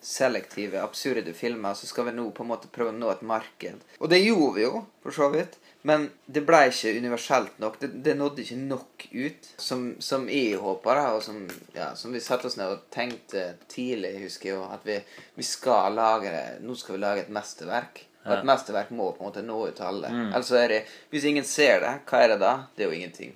selektive, 0.00 0.80
absurde 0.82 1.32
filmer, 1.36 1.74
så 1.74 1.86
skal 1.86 2.08
vi 2.08 2.16
nå 2.16 2.30
på 2.34 2.44
en 2.44 2.50
måte 2.50 2.70
prøve 2.72 2.92
å 2.92 2.96
nå 2.96 3.10
et 3.12 3.24
marked. 3.26 3.82
Og 4.00 4.10
det 4.10 4.22
gjorde 4.22 4.54
vi 4.56 4.64
jo, 4.64 4.84
for 5.04 5.16
så 5.16 5.28
vidt. 5.32 5.58
Men 5.88 6.10
det 6.28 6.42
ble 6.44 6.66
ikke 6.68 6.92
universelt 7.00 7.60
nok. 7.60 7.78
Det, 7.80 7.88
det 8.04 8.16
nådde 8.18 8.42
ikke 8.44 8.58
nok 8.60 9.06
ut. 9.12 9.48
Som, 9.56 9.86
som 10.04 10.26
jeg 10.28 10.58
håper, 10.60 11.00
og 11.14 11.22
som, 11.24 11.40
ja, 11.76 11.92
som 11.96 12.12
vi 12.12 12.20
satte 12.24 12.50
oss 12.50 12.58
ned 12.60 12.74
og 12.74 12.86
tenkte 12.92 13.54
tidlig, 13.72 14.18
husker 14.26 14.50
jeg 14.50 14.58
jo, 14.58 14.66
at 14.68 14.84
vi, 14.88 14.98
vi 15.38 15.46
skal 15.46 15.96
lage 15.96 16.32
det 16.32 16.44
Nå 16.64 16.76
skal 16.76 16.96
vi 16.96 17.04
lage 17.04 17.24
et 17.24 17.32
mesterverk. 17.32 18.04
Og 18.26 18.32
et 18.36 18.44
mesterverk 18.44 18.90
må 18.92 19.06
på 19.16 19.22
en 19.24 19.30
måte 19.30 19.42
nå 19.42 19.56
ut 19.70 19.76
til 19.78 19.86
alle. 19.88 20.10
Ellers 20.28 20.50
er 20.52 20.68
det 20.68 20.80
Hvis 21.10 21.24
ingen 21.24 21.44
ser 21.48 21.80
det, 21.80 21.92
hva 22.10 22.20
er 22.24 22.28
det 22.34 22.40
da? 22.42 22.52
Det 22.76 22.84
er 22.84 22.90
jo 22.92 22.98
ingenting. 22.98 23.32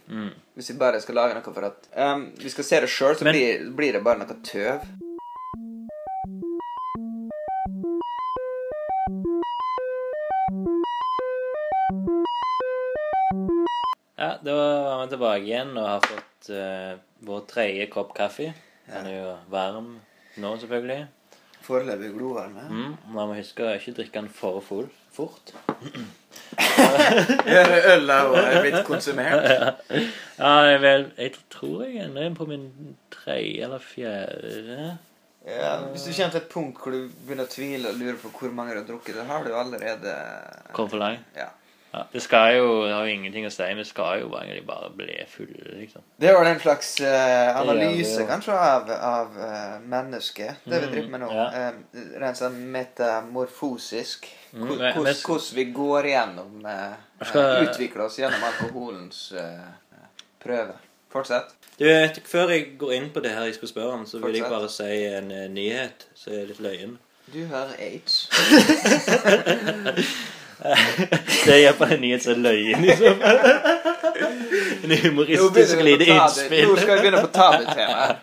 Hvis 0.54 0.70
vi 0.70 0.76
bare 0.78 1.00
skal 1.00 1.14
lage 1.14 1.34
noe 1.38 1.54
for 1.56 1.64
at 1.70 1.88
um, 1.96 2.28
vi 2.38 2.52
skal 2.52 2.64
se 2.68 2.80
det 2.84 2.90
sjøl, 2.92 3.16
så 3.16 3.24
Men- 3.24 3.34
blir, 3.34 3.70
blir 3.80 3.92
det 3.96 4.04
bare 4.04 4.18
noe 4.20 4.36
tøv. 4.44 4.84
Ja, 14.16 14.38
da 14.44 14.54
var 14.54 15.00
vi 15.04 15.10
tilbake 15.10 15.42
igjen 15.44 15.72
og 15.76 15.88
har 15.88 16.04
fått 16.06 16.48
uh, 16.54 16.92
vår 17.26 17.40
tredje 17.50 17.86
kopp 17.92 18.12
kaffe. 18.16 18.52
Den 18.86 19.08
er 19.10 19.16
jo 19.16 19.32
varm 19.52 19.88
nå, 20.40 20.52
selvfølgelig. 20.62 21.00
Foreløpig 21.64 22.12
glovarme. 22.16 22.66
Mm, 22.68 22.92
man 23.14 23.30
må 23.30 23.38
huske 23.38 23.64
å 23.64 23.72
ikke 23.78 23.96
drikke 24.00 24.20
den 24.20 24.28
for 24.32 24.60
full 24.64 24.90
fort. 25.14 25.54
Øla 27.94 28.18
er 28.40 28.60
blitt 28.64 28.84
konsumert. 28.86 29.48
Ja, 30.34 30.54
jeg, 30.66 30.80
vel, 30.82 31.04
jeg 31.14 31.34
tror 31.52 31.84
jeg 31.86 32.00
er 32.02 32.24
inn 32.26 32.34
på 32.34 32.46
min 32.50 32.64
tredje 33.14 33.62
eller 33.68 33.82
fjerde. 33.82 34.96
Ja, 35.46 35.76
hvis 35.92 36.08
du 36.08 36.10
kommer 36.10 36.32
til 36.34 36.40
et 36.40 36.48
punkt 36.50 36.80
hvor 36.82 36.94
du 36.94 37.04
begynner 37.26 37.46
å 37.46 37.52
tvile 37.52 37.92
og 37.92 38.00
lure 38.00 38.16
på 38.18 38.32
hvor 38.34 38.54
mange 38.56 38.74
du 38.74 38.80
har 38.80 38.88
drukket, 38.88 39.18
da 39.20 39.26
har 39.28 39.44
du 39.46 39.52
allerede 39.54 40.14
Kom 40.74 40.88
for 40.90 40.98
langt. 40.98 41.22
Ja. 41.38 41.52
Ja, 41.94 42.00
det 42.12 42.20
skal 42.24 42.56
jo, 42.56 42.70
det 42.88 42.94
har 42.96 43.04
jo 43.06 43.12
ingenting 43.14 43.44
å 43.46 43.50
si. 43.54 43.66
Vi 43.78 43.84
skal 43.86 44.24
jo 44.24 44.28
egentlig 44.34 44.64
bare 44.66 44.88
bli 44.98 45.14
fulle, 45.30 45.76
liksom. 45.78 46.02
Det 46.18 46.26
er 46.26 46.32
jo 46.34 46.40
en 46.48 46.58
slags 46.64 46.88
uh, 47.04 47.54
analyse, 47.60 48.16
vi 48.16 48.24
jo. 48.24 48.26
kanskje, 48.32 48.56
av, 48.58 48.90
av 48.90 49.28
uh, 49.38 49.76
mennesket. 49.92 50.56
Det 50.64 50.80
vi 50.80 50.86
Mm, 50.88 50.92
driver 50.96 51.10
med 51.12 51.20
nå. 51.22 51.28
ja. 51.36 51.44
Uh, 51.70 51.74
rent 52.24 52.38
sånn 52.40 52.56
metamorfosisk. 52.74 54.26
Mm, 54.56 54.66
Hvordan 54.72 55.04
men- 55.04 55.54
vi 55.60 55.64
går 55.78 56.02
igjennom 56.10 56.66
eh, 56.66 56.96
Skal- 57.30 57.62
Utvikler 57.68 58.02
oss 58.08 58.18
gjennom 58.18 58.42
alkoholens 58.50 59.22
prøve. 60.42 60.74
Fortsett. 61.14 61.54
Du 61.78 61.86
Før 62.26 62.50
jeg 62.50 62.74
går 62.78 62.92
inn 62.94 63.10
på 63.14 63.20
det 63.22 63.30
her 63.34 63.44
jeg 63.46 63.54
skal 63.54 63.68
spørre 63.70 63.92
om, 64.00 64.04
så 64.06 64.18
vil 64.22 64.34
jeg 64.40 64.50
bare 64.50 64.68
si 64.70 65.04
en 65.14 65.28
nyhet 65.54 66.06
som 66.14 66.32
er 66.34 66.46
litt 66.50 66.58
løyen. 66.62 66.98
Du 67.32 67.38
hører 67.48 67.72
aids. 67.80 68.28
Det 70.64 71.52
er 71.52 71.60
iallfall 71.60 71.92
en 71.96 72.00
nyhet 72.00 72.24
som 72.24 72.32
er 72.32 72.42
løyen, 72.46 72.84
i 72.84 72.94
så 72.96 73.10
fall. 73.20 73.40
En 74.84 74.94
humoristisk 75.02 75.82
lite 75.84 76.06
innspill. 76.08 76.68
Nå 76.70 76.76
skal 76.80 76.96
vi 76.96 77.02
begynne 77.04 77.20
på 77.26 77.32
tabutemaet. 77.34 78.16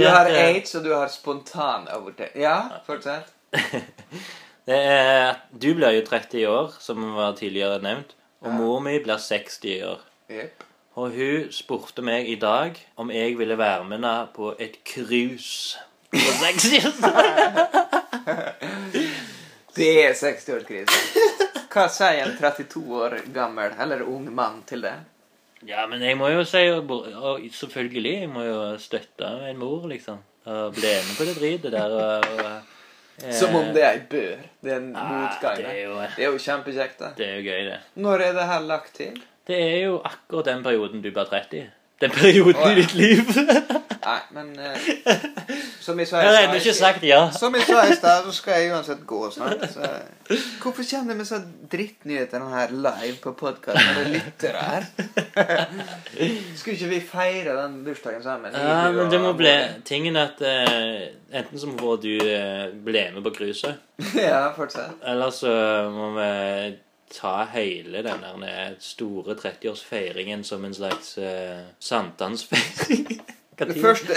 Du 0.00 0.04
har 0.08 0.30
aids, 0.32 0.74
og 0.74 0.84
du 0.84 0.92
har 0.94 1.08
spontan 1.12 1.86
spontanabort. 1.86 2.20
Ja, 2.34 2.58
fortsett. 2.86 3.32
Det 4.66 4.74
er 4.82 5.36
Du 5.62 5.74
blir 5.78 5.92
jo 5.94 6.02
30 6.08 6.48
år, 6.50 6.72
som 6.82 7.12
var 7.14 7.36
tidligere 7.38 7.78
nevnt. 7.82 8.16
Og 8.42 8.50
Ja. 8.50 8.56
mor 8.58 8.80
mi 8.80 8.98
blir 8.98 9.16
60 9.18 9.82
år. 9.86 10.00
Yep. 10.30 10.64
Og 10.96 11.10
hun 11.10 11.52
spurte 11.52 12.02
meg 12.02 12.28
i 12.28 12.34
dag 12.34 12.74
om 12.96 13.10
jeg 13.10 13.38
ville 13.38 13.58
være 13.58 13.84
med 13.84 13.98
henne 13.98 14.26
på 14.34 14.54
et 14.58 14.76
cruise 14.84 15.78
på 16.10 16.18
60 16.18 16.86
Det 19.76 19.90
er 20.00 20.14
60-årskrise. 20.16 21.00
Hva 21.72 21.82
sier 21.92 22.22
en 22.24 22.36
32 22.38 22.80
år 22.96 23.18
gammel 23.34 23.74
eller 23.84 24.06
ung 24.08 24.30
mann 24.32 24.62
til 24.68 24.80
det? 24.86 24.94
Ja, 25.68 25.86
men 25.90 26.00
jeg 26.04 26.16
må 26.16 26.30
jo 26.32 26.44
si 26.48 26.62
og 26.70 27.42
Selvfølgelig, 27.52 28.14
jeg 28.22 28.30
må 28.32 28.46
jo 28.46 28.56
støtte 28.80 29.28
en 29.50 29.60
mor, 29.60 29.84
liksom. 29.90 30.22
Og 30.46 30.72
bli 30.76 30.94
med 31.04 31.14
på 31.18 31.26
det 31.28 31.36
dritet 31.36 31.72
der. 31.74 31.92
Og, 31.92 32.26
og, 32.38 32.74
eh, 33.20 33.32
Som 33.34 33.56
om 33.58 33.72
det 33.74 33.82
er 33.82 33.96
ei 33.98 34.02
bør. 34.10 34.44
Det 34.62 34.72
er 34.72 34.80
en 34.80 34.92
ah, 34.96 35.08
motgang. 35.12 35.56
Det 35.60 35.72
er 35.72 35.80
jo, 35.82 35.96
Det 36.16 36.24
er 36.24 36.30
jo 36.30 36.44
kjempekjekt, 36.46 36.98
det. 37.02 37.10
det 37.18 37.26
er 37.26 37.34
jo 37.36 37.46
gøy, 37.48 37.64
det. 37.70 37.80
Når 38.06 38.24
er 38.28 38.38
det 38.38 38.46
her 38.52 38.68
lagt 38.72 38.94
til? 38.96 39.18
Det 39.46 39.58
er 39.62 39.76
jo 39.84 39.98
akkurat 40.04 40.48
den 40.48 40.62
perioden 40.62 41.02
du 41.02 41.10
blir 41.10 41.28
30. 41.28 41.66
Den 42.00 42.10
perioden 42.10 42.56
oh, 42.60 42.68
ja. 42.68 42.72
i 42.76 42.80
ditt 42.82 42.94
liv. 42.94 43.20
Nei, 44.06 44.18
men 44.36 44.50
uh, 44.60 45.22
Som 45.86 45.98
jeg 45.98 46.08
sa 46.10 46.20
Jeg 46.20 46.28
har 46.28 46.44
ennå 46.44 46.58
ikke 46.60 46.74
sagt 46.76 47.06
ja. 47.06 47.20
Som 47.32 47.56
jeg 47.56 47.64
sa 47.66 47.86
i 47.88 47.96
stad, 47.96 48.26
så 48.28 48.34
skal 48.36 48.60
jeg 48.60 48.74
uansett 48.74 49.00
gå 49.08 49.20
snart. 49.32 49.64
Så. 49.72 49.88
Hvorfor 50.62 50.84
kommer 50.90 51.16
vi 51.16 51.26
så 51.26 51.40
drittnyheter 51.72 52.44
her 52.52 52.74
live 52.74 53.16
på 53.22 53.32
podkasten 53.38 53.88
og 53.88 53.98
det 53.98 54.04
er 54.04 54.12
lyttere 54.12 54.66
her? 54.68 54.86
Skulle 56.58 56.76
ikke 56.76 56.92
vi 56.92 57.00
feire 57.08 57.56
den 57.62 57.80
bursdagen 57.86 58.22
sammen? 58.22 58.54
Ja, 58.54 58.90
men 58.92 59.10
det 59.10 59.20
må 59.22 59.32
bli 59.38 59.54
Tingen 59.88 60.20
at 60.20 60.42
uh, 60.44 61.06
enten 61.32 61.62
så 61.62 61.70
må 61.72 61.96
du 62.02 62.12
uh, 62.20 62.68
bli 62.84 63.06
med 63.14 63.22
på 63.24 63.34
cruiset, 63.40 63.80
Ja, 64.28 64.50
fortsett. 64.56 65.00
eller 65.06 65.32
så 65.32 65.54
må 65.96 66.12
vi 66.18 66.76
ta 67.12 67.44
hele 67.52 68.02
den 68.02 68.24
der 68.42 68.76
store 68.80 69.34
30-årsfeiringen 69.34 70.42
som 70.42 70.64
en 70.64 70.74
slags 70.74 71.18
uh, 71.18 71.64
sankthansfeiring. 71.78 73.20
Det 73.58 73.80
første 73.80 74.14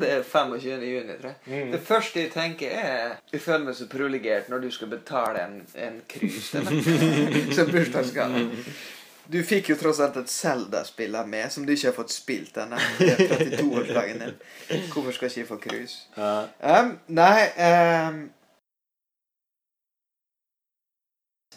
Det 0.00 0.10
er 0.10 0.22
25. 0.22 0.70
juni, 0.82 1.12
tror 1.20 1.28
jeg. 1.28 1.64
Mm. 1.64 1.72
Det 1.72 1.80
første 1.80 2.20
jeg 2.20 2.30
tenker, 2.30 2.70
er 2.70 3.10
Jeg 3.32 3.40
føler 3.40 3.64
meg 3.64 3.74
så 3.74 3.86
privilegert 3.88 4.48
når 4.48 4.58
du 4.58 4.70
skal 4.70 4.88
betale 4.88 5.44
en, 5.44 5.62
en 5.74 6.00
cruise 6.08 6.58
eller? 6.58 7.52
som 7.54 7.70
bursdagsgave. 7.70 8.50
Du 9.32 9.38
fikk 9.42 9.70
jo 9.70 9.76
tross 9.80 10.00
alt 10.04 10.16
et 10.20 10.28
Zelda-spill 10.28 11.14
av 11.16 11.28
med, 11.28 11.46
som 11.50 11.64
du 11.66 11.72
ikke 11.72 11.88
har 11.88 11.94
fått 11.96 12.12
spilt 12.12 12.58
ennå. 12.60 12.76
Det 12.98 13.14
er 13.14 13.30
32-årsdagen 13.30 14.20
din. 14.20 14.34
Hvorfor 14.92 15.16
skal 15.16 15.30
ikke 15.30 15.40
jeg 15.40 15.48
få 15.48 15.56
cruise? 15.62 15.96
Ja. 16.16 16.34
Um, 16.60 16.98
nei 17.08 17.46
um, 17.56 18.18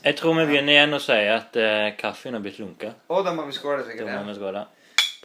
Jeg 0.07 0.15
tror 0.21 0.37
vi 0.39 0.45
begynner 0.47 0.77
igjen 0.77 0.95
å 0.95 0.99
si 1.03 1.17
at 1.33 1.57
eh, 1.59 1.89
kaffen 1.99 2.37
har 2.37 2.43
blitt 2.45 2.59
lunka. 2.63 2.93
Og 3.11 3.25
da 3.27 3.33
må 3.35 3.43
vi 3.49 3.55
skåle, 3.57 3.83
Da 3.83 3.89
sikkert. 3.91 4.07
må 4.07 4.21
Ja. 4.21 4.23
vi 4.29 4.35
skåle. 4.39 4.65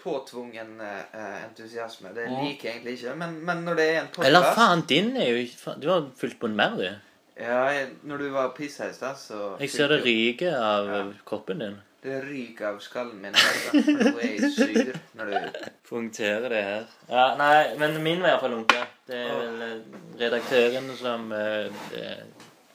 Påtvungen 0.02 0.80
eh, 0.82 1.44
entusiasme. 1.44 2.10
Det 2.16 2.24
liker 2.26 2.68
jeg 2.68 2.74
egentlig 2.80 2.96
ikke. 2.98 3.14
Men, 3.20 3.36
men 3.46 3.62
når 3.66 3.78
det 3.78 3.86
er 3.92 4.00
en 4.00 4.08
podcast 4.10 4.26
Eller 4.28 4.48
faen, 4.58 4.82
din 4.90 5.12
er 5.16 5.28
jo 5.30 5.36
ikke 5.44 5.60
faen, 5.60 5.80
Du 5.80 5.88
har 5.92 6.08
fylt 6.18 6.38
på 6.42 6.50
mer, 6.50 6.74
du. 6.80 6.88
Ja, 7.38 7.60
jeg, 7.70 7.88
Når 8.02 8.18
du 8.18 8.28
var 8.34 8.50
pissa 8.56 8.88
i 8.90 8.92
stad, 8.96 9.16
så 9.16 9.54
Jeg 9.60 9.70
ser 9.70 9.88
det 9.94 10.02
ryker 10.04 10.56
av 10.58 10.90
Ja. 10.90 11.04
kroppen 11.26 11.58
din. 11.62 11.78
Det 12.02 12.16
ryker 12.26 12.66
av 12.72 12.80
skallen 12.82 13.20
min. 13.22 13.30
altså, 13.38 13.70
For 13.70 14.10
nå 14.10 14.18
er 14.18 14.32
jeg 14.34 14.50
sur 14.56 14.98
når 15.14 15.30
du 15.30 15.68
Punkterer 15.92 16.48
det 16.50 16.62
her. 16.66 16.84
Ja, 17.08 17.28
nei, 17.38 17.76
men 17.78 18.02
min 18.02 18.22
var 18.24 18.32
iallfall 18.34 18.50
lunka. 18.56 18.82
Det 19.06 19.14
er 19.22 19.34
vel 19.38 19.62
eh, 19.62 19.98
redaktøren 20.18 20.90
som 20.98 21.30
eh, 21.36 21.68
eh, 21.94 22.24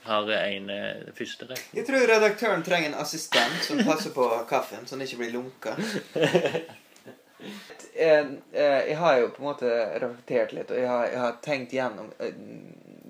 har 0.07 0.31
en 0.37 0.69
uh, 0.69 1.13
første 1.17 1.45
rekke. 1.49 1.69
Jeg 1.77 1.85
tror 1.87 2.07
redaktøren 2.09 2.63
trenger 2.65 2.89
en 2.93 2.99
assistent 3.03 3.61
som 3.67 3.83
passer 3.87 4.11
på 4.15 4.27
kaffen, 4.49 4.85
så 4.87 4.95
den 4.97 5.05
ikke 5.07 5.21
blir 5.23 5.33
lunka. 5.37 5.75
Eh, 7.99 8.19
eh, 8.51 8.87
Jeg 8.89 8.97
har 8.97 9.17
jo 9.19 9.27
på 9.29 9.41
en 9.41 9.47
måte 9.47 9.69
reflektert 10.01 10.51
litt, 10.53 10.71
og 10.73 10.77
jeg 10.77 10.87
har, 10.89 11.05
jeg 11.11 11.19
har 11.21 11.35
tenkt 11.45 11.73
gjennom 11.73 12.07
noe 12.17 12.31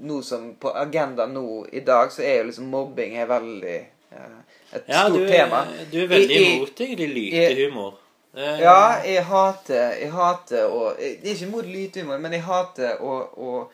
Nå 0.07 0.17
som 0.21 0.49
på 0.61 0.69
agendaen 0.77 1.31
nå 1.33 1.63
i 1.73 1.79
dag, 1.81 2.11
så 2.13 2.21
er 2.21 2.35
jo 2.41 2.49
liksom 2.51 2.67
mobbing 2.69 3.15
er 3.17 3.25
veldig 3.31 3.77
eh, 3.77 4.35
et 4.77 4.83
Ja, 4.91 5.05
stort 5.07 5.15
du, 5.15 5.23
er- 5.23 5.31
tema. 5.31 5.61
du 5.91 5.97
er 6.03 6.11
veldig 6.11 6.35
i- 6.37 6.51
imot 6.57 6.81
egentlig 6.85 7.07
lytehumor. 7.15 7.95
Eh, 8.37 8.59
Ja, 8.61 8.77
jeg 9.03 9.23
hater 9.25 9.95
Jeg 10.03 10.11
hater 10.13 10.67
å 10.69 10.83
Det 10.99 11.23
er 11.23 11.33
ikke 11.33 11.49
mot 11.55 11.65
lytehumor, 11.65 12.19
men 12.21 12.31
jeg 12.37 12.43
hater 12.45 13.01
å, 13.01 13.15
å 13.47 13.69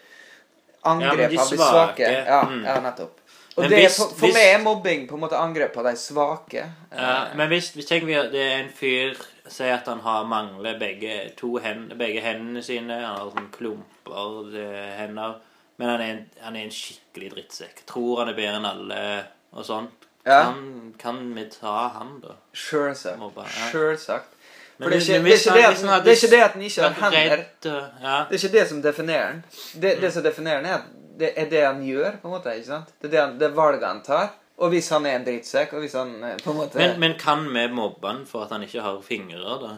Ja, 0.84 1.12
de 1.16 1.38
av 1.40 1.50
de 1.50 1.58
svake. 1.58 2.08
Ja, 2.28 2.42
mm. 2.50 2.64
ja, 2.66 2.80
nettopp. 2.84 3.20
Og 3.56 3.70
det, 3.70 3.78
hvis- 3.78 3.98
for, 4.02 4.10
for 4.18 4.26
hvis- 4.28 4.34
meg 4.34 4.54
er 4.54 4.64
mobbing 4.64 5.08
på 5.08 5.14
en 5.16 5.22
måte 5.22 5.38
angrep 5.38 5.74
på 5.74 5.84
de 5.86 5.96
svake. 5.96 6.66
Ja, 6.92 7.34
men 7.36 7.50
hvis, 7.50 7.72
hvis 7.76 7.86
tenker 7.86 8.08
vi 8.10 8.14
at 8.18 8.32
det 8.32 8.42
er 8.42 8.60
en 8.64 8.70
fyr 8.74 9.16
Sier 9.44 9.74
at 9.76 9.88
han 9.92 10.00
har 10.00 10.24
mangler 10.24 10.78
begge, 10.80 11.34
hen, 11.62 11.82
begge 12.00 12.22
hendene 12.24 12.62
sine. 12.64 12.96
Han 12.96 13.18
har 13.18 13.32
sånn 13.34 13.50
klumper 13.52 14.56
eh, 14.56 14.94
hender. 15.02 15.34
Men 15.78 15.90
han 15.90 16.02
er, 16.02 16.12
en, 16.14 16.22
han 16.46 16.56
er 16.56 16.64
en 16.64 16.72
skikkelig 16.72 17.32
drittsekk. 17.34 17.82
Tror 17.90 18.22
han 18.22 18.32
er 18.32 18.38
bedre 18.38 18.62
enn 18.62 18.70
alle 18.70 19.02
og 19.52 19.66
sånn. 19.68 19.90
Ja. 20.24 20.46
Kan, 20.46 20.94
kan 20.98 21.20
vi 21.36 21.44
ta 21.52 21.90
han, 21.98 22.22
da? 22.24 22.38
Sjølsagt. 22.56 23.20
Sure. 23.20 23.70
Sjølsagt. 23.74 24.33
For 24.84 24.90
det 24.90 24.98
er 24.98 25.02
ikke 25.02 25.24
det 25.24 25.34
er 25.34 25.56
det 25.56 25.64
at 25.66 25.82
han 25.82 26.04
det 26.04 26.12
er 26.12 26.20
ikke 26.20 26.32
det 26.36 26.42
at 26.44 26.54
den 26.54 26.66
ikke 26.68 26.90
har 26.90 27.16
hender. 27.16 27.46
Ja. 27.64 28.18
Det 28.30 28.38
er 28.38 28.44
ikke 28.44 28.58
det 28.58 28.68
som 28.70 28.82
definerer 28.84 29.32
den. 29.32 29.44
Det, 29.82 29.96
det 30.02 30.14
som 30.14 30.24
definerer 30.24 30.62
den, 30.62 30.70
er 30.76 30.86
det 31.20 31.34
er 31.36 31.50
det 31.50 31.66
han 31.66 31.82
gjør, 31.86 32.18
på 32.22 32.28
en 32.28 32.34
måte. 32.34 32.56
ikke 32.58 32.68
sant? 32.68 32.94
Det 33.02 33.10
er 33.10 33.12
det, 33.12 33.48
han, 33.48 33.56
valget 33.56 33.88
han 33.88 34.02
tar. 34.06 34.34
Og 34.58 34.70
hvis 34.70 34.90
han 34.94 35.06
er 35.10 35.18
en 35.18 35.26
drittsekk, 35.26 35.74
og 35.74 35.80
hvis 35.84 35.96
han 35.98 36.14
eh, 36.24 36.38
på 36.44 36.52
en 36.52 36.58
måte 36.58 36.78
Men, 36.78 37.00
men 37.00 37.16
kan 37.20 37.46
vi 37.54 37.68
mobbe 37.74 38.08
han 38.08 38.24
for 38.30 38.46
at 38.46 38.54
han 38.54 38.64
ikke 38.66 38.82
har 38.82 39.02
fingre, 39.02 39.58
da? 39.62 39.72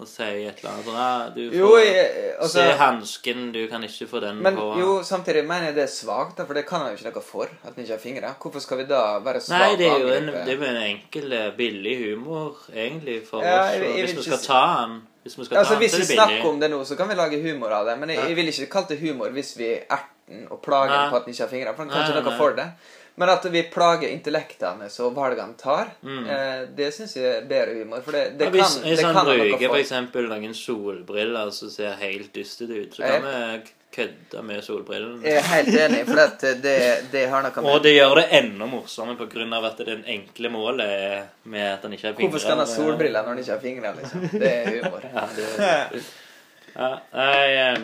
Og 0.00 0.08
si 0.08 0.22
et 0.24 0.60
eller 0.62 0.70
annet 0.70 0.86
sånn 0.86 0.96
ja, 0.96 1.28
Du 1.34 1.40
får 1.50 1.56
Jo, 1.58 1.70
jeg, 1.76 2.04
altså, 2.40 2.62
se 2.62 2.76
hansken, 2.80 3.42
du 3.52 3.58
kan 3.68 3.82
ikke 3.84 4.06
få 4.08 4.22
den 4.24 4.38
Men 4.46 4.56
på 4.56 4.68
jo, 4.80 4.94
samtidig 5.04 5.42
mener 5.48 5.66
jeg 5.68 5.76
det 5.76 5.82
er 5.84 5.92
svakt, 5.92 6.40
for 6.40 6.56
det 6.56 6.64
kan 6.68 6.80
han 6.86 6.94
jo 6.94 6.96
ikke 7.00 7.12
noe 7.12 7.24
for. 7.26 7.52
At 7.60 7.74
han 7.74 7.84
ikke 7.84 7.92
har 7.98 8.02
fingre. 8.02 8.32
Hvorfor 8.40 8.64
skal 8.64 8.80
vi 8.80 8.86
da 8.88 9.02
være 9.26 9.42
svake? 9.44 9.58
Nei, 9.60 9.76
det 9.76 9.90
er 9.90 10.04
jo 10.06 10.14
en, 10.16 10.30
det 10.46 10.54
er 10.56 10.64
en 10.70 10.80
enkel, 10.86 11.32
eh, 11.36 11.50
billig 11.58 11.96
humor, 12.06 12.56
egentlig, 12.72 13.18
for 13.28 13.44
Ja, 13.44 13.58
oss. 13.66 13.74
jeg- 13.74 13.82
jeg 13.82 14.06
hvis 14.06 14.16
vi 14.16 14.22
skal 14.30 14.38
ta 14.46 14.62
han 14.78 15.00
Hvis 15.22 15.36
vi 15.36 15.44
Altså, 15.56 15.76
Hvis 15.76 15.90
så 15.92 15.96
vi 15.98 16.02
er 16.02 16.16
snakker 16.16 16.48
om 16.48 16.60
det 16.60 16.70
nå, 16.70 16.80
så 16.84 16.96
kan 16.96 17.08
vi 17.08 17.14
lage 17.14 17.42
humor 17.42 17.68
av 17.76 17.84
det. 17.86 17.98
Men 18.00 18.08
jeg, 18.08 18.18
jeg 18.28 18.36
vil 18.36 18.48
ikke 18.48 18.70
kalle 18.72 18.88
det 18.88 18.98
humor 19.00 19.28
hvis 19.28 19.52
vi 19.58 19.68
erter 19.74 20.08
den 20.30 20.46
og 20.50 20.62
plager 20.62 20.88
den 20.94 21.10
på 21.10 21.16
at 21.16 21.24
den 21.26 21.34
ikke 21.34 21.42
har 21.44 21.50
fingre. 21.50 21.74
For 21.76 21.84
han 21.84 21.90
kan 21.92 22.08
ikke 22.08 22.24
noe 22.24 22.38
for 22.38 22.56
det. 22.56 22.66
Men 23.20 23.28
at 23.34 23.44
vi 23.52 23.60
plager 23.68 24.08
intellektet 24.08 24.64
hans 24.68 24.94
og 25.04 25.12
valgene 25.18 25.56
tar, 25.60 25.90
Mm. 26.02 26.22
eh, 26.32 26.62
det 26.76 26.86
syns 26.96 27.12
jeg 27.18 27.26
er 27.36 27.42
bedre 27.50 27.74
humor. 27.82 28.00
For 28.06 28.16
det, 28.16 28.22
det 28.38 28.46
Ja, 28.46 28.50
kan, 28.50 28.56
hvis, 28.60 28.78
hvis 28.86 28.98
det 29.02 29.04
han 29.06 29.14
kan 29.14 29.26
bruker 29.26 29.74
f.eks. 29.74 29.92
noen 30.16 30.54
solbriller 30.56 31.50
som 31.52 31.68
ser 31.74 31.98
helt 32.00 32.32
dystete 32.34 32.80
ut, 32.86 32.96
så 32.96 33.02
kan 33.04 33.26
vi 33.28 33.74
kødde 33.90 34.42
med 34.46 34.62
solbrillene. 34.64 35.20
Jeg 35.26 35.36
er 35.40 35.48
helt 35.50 35.76
enig, 35.82 36.00
for 36.06 36.20
det, 36.62 36.76
det 37.12 37.24
har 37.28 37.42
noe 37.42 37.62
med 37.64 37.72
Og 37.74 37.82
det 37.82 37.92
gjør 37.96 38.14
det 38.20 38.26
enda 38.38 38.68
morsommere 38.70 39.18
på 39.18 39.26
grunn 39.32 39.52
av 39.52 39.64
at 39.72 39.82
det 39.84 39.96
enkle 40.06 40.48
målet 40.54 40.86
er 40.86 41.22
med 41.44 41.66
at 41.74 41.82
han 41.82 41.92
ikke 41.96 42.06
har 42.08 42.14
fingre. 42.14 42.30
Hvorfor 42.30 42.44
skal 42.44 42.56
han 42.56 42.64
ha 42.64 42.70
solbriller 42.72 43.26
når 43.26 43.34
han 43.34 43.42
ikke 43.44 43.52
har 43.56 43.62
fingre? 43.66 43.94
liksom? 43.98 44.28
Det 44.38 44.52
er 44.56 44.70
humor. 44.78 45.06
Ja, 45.14 45.26
det, 45.36 46.02
ja, 46.74 46.90
nei, 47.12 47.46
eh, 47.56 47.78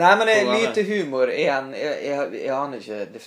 Nei, 0.00 0.12
men 0.16 0.30
jeg, 0.30 0.46
lite 0.50 0.84
humor 0.86 1.32
igjen. 1.32 1.72
Jeg, 1.74 1.96
jeg, 2.06 2.28
jeg 2.44 2.54
aner 2.54 2.78
ikke 2.78 3.00
det. 3.10 3.24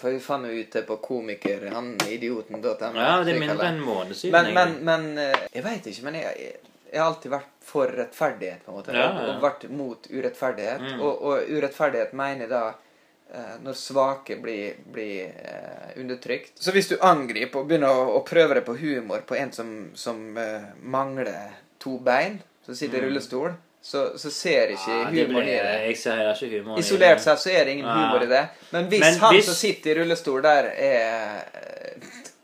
For 0.00 0.10
vi 0.10 0.20
fant 0.22 0.50
jo 0.50 0.60
ut 0.60 0.76
det 0.76 0.84
på 0.88 0.98
komiker, 1.02 1.66
han 1.72 1.94
idioten.no. 2.08 2.92
ja, 2.94 3.16
det 3.24 3.34
er 3.34 3.40
mindre 3.40 3.70
enn 3.70 3.80
en 3.80 3.82
måned 3.86 4.18
siden. 4.18 4.36
Men, 4.36 4.54
men, 4.54 4.78
men 4.84 5.26
eh, 5.26 5.48
jeg 5.54 5.64
veit 5.64 5.90
ikke. 5.90 6.06
Men 6.06 6.20
jeg, 6.20 6.38
jeg, 6.44 6.72
jeg 6.94 7.02
har 7.02 7.10
alltid 7.10 7.32
vært 7.32 7.52
for 7.64 7.90
rettferdighet, 7.98 8.64
på 8.64 8.70
en 8.72 8.78
måte. 8.78 8.94
Ja, 8.94 9.10
ja. 9.10 9.26
og 9.32 9.42
vært 9.42 9.68
mot 9.72 10.08
urettferdighet. 10.10 10.84
Mm. 10.84 11.00
Og, 11.02 11.24
og 11.26 11.54
urettferdighet 11.56 12.14
mener 12.14 12.44
jeg 12.44 12.52
da 12.52 12.64
eh, 13.34 13.54
når 13.64 13.78
svake 13.80 14.38
blir, 14.42 14.78
blir 14.94 15.32
uh, 15.34 15.90
undertrykt. 16.00 16.54
Så 16.62 16.74
hvis 16.76 16.92
du 16.92 16.98
angriper 17.00 17.64
og 17.64 17.70
begynner 17.70 17.90
å, 17.90 18.18
å 18.18 18.24
prøve 18.28 18.60
deg 18.60 18.66
på 18.68 18.76
humor 18.78 19.24
på 19.26 19.38
en 19.40 19.54
som, 19.56 19.74
som 19.98 20.20
uh, 20.38 20.70
mangler 20.84 21.32
to 21.82 21.96
bein, 22.04 22.38
som 22.64 22.76
sitter 22.76 23.00
i 23.00 23.04
Mm. 23.04 23.08
rullestol, 23.10 23.56
så, 23.84 24.02
så 24.18 24.30
ser 24.32 24.70
ikke 24.72 24.92
Ja, 24.94 25.10
det 25.12 25.26
humoren 25.26 25.48
i 25.50 25.56
det. 25.60 25.72
Jeg 25.90 25.96
ser 26.00 26.30
ikke 26.46 26.60
humoren. 26.62 26.78
Isolert 26.80 27.20
sett 27.20 27.42
så 27.42 27.50
er 27.52 27.66
det 27.68 27.74
ingen 27.76 27.88
humor 27.90 28.22
i 28.24 28.28
det. 28.30 28.44
Men 28.72 28.86
hvis 28.88 29.00
Men 29.04 29.18
han 29.20 29.34
hvis- 29.34 29.44
som 29.50 29.54
sitter 29.58 29.90
i 29.90 29.98
rullestol 30.00 30.40
der, 30.46 30.70
er, 30.72 31.42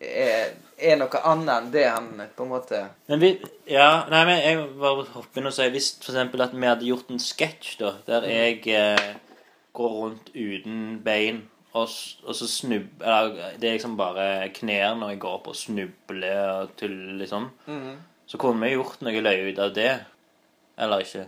er, 0.01 0.51
er 0.81 0.99
noe 1.01 1.23
annet 1.31 1.55
enn 1.57 1.71
det 1.73 1.87
han 1.89 2.11
på 2.37 2.45
en 2.45 2.53
måte 2.53 2.83
Men 3.09 3.21
vi, 3.23 3.31
ja, 3.69 3.89
nei, 4.13 4.21
men 4.29 4.43
jeg 4.45 4.67
bare 4.81 5.07
hoppe 5.15 5.41
inn 5.41 5.49
og 5.51 5.57
si 5.57 5.67
Hvis 5.73 5.91
eksempel 6.03 6.45
at 6.45 6.53
vi 6.57 6.67
hadde 6.69 6.89
gjort 6.89 7.11
en 7.13 7.21
sketsj 7.25 7.73
da, 7.81 7.95
der 8.09 8.21
Mm. 8.29 8.31
jeg 8.37 8.77
eh, 8.77 9.11
går 9.77 9.91
rundt 9.97 10.31
uten 10.35 11.01
bein 11.05 11.43
og, 11.73 11.89
og 12.27 12.35
så 12.35 12.47
snub... 12.51 12.89
Eller 13.01 13.53
det 13.61 13.69
er 13.69 13.77
liksom 13.79 13.97
bare 13.97 14.49
knær 14.57 14.97
når 14.99 15.13
jeg 15.15 15.21
går 15.23 15.35
opp 15.39 15.47
og 15.53 15.57
snubler 15.57 16.41
og 16.65 16.73
tuller, 16.77 17.13
liksom. 17.21 17.45
Mhm. 17.67 17.93
Så 18.27 18.39
kunne 18.39 18.61
vi 18.65 18.73
gjort 18.75 19.01
noe 19.07 19.21
løye 19.23 19.53
ut 19.53 19.59
av 19.63 19.73
det. 19.75 19.93
Eller 20.81 21.05
ikke. 21.05 21.27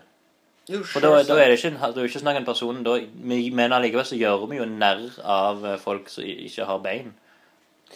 Jo, 0.70 0.82
For 0.86 1.02
da, 1.02 1.08
da 1.26 1.36
er 1.42 1.50
det 1.50 1.58
ikke, 1.58 1.74
da 1.80 2.00
er 2.00 2.06
ikke 2.06 2.22
snakk 2.22 2.36
om 2.38 2.44
personen. 2.46 2.84
Da, 2.86 2.98
vi- 3.12 3.50
mener 3.50 3.76
allikevel 3.76 4.06
så 4.06 4.16
gjør 4.18 4.46
vi 4.50 4.56
jo 4.60 4.64
narr 4.70 5.02
av 5.24 5.64
eh, 5.66 5.78
folk 5.82 6.08
som 6.08 6.24
ikke 6.24 6.64
har 6.68 6.78
bein. 6.84 7.12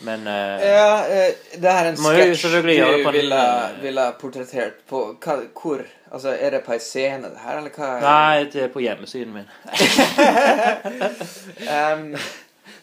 Men 0.00 0.26
uh, 0.28 0.60
Ja, 0.60 0.96
eh, 1.08 1.34
det 1.56 1.72
her 1.72 1.86
er 1.86 1.88
en 1.88 1.96
sketsj 1.96 2.50
du 2.52 2.58
ville, 2.66 2.88
vil 3.80 4.00
portrettert 4.20 4.82
på 4.90 4.98
hva, 5.24 5.36
Hvor? 5.56 5.86
Altså, 6.12 6.34
er 6.40 6.50
det 6.50 6.60
på 6.66 6.74
ei 6.76 6.78
scene, 6.84 7.30
det 7.32 7.40
her, 7.40 7.58
eller 7.58 7.70
hva? 7.72 7.88
Nei, 8.02 8.44
det 8.52 8.66
er 8.66 8.68
på 8.74 8.82
hjemmesiden 8.84 9.32
min. 9.34 9.48
um, 11.72 12.12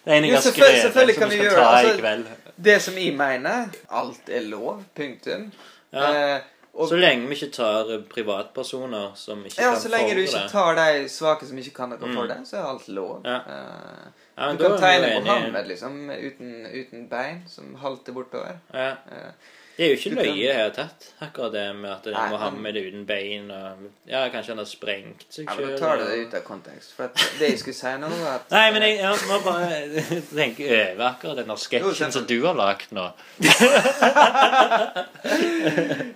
Det 0.03 0.11
er 0.11 0.17
en 0.17 0.25
jeg 0.25 0.33
har 0.33 0.41
skrevet 0.47 0.81
selvfølgelig 0.81 1.15
som 1.19 1.29
vi 1.29 1.37
skal 1.37 1.45
gjøre 1.45 1.53
ta 1.53 1.61
ta 1.61 1.77
i 1.77 1.85
Altså, 1.85 1.99
kveld. 2.01 2.25
det 2.65 2.81
som 2.81 2.97
jeg 2.97 3.13
mener, 3.17 3.69
alt 3.91 4.29
er 4.29 4.49
lov. 4.49 4.81
Punktum. 4.95 5.51
Ja. 5.93 6.09
Eh, 6.09 6.41
og, 6.73 6.87
Så 6.89 6.95
lenge 6.97 7.27
vi 7.29 7.35
ikke 7.35 7.51
tar 7.53 7.89
privatpersoner 8.09 9.11
som 9.15 9.45
ikke 9.45 9.61
ja, 9.61 9.69
kan 9.73 9.81
så 9.81 9.89
lenge 9.93 10.15
du 10.15 10.21
ikke 10.23 10.47
tar 10.49 10.75
de 10.79 11.09
svake 11.09 11.45
som 11.45 11.57
ikke 11.57 11.73
kan 11.77 11.89
noe 11.93 11.99
for 11.99 12.23
Mm. 12.23 12.27
det, 12.31 12.37
så 12.49 12.57
er 12.57 12.69
alt 12.69 12.87
lov. 12.87 13.21
Ja. 13.25 13.39
Uh, 13.45 14.07
Ja, 14.37 14.51
du 14.51 14.57
kan 14.63 14.79
tegne. 14.81 15.19
Mohammed 15.21 15.67
liksom, 15.67 16.09
uten, 16.09 16.65
uten 16.73 17.09
bein, 17.09 17.43
som 17.47 17.75
halter 17.75 18.13
bortover. 18.13 18.55
Ja. 18.73 18.87
Eh, 18.89 19.31
Det 19.73 19.85
er 19.85 19.89
jo 19.89 19.97
ikke 19.97 20.09
løye 20.13 20.33
i 20.35 20.41
det 20.45 20.53
hele 20.53 20.73
tatt, 20.75 21.05
akkurat 21.25 21.53
det 21.55 21.63
med 21.73 21.89
at 21.89 22.05
Nei, 22.13 22.25
Mohammed 22.29 22.77
er 22.77 22.89
uten 22.91 23.05
bein 23.09 23.47
og 23.49 23.87
Ja, 24.05 24.19
kanskje 24.29 24.53
han 24.53 24.61
har 24.61 24.67
sprengt 24.69 25.25
seg 25.33 25.47
ja, 25.47 25.55
men 25.57 25.71
da 25.71 25.79
tar 25.81 25.97
du 25.97 26.03
det 26.05 26.17
ut 26.19 26.35
av 26.37 26.43
kontekst. 26.45 26.93
For 26.93 27.09
det 27.39 27.49
jeg 27.49 27.61
skulle 27.63 27.79
si 27.79 27.93
nå, 28.03 28.11
var 28.19 28.35
at 28.35 28.53
Nei, 28.53 28.67
men 28.75 28.85
jeg, 28.85 28.99
jeg 29.01 29.25
må 29.31 29.39
bare 29.47 29.79
tenke 30.43 30.69
over 30.77 31.05
akkurat 31.09 31.41
den 31.41 31.57
sketsjen 31.65 32.13
som 32.13 32.27
du 32.29 32.37
har 32.45 32.57
lagd 32.59 32.93
nå. 32.93 33.09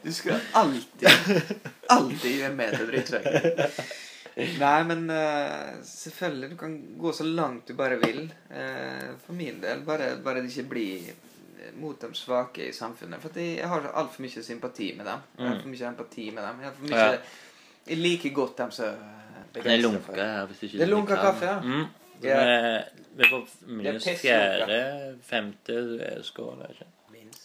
Du 0.08 0.12
skal 0.14 0.38
alltid, 0.56 1.10
alltid 1.92 2.32
gjøre 2.38 2.54
med 2.56 2.78
til 2.78 2.92
drittsekk. 2.92 3.26
Nei, 4.38 4.80
men 4.86 5.08
uh, 5.10 5.80
selvfølgelig. 5.84 6.50
Du 6.54 6.58
kan 6.60 6.76
gå 7.02 7.14
så 7.16 7.26
langt 7.26 7.68
du 7.68 7.74
bare 7.78 7.98
vil. 8.04 8.28
Uh, 8.52 9.18
for 9.26 9.34
min 9.34 9.58
del. 9.64 9.82
Bare, 9.88 10.14
bare 10.24 10.44
det 10.44 10.54
ikke 10.54 10.70
blir 10.76 11.10
mot 11.80 12.00
de 12.02 12.10
svake 12.14 12.68
i 12.70 12.72
samfunnet. 12.74 13.22
For 13.22 13.30
jeg, 13.40 13.68
har 13.68 13.92
altfor 13.94 14.22
mye 14.26 14.44
sympati 14.44 14.94
med 14.98 15.06
dem. 15.06 15.22
Jeg 15.38 15.48
har 15.48 15.62
for 15.62 15.70
mye 15.70 15.88
empati 15.92 16.32
med 16.32 16.44
dem. 16.44 16.60
Jeg, 16.62 16.66
har 16.66 16.74
for 16.74 16.84
mye, 16.84 16.90
Mm. 16.90 16.98
Ja. 16.98 17.18
jeg 17.88 17.98
liker 17.98 18.30
godt 18.34 18.58
dem 18.58 18.72
som 18.72 18.86
Det 19.54 19.66
er 19.66 19.78
lunka 19.82 20.14
her, 20.16 20.46
hvis 20.48 20.64
ikke 20.64 20.78
Det 20.78 20.90
er 20.90 21.06
kan. 21.06 21.18
kaffe, 21.18 21.46
ja. 21.46 21.60
Mm. 21.60 21.86
Ja. 22.24 22.38
vi- 23.18 23.24
er 23.24 23.30
på 23.30 23.48
minus 23.68 24.08
er 24.08 24.16
fjerde, 24.16 25.18
femte 25.24 26.24
skål. 26.24 26.66
ikke? 26.70 26.86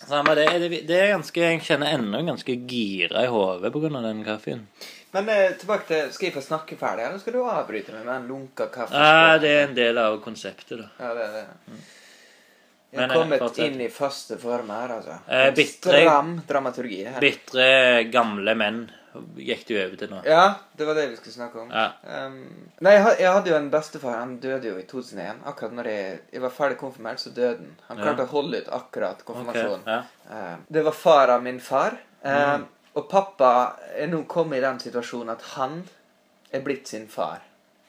Samme 0.08 0.34
det. 0.34 0.46
Det, 0.88 0.90
er 0.90 1.12
ganske, 1.12 1.40
jeg 1.40 1.60
kjenner 1.60 1.94
ennå 1.94 2.22
ganske 2.26 2.56
gira 2.68 3.22
i 3.24 3.26
hodet 3.30 3.72
pga. 3.72 3.88
den 4.02 4.24
kaffen. 4.24 4.66
Men 5.12 5.28
eh, 5.28 5.52
tilbake 5.58 5.86
til 5.86 6.12
Skal 6.12 6.26
jeg 6.26 6.34
få 6.34 6.40
snakke 6.40 6.76
ferdig, 6.76 7.04
eller 7.06 7.18
skal 7.18 7.32
du 7.32 7.42
avbryte 7.44 7.92
meg 7.92 8.04
med 8.06 8.14
den 8.14 8.28
lunka 8.28 8.66
kaffen? 8.72 8.96
Ja, 8.96 9.38
det 9.38 9.50
er 9.50 9.68
en 9.68 9.74
del 9.76 9.98
av 9.98 10.20
konseptet, 10.24 10.78
da. 10.78 10.88
Ja, 10.98 11.14
det 11.14 11.22
er 11.22 11.32
det. 11.32 11.82
Jeg 12.92 13.00
har 13.00 13.08
eh, 13.10 13.18
kommet 13.22 13.40
fortsatt. 13.40 13.66
inn 13.66 13.80
i 13.80 13.88
faste 13.92 14.36
former 14.38 14.82
her, 14.82 14.96
altså. 14.98 15.14
Eh, 15.28 15.50
bittre, 15.56 16.02
Stram 16.02 16.34
dramaturgi 16.48 17.04
her. 17.06 17.20
Bitre, 17.24 17.68
gamle 18.12 18.54
menn 18.60 18.82
gikk 19.36 19.66
du 19.68 19.74
over 19.76 19.96
til 20.00 20.08
nå. 20.12 20.20
Ja, 20.24 20.44
det 20.76 20.86
var 20.88 20.96
det 20.96 21.06
vi 21.10 21.16
skulle 21.16 21.34
snakke 21.34 21.60
om. 21.60 21.72
Ja. 21.72 21.86
Um, 22.26 22.36
nei, 22.80 22.94
jeg, 22.96 23.16
jeg 23.20 23.32
hadde 23.34 23.50
jo 23.52 23.56
en 23.58 23.70
bestefar. 23.72 24.14
Han 24.22 24.36
døde 24.40 24.70
jo 24.70 24.78
i 24.80 24.84
2001. 24.88 25.42
Akkurat 25.50 25.74
når 25.76 25.88
jeg, 25.90 26.20
jeg 26.32 26.44
var 26.44 26.54
ferdig 26.56 26.78
konfirmert, 26.80 27.20
så 27.20 27.32
døde 27.36 27.58
han. 27.60 27.74
Han 27.88 27.98
Ja. 28.00 28.04
klarte 28.06 28.24
å 28.24 28.30
holde 28.32 28.62
ut 28.64 28.70
akkurat 28.72 29.24
konfirmasjonen. 29.28 29.84
konfirmasjonen. 29.84 30.06
ja. 30.30 30.54
um, 30.54 30.64
det 30.68 30.84
var 30.88 30.96
far 30.96 31.34
av 31.36 31.42
min 31.48 31.60
far. 31.60 31.98
Um, 32.22 32.30
Mm. 32.62 32.68
Og 32.94 33.06
pappa 33.08 33.50
er 33.96 34.06
nå 34.12 34.18
kommet 34.28 34.58
i 34.58 34.60
den 34.60 34.78
situasjonen 34.80 35.30
at 35.32 35.42
han 35.56 35.78
er 36.52 36.60
blitt 36.60 36.88
sin 36.88 37.06
far. 37.08 37.38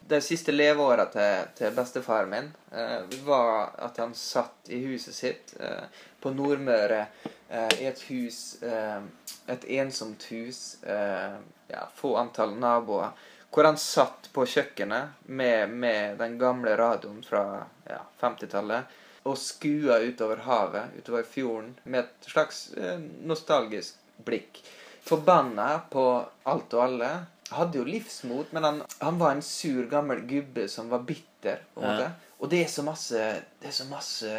De 0.07 0.19
siste 0.21 0.51
leveåra 0.51 1.05
til, 1.11 1.45
til 1.55 1.75
bestefaren 1.75 2.31
min 2.31 2.49
eh, 2.75 3.19
var 3.23 3.71
at 3.85 3.99
han 4.01 4.15
satt 4.17 4.69
i 4.73 4.81
huset 4.83 5.15
sitt 5.15 5.53
eh, 5.59 5.85
på 6.19 6.33
Nordmøre 6.35 7.05
eh, 7.49 7.75
i 7.79 7.87
et 7.87 8.01
hus 8.09 8.61
eh, 8.63 8.99
Et 9.47 9.65
ensomt 9.75 10.23
hus. 10.31 10.77
Eh, 10.83 11.33
ja, 11.67 11.81
få 11.95 12.13
antall 12.15 12.53
naboer. 12.55 13.09
Hvor 13.51 13.67
han 13.67 13.77
satt 13.77 14.29
på 14.33 14.45
kjøkkenet 14.47 15.27
med, 15.27 15.69
med 15.69 16.17
den 16.17 16.37
gamle 16.39 16.77
radioen 16.79 17.19
fra 17.27 17.43
ja, 17.89 17.99
50-tallet 18.21 18.95
og 19.29 19.37
skua 19.39 19.99
utover 20.03 20.41
havet, 20.47 20.95
utover 20.97 21.27
fjorden, 21.27 21.73
med 21.83 22.03
et 22.03 22.31
slags 22.31 22.65
eh, 22.73 22.99
nostalgisk 23.27 23.99
blikk. 24.25 24.59
Forbanna 25.03 25.83
på 25.91 26.05
alt 26.49 26.73
og 26.75 26.83
alle. 26.83 27.11
Hadde 27.51 27.75
jo 27.77 27.83
livsmot, 27.85 28.53
men 28.55 28.63
han, 28.63 28.81
han 29.01 29.17
var 29.19 29.31
en 29.35 29.41
sur, 29.41 29.83
gammel 29.91 30.21
gubbe 30.29 30.67
som 30.69 30.89
var 30.89 30.99
bitter. 30.99 31.59
på 31.75 31.81
en 31.81 31.89
Ja. 31.89 31.95
måte. 31.97 32.11
Og 32.43 32.49
det 32.49 32.61
er 32.65 32.69
så 32.71 32.83
masse 32.83 33.15
Det 33.61 33.67
er 33.67 33.71
så 33.71 33.85
masse 33.89 34.31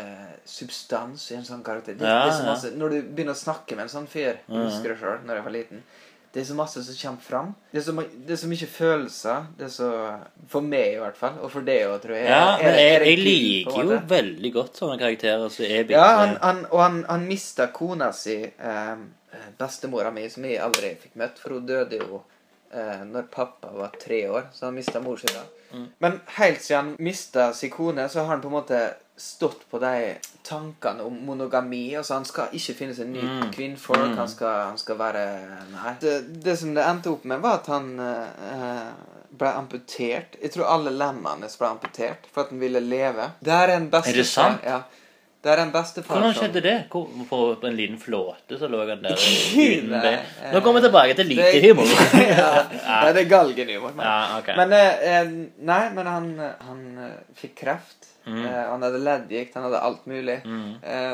substans 0.45 1.31
i 1.33 1.37
en 1.39 1.45
sånn 1.45 1.63
karakter. 1.65 1.95
Det, 1.97 2.05
Ja, 2.07 2.25
det 2.25 2.33
er 2.35 2.39
så 2.39 2.47
masse, 2.49 2.71
når 2.77 2.91
du 2.91 3.03
begynner 3.03 3.33
å 3.37 3.39
snakke 3.45 3.77
med 3.77 3.87
en 3.87 3.93
sånn 3.93 4.09
fyr 4.11 4.35
Jeg 4.49 4.67
husker 4.67 4.89
det 4.95 4.99
sjøl 5.01 5.23
når 5.27 5.35
jeg 5.41 5.45
var 5.45 5.53
liten. 5.55 5.83
Det 6.35 6.43
er 6.43 6.47
så 6.49 6.55
masse 6.59 6.83
som 6.83 6.95
kommer 6.99 7.23
fram. 7.23 7.55
Det 7.71 7.79
er 7.79 7.85
så, 7.87 7.93
det 8.27 8.33
er 8.35 8.37
så 8.41 8.49
mye 8.51 8.67
følelser. 8.67 9.45
Det 9.57 9.65
er 9.69 9.71
så 9.71 9.91
For 10.51 10.61
meg, 10.67 10.95
i 10.97 10.99
hvert 10.99 11.17
fall. 11.17 11.37
Og 11.41 11.51
for 11.53 11.61
deg 11.63 11.85
òg, 11.87 12.01
tror 12.03 12.17
jeg. 12.17 12.27
Ja, 12.29 12.57
men 12.59 12.75
er 12.75 13.05
jeg, 13.05 13.07
jeg 13.07 13.19
liker 13.25 13.85
jo 13.93 14.01
veldig 14.11 14.53
godt 14.53 14.81
sånne 14.83 14.99
karakterer 14.99 15.49
som 15.49 15.65
er 15.65 15.85
bitre. 15.87 16.01
Ja, 16.01 16.17
han, 16.25 16.37
han, 16.43 16.65
og 16.73 16.81
han, 16.83 17.05
han 17.09 17.27
mista 17.29 17.69
kona 17.71 18.11
si, 18.13 18.35
eh, 18.43 18.97
bestemora 19.59 20.11
mi, 20.11 20.27
som 20.29 20.43
jeg 20.45 20.59
aldri 20.59 20.97
fikk 21.05 21.15
møtt, 21.23 21.39
for 21.39 21.55
hun 21.55 21.67
døde 21.67 22.01
jo 22.03 22.23
eh, 22.75 23.05
når 23.07 23.23
pappa 23.33 23.71
var 23.73 23.93
tre 24.03 24.25
år, 24.29 24.49
så 24.53 24.67
han 24.67 24.75
mista 24.75 25.01
mor 25.01 25.17
si 25.17 25.27
da. 25.33 25.43
Mm. 25.75 25.87
Men 25.99 26.21
helt 26.37 26.63
siden 26.63 26.85
han 26.85 26.97
mista 26.99 27.53
sin 27.55 27.71
kone, 27.71 28.09
så 28.09 28.21
har 28.21 28.27
han 28.35 28.41
på 28.45 28.49
en 28.51 28.57
måte 28.59 28.83
stått 29.17 29.61
på 29.71 29.79
de 29.79 30.15
tankene 30.43 31.03
om 31.07 31.15
monogami. 31.27 31.95
Altså 31.97 32.15
Han 32.19 32.25
skal 32.27 32.49
ikke 32.53 32.75
finne 32.75 32.95
seg 32.95 33.07
ny 33.07 33.23
Mm. 33.23 33.53
kvinnfolk. 33.55 34.11
Mm. 34.11 34.17
Han, 34.19 34.29
skal, 34.29 34.61
han 34.73 34.79
skal 34.79 34.99
være 34.99 35.25
Nei. 35.73 35.93
Det, 36.01 36.15
det 36.45 36.57
som 36.59 36.75
det 36.75 36.83
endte 36.85 37.11
opp 37.15 37.25
med, 37.25 37.41
var 37.41 37.61
at 37.61 37.67
han 37.71 37.87
eh, 38.01 38.91
ble 39.31 39.53
amputert. 39.55 40.37
Jeg 40.43 40.51
tror 40.55 40.67
alle 40.71 40.91
lemmene 40.95 41.49
ble 41.59 41.69
amputert 41.71 42.27
for 42.33 42.43
at 42.45 42.51
han 42.51 42.61
ville 42.61 42.81
leve. 42.83 43.31
Det 43.41 43.53
er 43.55 43.77
en 43.77 43.89
bestefar 43.91 44.11
Er 44.15 44.21
det 44.23 44.27
sant? 44.31 44.67
Ja. 44.67 44.83
Det 45.45 45.53
er 45.53 45.61
en 45.61 45.73
bestefar 45.75 46.17
Hvordan 46.17 46.37
skjedde 46.39 46.61
det? 46.65 46.75
Hvor, 46.93 47.09
på, 47.29 47.39
en 47.69 47.77
liten 47.77 47.99
flåte 48.01 48.57
så 48.57 48.69
lå 48.73 48.81
han 48.89 49.03
der 49.05 49.13
uten 49.19 49.93
det. 50.07 50.15
Nå 50.55 50.63
kommer 50.65 50.81
vi 50.81 50.87
tilbake 50.87 51.17
til 51.19 51.29
lite 51.35 51.61
humor. 51.67 51.91
ja. 52.23 52.49
Nei, 52.71 53.13
det 53.13 53.27
er 53.27 53.29
galgenhumor. 53.29 53.93
Men, 53.93 54.07
Ja, 54.07 54.39
okay. 54.39 54.57
men 54.57 54.73
eh, 54.79 55.05
eh, 55.11 55.35
Nei, 55.69 55.83
men 55.99 56.09
han, 56.09 56.31
han 56.41 56.83
eh, 57.11 57.19
fikk 57.37 57.59
kreft. 57.61 58.09
Mm. 58.25 58.41
Eh, 58.41 58.63
han 58.71 58.89
hadde 58.89 59.03
leddgikt, 59.05 59.59
han 59.59 59.69
hadde 59.69 59.85
alt 59.85 60.09
mulig. 60.09 60.39
Mm. 60.49 60.71
Eh, 60.81 61.13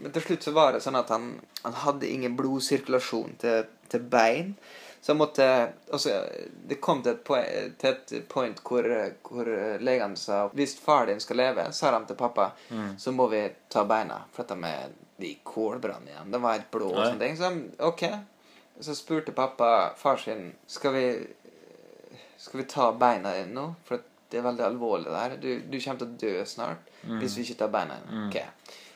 men 0.00 0.12
til 0.12 0.26
slutt 0.26 0.44
så 0.44 0.52
var 0.56 0.76
det 0.76 0.84
sånn 0.84 1.00
at 1.00 1.08
han, 1.12 1.32
han 1.64 1.80
hadde 1.86 2.08
ingen 2.08 2.36
blodsirkulasjon 2.36 3.38
til, 3.40 3.64
til 3.92 4.04
bein. 4.12 4.54
Så 5.00 5.12
jeg 5.12 5.16
måtte 5.16 5.44
Altså, 5.92 6.10
det 6.68 6.76
kom 6.80 7.02
til 7.02 7.12
et, 7.16 7.22
point, 7.24 7.78
til 7.80 7.94
et 7.94 8.28
point 8.28 8.58
hvor, 8.68 8.84
hvor 9.28 9.48
legene 9.80 10.16
sa 10.20 10.42
hvis 10.52 10.74
far 10.78 11.06
din 11.08 11.20
skal 11.20 11.36
leve, 11.40 11.64
sa 11.72 11.90
de 11.98 12.04
til 12.06 12.16
pappa, 12.20 12.50
Mm. 12.70 12.98
så 12.98 13.12
må 13.12 13.26
vi 13.32 13.40
ta 13.68 13.84
beina. 13.84 14.20
For 14.32 14.42
at 14.44 14.48
de 14.52 14.68
er 14.68 14.90
de 15.20 15.34
kålbrann 15.44 16.06
igjen. 16.08 16.30
Det 16.32 16.38
var 16.40 16.52
helt 16.58 16.70
blå 16.70 16.90
og 16.92 17.00
sånne 17.06 17.20
ting. 17.20 17.36
Så 17.36 17.86
OK. 17.88 18.04
Så 18.80 18.94
spurte 18.96 19.32
pappa 19.36 19.92
far 19.96 20.16
sin 20.16 20.52
skal 20.66 20.92
vi, 20.94 21.06
skal 22.36 22.60
vi 22.60 22.64
ta 22.68 22.92
beina 22.92 23.32
dine 23.34 23.52
nå. 23.56 23.66
For 23.84 24.00
det 24.30 24.38
er 24.38 24.46
veldig 24.46 24.64
alvorlig 24.64 25.10
der. 25.12 25.36
Du, 25.42 25.48
du 25.72 25.80
kommer 25.80 25.98
til 26.04 26.08
å 26.08 26.18
dø 26.22 26.44
snart 26.46 26.86
hvis 27.20 27.36
vi 27.36 27.42
ikke 27.48 27.58
tar 27.64 27.72
beina 27.74 27.96
dine. 28.00 28.12
Mm. 28.20 28.28
Okay. 28.28 28.46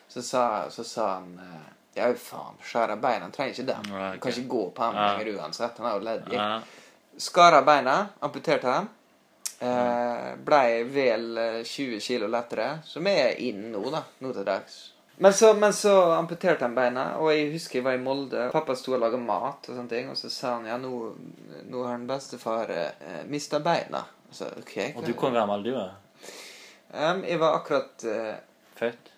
Så 0.08 0.22
sa, 0.22 0.44
så 0.70 0.84
sa 0.84 1.08
han 1.16 1.32
eh, 1.42 1.70
Ja, 1.94 2.08
faen, 2.18 2.56
skjære 2.62 2.96
beina. 3.02 3.28
Han 3.28 3.32
trenger 3.34 3.54
ikke 3.54 3.66
det. 3.68 3.76
Ja, 3.90 4.12
Du 4.14 4.18
kan 4.24 4.32
ikke 4.32 4.48
gå 4.50 4.62
på 4.74 4.82
ham 4.82 4.96
lenger 4.98 5.32
uansett. 5.38 5.78
Han 5.78 5.90
er 5.90 5.98
jo 5.98 6.04
leddgikt. 6.08 6.34
Ja. 6.34 6.60
Skar 7.16 7.52
av 7.60 7.64
beina, 7.68 7.98
amputerte 8.26 8.66
dem. 8.72 8.88
Eh, 9.64 10.32
blei 10.44 10.82
vel 10.90 11.28
eh, 11.38 11.60
20 11.64 12.00
kilo 12.02 12.26
lettere, 12.28 12.80
som 12.84 13.06
er 13.06 13.38
inn 13.40 13.70
nå, 13.72 13.84
da. 13.94 14.02
Nå 14.18 14.32
til 14.34 14.44
dags. 14.48 14.80
Men 15.16 15.32
så, 15.32 15.52
men 15.54 15.72
så 15.72 15.94
amputerte 16.16 16.66
han 16.66 16.74
beina, 16.74 17.04
og 17.22 17.30
jeg 17.30 17.52
husker 17.52 17.78
jeg 17.78 17.86
var 17.86 17.94
i 17.94 18.02
Molde. 18.02 18.48
Pappa 18.50 18.74
sto 18.74 18.96
og 18.96 19.00
laga 19.04 19.20
mat, 19.22 19.68
og 19.70 19.76
sånne 19.78 19.92
ting, 19.92 20.10
og 20.10 20.18
så 20.18 20.30
sa 20.32 20.56
han 20.56 20.66
ja, 20.66 20.76
nå, 20.82 20.90
nå 21.70 21.84
har 21.84 21.94
han 21.94 22.08
bestefar 22.10 22.72
eh, 22.74 23.20
mista 23.30 23.62
beina. 23.62 24.02
Så, 24.34 24.50
okay, 24.58 24.90
Og 24.98 25.06
du, 25.06 25.12
hvor 25.14 25.30
gammel 25.30 25.62
du 25.62 25.70
er? 25.78 25.94
Em, 26.90 27.22
jeg 27.22 27.38
var 27.38 27.60
akkurat 27.60 28.04
eh, 28.10 28.34
Født? 28.74 29.13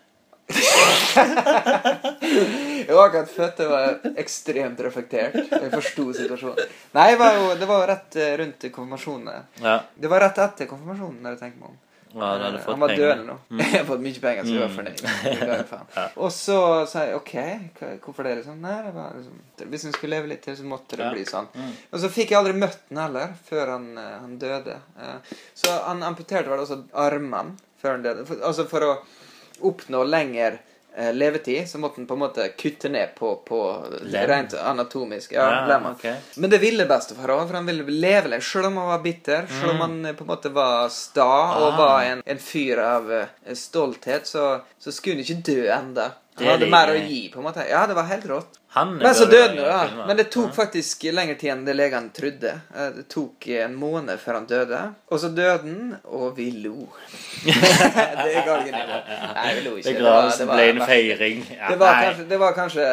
Jeg 1.16 2.94
var 2.94 3.08
akkurat 3.08 3.30
født, 3.32 3.58
jeg 3.64 3.70
var 3.70 3.96
ekstremt 4.20 4.80
reflektert. 4.86 5.34
Jeg 5.50 5.72
forsto 5.72 6.04
situasjonen. 6.16 6.76
Nei, 6.96 7.08
var 7.20 7.34
jo, 7.38 7.48
det 7.60 7.66
var 7.70 7.82
jo 7.82 7.88
rett 7.90 8.18
eh, 8.20 8.34
rundt 8.42 8.66
konfirmasjonen. 8.72 9.42
Ja. 9.64 9.78
Det 9.96 10.10
var 10.12 10.20
rett 10.26 10.38
etter 10.44 10.68
konfirmasjonen, 10.70 11.18
når 11.24 11.30
jeg 11.36 11.42
tenker 11.42 11.58
meg 11.64 11.72
om. 11.72 11.82
Ja, 12.16 12.28
du 12.38 12.44
hadde 12.46 12.56
Eh, 12.56 12.62
fått 12.64 12.72
han 12.72 12.80
var 12.80 12.88
penger. 12.88 13.02
døende 13.10 13.24
nå. 13.26 13.36
Jeg 13.60 13.72
har 13.74 13.84
fått 13.90 14.04
mye 14.06 14.20
penger, 14.22 14.42
så 14.46 14.52
jeg 14.54 14.62
var 14.62 14.70
Mm. 14.70 14.76
fornøyd. 14.78 15.00
Ja. 15.96 16.04
Og 16.24 16.30
så 16.32 16.56
sa 16.88 17.02
jeg 17.04 17.16
OK, 17.18 17.34
hvorfor 18.06 18.22
det? 18.24 18.36
Liksom? 18.38 18.56
Nei, 18.62 18.76
det 18.86 18.92
var 18.94 19.12
liksom 19.18 19.68
Hvis 19.74 19.84
hun 19.84 19.92
skulle 19.92 20.14
leve 20.16 20.30
litt 20.30 20.42
til, 20.46 20.56
så 20.56 20.64
måtte 20.64 20.96
det 20.96 21.04
Ja. 21.04 21.10
bli 21.12 21.24
sånn. 21.28 21.48
Mm. 21.52 21.74
Og 21.92 22.00
så 22.00 22.08
fikk 22.14 22.30
jeg 22.32 22.38
aldri 22.38 22.54
møtt 22.56 22.78
han 22.88 23.02
heller, 23.02 23.34
før 23.50 23.74
han, 23.74 23.90
eh, 23.98 24.16
han 24.22 24.38
døde. 24.40 24.78
Så 25.54 25.74
han 25.84 26.02
amputerte 26.08 26.48
vel 26.48 26.60
også 26.64 26.80
armene 26.94 27.56
før 27.82 27.90
han 27.98 28.02
døde. 28.06 28.24
For, 28.26 28.36
altså 28.48 28.64
for 28.70 28.80
å 28.80 28.94
oppnå 29.60 30.04
lenger 30.04 30.58
eh, 30.96 31.12
levetid, 31.14 31.68
så 31.68 31.78
måtte 31.78 32.00
han 32.00 32.06
på 32.06 32.14
en 32.14 32.20
måte 32.24 32.48
kutte 32.58 32.88
ned 32.88 33.14
på, 33.18 33.34
på 33.46 33.60
Lem. 34.02 34.26
rent 34.30 34.54
anatomisk. 34.54 35.32
Ja, 35.32 35.44
Ja, 35.50 35.66
lemmer. 35.66 35.90
ok. 35.92 36.36
Men 36.36 36.50
det 36.50 36.58
ville 36.62 36.86
bestefar 36.86 37.28
òg, 37.34 37.46
for 37.48 37.54
han 37.58 37.66
ville 37.66 37.84
leve 37.84 38.28
lenge. 38.32 38.42
Selv 38.42 38.66
om 38.70 38.76
han 38.76 38.86
var 38.94 38.98
bitter, 39.04 39.46
selv 39.60 39.70
om 39.74 39.80
han 39.84 39.98
eh, 40.06 40.12
på 40.16 40.24
en 40.24 40.30
måte 40.34 40.48
var 40.52 40.88
sta 40.88 41.28
og 41.56 41.66
Mm. 41.66 41.74
Ah. 41.74 41.76
var 41.78 42.02
en, 42.04 42.22
en 42.26 42.38
fyr 42.38 42.78
av 42.78 43.12
eh, 43.12 43.54
stolthet, 43.54 44.26
så, 44.26 44.60
så 44.78 44.92
skulle 44.92 45.16
han 45.16 45.24
ikke 45.24 45.42
dø 45.52 45.66
enda. 45.72 46.10
Han 46.36 46.46
hadde 46.52 46.66
mer 46.68 46.90
å 46.92 46.96
gi, 47.00 47.30
på 47.32 47.38
en 47.40 47.44
måte. 47.48 47.62
Ja, 47.68 47.86
det 47.88 47.94
var 47.96 48.04
helt 48.10 48.26
rått. 48.28 48.58
Han 48.76 48.90
Men 49.00 49.14
så 49.16 49.24
døde 49.30 49.48
han 49.48 49.56
jo 49.56 49.66
jo, 49.96 50.06
Men 50.06 50.18
det 50.20 50.26
tok 50.34 50.50
faktisk 50.54 51.06
lengre 51.16 51.36
tid 51.40 51.50
enn 51.54 51.62
det 51.64 51.74
legene 51.78 52.10
trodde. 52.12 52.50
Eh, 52.76 52.90
Det 52.98 53.06
tok 53.12 53.46
en 53.56 53.74
måned 53.80 54.18
før 54.20 54.34
han 54.40 54.46
døde. 54.50 54.80
Og 55.10 55.20
så 55.22 55.30
døde 55.34 55.54
han, 55.64 55.94
og 56.04 56.36
vi 56.36 56.50
lo. 56.64 56.88
det 57.46 58.34
ga 58.44 58.58
ikke 58.60 58.74
nivå. 58.74 58.98
Nei, 59.38 59.54
vi 59.56 59.64
lo 59.64 59.76
ikke. 59.80 59.94
Det 59.96 60.04
var- 60.04 60.30
det 60.38 60.48
ble 60.50 60.68
en 60.74 60.82
feiring. 60.90 61.42
Ja, 61.56 61.68
Det 61.72 61.78
var 61.80 61.94
kanskje, 62.04 62.28
det 62.28 62.38
var 62.44 62.52
kanskje 62.52 62.84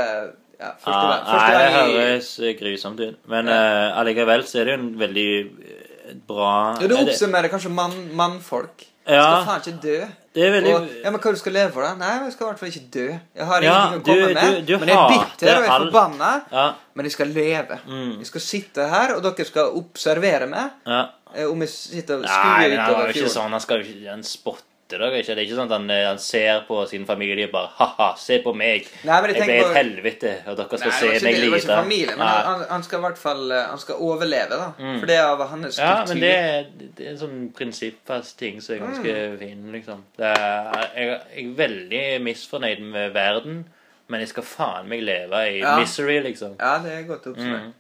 ja, 0.64 0.70
første 0.80 0.92
Ja, 0.92 1.02
gang, 1.12 1.26
første 1.28 1.52
nei, 1.52 1.64
det 1.66 1.74
gang 1.76 1.90
i 1.90 1.98
høres 2.00 2.32
grusomt 2.62 3.00
ut. 3.04 3.18
Men 3.28 3.48
eh, 3.50 4.00
allikevel 4.00 4.44
så 4.48 4.60
er 4.62 4.66
det 4.66 4.76
jo 4.78 4.80
en 4.82 4.90
veldig 5.00 5.30
eh, 5.42 6.14
bra 6.28 6.52
Ja, 6.80 6.88
Du 6.88 6.94
er 6.96 6.98
det- 6.98 7.08
oppsummerer 7.10 7.50
kanskje 7.52 7.72
mann, 7.72 7.98
mannfolk. 8.16 8.86
Ja. 9.08 9.44
Skal 9.44 9.48
faen 9.50 9.62
ikke 9.68 9.82
dø. 9.84 10.06
Det 10.34 10.42
er 10.48 10.52
veldig 10.56 10.72
Og, 10.76 10.88
ja, 11.04 11.12
men 11.14 11.20
hva 11.22 11.32
du 11.32 11.38
skal 11.38 11.54
leve 11.54 11.72
for, 11.76 11.82
da? 11.86 11.94
Nei, 12.00 12.14
jeg 12.26 12.32
skal 12.34 12.46
i 12.46 12.50
hvert 12.50 12.60
fall 12.60 12.70
ikke 12.70 12.92
dø. 12.96 13.08
Jeg 13.38 13.46
har 13.46 13.62
Ja, 13.62 13.74
ingenting 13.92 14.02
å 14.02 14.04
du- 14.04 14.22
komme 14.24 14.34
med. 14.34 14.66
du- 14.66 14.74
du 14.74 14.80
men 14.80 14.88
jeg 14.90 14.98
er 14.98 15.08
bitter 15.14 15.48
og 15.48 15.62
jeg 15.62 15.68
er 15.68 15.72
all- 15.72 15.86
forbanna. 15.92 16.32
Ja. 16.52 16.74
Men 16.96 17.06
jeg 17.06 17.12
skal 17.12 17.28
leve. 17.28 17.80
Mm. 17.88 18.18
Jeg 18.18 18.26
skal 18.28 18.42
sitte 18.42 18.88
her, 18.90 19.14
og 19.16 19.22
dere 19.24 19.46
skal 19.46 19.66
observere 19.78 20.48
meg. 20.50 20.72
ja. 20.88 21.02
eh, 21.36 21.46
Om 21.50 21.60
jeg 21.62 21.70
sitter 21.70 22.16
og 22.18 22.26
skuer 22.26 22.34
utover 22.34 22.60
fjorden. 22.60 22.78
Nei, 22.78 22.88
det 22.88 22.96
var 22.98 23.08
jo 23.08 23.14
ikke 23.14 23.30
sånn. 23.38 23.50
Han 23.52 23.60
skal 23.60 23.78
jo 23.78 23.84
ikke 23.94 24.14
en 24.14 24.24
spotter 24.24 24.64
dere 25.00 25.20
ikke. 25.22 25.36
Det 25.36 25.42
er 25.42 25.46
ikke 25.48 25.58
sånn 25.58 25.72
at 25.72 25.76
han, 25.78 25.90
eh, 25.92 26.06
han 26.08 26.18
ser 26.20 26.62
på 26.68 26.88
sin 26.90 27.06
familie 27.06 27.48
bare 27.52 27.70
Ha-ha, 27.80 28.16
se 28.18 28.40
på 28.44 28.54
meg. 28.56 28.88
Nei, 29.04 29.22
men 29.22 29.34
jeg 29.36 29.44
ble 29.44 29.58
et 29.58 29.66
på- 29.66 29.74
helvete, 29.78 30.34
og 30.48 30.58
dere 30.58 30.78
skal 30.78 30.90
Nei, 30.90 31.00
se 31.00 31.06
meg 31.08 31.22
lide. 31.24 31.42
det 31.42 31.52
var 31.52 31.58
ikke 31.58 31.82
familie, 31.84 32.16
men 32.18 32.28
han, 32.28 32.66
han- 32.70 32.84
skal 32.84 33.00
i 33.00 33.02
hvert 33.08 33.18
fall 33.18 33.52
eh, 33.52 33.64
Han 33.70 33.80
skal 33.80 33.96
overleve, 33.96 34.50
da. 34.50 34.72
For 35.00 35.06
det 35.06 35.16
er 35.18 35.24
av 35.26 35.48
hans 35.50 35.78
Ja, 35.80 36.06
men 36.08 36.20
det, 36.20 36.68
det 36.98 37.06
er 37.08 37.12
en 37.12 37.18
sånn 37.18 37.54
prinsippfast 37.54 38.38
ting 38.40 38.62
som 38.62 38.76
er 38.76 38.80
ganske 38.88 39.14
Mm. 39.14 39.38
fin, 39.40 39.72
liksom. 39.72 40.04
Det 40.18 40.26
er, 40.26 40.90
jeg, 40.96 41.22
jeg 41.36 41.46
er 41.46 41.56
veldig 41.56 42.22
misfornøyd 42.24 42.80
med 42.82 43.14
verden, 43.14 43.66
men 44.10 44.20
jeg 44.20 44.30
skal 44.30 44.44
faen 44.44 44.88
meg 44.90 45.02
leve 45.04 45.40
i 45.50 45.60
Ja. 45.60 45.78
misery, 45.80 46.20
liksom. 46.22 46.56
Ja, 46.60 46.78
det 46.84 46.92
er 46.92 47.04
godt 47.08 47.26
oppsummert. 47.28 47.70
Mm. 47.72 47.74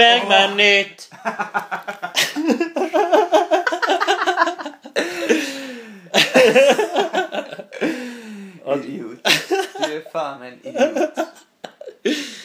Mm, 0.00 0.06
Bergman-nytt! 0.06 1.08
Idiot. 8.76 9.18
Du 9.78 9.92
er 9.92 10.02
faen 10.12 10.42
en 10.42 10.58
idiot. 10.64 11.20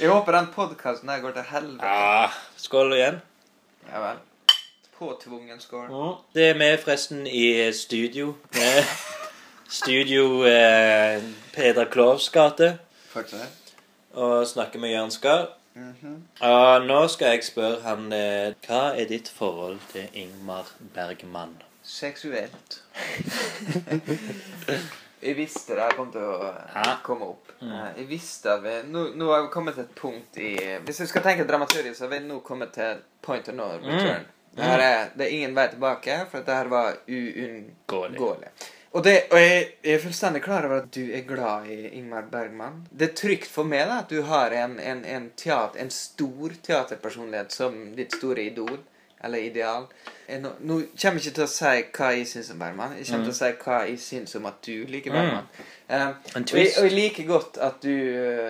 Jeg 0.02 0.10
håper 0.10 0.32
den 0.36 0.48
podkasten 0.56 1.10
her 1.10 1.22
går 1.24 1.32
til 1.38 1.48
helvete. 1.54 1.88
Ja, 1.88 2.28
skål 2.60 2.94
igjen. 2.98 3.22
Ja 3.92 4.02
vel. 4.04 4.20
Påtvungen 5.00 5.60
skål. 5.64 5.88
Det 6.36 6.50
er 6.50 6.60
vi 6.60 6.72
forresten 6.84 7.28
i 7.28 7.72
studio. 7.74 8.34
Eh, 8.56 8.96
Studio 9.70 10.44
eh, 10.46 11.24
Peder 11.54 11.86
Klovs 11.92 12.30
gate. 12.30 12.78
Og 14.14 14.48
snakker 14.48 14.80
med 14.80 14.90
Jørn 14.92 15.12
Skar. 15.12 15.48
Mhm. 15.76 16.12
Og 16.48 16.86
nå 16.88 17.02
skal 17.12 17.34
jeg 17.36 17.44
spørre 17.44 17.82
han 17.84 18.06
eh, 18.16 18.54
Hva 18.64 18.94
er 18.96 19.10
ditt 19.10 19.28
forhold 19.28 19.82
til 19.92 20.06
Ingmar 20.16 20.70
Bergman? 20.96 21.58
Seksuelt. 21.84 22.78
jeg 25.26 25.36
visste 25.38 25.76
det 25.78 25.90
kom 25.98 26.12
til 26.14 26.24
å 26.24 26.54
eh, 26.54 26.94
komme 27.04 27.28
opp. 27.34 27.52
Eh, 27.60 27.90
Jeg 28.00 28.08
visste 28.10 28.54
at 28.56 28.64
vi, 28.64 28.76
nå, 28.92 29.00
nå 29.20 29.26
har 29.34 29.44
vi 29.46 29.52
kommet 29.54 29.76
til 29.78 29.84
et 29.84 29.96
punkt 30.00 30.40
i 30.40 30.54
Hvis 30.88 31.02
vi 31.04 31.08
skal 31.12 31.26
tenke 31.28 31.48
dramaturgisk, 31.50 31.98
så 32.00 32.04
har 32.08 32.14
vi 32.16 32.22
nå 32.30 32.40
kommet 32.46 32.72
til 32.78 33.04
point 33.26 33.48
of 33.52 33.56
no 33.60 33.68
return. 33.84 34.24
Det, 34.56 34.64
her 34.64 34.80
er, 34.80 35.10
det 35.18 35.24
er 35.28 35.32
ingen 35.36 35.56
vei 35.58 35.68
tilbake, 35.74 36.14
for 36.32 36.40
dette 36.40 36.70
var 36.72 36.96
uunngåelig. 37.12 38.50
Og, 38.96 39.04
det, 39.04 39.14
og 39.34 39.40
jeg, 39.42 39.64
jeg 39.84 39.98
er 39.98 40.04
fullstendig 40.06 40.40
klar 40.46 40.66
over 40.70 40.78
at 40.86 40.90
du 40.96 41.02
er 41.12 41.26
glad 41.28 41.66
i 41.68 41.82
Ingmar 42.00 42.30
Bergman. 42.32 42.78
Det 42.96 43.10
er 43.10 43.16
trygt 43.20 43.50
for 43.52 43.68
meg 43.68 43.84
da, 43.90 43.98
at 44.06 44.12
du 44.14 44.22
har 44.30 44.56
en, 44.56 44.78
en, 44.80 45.02
en, 45.04 45.26
teater, 45.36 45.82
en 45.84 45.92
stor 45.92 46.54
teaterpersonlighet 46.64 47.52
som 47.52 47.76
ditt 47.98 48.16
store 48.16 48.46
idol. 48.48 48.78
Eller 49.26 49.42
ideal. 49.48 49.88
Jeg, 50.30 50.40
nå, 50.44 50.52
nå 50.70 50.76
kommer 51.02 51.18
jeg 51.20 51.32
ikke 51.32 51.36
til 51.40 51.46
å 51.46 51.50
si 51.50 51.70
hva 51.98 52.10
jeg 52.14 52.28
syns 52.30 52.50
om 52.54 52.60
Bergman. 52.62 52.92
Jeg 53.00 53.08
kommer 53.10 53.26
til 53.26 53.34
å 53.34 53.38
si 53.40 53.52
hva 53.64 53.78
jeg 53.90 54.00
syns 54.04 54.36
om 54.38 54.46
at 54.52 54.60
du 54.68 54.74
liker 54.92 55.12
Mm. 55.12 55.18
Bergman. 55.18 55.48
Eh, 55.88 56.02
En 56.02 56.12
og, 56.14 56.36
jeg, 56.36 56.46
twist. 56.52 56.78
og 56.80 56.86
jeg 56.88 56.94
liker 56.96 57.28
godt 57.30 57.58
at 57.68 57.80
du 57.82 57.90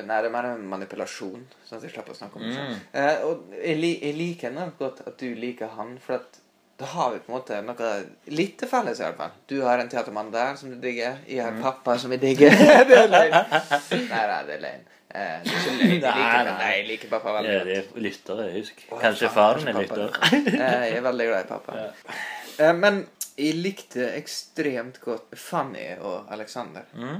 Nei, 0.05 0.17
det 0.21 0.29
er 0.29 0.33
mer 0.33 0.49
en 0.51 0.65
manipulasjon. 0.73 1.45
Sånn 1.67 1.77
at 1.79 1.85
jeg 1.87 1.93
slipper 1.95 2.13
å 2.15 2.17
snakke 2.19 2.41
om 2.41 2.45
det. 2.49 2.57
Mm. 2.57 2.81
Eh, 3.01 3.25
og 3.29 3.55
jeg, 3.55 3.77
jeg 4.01 4.17
liker 4.19 4.51
enormt 4.51 4.77
godt 4.81 5.01
at 5.07 5.17
du 5.21 5.29
liker 5.39 5.71
han, 5.77 5.95
for 6.03 6.19
at 6.19 6.41
da 6.79 6.85
har 6.91 7.11
vi 7.13 7.19
på 7.23 7.31
en 7.31 7.35
måte 7.37 7.61
noe 7.63 7.91
litt 8.35 8.57
til 8.59 8.67
felles, 8.67 8.99
i 8.99 9.03
hvert 9.05 9.15
fall. 9.19 9.31
Du 9.47 9.61
har 9.63 9.79
en 9.79 9.87
teatermann 9.91 10.31
der 10.33 10.55
som 10.59 10.69
du 10.73 10.75
digger. 10.81 11.17
Jeg 11.27 11.37
Mm. 11.39 11.43
har 11.45 11.51
en 11.53 11.61
pappa 11.63 11.97
som 11.97 12.11
jeg 12.11 12.21
digger. 12.21 12.49
det 12.89 12.97
er 12.99 13.07
løgn. 13.07 13.31
Nei, 14.11 14.25
nei, 14.27 14.41
det 14.49 14.57
er 14.57 14.61
løgn. 14.65 14.83
Eh, 15.15 15.37
det 15.45 15.53
er 15.53 15.61
ikke 15.61 15.75
løgn. 15.77 15.89
Jeg 15.89 15.99
liker, 16.01 16.49
nei. 16.51 16.71
jeg 16.75 16.87
liker 16.89 17.09
pappa 17.13 17.35
veldig 17.37 17.51
Ja, 17.53 17.59
godt. 17.59 17.67
det 17.67 17.77
er 17.77 18.05
lyttere, 18.09 18.47
husk. 18.57 18.83
Å, 18.91 18.99
Kanskje 19.05 19.29
faren 19.31 19.67
er 19.71 19.79
lytter. 19.79 20.19
Eh, 20.33 20.51
Jeg 20.59 20.97
er 20.97 21.05
veldig 21.07 21.27
glad 21.31 21.45
i 21.45 21.49
pappa. 21.53 21.77
Ja. 21.79 22.17
Eh, 22.59 22.73
Men 22.75 23.05
jeg 23.35 23.55
likte 23.59 24.05
ekstremt 24.15 25.01
godt 25.03 25.33
Fanny 25.35 25.97
og 25.99 26.31
Alexander. 26.31 26.85
Mm. 26.95 27.17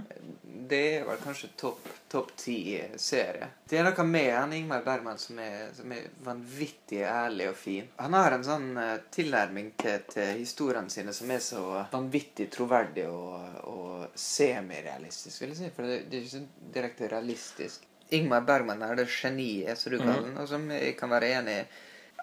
Det 0.70 0.84
er 0.98 1.08
vel 1.08 1.20
kanskje 1.20 1.50
topp 1.60 1.90
top 2.16 2.30
ti 2.40 2.82
serie. 2.96 3.50
Det 3.68 3.76
er 3.76 3.84
noe 3.84 4.04
med 4.08 4.30
han 4.32 4.54
Ingmar 4.56 4.86
Bergman 4.86 5.18
som 5.20 5.40
er, 5.44 5.66
som 5.76 5.92
er 5.92 6.06
vanvittig 6.24 7.02
ærlig 7.04 7.50
og 7.52 7.58
fin. 7.60 7.90
Han 8.00 8.16
har 8.16 8.38
en 8.38 8.46
sånn 8.48 8.70
eh, 8.80 8.94
tilnærming 9.12 9.74
til, 9.82 10.06
til 10.14 10.32
historiene 10.40 10.94
sine 10.94 11.12
som 11.18 11.34
er 11.36 11.44
så 11.44 11.66
vanvittig 11.92 12.48
troverdig 12.54 13.10
og, 13.12 13.60
og 13.68 14.16
semirealistisk, 14.16 15.42
vil 15.42 15.52
jeg 15.52 15.60
si. 15.60 15.74
For 15.76 15.92
det, 15.92 16.00
det 16.08 16.22
er 16.22 16.24
ikke 16.24 16.38
så 16.38 16.72
direkte 16.78 17.12
realistisk. 17.12 17.84
Ingmar 18.16 18.48
Bergman 18.48 18.88
er 18.88 19.02
det 19.02 19.10
geniet, 19.12 19.76
som 19.82 19.92
du 19.92 20.00
kaller 20.00 20.32
mm. 20.32 20.40
og 20.40 20.48
som 20.48 20.72
jeg 20.72 20.96
kan 20.96 21.12
være 21.12 21.36
enig 21.42 21.60
i. 21.66 21.70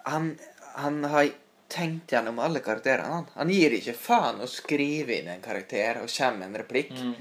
Han, 0.09 0.33
han 0.79 1.03
har 1.13 1.29
tenkt 1.69 2.11
gjennom 2.11 2.39
alle 2.39 2.59
karakterene. 2.59 3.07
Han, 3.13 3.25
han 3.35 3.49
gir 3.49 3.71
ikke 3.77 3.93
faen 3.97 4.41
å 4.41 4.47
skrive 4.47 5.19
inn 5.19 5.27
en 5.27 5.41
karakter 5.41 6.01
og 6.03 6.09
kommer 6.11 6.37
med 6.37 6.47
en 6.51 6.59
replikk. 6.61 6.91
Mm. 6.91 7.13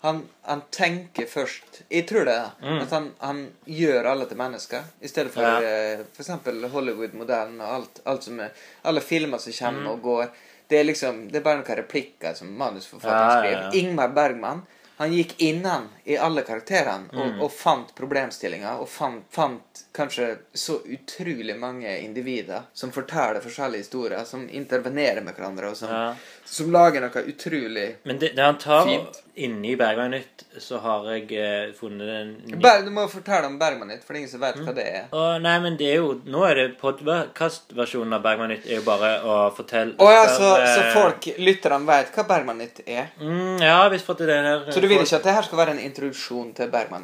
Han, 0.00 0.20
han 0.46 0.60
tenker 0.70 1.26
først 1.26 1.80
Jeg 1.90 2.06
tror 2.06 2.24
det. 2.24 2.34
da, 2.36 2.50
Mm. 2.62 2.82
At 2.82 2.90
han, 2.94 3.08
han 3.18 3.40
gjør 3.66 4.06
alle 4.06 4.26
til 4.30 4.36
mennesker. 4.38 4.82
I 5.02 5.08
stedet 5.08 5.32
for 5.34 5.42
Ja. 5.42 5.58
f.eks. 5.58 6.10
for 6.14 6.22
eksempel 6.22 6.68
Hollywood-modellen 6.70 7.60
og 7.60 7.74
alt, 7.74 8.00
alt 8.06 8.22
som 8.22 8.38
er 8.40 8.50
Alle 8.84 9.00
filmer 9.00 9.38
som 9.38 9.52
kommer 9.52 9.80
Mm. 9.82 9.88
og 9.92 10.02
går. 10.02 10.28
Det 10.68 10.78
er 10.78 10.84
liksom, 10.84 11.28
det 11.32 11.36
er 11.40 11.44
bare 11.44 11.56
noen 11.62 11.76
replikker 11.82 12.34
som 12.36 12.48
manusforfatteren 12.56 13.30
Ja, 13.30 13.40
skriver. 13.40 13.62
ja, 13.62 13.70
ja. 13.72 13.78
Ingmar 13.80 14.08
Bergman 14.14 14.62
han 14.98 15.12
gikk 15.14 15.34
innan 15.46 15.88
i 16.04 16.16
alle 16.18 16.42
karakterene 16.42 17.08
og, 17.12 17.26
Mm. 17.28 17.40
og 17.44 17.52
fant 17.54 17.94
problemstillinger. 17.94 18.80
Og 18.82 18.88
fant, 18.90 19.24
fant 19.30 19.82
kanskje 19.94 20.38
så 20.54 20.80
utrolig 20.84 21.54
mange 21.58 21.92
individer 22.02 22.62
som 22.74 22.90
forteller 22.90 23.40
forskjellige 23.44 23.84
historier, 23.86 24.24
som 24.26 24.48
intervenerer 24.50 25.22
med 25.22 25.34
hverandre, 25.38 25.70
og 25.70 25.76
som, 25.76 25.88
Ja. 25.90 26.14
som 26.44 26.72
lager 26.72 27.00
noe 27.00 27.24
utrolig 27.30 27.96
Men 28.04 28.18
det, 28.18 28.34
det 28.34 28.42
han 28.44 28.58
tar 28.58 28.84
Fint. 28.86 29.22
Inni 29.44 29.76
Bergman 29.78 30.10
Nytt, 30.14 30.44
så 30.58 30.78
har 30.82 31.04
jeg 31.12 31.32
eh, 31.38 31.72
funnet 31.78 32.08
en 32.14 32.30
ny 32.48 32.56
Ber, 32.62 32.82
Du 32.84 32.90
må 32.94 33.04
fortelle 33.10 33.46
om 33.46 33.58
Bergman 33.60 33.88
litt, 33.92 34.02
for 34.04 34.12
det 34.12 34.18
er 34.18 34.24
ingen 34.24 34.32
som 34.32 34.40
vet 34.42 34.56
Mm. 34.58 34.64
hva 34.66 34.74
det 34.74 34.86
er. 34.88 35.04
Og, 35.12 35.42
nei, 35.44 35.56
men 35.64 35.76
det 35.78 35.90
er 35.92 35.96
jo 36.00 36.08
Nå 36.26 36.42
er 36.48 36.54
det 36.58 36.66
podkastversjonen 36.80 38.12
av 38.16 38.22
Bergman 38.24 38.50
Nytt 38.52 38.66
er 38.66 38.78
jo 38.80 38.84
bare 38.86 39.10
å 39.22 39.36
fortelle 39.54 39.94
Å 39.98 40.10
ja, 40.12 40.24
så, 40.28 40.48
spørre- 40.54 40.74
så 40.74 40.86
folk, 40.96 41.28
lytterne, 41.38 41.86
vet 41.88 42.12
hva 42.16 42.26
Bergman 42.28 42.58
nytt 42.58 42.82
er? 42.86 43.10
mm, 43.20 43.60
Ja, 43.62 43.88
hvis 43.92 44.02
for 44.06 44.14
at 44.18 44.24
det 44.26 44.38
her 44.38 44.72
Så 44.72 44.80
du 44.80 44.88
vil 44.88 44.98
ikke 45.04 45.16
at 45.20 45.28
det 45.28 45.34
her 45.38 45.42
skal 45.46 45.58
være 45.62 45.76
en 45.76 45.84
introduksjon 45.86 46.54
til 46.54 46.70
Bergman 46.72 47.02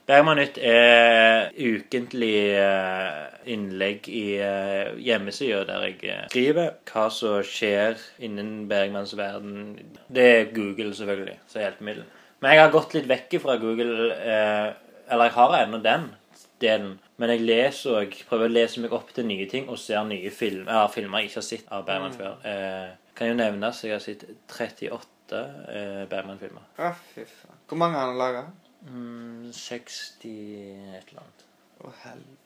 nytt? 0.00 0.06
da? 0.06 0.14
Bergman 0.14 0.40
Nytt 0.40 0.58
er 0.58 1.50
ukentlig 1.56 2.34
eh, 2.58 3.26
innlegg 3.50 4.08
i 4.08 4.24
uh, 4.40 4.96
hjemmesida 5.00 5.64
der 5.68 5.86
jeg 5.88 5.98
eh, 6.04 6.24
skriver 6.30 6.72
hva 6.90 7.08
som 7.10 7.42
skjer 7.46 8.00
innen 8.18 8.68
Bergmanns 8.68 9.16
verden. 9.16 9.78
Det 10.08 10.26
er 10.36 10.54
Google, 10.54 10.94
selvfølgelig, 10.94 11.38
som 11.46 11.60
hjelpemiddel. 11.62 12.04
Men 12.40 12.54
jeg 12.54 12.62
har 12.62 12.72
gått 12.72 12.94
litt 12.96 13.08
vekk 13.08 13.40
fra 13.42 13.56
Google. 13.60 14.14
eh, 14.16 14.72
eller 15.10 15.24
jeg 15.24 15.36
har 15.36 15.56
ennå 15.64 15.80
den 15.82 16.08
delen. 16.60 16.98
Men 17.16 17.34
jeg 17.34 17.44
leser 17.44 17.98
og 18.00 18.16
prøver 18.28 18.48
å 18.48 18.52
lese 18.52 18.80
meg 18.80 18.92
opp 18.96 19.10
til 19.16 19.26
nye 19.28 19.46
ting 19.50 19.68
og 19.68 19.78
ser 19.80 20.04
nye 20.08 20.30
film, 20.30 20.68
ja, 20.68 20.86
filmer 20.92 21.20
jeg 21.20 21.30
ikke 21.30 21.40
har 21.40 21.46
sett 21.48 21.72
av 21.72 21.84
Bergman 21.88 22.16
før. 22.16 22.38
Eh, 22.46 22.90
kan 23.16 23.28
jo 23.28 23.36
nevnes 23.36 23.82
jeg 23.84 23.92
har 23.92 24.00
sett 24.04 24.24
38 24.48 25.40
eh, 25.40 26.04
Bergman-filmer. 26.08 26.64
Å, 26.78 26.92
fy 27.12 27.26
faen. 27.28 27.58
Hvor 27.68 27.80
mange 27.82 28.00
har 28.00 28.08
han 28.08 28.20
laga? 28.20 28.46
Mm, 28.88 29.50
60 29.52 30.30
et 30.96 31.10
eller 31.10 31.22
annet. 31.22 31.42
Å, 31.84 31.90
helvete. 32.04 32.36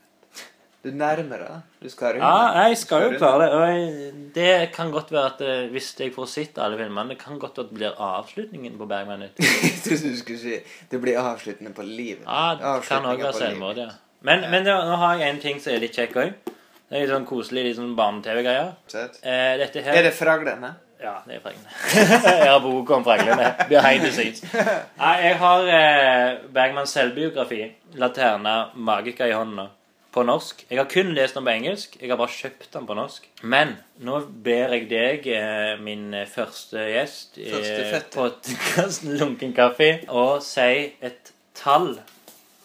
Du 0.84 0.90
nærmer 0.92 1.40
deg. 1.40 1.60
Du 1.80 1.86
skal 1.88 2.18
runde. 2.18 2.28
Ja, 2.28 2.64
jeg 2.68 2.76
skal 2.76 3.06
jo 3.06 3.12
klare 3.16 3.44
det. 3.46 3.52
Og 3.56 3.62
jeg, 3.70 4.10
det 4.34 4.48
kan 4.74 4.90
godt 4.92 5.12
være 5.14 5.30
at 5.30 5.38
eh, 5.40 5.62
hvis 5.72 5.94
jeg 5.96 6.12
får 6.12 6.26
sett 6.28 6.58
alle 6.60 6.76
filmene, 6.76 7.14
det 7.14 7.18
kan 7.22 7.38
godt 7.40 7.56
være 7.56 7.64
at 7.64 7.70
det 7.72 7.78
blir 7.78 8.02
avslutningen 8.08 8.76
på 8.80 8.88
Bergman. 8.90 9.22
nytt. 9.24 9.40
Jeg 9.64 9.78
trodde 9.86 10.10
du 10.12 10.18
skulle 10.20 10.42
si 10.42 10.58
det 10.92 11.00
blir 11.00 11.16
avsluttende 11.22 11.72
på 11.72 11.86
livet. 11.88 12.26
Ja, 12.26 12.50
det 12.58 12.60
kan 12.60 12.74
Avslutningen 12.74 13.08
òg 13.14 13.22
være 13.24 13.32
på 13.32 13.40
selvmord, 13.40 13.78
livet. 13.80 13.94
ja. 13.94 14.20
Men, 14.28 14.44
men 14.52 14.64
det, 14.68 14.74
nå 14.88 14.96
har 15.00 15.18
jeg 15.20 15.32
en 15.34 15.40
ting 15.40 15.58
som 15.60 15.72
er 15.74 15.82
litt 15.82 15.96
kjekk 15.96 16.14
òg. 16.20 16.30
Det 16.44 16.96
er 16.96 17.02
litt 17.02 17.10
sånn 17.12 17.26
koselig 17.28 17.64
litt 17.66 17.76
sånn 17.76 17.90
barne-TV-greier. 17.96 18.70
Sett. 18.92 19.18
Eh, 19.24 19.54
dette 19.60 19.82
her 19.84 19.96
Er 20.00 20.06
det 20.06 20.12
fraglene? 20.16 20.70
Ja, 21.04 21.18
det 21.28 21.34
er 21.36 21.40
fregne 21.44 21.68
jeg 22.40 22.48
har 22.48 22.60
bok 22.64 22.88
om 22.96 23.02
freglene. 23.04 23.50
Behind 23.68 24.00
the 24.06 24.12
scenes. 24.14 24.40
Jeg 24.54 25.34
har 25.40 25.60
eh, 25.68 26.38
Bergmans 26.54 26.90
selvbiografi, 26.96 27.62
'Laterna 28.00 28.54
Magica' 28.74 29.26
i 29.28 29.32
hånda, 29.36 29.66
på 30.14 30.22
norsk. 30.24 30.62
Jeg 30.70 30.78
har 30.78 30.84
kun 30.88 31.10
lest 31.14 31.34
den 31.36 31.44
på 31.44 31.50
engelsk. 31.50 31.96
Jeg 32.00 32.08
har 32.10 32.16
bare 32.20 32.28
kjøpt 32.32 32.70
den 32.72 32.86
på 32.88 32.94
norsk. 32.96 33.26
Men 33.42 33.74
nå 34.06 34.20
ber 34.46 34.68
jeg 34.78 34.88
deg, 34.90 35.26
eh, 35.36 35.74
min 35.82 36.14
første 36.30 36.78
gjest 36.94 37.36
Første 37.52 37.84
fette. 37.90 38.14
podkasten 38.16 39.12
Lunken 39.20 39.52
kaffe, 39.56 39.90
å 40.08 40.38
si 40.40 40.94
et 41.04 41.32
tall 41.58 41.98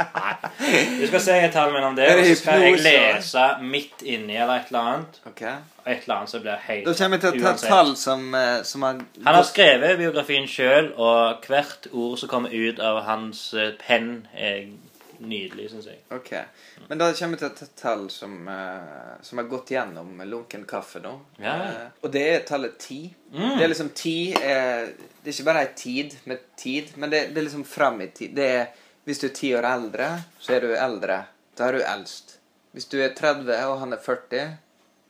Du 1.00 1.06
skal 1.08 1.22
si 1.24 1.36
et 1.36 1.54
tall 1.54 1.72
mellom 1.74 1.96
det, 1.96 2.08
og 2.12 2.24
så 2.26 2.36
skal 2.42 2.66
jeg 2.66 2.80
lese 2.84 3.46
midt 3.64 4.04
inni 4.04 4.36
eller 4.36 4.60
et 4.60 4.72
eller 4.72 4.90
annet. 4.92 5.20
Og 5.24 5.32
et 5.42 6.04
eller 6.04 6.16
annet 6.16 6.30
som 6.34 6.44
blir 6.44 6.60
helt 6.68 6.86
Da 6.86 6.94
kommer 6.98 7.18
jeg 7.18 7.24
til 7.24 7.32
å 7.32 7.42
ta 7.42 7.54
et 7.54 7.66
tall 7.74 7.96
som, 7.98 8.28
eh, 8.38 8.62
som 8.68 8.86
har 8.86 9.00
Han 9.24 9.34
har 9.34 9.48
skrevet 9.48 9.98
biografien 9.98 10.48
sjøl, 10.50 10.92
og 10.96 11.48
hvert 11.48 11.88
ord 11.92 12.18
som 12.20 12.30
kommer 12.32 12.52
ut 12.52 12.80
av 12.80 13.02
hans 13.08 13.48
eh, 13.54 13.72
penn, 13.80 14.26
nydelig, 15.28 15.68
syns 15.70 15.86
jeg. 15.86 16.00
Ok. 16.14 16.30
Men 16.88 17.00
da 17.00 17.08
kommer 17.14 17.38
vi 17.38 17.40
til 17.42 17.66
et 17.66 17.74
tall 17.78 18.04
som, 18.10 18.34
eh, 18.48 19.12
som 19.22 19.38
har 19.40 19.48
gått 19.50 19.72
gjennom 19.74 20.22
lunken 20.28 20.64
kaffe 20.68 21.00
nå. 21.02 21.12
Ja. 21.42 21.54
Eh, 21.54 21.86
og 22.02 22.12
det 22.14 22.24
er 22.28 22.44
tallet 22.48 22.78
ti. 22.82 23.00
Mm. 23.32 23.56
Det 23.58 23.64
er 23.64 23.72
liksom 23.72 23.90
ti 23.96 24.16
eh, 24.36 24.90
Det 25.22 25.30
er 25.30 25.32
ikke 25.32 25.48
bare 25.48 25.64
ei 25.64 25.72
tid 25.78 26.16
med 26.28 26.42
tid, 26.58 26.92
men 26.96 27.10
det, 27.10 27.28
det 27.32 27.40
er 27.40 27.46
liksom 27.48 27.64
fram 27.64 28.00
i 28.02 28.10
tid. 28.10 28.34
Det 28.36 28.48
er, 28.58 28.66
hvis 29.06 29.22
du 29.22 29.28
er 29.28 29.36
ti 29.38 29.54
år 29.56 29.68
eldre, 29.68 30.10
så 30.40 30.56
er 30.56 30.66
du 30.66 30.74
eldre. 30.74 31.22
Da 31.56 31.68
er 31.68 31.78
du 31.78 31.86
eldst. 31.86 32.36
Hvis 32.72 32.88
du 32.88 32.98
er 33.04 33.14
30 33.14 33.52
og 33.68 33.78
han 33.82 33.92
er 33.92 34.00
40, 34.00 34.52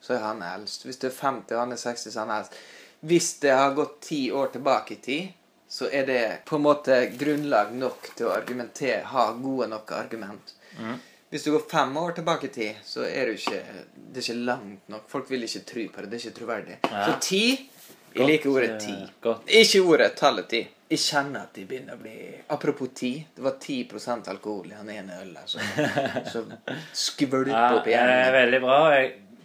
så 0.02 0.16
er 0.16 0.24
han 0.26 0.42
eldst. 0.42 0.86
Hvis 0.86 0.98
du 0.98 1.06
er 1.08 1.14
50 1.14 1.54
og 1.54 1.60
han 1.62 1.74
er 1.74 1.80
60, 1.80 2.08
så 2.10 2.18
er 2.18 2.26
han 2.26 2.36
eldst. 2.40 2.58
Hvis 3.02 3.28
det 3.42 3.54
har 3.54 3.74
gått 3.74 4.00
ti 4.06 4.24
år 4.30 4.52
tilbake 4.54 4.94
i 4.94 5.02
tid, 5.02 5.30
så 5.72 5.86
er 5.88 6.04
det 6.06 6.22
på 6.44 6.58
en 6.58 6.64
måte 6.66 6.96
grunnlag 7.16 7.70
nok 7.80 8.10
til 8.18 8.26
å 8.28 8.34
argumentere, 8.34 8.98
ha 9.08 9.22
gode 9.40 9.70
nok 9.72 9.92
argument. 9.96 10.50
Mm. 10.76 10.98
Hvis 11.32 11.46
du 11.46 11.50
går 11.54 11.62
fem 11.70 11.94
år 11.96 12.12
tilbake 12.18 12.50
i 12.50 12.52
tid, 12.52 12.80
så 12.84 13.06
er 13.08 13.30
det 13.30 13.38
ikke, 13.38 13.60
det 13.94 14.20
er 14.20 14.26
ikke 14.26 14.42
langt 14.50 14.90
nok. 14.92 15.06
Folk 15.08 15.30
vil 15.32 15.46
ikke 15.46 15.62
tro 15.70 15.86
på 15.94 16.02
det. 16.04 16.10
Det 16.12 16.18
er 16.18 16.24
ikke 16.26 16.38
troverdig. 16.42 16.76
Ja. 16.90 17.06
Så 17.06 17.14
ti 17.24 17.40
Jeg 18.12 18.28
liker 18.28 18.50
ordet 18.52 18.68
eh, 18.74 18.82
ti. 18.84 18.96
godt. 19.24 19.48
Ikke 19.62 19.80
ordet, 19.94 20.10
tallet 20.20 20.50
ti. 20.52 20.60
Jeg 20.92 21.00
kjenner 21.06 21.46
at 21.46 21.56
de 21.56 21.64
begynner 21.70 21.96
å 21.96 22.02
bli 22.02 22.18
Apropos 22.52 22.92
ti. 23.00 23.14
Det 23.32 23.46
var 23.46 23.56
10% 23.56 24.28
alkohol 24.28 24.68
i 24.74 24.76
den 24.76 24.92
ene 24.98 25.22
ølet. 25.22 25.48
Så, 25.48 25.64
så 26.34 26.44
skvulp 26.92 27.48
Ja, 27.54 27.64
opp 27.78 27.88
igjen. 27.88 28.12
Det 28.12 28.20
er 28.26 28.36
veldig 28.36 28.60
bra. 28.66 28.78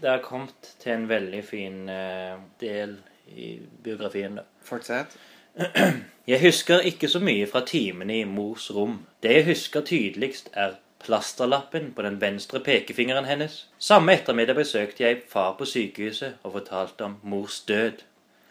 Det 0.03 0.11
har 0.11 0.19
kommet 0.27 0.73
til 0.83 0.97
en 0.97 1.07
veldig 1.07 1.41
fin 1.47 1.79
eh, 1.87 2.35
del 2.59 2.97
i 3.31 3.53
biografien. 3.87 4.35
da. 4.41 4.43
Fortsett. 4.67 5.15
Jeg 6.27 6.41
husker 6.41 6.83
ikke 6.85 7.07
så 7.09 7.19
mye 7.23 7.47
fra 7.49 7.63
timene 7.65 8.19
i 8.19 8.25
mors 8.27 8.67
rom. 8.75 8.99
Det 9.23 9.31
jeg 9.31 9.45
husker 9.47 9.81
tydeligst, 9.81 10.49
er 10.53 10.75
plasterlappen 10.99 11.93
på 11.95 12.03
den 12.03 12.19
venstre 12.21 12.59
pekefingeren 12.59 13.25
hennes. 13.25 13.55
Samme 13.79 14.13
ettermiddag 14.13 14.57
besøkte 14.59 15.03
jeg 15.03 15.21
far 15.29 15.55
på 15.57 15.65
sykehuset 15.65 16.43
og 16.43 16.51
fortalte 16.57 17.07
om 17.07 17.15
mors 17.23 17.61
død. 17.69 18.03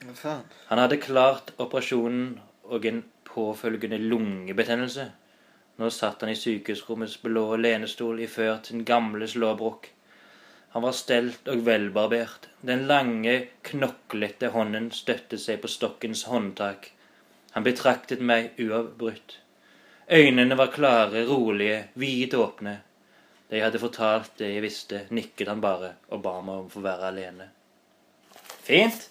Hva 0.07 0.17
faen? 0.17 0.49
Han 0.71 0.83
hadde 0.83 0.99
klart 1.03 1.53
operasjonen 1.59 2.41
og 2.65 2.89
en 2.89 3.05
påfølgende 3.29 3.99
lungebetennelse. 3.99 5.11
Nå 5.77 5.93
satt 5.93 6.25
han 6.25 6.33
i 6.33 6.41
sykehusrommets 6.41 7.19
blå 7.23 7.45
lenestol 7.61 8.25
iført 8.25 8.73
sin 8.73 8.85
gamle 8.89 9.29
slåbrok. 9.29 9.91
Han 10.75 10.83
var 10.83 10.97
stelt 10.97 11.49
og 11.49 11.67
velbarbert. 11.67 12.49
Den 12.67 12.87
lange, 12.89 13.39
knoklete 13.63 14.51
hånden 14.57 14.91
støttet 14.93 15.45
seg 15.45 15.61
på 15.63 15.71
stokkens 15.71 16.25
håndtak. 16.33 16.96
Han 17.57 17.65
betraktet 17.65 18.21
meg 18.21 18.51
uavbrutt. 18.61 19.39
Øynene 20.13 20.59
var 20.59 20.69
klare, 20.75 21.23
rolige, 21.25 21.87
vidåpne. 21.95 22.75
Da 23.49 23.57
jeg 23.57 23.65
hadde 23.65 23.81
fortalt 23.81 24.35
det 24.37 24.51
jeg 24.51 24.61
visste, 24.67 24.99
nikket 25.09 25.49
han 25.49 25.63
bare 25.65 25.95
og 26.13 26.21
ba 26.21 26.35
meg 26.45 26.59
om 26.61 26.67
å 26.67 26.75
få 26.75 26.83
være 26.85 27.09
alene. 27.09 27.47
Fint. 28.67 29.09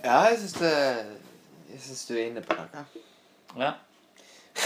Ja, 0.00 0.24
jeg 0.26 0.40
syns 0.42 0.56
det 0.58 0.74
Jeg 1.70 1.80
syns 1.86 2.04
du 2.08 2.12
er 2.16 2.24
inne 2.24 2.42
på 2.42 2.58
noe. 2.58 2.84
Ja. 3.62 3.72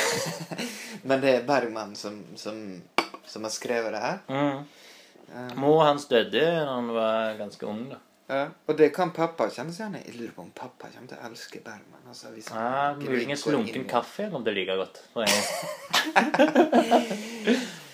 Men 1.08 1.20
det 1.20 1.34
er 1.34 1.46
Bergman 1.52 1.92
som, 2.00 2.22
som, 2.40 2.64
som 3.28 3.44
har 3.44 3.52
skrevet 3.52 3.92
det 3.92 4.04
her. 4.06 4.24
Mm. 4.32 4.64
Um. 5.36 5.56
Mor 5.66 5.84
hans 5.84 6.08
døde 6.08 6.48
da 6.48 6.64
han 6.72 6.88
var 6.96 7.36
ganske 7.44 7.68
ung. 7.68 7.90
da. 7.92 8.00
Ja, 8.28 8.42
og 8.68 8.76
det 8.76 8.90
kan 8.92 9.10
pappa 9.16 9.46
kjenne 9.48 9.72
seg 9.72 9.86
igjen 9.86 9.94
i. 9.96 10.02
Jeg 10.10 10.18
lurer 10.20 10.32
på 10.36 10.42
om 10.44 10.50
pappa 10.52 10.90
kommer 10.92 11.08
til 11.08 11.16
å 11.16 11.28
elske 11.30 11.62
Bergman. 11.64 12.02
Altså, 12.10 12.28
hvis 12.34 12.50
Ja, 12.52 12.94
Muligens 13.00 13.46
lunken 13.48 13.86
kaffe 13.88 14.26
eller 14.26 14.36
om 14.36 14.44
det 14.44 14.52
liker 14.58 14.76
godt. 14.76 15.00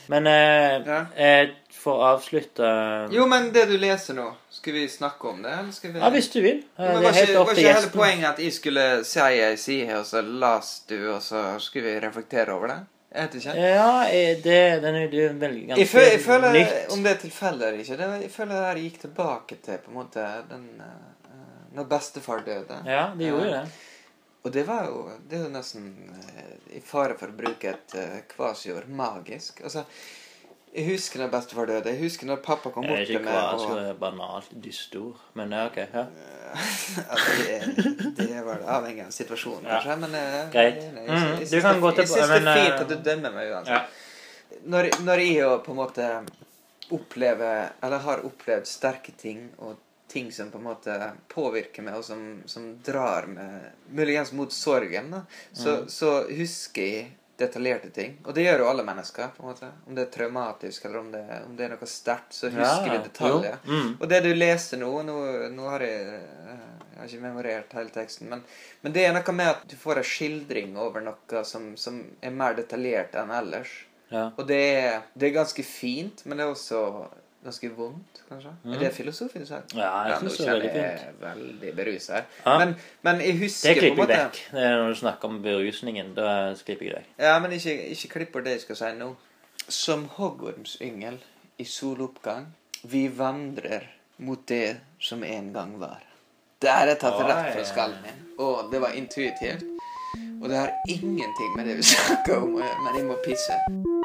Men 0.07 0.27
eh, 0.27 0.83
Ja. 0.87 0.99
eh, 1.17 1.49
for 1.73 2.01
å 2.01 2.09
avslutte 2.15 2.67
Jo, 3.13 3.25
men 3.29 3.51
det 3.55 3.67
du 3.71 3.77
leser 3.81 4.15
nå, 4.19 4.27
skal 4.53 4.73
vi 4.77 4.83
snakke 4.89 5.29
om 5.31 5.41
det? 5.45 5.53
Eller 5.53 5.73
skal 5.73 5.93
vi... 5.95 6.01
Ja, 6.03 6.11
hvis 6.13 6.29
du 6.33 6.41
vil. 6.45 6.61
Ja, 6.77 6.91
Men 6.93 7.03
Det 7.03 7.09
er 7.09 7.15
helt 7.19 7.31
ikke, 7.31 7.33
gjesten. 7.33 7.47
var 7.47 7.55
ikke 7.55 7.75
hele 7.79 7.93
poenget 7.95 8.29
at 8.31 8.43
jeg 8.45 8.53
skulle 8.59 8.85
si 9.09 9.21
ei 9.21 9.57
side, 9.61 9.99
og 10.01 10.07
så 10.09 10.21
las 10.25 10.75
du, 10.89 10.99
og 11.15 11.23
så 11.25 11.45
skulle 11.61 11.87
vi 11.95 12.01
reflektere 12.05 12.53
over 12.57 12.73
det? 12.75 12.79
Jeg 13.15 13.29
vet 13.29 13.35
ikke. 13.39 13.53
Ja, 13.63 13.91
eh, 14.11 14.33
det, 14.43 14.61
den 14.83 14.97
er 14.99 15.13
jo 15.15 15.29
veldig 15.39 15.69
Jeg, 15.71 15.87
føler, 15.87 16.09
jeg 16.11 16.21
føler, 16.25 16.57
nytt. 16.57 16.79
om 16.91 17.05
det 17.05 17.13
er 17.13 17.21
tilfeldig 17.23 17.67
eller 17.69 17.83
ikke, 17.85 17.99
det, 18.01 18.09
jeg 18.25 18.31
føler 18.35 18.55
det 18.57 18.65
her 18.67 18.81
gikk 18.83 18.97
tilbake 19.05 19.59
til 19.63 19.79
på 19.85 19.93
en 19.93 19.99
måte 20.01 20.25
den 20.51 20.65
uh, 20.83 21.37
Når 21.77 21.87
bestefar 21.91 22.43
døde. 22.47 22.81
Ja, 22.87 23.05
det 23.15 23.29
gjorde 23.31 23.47
ja. 23.53 23.61
det. 23.63 23.93
Og 24.43 24.53
det 24.53 24.67
var 24.67 24.91
jo 24.91 25.05
Det 25.31 25.39
er 25.39 25.47
jo 25.47 25.53
nesten 25.55 25.87
uh, 26.11 26.75
i 26.75 26.83
fare 26.83 27.15
for 27.21 27.31
å 27.31 27.39
bruke 27.39 27.71
et 27.71 27.97
uh, 28.01 28.19
kvasiord 28.35 28.91
magisk. 28.91 29.63
Altså, 29.63 29.87
jeg 30.75 30.87
husker 30.89 31.21
når 31.23 31.31
bestefar 31.31 31.67
døde. 31.71 31.91
Jeg 31.93 32.01
husker 32.03 32.27
når 32.27 32.37
pappa 32.43 32.71
kom 32.75 32.83
bort 32.87 32.99
er 32.99 33.07
til 33.07 33.21
meg. 33.23 33.33
hva 33.33 33.53
og- 33.55 33.61
så 33.61 33.99
banalt 33.99 34.49
dystord. 34.63 35.17
Men 35.35 35.51
ja, 35.53 35.67
ok. 35.67 35.77
ja. 35.77 36.07
Det, 37.39 38.17
det 38.17 38.45
var 38.47 38.59
det 38.63 38.67
avhengig 38.77 39.05
av 39.07 39.11
situasjonen, 39.15 39.65
Ja. 39.67 39.81
kanskje. 39.81 39.97
Men 40.01 40.15
eh, 40.15 40.51
Greit. 40.53 40.75
jeg- 40.75 40.83
jeg- 40.83 40.95
jeg, 40.95 41.07
jeg 41.07 41.07
du 41.07 41.15
syns 41.15 41.51
det- 41.51 41.51
Jeg 41.53 41.63
det 41.63 42.47
er 42.47 42.55
fint 42.55 42.75
eh, 42.75 42.81
at 42.81 42.89
du 42.89 42.97
dømmer 43.11 43.33
meg 43.33 43.51
uansett. 43.53 43.69
Ja. 43.69 43.87
Når, 44.67 44.91
når 45.05 45.19
jeg 45.19 45.37
jo 45.39 45.59
på 45.59 45.71
en 45.71 45.77
måte 45.77 46.27
opplever, 46.93 47.71
eller 47.83 47.99
har 47.99 48.23
opplevd 48.27 48.67
sterke 48.69 49.13
ting, 49.17 49.51
og 49.59 49.77
ting 50.09 50.31
som 50.33 50.51
på 50.53 50.59
en 50.61 50.65
måte 50.69 51.13
påvirker 51.33 51.83
meg, 51.83 51.95
og 51.95 52.05
som, 52.05 52.43
som 52.47 52.79
drar 52.87 53.27
meg 53.27 53.73
muligens 53.91 54.33
mot 54.33 54.53
sorgen, 54.53 55.11
da, 55.11 55.23
så, 55.53 55.81
Mm. 55.83 55.89
så 55.89 56.11
husker 56.37 56.83
jeg 56.83 57.13
detaljerte 57.39 57.91
ting. 57.91 58.17
Og 58.25 58.35
det 58.35 58.45
gjør 58.45 58.63
jo 58.63 58.69
alle 58.71 58.85
mennesker. 58.87 59.33
på 59.37 59.43
en 59.43 59.49
måte. 59.49 59.71
Om 59.87 59.95
det 59.95 60.03
er 60.07 60.13
traumatisk, 60.17 60.85
eller 60.85 60.99
om 60.99 61.11
det, 61.13 61.25
om 61.47 61.57
det 61.57 61.65
er 61.67 61.73
noe 61.75 61.89
sterkt, 61.91 62.37
så 62.37 62.51
husker 62.53 62.91
vi 62.91 63.01
detaljer. 63.09 63.59
Mm. 63.65 63.97
Og 64.01 64.07
det 64.09 64.21
du 64.25 64.31
leste 64.35 64.79
nå 64.81 64.93
Nå, 65.05 65.17
nå 65.53 65.65
har 65.69 65.83
jeg 65.83 66.05
eh, 66.15 66.69
Jeg 66.95 67.01
har 67.01 67.09
ikke 67.09 67.25
memorert 67.25 67.73
hele 67.75 67.91
teksten, 67.91 68.29
men, 68.31 68.45
men 68.85 68.93
det 68.95 69.03
er 69.03 69.17
noe 69.17 69.33
med 69.35 69.51
at 69.51 69.65
du 69.67 69.75
får 69.77 69.99
en 69.99 70.07
skildring 70.07 70.77
over 70.79 71.03
noe 71.03 71.43
som, 71.45 71.73
som 71.77 71.99
er 72.23 72.31
mer 72.31 72.55
detaljert 72.55 73.17
enn 73.19 73.33
ellers. 73.35 73.73
Ja. 74.13 74.29
Og 74.37 74.47
det 74.47 74.61
er, 74.79 75.03
det 75.19 75.27
er 75.27 75.41
ganske 75.41 75.65
fint, 75.67 76.23
men 76.25 76.39
det 76.39 76.47
er 76.47 76.53
også 76.55 76.85
ganske 77.45 77.69
vondt, 77.77 78.23
kanskje. 78.29 78.53
Er 78.73 78.79
det 78.81 78.91
filosofisk 78.97 79.47
sagt? 79.49 79.75
Ja, 79.77 79.91
jeg 80.09 80.17
synes 80.23 80.37
det 80.39 80.47
er 80.49 80.53
veldig 80.55 80.71
fint. 80.75 81.21
Veldig 81.21 81.73
beruset 81.77 82.15
her. 82.15 82.25
Ja. 82.47 82.57
Men, 82.59 82.75
men 83.03 83.21
jeg 83.21 83.35
Det 83.35 83.43
husker 83.43 83.69
på 83.69 83.75
en 83.75 83.81
klipper 83.81 83.89
jeg 83.89 83.99
måte 84.01 84.19
vekk. 84.25 84.41
Det 84.53 84.65
er 84.65 84.77
når 84.81 84.89
du 84.89 84.99
snakker 85.03 85.29
om 85.29 85.43
berusningen. 85.45 86.15
Da 86.17 86.29
klipper 86.65 86.89
jeg 86.89 86.95
deg. 86.97 87.13
Ja, 87.27 87.39
men 87.45 87.53
ikke, 87.59 87.77
ikke 87.97 88.09
klipp 88.17 88.33
på 88.33 88.45
det 88.47 88.57
jeg 88.57 88.65
skal 88.65 88.81
si 88.81 88.93
nå. 88.99 89.11
Som 89.69 90.09
hoggormsyngel 90.17 91.21
i 91.59 91.65
soloppgang, 91.65 92.49
vi 92.83 93.07
vandrer 93.09 93.87
mot 94.25 94.49
det 94.49 94.77
som 95.01 95.25
en 95.25 95.53
gang 95.53 95.79
var. 95.81 96.03
Det 96.61 96.71
er 96.71 96.93
jeg 96.93 97.01
tatt 97.03 97.21
rett 97.21 97.53
fra 97.55 97.65
skallen 97.69 98.01
min, 98.05 98.21
og 98.41 98.71
det 98.73 98.81
var 98.81 98.97
intuitivt. 98.97 99.65
Og 100.41 100.49
det 100.49 100.57
har 100.57 100.73
ingenting 100.89 101.57
med 101.57 101.69
det 101.69 101.77
vi 101.81 101.87
snakker 101.95 102.41
om 102.41 102.57
å 102.57 102.65
gjøre, 102.65 102.81
men 102.87 102.99
jeg 103.01 103.09
må 103.09 103.21
pisse. 103.25 104.04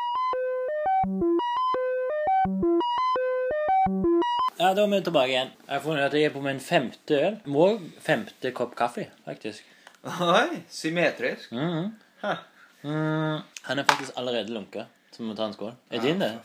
Ja, 4.59 4.73
da 4.75 4.83
er 4.83 4.89
vi 4.91 4.97
tilbake 5.07 5.31
igjen. 5.31 5.51
Jeg 5.63 5.71
har 5.71 5.83
funnet 5.85 6.05
at 6.09 6.15
jeg 6.17 6.27
er 6.27 6.31
på 6.35 6.41
min 6.43 6.57
femte 6.59 7.15
øl. 7.15 7.35
Må 7.47 7.67
femte 8.03 8.49
kopp 8.51 8.73
kaffe, 8.75 9.05
faktisk. 9.23 9.63
Oi, 10.03 10.63
symmetrisk. 10.69 11.51
Mm 11.51 11.69
-hmm. 11.69 11.91
huh. 12.21 12.41
Mm, 12.81 13.39
han 13.61 13.79
er 13.79 13.83
faktisk 13.83 14.11
allerede 14.15 14.53
lunka, 14.53 14.83
så 15.11 15.23
vi 15.23 15.27
må 15.29 15.35
ta 15.35 15.45
en 15.45 15.53
skål. 15.53 15.73
Er 15.91 16.01
din 16.01 16.19
det? 16.19 16.39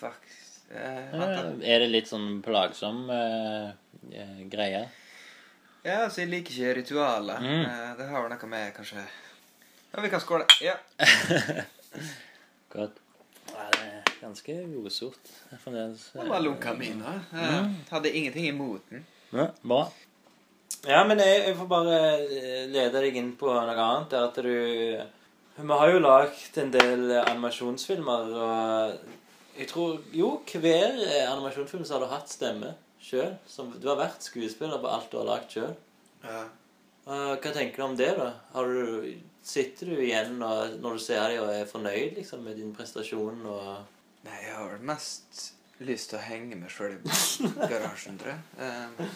Fuck. 0.00 0.26
Eh, 0.70 1.14
Er 1.62 1.78
det 1.78 1.88
litt 1.90 2.08
sånn 2.08 2.42
plagsom 2.42 3.10
eh, 3.10 3.70
eh, 4.12 4.48
greie? 4.50 4.88
Ja, 5.84 6.04
altså, 6.04 6.20
jeg 6.20 6.30
liker 6.30 6.52
ikke 6.52 6.74
ritualer. 6.74 7.38
Mm. 7.38 7.64
Eh, 7.64 7.96
det 7.98 8.08
har 8.08 8.22
vel 8.22 8.30
noe 8.30 8.46
med, 8.46 8.74
kanskje 8.74 8.96
Ja, 9.94 10.00
vi 10.02 10.08
kan 10.08 10.20
skåle. 10.20 10.44
Ja. 10.60 10.74
Godt. 12.74 13.03
Ganske 14.24 14.54
godsort. 14.72 15.26
Fremdeles. 15.64 16.10
Det 16.12 16.24
var 16.28 16.40
lunka 16.40 16.72
min, 16.74 17.02
da. 17.04 17.12
Eh, 17.38 17.66
Hadde 17.90 18.16
ingenting 18.16 18.46
imot 18.46 18.80
den. 18.88 19.04
Ja, 19.30 19.50
bra. 19.62 19.82
Ja, 20.88 21.02
men 21.04 21.20
jeg, 21.20 21.42
jeg 21.50 21.56
får 21.58 21.68
bare 21.68 21.98
eh, 22.22 22.62
lede 22.72 23.02
deg 23.04 23.18
inn 23.20 23.34
på 23.36 23.50
noe 23.52 23.74
annet. 23.74 24.08
Det 24.08 24.16
er 24.16 24.30
at 24.30 24.40
du 24.40 25.60
Vi 25.60 25.76
har 25.82 25.92
jo 25.92 26.00
lagd 26.00 26.56
en 26.62 26.72
del 26.72 27.12
animasjonsfilmer, 27.18 28.32
og 28.46 29.58
jeg 29.58 29.68
tror 29.74 30.00
Jo, 30.16 30.30
hver 30.54 30.96
eh, 31.04 31.28
animasjonsfilm 31.28 31.84
så 31.84 31.98
har 31.98 32.06
du 32.06 32.14
hatt 32.14 32.32
stemme 32.32 32.72
sjøl. 33.04 33.34
Du 33.76 33.90
har 33.90 34.00
vært 34.00 34.24
skuespiller 34.24 34.80
på 34.80 34.88
alt 34.88 35.12
du 35.12 35.20
har 35.20 35.28
lagd 35.34 35.52
sjøl. 35.52 35.74
Ja. 36.24 36.46
hva 37.04 37.50
tenker 37.52 37.76
du 37.76 37.84
om 37.90 37.98
det, 37.98 38.14
da? 38.16 38.30
Har 38.54 38.72
du, 38.72 39.10
sitter 39.44 39.92
du 39.92 39.98
igjen 40.00 40.38
og, 40.40 40.78
når 40.80 40.96
du 40.96 41.04
ser 41.12 41.26
dem 41.28 41.44
og 41.44 41.52
er 41.52 41.68
fornøyd 41.68 42.22
liksom, 42.22 42.40
med 42.48 42.56
din 42.56 42.72
prestasjon? 42.72 43.44
og... 43.44 43.90
Nei, 44.24 44.40
jeg 44.46 44.56
har 44.56 44.72
vel 44.72 44.88
mest 44.88 45.44
lyst 45.84 46.12
til 46.12 46.20
å 46.20 46.24
henge 46.24 46.58
meg 46.58 46.72
sjøl 46.72 46.94
i 46.96 47.00
garasjen, 47.70 48.18
tror 48.20 48.32
jeg. 48.32 48.44
Um, 48.58 49.08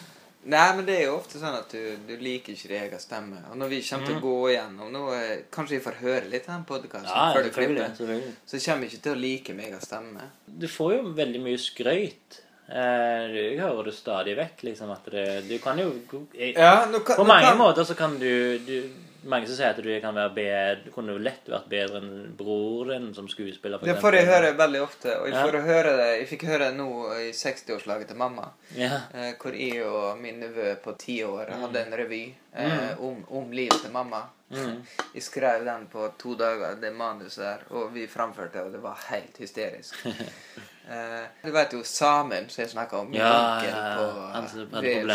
nei, 0.53 0.65
men 0.77 0.83
det 0.87 0.97
er 0.99 1.07
jo 1.07 1.15
ofte 1.15 1.39
sånn 1.41 1.55
at 1.57 1.71
du, 1.71 1.95
du 2.05 2.13
liker 2.19 2.53
ikke 2.53 2.69
din 2.71 2.83
egen 2.83 3.01
stemme. 3.01 3.39
Og 3.49 3.57
når 3.61 3.71
vi 3.73 3.79
kommer 3.87 4.11
til 4.11 4.19
å 4.19 4.23
gå 4.25 4.35
igjennom 4.51 4.91
nå, 4.93 5.05
eh, 5.15 5.31
Kanskje 5.55 5.77
vi 5.77 5.85
får 5.87 5.97
høre 6.03 6.27
litt 6.29 6.49
av 6.49 6.57
den 6.57 6.67
podkasten 6.69 7.09
Ja, 7.09 7.31
før 7.35 7.47
du 7.47 7.55
klipper. 7.55 8.29
Så 8.45 8.61
kommer 8.65 8.85
vi 8.85 8.91
ikke 8.91 9.03
til 9.07 9.15
å 9.15 9.23
like 9.23 9.57
min 9.57 9.71
egen 9.71 9.83
stemme. 9.83 10.29
Du 10.45 10.69
får 10.69 10.95
jo 10.97 11.01
veldig 11.17 11.43
mye 11.47 11.63
skrøyt. 11.63 12.41
Eh, 12.69 13.21
du, 13.33 13.39
hører 13.57 13.87
det 13.89 13.95
stadig 13.97 14.35
vekk, 14.37 14.59
liksom, 14.67 14.91
at 14.93 15.07
det, 15.09 15.27
du 15.49 15.55
kan 15.63 15.79
jo 15.81 15.89
jeg, 16.35 16.53
Ja, 16.53 16.83
kan, 16.85 17.15
På 17.17 17.25
mange 17.25 17.47
kan, 17.47 17.57
måter 17.57 17.87
så 17.87 17.95
kan 17.97 18.19
du, 18.21 18.59
du 18.61 18.75
Mange 19.23 19.47
som 19.47 19.55
sier 19.57 19.69
at 19.73 19.79
du 19.83 19.89
kan 20.01 20.15
være 20.15 20.31
bedre 20.35 20.91
kunne 20.95 21.17
lett 21.19 21.47
vært 21.51 21.67
bedre 21.69 21.97
enn 21.99 22.35
bror 22.37 22.85
din 22.93 23.13
som 23.13 23.27
skuespiller. 23.27 23.79
for 23.79 23.85
Det 23.85 23.97
får 23.99 24.15
jeg 24.15 24.25
høre 24.29 24.53
veldig 24.57 24.81
ofte. 24.81 25.15
Og 25.19 25.27
jeg, 25.27 25.33
Ja. 25.35 25.43
får 25.45 25.57
høre 25.65 25.97
det, 25.97 26.09
jeg 26.19 26.27
fikk 26.29 26.45
høre 26.47 26.69
det 26.69 26.77
nå 26.77 26.89
i 27.19 27.31
60-årslaget 27.31 28.07
til 28.07 28.17
mamma. 28.17 28.49
Ja. 28.75 29.01
Eh, 29.13 29.33
hvor 29.41 29.51
jeg 29.53 29.83
og 29.85 30.17
min 30.21 30.39
nevø 30.39 30.75
på 30.83 30.97
ti 30.97 31.23
år 31.23 31.49
Mm. 31.49 31.61
hadde 31.61 31.85
en 31.85 31.97
revy 31.97 32.33
eh, 32.55 32.99
om, 32.99 33.25
om 33.29 33.51
livet 33.51 33.81
til 33.81 33.91
mamma. 33.91 34.23
Mm. 34.51 34.81
Jeg 35.13 35.21
skrev 35.23 35.65
den 35.65 35.87
på 35.91 36.11
to 36.17 36.35
dager, 36.35 36.75
det 36.81 36.93
manuset 36.95 37.37
der, 37.43 37.57
og 37.69 37.93
vi 37.93 38.07
framførte, 38.07 38.53
det, 38.53 38.61
og 38.63 38.71
det 38.71 38.81
var 38.81 38.97
helt 39.09 39.37
hysterisk. 39.37 39.93
eh, 40.89 41.25
du 41.43 41.51
vet 41.51 41.71
jo 41.73 41.83
Samen, 41.83 42.49
som 42.49 42.61
jeg 42.63 42.71
snakka 42.71 42.97
om, 42.97 43.13
Ja, 43.13 43.61
Ja, 43.61 43.69
ja, 43.69 43.97
på 43.97 44.31
han 44.33 44.47
som 44.49 44.69
hadde 44.73 44.81
ved 44.81 45.05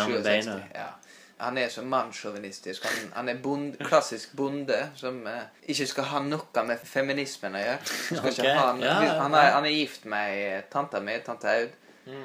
problemer 1.34 1.34
med 1.34 1.34
67. 1.34 1.34
beina. 1.34 1.38
Ja. 1.38 1.44
Han 1.44 1.58
er 1.58 1.68
så 1.68 1.82
mannssjåvinistisk. 1.82 2.84
Han, 2.84 3.12
han 3.14 3.28
er 3.28 3.34
bond, 3.42 3.76
klassisk 3.78 4.36
bonde 4.36 4.90
som 4.96 5.26
eh, 5.26 5.46
ikke 5.68 5.86
skal 5.86 6.04
ha 6.04 6.20
noe 6.22 6.64
med 6.66 6.78
feminismen 6.84 7.54
å 7.54 7.58
gjøre. 7.58 7.78
Skal 7.84 8.18
Ok, 8.18 8.38
ikke 8.38 8.54
ha, 8.54 8.76
ja, 8.78 9.02
ja, 9.02 9.22
han, 9.22 9.34
er, 9.34 9.50
han 9.52 9.64
er 9.64 9.74
gift 9.74 10.04
med 10.04 10.30
ei 10.30 10.62
tante 10.70 11.00
mi, 11.00 11.18
tante 11.24 11.48
Aud, 11.48 11.72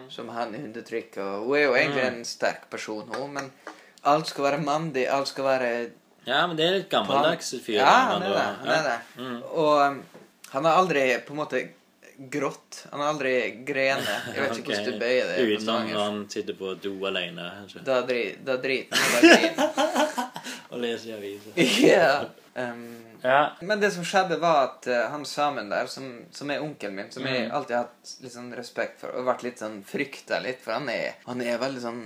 som 0.10 0.30
han 0.30 0.56
undertrykker. 0.56 1.24
Og 1.24 1.46
hun 1.48 1.58
er 1.58 1.64
jo 1.64 1.76
egentlig 1.76 2.06
en 2.06 2.26
sterk 2.26 2.70
person, 2.70 3.10
hun, 3.16 3.34
men 3.34 3.52
alt 4.04 4.28
skal 4.28 4.44
være 4.44 4.62
mandig, 4.62 5.08
alt 5.10 5.28
skal 5.28 5.44
være 5.46 5.72
ja, 6.28 6.48
men 6.48 6.58
det 6.58 6.66
er 6.66 6.74
litt 6.76 6.90
gammeldags 6.92 7.56
fyr. 7.64 7.80
Ja, 7.80 7.94
han 8.12 8.22
er 8.22 8.34
det. 8.36 8.48
Han 8.60 8.70
er 8.70 8.84
det. 8.86 8.98
Mm. 9.18 9.38
Og 9.50 9.80
um, 9.82 10.02
han 10.52 10.66
har 10.66 10.78
aldri 10.78 11.04
på 11.26 11.34
en 11.34 11.40
måte 11.40 11.62
grått. 12.32 12.86
Han 12.92 13.00
har 13.00 13.08
aldri 13.14 13.34
grene. 13.66 14.16
Jeg 14.36 14.42
vet 14.44 14.58
ikke 14.58 14.66
okay. 14.66 14.76
hvordan 14.76 14.86
du 14.86 15.00
bøyer 15.00 15.28
det. 15.30 15.36
på 15.40 15.54
Utenom 15.56 15.90
når 15.94 16.02
han 16.04 16.18
sitter 16.30 16.58
på 16.60 16.74
do 16.84 16.94
alene 17.08 17.46
kanskje, 17.62 17.84
Da, 17.88 18.02
dri, 18.08 18.24
da 18.44 18.58
driter 18.60 18.98
han, 18.98 19.70
og 20.72 20.82
leser 20.84 21.10
i 21.10 21.14
aviser. 21.18 21.62
yeah. 21.86 22.26
Um, 22.56 23.06
Ja. 23.22 23.52
men 23.62 23.80
det 23.82 23.90
som 23.92 24.04
skjedde, 24.08 24.38
var 24.40 24.62
at 24.64 24.88
uh, 24.88 25.10
han 25.12 25.26
samen 25.28 25.68
der, 25.70 25.88
som, 25.92 26.06
som 26.32 26.52
er 26.52 26.62
onkelen 26.64 26.96
min, 26.96 27.10
som 27.12 27.26
jeg 27.28 27.46
Mm. 27.50 27.52
alltid 27.56 27.76
har 27.76 27.84
hatt 27.90 28.14
litt 28.24 28.34
sånn 28.34 28.54
respekt 28.56 29.02
for, 29.02 29.12
og 29.16 29.26
vært 29.28 29.44
litt 29.44 29.60
sånn 29.60 29.82
frykta 29.84 30.40
litt, 30.44 30.62
for 30.64 30.72
han 30.78 30.88
er, 30.90 31.18
han 31.26 31.42
er 31.44 31.58
veldig 31.60 31.82
sånn 31.84 32.02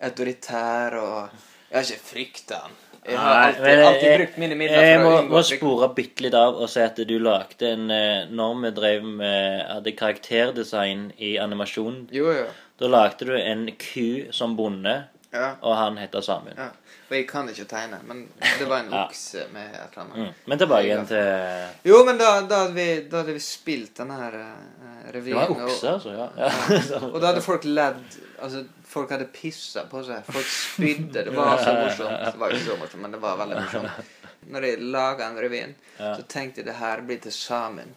autoritær 0.00 0.96
og 1.00 1.28
Jeg 1.68 1.76
har 1.76 1.84
ikke 1.84 2.08
frykta 2.08 2.58
han. 2.64 2.76
Jeg 3.08 3.16
har 3.18 3.34
Nei, 3.34 3.46
alltid, 3.48 3.62
men 3.62 3.78
jeg- 4.02 4.18
brukt 4.20 4.38
mine 4.38 4.54
midler 4.60 4.82
Jeg 4.84 5.00
for 5.00 5.10
må, 5.22 5.28
må 5.30 5.42
spore 5.42 5.88
bitte 5.96 6.20
litt 6.26 6.34
av 6.34 6.54
og 6.60 6.68
si 6.68 6.80
at 6.80 6.96
du 7.08 7.18
lagde 7.18 7.62
en 7.72 7.90
eh, 7.90 8.26
Når 8.30 8.60
vi 8.62 8.70
drev 8.80 9.02
med 9.04 9.66
hadde 9.68 9.92
karakterdesign 9.96 11.12
i 11.18 11.36
animasjon, 11.40 12.08
Jo, 12.12 12.32
jo. 12.32 12.44
da 12.80 12.86
lagde 12.92 13.26
du 13.26 13.32
en 13.36 13.70
ku 13.78 14.30
som 14.32 14.56
bonde, 14.56 15.04
Ja. 15.32 15.54
og 15.62 15.76
han 15.76 15.96
heter 15.98 16.20
Samuel. 16.24 16.54
Ja. 16.56 16.68
Og 17.10 17.14
jeg 17.16 17.26
kan 17.28 17.48
ikke 17.48 17.64
tegne, 17.68 17.98
men 18.04 18.28
det 18.58 18.66
var 18.68 18.80
en 18.82 18.90
Ja. 18.92 19.06
okse 19.06 19.46
med 19.52 19.62
et 19.72 19.96
eller 19.96 20.04
annet. 20.04 20.16
Mm. 20.28 20.34
Men 20.46 20.58
tilbake 20.58 20.84
igjen 20.84 21.06
til 21.08 21.90
Jo, 21.90 22.04
men 22.04 22.18
da, 22.18 22.40
da, 22.46 22.54
hadde 22.66 22.74
vi, 22.74 23.00
da 23.10 23.16
hadde 23.22 23.32
vi 23.32 23.38
spilt 23.40 23.94
denne 23.96 24.12
her 24.18 24.34
uh, 24.34 25.12
Det 25.12 25.34
var 25.34 25.48
okse, 25.48 25.88
altså. 25.88 26.12
Ja. 26.12 26.50
og 27.12 27.20
da 27.20 27.26
hadde 27.32 27.40
folk 27.40 27.64
ledd 27.64 28.04
Altså, 28.42 28.66
folk 28.88 29.10
hadde 29.14 29.26
pissa 29.32 29.84
på 29.90 30.00
seg. 30.06 30.24
Folk 30.32 30.46
spydde. 30.48 31.24
Det 31.28 31.34
var 31.36 31.58
så 31.62 31.74
morsomt. 31.76 32.24
Det 32.32 32.40
var 32.40 32.54
ikke 32.56 32.64
så 32.70 32.78
morsomt, 32.80 33.02
men 33.04 33.14
det 33.16 33.20
var 33.22 33.36
veldig 33.42 33.60
morsomt. 33.60 34.14
Når 34.48 34.64
jeg 34.64 34.80
laga 34.94 35.26
den 35.28 35.38
revyen, 35.42 35.72
så 35.98 36.22
tenkte 36.30 36.62
jeg 36.62 36.68
det 36.70 36.76
her 36.78 37.00
blir 37.04 37.18
til 37.20 37.32
samen. 37.34 37.90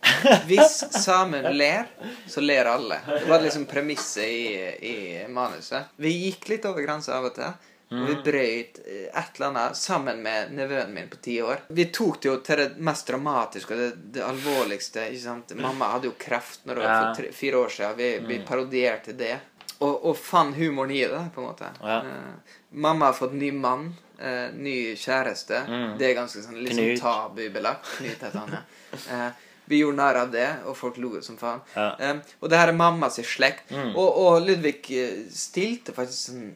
Hvis 0.50 0.80
samen 1.04 1.46
ler, 1.56 1.86
så 2.28 2.42
ler 2.44 2.68
alle. 2.68 2.98
Det 3.08 3.28
var 3.30 3.44
liksom 3.46 3.68
premisset 3.70 4.26
i, 4.28 4.56
i 4.92 4.96
manuset. 5.32 5.94
Vi 6.02 6.12
gikk 6.26 6.50
litt 6.52 6.66
over 6.68 6.84
grensa 6.84 7.16
av 7.20 7.30
og 7.32 7.36
til. 7.38 7.54
Og 7.92 8.06
vi 8.08 8.14
brøyt 8.24 8.78
eh, 8.88 9.08
et 9.20 9.34
eller 9.36 9.50
annet 9.50 9.76
sammen 9.76 10.22
med 10.24 10.54
nevøen 10.56 10.94
min 10.96 11.10
på 11.12 11.18
ti 11.20 11.34
år. 11.44 11.66
Vi 11.76 11.90
tok 11.92 12.22
det 12.24 12.30
jo 12.30 12.36
til 12.48 12.62
det 12.62 12.68
mest 12.88 13.10
dramatiske 13.12 13.76
og 13.76 13.82
det, 13.82 13.90
det 14.16 14.22
alvorligste. 14.24 15.10
ikke 15.12 15.24
sant? 15.26 15.52
Mamma 15.60 15.90
hadde 15.98 16.08
jo 16.08 16.14
kreft 16.20 16.64
når 16.70 16.80
det 16.80 16.86
var 16.86 16.94
Ja. 16.94 17.02
for 17.10 17.20
tre, 17.20 17.32
fire 17.36 17.60
år 17.66 17.74
siden. 17.76 17.98
Vi, 18.00 18.08
vi 18.30 18.38
parodierte 18.48 19.12
det. 19.20 19.34
Og, 19.82 20.06
og 20.12 20.18
fant 20.18 20.56
humoren 20.56 20.92
i 20.94 21.02
det, 21.10 21.22
på 21.34 21.42
en 21.42 21.48
måte. 21.50 21.70
Ja. 21.82 22.00
Uh, 22.06 22.58
mamma 22.72 23.08
har 23.10 23.18
fått 23.18 23.34
ny 23.34 23.52
mann. 23.52 23.88
uh, 24.22 24.52
ny 24.54 24.96
kjæreste. 24.96 25.64
Mm. 25.68 25.98
Det 25.98 26.10
er 26.12 26.18
ganske 26.20 26.44
sånn 26.46 26.60
liksom 26.62 26.84
Knut. 26.86 27.00
tabubelagt. 27.02 27.88
Knut 27.98 28.12
heter 28.22 28.38
han, 28.38 28.52
ja. 28.60 29.00
Uh, 29.10 29.48
vi 29.72 29.80
gjorde 29.80 29.98
narr 29.98 30.18
av 30.26 30.32
det, 30.34 30.48
og 30.68 30.76
folk 30.78 30.98
lo 31.02 31.16
som 31.26 31.38
faen. 31.40 31.62
Ja. 31.74 31.96
Um, 32.12 32.20
og 32.42 32.50
det 32.52 32.60
her 32.60 32.70
er 32.74 32.78
mammas 32.78 33.18
slekt. 33.26 33.72
Mm. 33.72 33.94
Og, 33.96 34.10
og 34.22 34.42
Ludvig 34.46 34.82
stilte 35.34 35.96
faktisk 35.96 36.30
sånn 36.30 36.52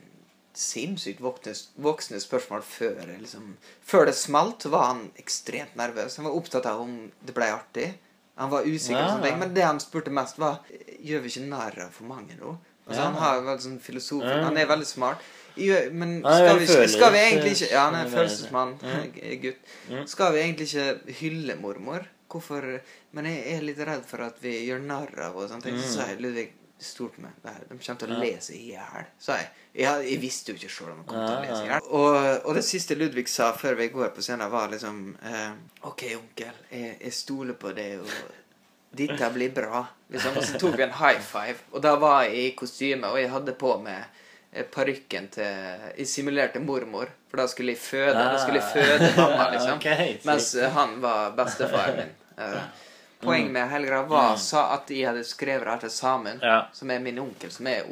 sinnssykt 0.55 1.19
voksne, 1.21 2.19
spørsmål 2.23 2.61
før 2.63 3.01
liksom, 3.19 3.55
Før 3.83 4.05
det 4.07 4.15
smalt, 4.15 4.65
var 4.71 4.85
han 4.93 5.01
ekstremt 5.19 5.75
nervøs. 5.75 6.15
Han 6.19 6.29
var 6.29 6.37
opptatt 6.37 6.67
av 6.69 6.79
om 6.85 6.93
det 7.25 7.35
ble 7.35 7.49
artig. 7.51 7.89
Han 8.39 8.51
var 8.51 8.67
usikker, 8.67 8.99
Ja. 8.99 9.07
på 9.07 9.11
sånne 9.15 9.27
ting, 9.29 9.39
men 9.39 9.53
det 9.55 9.63
han 9.63 9.79
spurte 9.79 10.11
mest, 10.11 10.37
var 10.39 10.61
Gjør 10.99 11.21
vi 11.21 11.29
ikke 11.29 11.47
narr 11.49 11.75
av 11.85 11.91
for 11.91 12.07
mange 12.09 12.35
nå? 12.39 12.55
Altså, 12.87 12.99
Ja. 13.01 13.05
Han 13.09 13.15
har 13.15 13.41
veldig 13.41 13.61
sånn 13.65 13.79
filosof 13.81 14.23
Ja. 14.23 14.43
Han 14.43 14.57
er 14.57 14.65
veldig 14.65 14.85
smart. 14.85 15.17
Men 15.91 16.21
skal 16.21 16.59
vi, 16.59 16.65
skal 16.87 17.11
vi 17.13 17.17
egentlig 17.19 17.51
ikke 17.55 17.71
Ja, 17.71 17.85
han 17.89 17.95
er 17.95 18.05
Mm. 18.05 18.11
følelsesmann. 18.11 18.75
Mm. 18.81 19.39
Gutt. 19.41 19.57
Mm. 19.89 20.07
Skal 20.07 20.33
vi 20.33 20.39
egentlig 20.39 20.67
ikke 20.73 21.13
hylle 21.21 21.55
mormor? 21.61 22.05
Hvorfor 22.29 22.81
Men 23.13 23.25
jeg 23.25 23.55
er 23.55 23.61
litt 23.61 23.77
redd 23.79 24.03
for 24.05 24.17
at 24.25 24.35
vi 24.41 24.67
gjør 24.67 24.81
narr 24.83 25.07
av 25.19 25.33
henne. 25.35 25.49
sånne. 25.49 25.63
Så 25.63 25.85
Mm. 25.85 25.93
sa 25.95 26.07
jeg 26.07 26.19
Ludvig 26.21 26.49
stort 26.77 27.17
med 27.17 27.31
det 27.41 27.53
her. 27.53 27.61
De 27.69 27.77
kommer 27.77 27.99
til 27.99 28.09
å 28.09 28.19
lese 28.19 28.51
i 28.53 28.71
hjel, 28.73 29.05
sa 29.17 29.37
jeg. 29.37 29.47
jeg. 29.75 30.09
Jeg 30.11 30.19
visste 30.21 30.51
jo 30.51 30.55
ikke 30.59 30.69
sjøl 30.69 30.91
om 30.91 30.97
de 30.97 31.03
kom 31.07 31.15
til 31.25 31.37
å 31.37 31.41
lese 31.41 31.63
i 31.63 31.67
hjel. 31.69 31.81
Og, 31.89 32.45
og 32.45 32.53
det 32.55 32.63
siste 32.65 32.95
Ludvig 32.99 33.27
sa 33.29 33.53
før 33.53 33.77
vi 33.77 33.87
går 33.87 34.09
på 34.13 34.21
scenen, 34.21 34.51
var 34.51 34.67
liksom 34.67 35.15
eh, 35.23 35.51
OK, 35.83 36.03
onkel, 36.17 36.51
jeg, 36.69 36.97
jeg 37.01 37.13
stoler 37.13 37.53
på 37.53 37.73
det, 37.73 37.99
og 38.01 38.07
'Dette 38.95 39.29
blir 39.33 39.49
bra'. 39.51 39.85
Liksom. 40.09 40.37
Og 40.37 40.43
så 40.43 40.59
tok 40.59 40.77
vi 40.77 40.83
en 40.83 40.91
high 40.99 41.19
five, 41.19 41.55
og 41.71 41.81
da 41.81 41.95
var 41.95 42.23
jeg 42.23 42.35
i 42.35 42.51
kostyme, 42.55 43.07
og 43.07 43.19
jeg 43.19 43.29
hadde 43.33 43.53
på 43.59 43.73
meg 43.81 44.03
eh, 44.53 44.63
parykken 44.71 45.27
til 45.33 45.43
Jeg 45.97 46.07
simulerte 46.07 46.59
mormor, 46.59 47.09
for 47.29 47.37
da 47.41 47.47
skulle 47.47 47.71
jeg 47.75 47.81
føde, 47.81 48.13
da 48.13 48.37
skulle 48.37 48.61
jeg 48.61 48.71
føde 48.73 49.11
mamma, 49.17 49.49
liksom. 49.55 49.79
Ah. 49.85 50.15
Mens 50.25 50.55
eh, 50.55 50.69
han 50.71 50.99
var 51.01 51.31
bestefaren 51.37 51.95
min. 51.97 52.13
Eh, 52.37 52.61
Poenget 53.25 53.51
med 53.51 53.69
Helgra 53.71 54.01
var 54.05 54.35
sa 54.37 54.73
at 54.75 54.89
jeg 54.91 55.07
hadde 55.07 55.23
skrevet 55.25 55.67
alt 55.71 55.81
til 55.81 55.89
Samen, 55.89 56.39
Ja. 56.43 56.65
som 56.73 56.91
er 56.91 56.99
min 56.99 57.17
onkel, 57.19 57.49
som 57.51 57.65
er 57.67 57.83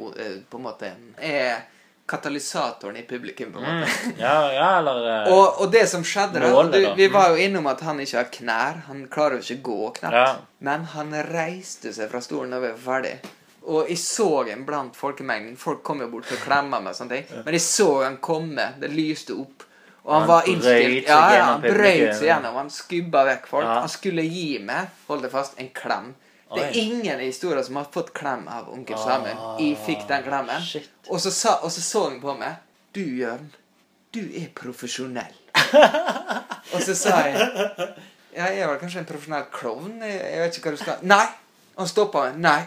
på 0.50 0.58
en 0.60 0.62
måte 0.62 0.92
er 1.18 1.64
katalysatoren 2.06 2.96
i 2.96 3.02
publikum, 3.08 3.52
på 3.52 3.58
en 3.58 3.64
måte. 3.64 3.92
Mm. 4.04 4.18
Ja, 4.18 4.52
ja, 4.52 4.78
eller 4.78 5.26
eh, 5.26 5.32
Og, 5.36 5.60
og 5.60 5.70
det 5.72 5.86
som 5.88 6.04
skjedde 6.04 6.42
da, 6.42 6.62
du. 6.68 6.94
Vi 6.96 7.08
var 7.12 7.32
jo 7.32 7.40
innom 7.40 7.66
at 7.70 7.80
han 7.86 8.00
ikke 8.04 8.18
har 8.20 8.32
knær. 8.32 8.82
Han 8.90 9.06
klarer 9.12 9.40
jo 9.40 9.46
ikke 9.46 9.60
å 9.60 9.68
gå 9.70 9.90
knapt. 10.00 10.18
Ja. 10.20 10.28
Men 10.68 10.84
han 10.92 11.14
reiste 11.30 11.94
seg 11.96 12.12
fra 12.12 12.20
stolen 12.24 12.52
da 12.52 12.60
vi 12.60 12.72
var 12.74 12.82
ferdig. 12.88 13.14
Og 13.64 13.88
jeg 13.88 13.96
så 13.98 14.28
en 14.52 14.66
blant 14.68 14.96
folkemengden. 14.96 15.56
Folk 15.56 15.80
kom 15.86 16.02
jo 16.04 16.10
bort 16.12 16.28
til 16.28 16.36
å 16.36 16.42
klemme 16.44 16.80
meg. 16.80 16.90
og 16.92 16.98
sånne 16.98 17.20
ting. 17.20 17.44
Men 17.46 17.56
jeg 17.56 17.64
så 17.64 17.88
han 18.02 18.18
komme. 18.20 18.74
Det 18.80 18.90
lyste 18.92 19.36
opp. 19.40 19.64
Og 20.04 20.12
han, 20.12 20.20
Han 20.20 20.28
var 20.28 20.48
innstilt. 20.52 21.08
Ja, 21.08 21.20
ja, 21.32 21.44
han 21.54 21.64
brøyt 21.64 22.18
seg 22.18 22.28
gjennom. 22.28 22.58
Han 22.60 22.68
skubba 22.70 23.24
vekk 23.30 23.48
folk. 23.48 23.70
Han 23.70 23.88
skulle 23.88 24.26
gi 24.28 24.58
meg, 24.60 24.92
hold 25.08 25.24
deg 25.24 25.32
fast, 25.32 25.56
en 25.56 25.72
klem. 25.72 26.12
Det 26.56 26.64
er 26.64 26.78
ingen 26.80 27.20
i 27.20 27.26
historien 27.26 27.64
som 27.64 27.76
har 27.80 27.90
fått 27.92 28.12
klem 28.16 28.46
av 28.48 28.70
onkel 28.72 28.98
Samuel. 28.98 29.40
Jeg 29.60 29.78
fikk 29.86 30.06
den 30.08 30.24
klemmen. 30.26 30.66
Og 31.08 31.20
så, 31.20 31.32
sa, 31.34 31.58
og 31.62 31.72
så 31.72 31.84
så 31.84 32.04
han 32.08 32.20
på 32.22 32.34
meg. 32.38 32.62
Du, 32.94 33.02
Jørn, 33.02 33.50
du 34.14 34.22
er 34.22 34.50
profesjonell. 34.54 35.34
og 36.74 36.80
så 36.82 36.94
sa 36.98 37.20
jeg 37.28 37.38
Ja, 38.34 38.48
jeg 38.50 38.64
er 38.64 38.66
vel 38.66 38.80
kanskje 38.80 39.04
en 39.04 39.06
profesjonell 39.06 39.46
klovn? 39.54 40.00
Jeg, 40.02 40.18
jeg 40.18 40.40
vet 40.42 40.56
ikke 40.58 40.70
hva 40.70 40.74
du 40.74 40.82
skal 40.82 41.04
Nei! 41.06 41.26
Han 41.78 41.90
stoppa 41.90 42.26
meg. 42.28 42.40
Nei. 42.42 42.60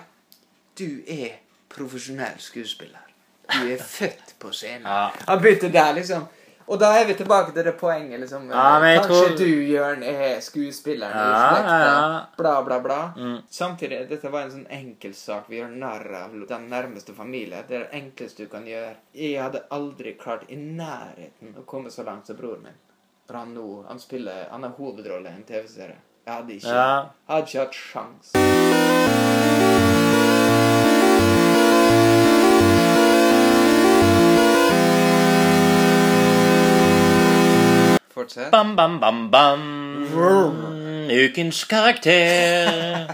Du 0.78 1.04
er 1.12 1.40
profesjonell 1.72 2.40
skuespiller. 2.44 3.04
Du 3.48 3.70
er 3.72 3.80
født 3.84 4.36
på 4.40 4.52
scenen. 4.56 4.88
Han 5.28 5.42
begynte 5.42 5.72
der, 5.72 5.94
liksom. 5.96 6.28
Og 6.68 6.80
da 6.80 6.89
er 6.99 7.05
vi 7.07 7.13
tilbake 7.15 7.53
til 7.55 7.63
det 7.63 7.78
poenget, 7.80 8.20
liksom. 8.20 8.49
Ja, 8.51 8.80
men 8.80 8.89
jeg 8.93 9.01
Kanskje 9.05 9.28
tror- 9.28 9.38
du, 9.38 9.45
Jørn, 9.72 10.01
er 10.03 10.41
skuespilleren 10.41 11.15
i 11.15 11.22
Ja, 11.22 11.49
slekta. 11.53 11.78
ja, 11.80 11.86
ja. 11.86 12.26
Bla, 12.38 12.61
bla, 12.61 12.80
bla. 12.80 12.97
Mm. 13.15 13.38
Samtidig, 13.49 14.09
dette 14.09 14.30
var 14.32 14.41
en 14.41 14.51
sånn 14.51 14.68
enkeltsak. 14.70 15.45
Vi 15.49 15.61
gjør 15.61 15.70
narr 15.78 16.13
av 16.26 16.32
den 16.47 16.70
nærmeste 16.70 17.13
familie. 17.15 17.63
Det 17.68 17.76
er 17.76 17.88
det 17.88 17.93
enkleste 18.01 18.38
du 18.43 18.47
kan 18.51 18.65
gjøre. 18.65 18.95
Jeg 19.15 19.39
hadde 19.41 19.63
aldri 19.72 20.18
klart 20.20 20.43
i 20.49 20.55
nærheten 20.55 21.55
å 21.57 21.63
komme 21.65 21.88
så 21.89 22.03
langt 22.05 22.28
som 22.28 22.36
broren 22.36 22.63
min. 22.63 22.74
For 23.28 23.38
han 23.38 23.53
nå, 23.55 23.86
han 23.88 23.99
spiller, 23.99 24.47
han 24.51 24.63
har 24.63 24.72
hovedrolle 24.72 25.26
i 25.32 25.36
en 25.36 25.43
TV-serie. 25.43 25.95
Jeg 26.28 26.34
hadde 26.36 26.53
ikke, 26.59 27.09
hadde 27.30 27.45
ikke 27.47 27.59
hatt 27.59 27.74
sjans. 27.74 29.66
Fortsett. 38.38 38.52
Bam, 38.52 38.76
bam, 38.76 39.00
bam, 39.00 39.32
bam. 39.32 39.62
Ukens 41.10 41.64
karakter. 41.66 43.08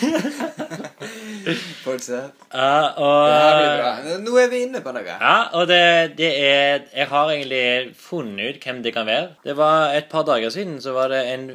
Fortsett. 1.82 2.30
Ja, 2.52 2.94
Det 2.94 3.02
og. 3.02 4.20
Nå 4.22 4.36
er 4.38 4.52
vi 4.52 4.60
inne 4.68 4.82
på 4.84 4.92
noe. 4.94 5.02
Ja, 5.02 5.48
og 5.58 5.66
det, 5.66 6.14
det 6.20 6.30
er 6.46 6.86
Jeg 6.94 7.08
har 7.10 7.32
egentlig 7.32 7.96
funnet 7.98 8.54
ut 8.54 8.62
hvem 8.68 8.84
det 8.86 8.94
kan 8.94 9.10
være. 9.10 9.34
Det 9.42 9.56
var 9.58 9.96
et 9.98 10.06
par 10.12 10.22
dager 10.30 10.54
siden, 10.54 10.78
så 10.80 10.94
var 10.94 11.10
det 11.10 11.24
en 11.34 11.50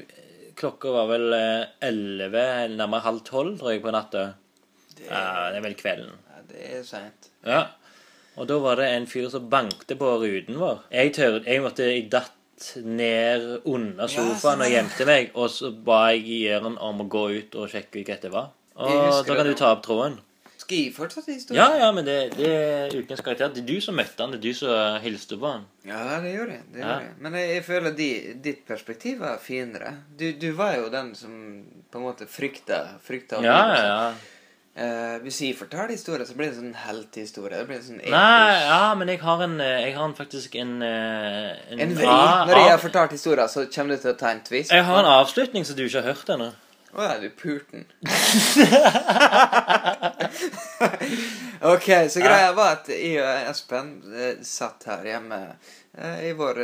Klokka 0.56 0.92
var 0.92 1.08
vel 1.14 1.34
eh, 1.36 1.64
elleve, 1.84 2.46
nærmere 2.76 3.04
halv 3.08 3.24
tolv, 3.28 3.58
tror 3.60 3.72
jeg, 3.72 3.82
på 3.84 3.92
natta. 3.92 4.28
Ja, 5.00 5.52
det 5.52 5.58
er 5.60 5.64
vel 5.64 5.80
kvelden. 5.80 6.12
Ja, 6.32 6.44
det 6.52 6.70
er 6.76 6.86
seint. 6.88 7.32
Ja. 7.44 7.64
Og 8.36 8.48
da 8.48 8.56
var 8.60 8.80
det 8.80 8.88
en 8.92 9.08
fyr 9.08 9.28
som 9.32 9.50
bankte 9.52 9.96
på 10.00 10.10
ruten 10.20 10.58
vår. 10.60 10.82
Jeg 10.92 11.14
tør, 11.16 11.42
jeg 11.44 11.64
måtte, 11.64 11.88
jeg 11.88 12.08
datt 12.12 12.35
ned 12.86 13.62
under 13.68 14.08
sofaen 14.12 14.62
og 14.66 14.72
gjemte 14.72 15.08
meg, 15.10 15.32
og 15.36 15.50
så 15.52 15.72
ba 15.86 16.06
jeg 16.14 16.24
Jørn 16.46 16.78
om 16.80 17.04
å 17.04 17.10
gå 17.12 17.26
ut 17.40 17.58
og 17.60 17.68
sjekke 17.72 18.02
ut 18.04 18.12
hva 18.14 18.20
det 18.22 18.32
var. 18.34 18.54
Og 18.76 19.26
da 19.28 19.36
kan 19.38 19.48
du 19.48 19.54
ta 19.56 19.74
opp 19.76 19.84
tråden. 19.86 20.18
Skal 20.66 20.78
jeg 20.80 20.94
fortsette 20.96 21.34
historien? 21.36 21.60
Ja, 21.60 21.78
ja, 21.84 21.90
men 21.94 22.06
det, 22.08 22.16
det 22.40 22.48
er 22.50 22.94
ukens 22.96 23.22
karakter. 23.22 23.52
Det 23.54 23.62
er 23.62 23.68
du 23.68 23.82
som 23.84 23.98
møtte 24.00 24.24
han, 24.24 24.32
det 24.34 24.40
er 24.40 24.46
du 24.48 24.56
som 24.58 24.96
hilste 25.04 25.38
på 25.38 25.52
han. 25.52 25.66
Ja, 25.86 26.00
det 26.24 26.32
gjør 26.34 26.54
jeg. 26.56 26.62
Det 26.74 26.80
Ja. 26.82 26.88
gjør 26.88 27.04
jeg. 27.06 27.12
Men 27.22 27.36
jeg, 27.38 27.50
jeg 27.52 27.66
føler 27.68 27.96
de, 28.00 28.08
ditt 28.48 28.64
perspektiv 28.66 29.20
var 29.22 29.38
finere. 29.44 29.92
Du, 30.18 30.26
du 30.42 30.48
var 30.58 30.78
jo 30.80 30.88
den 30.90 31.12
som 31.20 31.36
på 31.92 32.00
en 32.02 32.08
måte 32.08 32.26
frykta, 32.26 32.80
frykta 33.06 33.44
Ja, 33.46 33.60
ja, 33.76 33.84
ja. 33.86 34.00
Eh, 34.76 35.14
hvis 35.24 35.38
jeg 35.40 35.56
forteller 35.56 35.94
historier, 35.96 36.26
så 36.28 36.34
blir 36.36 36.50
det 36.50 36.58
en 36.58 36.66
sånn 36.66 36.82
heltehistorie. 36.84 37.62
Det 37.62 37.68
blir 37.70 37.78
en 37.80 37.86
sånn 37.86 38.02
Nei, 38.12 38.56
ja, 38.60 38.90
men 39.00 39.08
jeg 39.14 39.22
har 39.22 39.44
en 39.46 39.56
eh, 39.64 39.86
Jeg 39.86 39.94
har 39.96 40.10
en, 40.10 40.16
faktisk 40.18 40.58
en 40.60 40.74
En, 40.84 41.80
En 41.80 41.96
vri. 41.96 42.10
Når 42.10 42.60
jeg 42.60 42.74
har 42.74 42.84
fortalt 42.84 43.16
historien, 43.16 43.48
så 43.48 43.64
kommer 43.72 43.96
du 43.96 44.04
til 44.04 44.12
å 44.12 44.20
ta 44.20 44.36
en 44.36 44.44
twist. 44.44 44.76
Jeg 44.76 44.84
har 44.84 45.00
en 45.00 45.14
avslutning 45.16 45.64
som 45.64 45.80
du 45.80 45.88
ikke 45.88 46.04
har 46.04 46.12
hørt 46.12 46.36
ennå. 46.36 46.52
Å 46.96 47.04
ja, 47.04 47.18
du 47.20 47.28
pulte 47.36 47.76
den. 47.76 47.84
ok, 51.74 51.88
så 52.08 52.22
greia 52.24 52.54
var 52.56 52.78
at 52.78 52.88
jeg 52.94 53.18
og 53.20 53.50
Espen 53.52 53.90
eh, 54.16 54.40
satt 54.48 54.88
her 54.88 55.04
hjemme 55.10 55.40
eh, 55.98 56.30
i 56.30 56.32
vår 56.40 56.62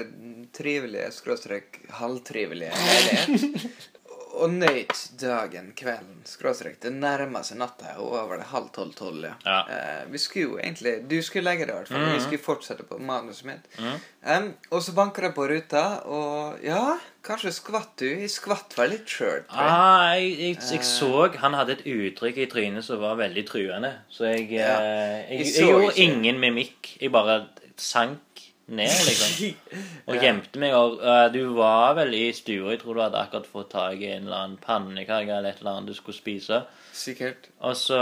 trivelige, 0.56 1.10
skråstrek 1.18 1.82
halvtrivelige 2.00 2.72
leilighet. 2.72 3.68
Og 4.34 4.50
nøyt 4.50 4.96
dagen, 5.20 5.74
kvelden, 5.76 6.22
skråstrek. 6.26 6.78
Det 6.82 6.92
nærmer 6.94 7.44
seg 7.44 7.58
natta, 7.60 7.98
og 8.00 8.14
over 8.16 8.38
det 8.40 8.46
halv 8.48 8.70
tolv-tolv. 8.72 9.26
Ja. 9.28 9.34
Ja. 9.46 9.58
Uh, 10.06 10.12
vi 10.12 10.18
skulle 10.18 10.46
jo 10.46 10.58
egentlig 10.58 11.08
Du 11.10 11.18
skulle 11.22 11.44
legge 11.50 11.66
deg, 11.66 11.74
i 11.74 11.78
hvert 11.78 11.88
fall. 11.92 12.06
Vi 12.06 12.12
Mhm. 12.16 12.22
skulle 12.22 12.40
fortsette 12.46 12.84
på 12.88 12.98
manuset 13.00 13.46
mitt. 13.46 13.68
Mhm. 13.78 14.00
Um, 14.24 14.54
og 14.72 14.82
så 14.82 14.94
banker 14.96 15.22
det 15.28 15.34
på 15.36 15.48
ruta, 15.50 15.84
og 16.06 16.60
ja, 16.64 16.98
kanskje 17.24 17.52
skvatt 17.52 17.98
du. 17.98 18.06
Jeg 18.06 18.30
skvatt 18.30 18.78
vel 18.78 18.90
litt 18.90 19.06
sjøl. 19.08 19.44
Ah, 19.50 20.14
jeg, 20.16 20.32
jeg, 20.40 20.56
jeg 20.62 20.80
Eh. 20.80 20.84
så 20.86 21.36
Han 21.38 21.54
hadde 21.54 21.72
et 21.74 21.86
uttrykk 21.86 22.38
i 22.38 22.46
trynet 22.48 22.84
som 22.84 23.00
var 23.02 23.16
veldig 23.18 23.46
truende. 23.50 23.94
Så 24.10 24.26
jeg, 24.32 24.50
Ja. 24.52 24.80
eh, 24.80 25.38
jeg, 25.38 25.46
Jeg 25.56 25.68
gjorde 25.68 25.98
ingen 26.00 26.40
mimikk. 26.40 26.98
Jeg 27.02 27.12
bare 27.12 27.48
sank 27.78 28.20
ned, 28.68 28.92
liksom. 29.08 29.56
Og 30.08 30.16
Ja. 30.16 30.22
gjemte 30.22 30.60
meg. 30.60 30.74
Og 30.78 31.00
uh, 31.02 31.28
du 31.34 31.54
var 31.58 31.96
vel 31.98 32.14
i 32.14 32.32
stua. 32.34 32.72
Jeg 32.72 32.80
tror 32.84 32.96
du 32.96 33.02
hadde 33.02 33.20
akkurat 33.20 33.48
fått 33.50 33.70
tak 33.74 34.00
i 34.00 34.12
en 34.14 34.28
eller 34.28 34.38
annen 34.44 34.58
pannekake 34.62 35.30
eller 35.38 35.50
et 35.50 35.60
eller 35.62 35.72
annet 35.80 35.88
du 35.92 35.94
skulle 35.98 36.18
spise. 36.18 36.62
Sikkert. 36.94 37.50
Og 37.62 37.76
så, 37.80 38.00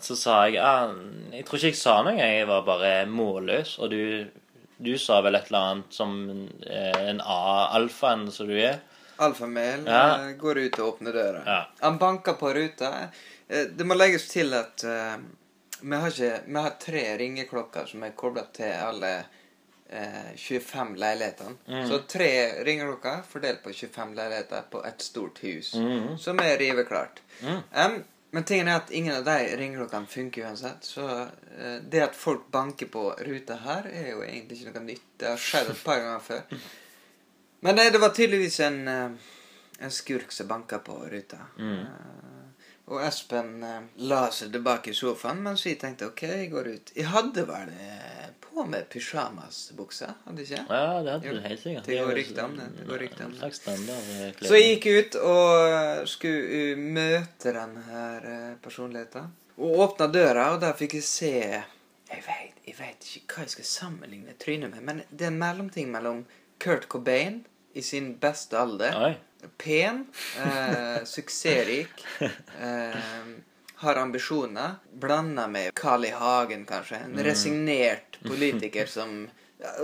så 0.00 0.16
sa 0.16 0.36
jeg 0.46 0.54
ja, 0.60 0.92
Jeg 1.32 1.44
tror 1.46 1.58
ikke 1.58 1.72
jeg 1.72 1.76
sa 1.80 1.96
noe. 2.06 2.14
Jeg 2.18 2.46
var 2.48 2.62
bare 2.66 2.92
målløs. 3.10 3.78
Og 3.78 3.90
du, 3.90 4.26
du 4.78 4.92
sa 4.98 5.20
vel 5.26 5.34
et 5.38 5.50
eller 5.50 5.66
annet 5.72 5.94
som 5.98 6.14
eh, 6.66 7.00
en 7.10 7.20
A-alfaen 7.20 8.28
som 8.32 8.48
du 8.50 8.54
er. 8.58 8.78
Alfamel 9.20 9.82
Ja. 9.86 10.04
eh, 10.28 10.32
går 10.40 10.58
ut 10.66 10.78
og 10.80 10.94
åpner 10.94 11.12
døra. 11.12 11.42
Ja. 11.46 11.58
Han 11.82 11.98
banker 12.00 12.38
på 12.40 12.54
ruta. 12.56 12.92
Eh, 13.48 13.66
Det 13.76 13.84
må 13.86 13.94
legges 13.98 14.28
til 14.30 14.54
at 14.54 14.84
uh, 14.86 15.18
vi, 15.82 15.96
har 15.96 16.08
ikke, 16.08 16.40
vi 16.46 16.56
har 16.62 16.74
tre 16.80 17.02
ringeklokker 17.20 17.86
som 17.90 18.02
er 18.06 18.14
kobla 18.16 18.46
til 18.54 18.70
alle 18.72 19.10
eh, 19.90 20.30
25 20.36 20.94
leilighetene. 20.96 21.56
Mm. 21.66 21.88
Så 21.88 21.98
tre 22.08 22.30
ringeklokker 22.64 23.26
fordelt 23.28 23.62
på 23.62 23.72
25 23.72 24.14
leiligheter 24.14 24.62
på 24.70 24.84
et 24.86 25.02
stort 25.02 25.42
hus. 25.44 25.74
mm. 25.74 26.18
Som 26.18 26.40
er 26.40 26.58
riveklart. 26.58 27.22
Mm. 27.42 27.60
Um, 27.74 28.02
men 28.30 28.44
tingen 28.44 28.68
er 28.68 28.78
at 28.78 28.90
ingen 28.94 29.16
av 29.16 29.24
de 29.26 29.56
ringeklokkene 29.58 30.06
funker 30.06 30.46
uansett. 30.46 30.84
Så 30.86 31.06
eh, 31.58 31.80
det 31.82 32.04
at 32.04 32.16
folk 32.16 32.46
banker 32.50 32.86
på 32.86 33.08
ruta 33.26 33.58
her, 33.64 33.88
er 33.90 34.12
jo 34.12 34.22
egentlig 34.22 34.60
ikke 34.60 34.76
noe 34.76 34.86
nytt. 34.86 35.08
Det 35.18 35.32
har 35.32 35.42
skjedd 35.42 35.72
et 35.72 35.84
par 35.84 35.98
ganger 35.98 36.22
før. 36.28 36.60
Men 37.66 37.76
det, 37.76 37.90
det 37.90 37.98
var 37.98 38.14
tydeligvis 38.14 38.60
en, 38.60 38.78
eh, 38.88 39.32
en 39.78 39.90
skurk 39.90 40.32
som 40.32 40.48
banka 40.48 40.78
på 40.78 40.94
ruta. 41.10 41.42
Mm. 41.58 41.80
Eh, 41.80 42.70
og 42.90 43.02
Espen 43.06 43.64
eh, 43.66 43.82
la 44.06 44.22
seg 44.34 44.54
tilbake 44.54 44.94
i 44.94 44.96
sofaen 44.98 45.42
mens 45.42 45.66
vi 45.66 45.74
tenkte 45.78 46.12
OK, 46.12 46.22
jeg 46.30 46.52
går 46.54 46.70
ut. 46.70 46.94
Jeg 46.96 47.10
hadde 47.10 47.46
vel 47.50 47.74
på 48.54 48.64
med 48.66 48.88
pysjamasbukse, 48.92 50.08
hadde 50.26 50.44
ikke? 50.46 50.62
Ja, 50.68 51.00
det 51.04 51.12
hadde 51.16 51.34
du 51.34 51.40
helt 51.44 51.62
sikkert. 51.62 51.84
det 51.86 51.98
går 52.00 52.14
rykter 52.18 52.44
om 52.44 52.56
det, 52.58 52.66
det 52.78 52.86
går 52.88 52.98
rykte 53.04 53.26
om 53.26 53.34
det. 53.36 53.98
eh, 54.20 54.40
Så 54.48 54.58
jeg 54.58 54.72
gikk 54.80 54.86
ut 54.98 55.18
og 55.20 55.66
eh, 55.68 56.00
skulle 56.10 56.62
uh, 56.74 56.82
møte 56.98 57.54
den 57.56 57.76
her 57.90 58.26
eh, 58.32 58.54
personligheten. 58.62 59.30
Og 59.60 59.80
åpna 59.84 60.06
døra, 60.08 60.46
og 60.54 60.60
der 60.62 60.72
fikk 60.78 60.94
jeg 61.00 61.04
se 61.04 61.32
Jeg 61.36 62.22
vet, 62.26 62.60
jeg 62.66 62.76
vet 62.78 63.08
ikke 63.20 63.34
hva 63.36 63.42
jeg 63.44 63.50
skal 63.54 63.68
sammenligne 63.70 64.32
trynet 64.40 64.72
med, 64.74 64.82
men 64.82 65.02
det 65.10 65.26
er 65.28 65.32
en 65.34 65.38
mellomting 65.42 65.90
mellom 65.92 66.24
Kurt 66.60 66.88
Cobain 66.90 67.42
i 67.74 67.82
sin 67.86 68.14
beste 68.20 68.58
alder 68.58 68.96
Oi. 68.98 69.12
Pen, 69.60 70.02
eh, 70.42 71.04
suksessrik, 71.08 72.02
eh, 72.60 72.96
har 73.80 73.96
ambisjoner. 74.00 74.78
Blanda 74.92 75.46
med 75.48 75.74
Carl 75.74 76.04
I. 76.04 76.10
Hagen, 76.16 76.64
kanskje. 76.68 77.00
En 77.04 77.18
resignert 77.24 78.18
politiker 78.22 78.86
som 78.96 79.28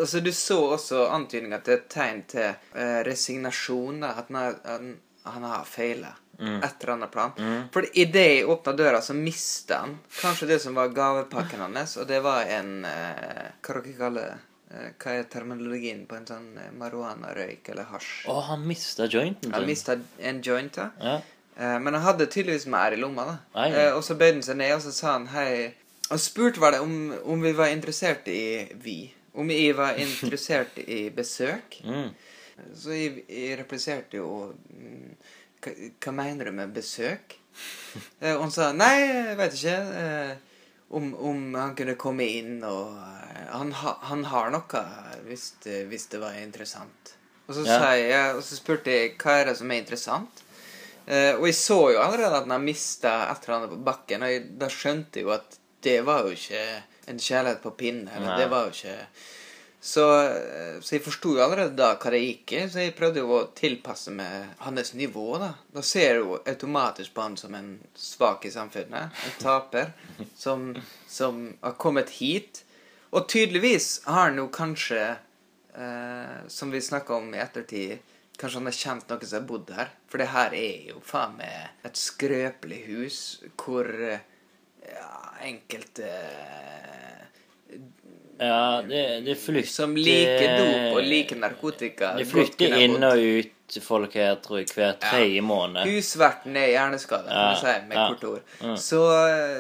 altså 0.01 0.21
Du 0.25 0.33
så 0.33 0.59
også 0.77 1.07
antydninger 1.13 1.61
til 1.65 1.75
et 1.79 1.89
tegn 1.93 2.23
til 2.29 2.47
eh, 2.49 3.01
resignasjon. 3.05 4.01
da, 4.05 4.15
At 4.21 4.31
han, 4.33 4.57
han, 4.65 4.95
han 5.25 5.49
har 5.53 5.65
feila. 5.69 6.15
Et 6.39 6.83
eller 6.83 6.93
annet 6.93 7.11
plan. 7.11 7.31
For 7.73 7.87
idet 7.97 8.27
jeg 8.27 8.49
åpna 8.53 8.73
døra, 8.77 9.01
så 9.03 9.15
mista 9.17 9.79
han 9.85 9.95
kanskje 10.21 10.51
det 10.51 10.59
som 10.61 10.75
var 10.77 10.93
gavepakken 10.93 11.63
hans, 11.65 11.97
og 11.97 12.09
det 12.11 12.21
var 12.25 12.45
en 12.59 12.85
eh, 12.85 13.47
Hva 13.65 13.79
dere 13.81 13.95
kaller 13.97 14.27
det? 14.29 14.37
Eh, 14.77 14.91
Hva 15.01 15.15
er 15.17 15.31
terminologien 15.33 16.03
på 16.09 16.19
en 16.19 16.29
sånn 16.29 16.51
marihuanarøyk 16.53 16.77
marihuana-røyk 16.83 17.71
eller 17.73 17.89
hasj? 17.93 18.11
Å, 18.29 18.37
han 18.51 18.67
mista 18.69 19.09
jointen 19.09 19.57
Han 19.57 19.65
mista 19.69 19.97
en 20.19 20.43
joint, 20.45 20.77
ja. 20.77 20.91
Ja. 21.01 21.17
Eh, 21.59 21.79
Men 21.81 21.95
han 21.95 22.03
hadde 22.03 22.27
tydeligvis 22.27 22.67
mer 22.67 22.93
i 22.93 22.97
lomma. 23.01 23.25
da. 23.55 23.65
Eh, 23.67 23.93
Og 23.97 24.03
så 24.05 24.15
bøyde 24.15 24.35
han 24.35 24.43
seg 24.43 24.57
ned 24.57 24.75
og 24.77 24.83
så 24.83 24.93
sa 24.93 25.13
han 25.13 25.27
hei 25.29 25.75
Og 26.11 26.19
spurte 26.21 26.61
var 26.61 26.71
det 26.73 26.81
om, 26.81 27.15
om 27.25 27.41
vi 27.43 27.53
var 27.53 27.67
interessert 27.73 28.29
i 28.29 28.69
Vi. 28.83 29.13
Om 29.35 29.51
jeg 29.51 29.75
var 29.77 29.97
interessert 30.07 30.79
i 30.79 31.09
besøk. 31.11 31.81
Mm. 31.85 32.11
Så 32.75 32.91
jeg, 32.95 33.25
jeg 33.29 33.59
repliserte 33.59 34.17
jo 34.17 34.55
mm, 34.71 35.17
hva, 35.65 35.73
hva 36.05 36.13
mener 36.13 36.45
du 36.45 36.53
med 36.53 36.73
besøk? 36.75 37.37
Eh, 38.21 38.35
Og 38.37 38.43
han 38.43 38.51
sa 38.53 38.73
nei, 38.73 38.95
jeg 39.01 39.37
vet 39.39 39.55
ikke. 39.57 39.77
Om, 40.91 41.15
om 41.19 41.55
han 41.57 41.73
kunne 41.75 41.95
komme 41.99 42.23
inn 42.29 42.61
og 42.65 42.93
Han, 43.51 43.73
ha, 43.73 43.95
han 44.11 44.25
har 44.29 44.51
noe, 44.53 44.81
hvis 45.27 45.47
det, 45.65 45.87
hvis 45.89 46.05
det 46.13 46.21
var 46.21 46.35
interessant. 46.39 47.15
Og 47.49 47.55
så, 47.55 47.65
Ja. 47.67 47.93
jeg, 47.97 48.35
og 48.37 48.43
så 48.45 48.57
spurte 48.59 48.91
jeg 48.93 49.15
hva 49.23 49.37
er 49.41 49.45
det 49.51 49.57
som 49.59 49.71
er 49.71 49.81
interessant. 49.81 50.43
Eh, 51.07 51.33
og 51.37 51.47
jeg 51.47 51.55
så 51.59 51.79
jo 51.95 52.03
allerede 52.03 52.43
at 52.43 52.51
han 52.51 52.67
mista 52.67 53.15
et 53.31 53.45
eller 53.45 53.57
annet 53.61 53.75
på 53.77 53.81
bakken, 53.87 54.27
og 54.27 54.35
jeg, 54.35 54.45
da 54.59 54.69
skjønte 54.73 55.21
jeg 55.21 55.29
jo 55.29 55.35
at 55.37 55.59
det 55.87 56.01
var 56.07 56.27
jo 56.27 56.35
ikke 56.35 56.63
en 57.07 57.21
kjærlighet 57.23 57.63
på 57.63 57.75
pinne. 57.79 58.11
Eller, 58.11 58.33
Nei. 58.33 58.39
det 58.43 58.51
var 58.51 58.67
jo 58.67 58.75
ikke 58.75 58.97
så, 59.87 60.07
eh, 60.27 60.81
så 60.81 60.97
jeg 60.97 61.05
forsto 61.05 61.37
jo 61.37 61.43
allerede 61.45 61.77
da 61.79 61.93
hva 61.95 62.11
det 62.11 62.19
gikk 62.25 62.55
i, 62.57 62.63
så 62.67 62.83
jeg 62.83 62.95
prøvde 62.99 63.23
jo 63.23 63.37
å 63.37 63.45
tilpasse 63.55 64.11
meg 64.11 64.57
hans 64.65 64.95
nivå. 64.99 65.27
Da 65.39 65.53
Da 65.77 65.83
ser 65.87 66.17
du 66.17 66.25
jo 66.25 66.41
automatisk 66.43 67.15
på 67.15 67.23
han 67.23 67.37
som 67.39 67.55
en 67.55 67.69
svak 67.95 68.49
i 68.49 68.51
samfunnet. 68.51 69.15
En 69.29 69.37
taper 69.39 69.93
som, 70.45 70.73
som 71.07 71.55
har 71.63 71.77
kommet 71.79 72.11
hit. 72.19 72.65
Og 73.15 73.29
tydeligvis 73.31 74.01
har 74.09 74.33
han 74.33 74.43
jo 74.43 74.49
kanskje, 74.51 75.05
eh, 75.79 76.37
som 76.49 76.75
vi 76.75 76.83
snakka 76.83 77.15
om 77.15 77.31
i 77.35 77.39
ettertid 77.39 77.99
Kanskje 78.37 78.61
han 78.61 78.69
har 78.69 78.77
kjent 78.77 79.11
noen 79.11 79.29
som 79.29 79.39
har 79.41 79.49
bodd 79.49 79.71
her. 79.77 79.93
For 80.11 80.21
det 80.21 80.31
her 80.33 80.57
er 80.57 80.91
jo 80.91 81.03
faen 81.05 81.39
meg 81.39 81.87
et 81.89 82.01
skrøpelig 82.01 82.81
hus 82.91 83.21
hvor 83.57 83.89
eh, 83.89 84.25
ja, 84.85 85.13
enkelte 85.49 86.11
eh, 86.11 87.79
Ja, 88.39 88.83
det, 88.89 89.03
det 89.25 89.35
flytter 89.41 89.69
som 89.73 89.95
liker 89.97 90.57
dop 90.61 90.97
og 90.99 91.05
liker 91.05 91.39
narkotika. 91.41 92.15
Det 92.19 92.27
flytter 92.29 92.75
inn 92.85 92.99
og 93.07 93.17
ut 93.23 93.53
folk 93.83 94.13
her, 94.15 94.37
tror 94.45 94.61
jeg, 94.61 94.69
hver 94.77 94.93
tredje 95.03 95.41
måned. 95.43 95.89
Husverten 95.91 96.55
er 96.61 96.69
hjerneskada, 96.71 97.33
Ja, 97.35 97.47
si, 97.59 97.73
med 97.89 97.97
ja, 97.99 98.05
kort 98.13 98.25
ord. 98.29 98.43
mm. 98.61 98.77
Så, 98.79 99.01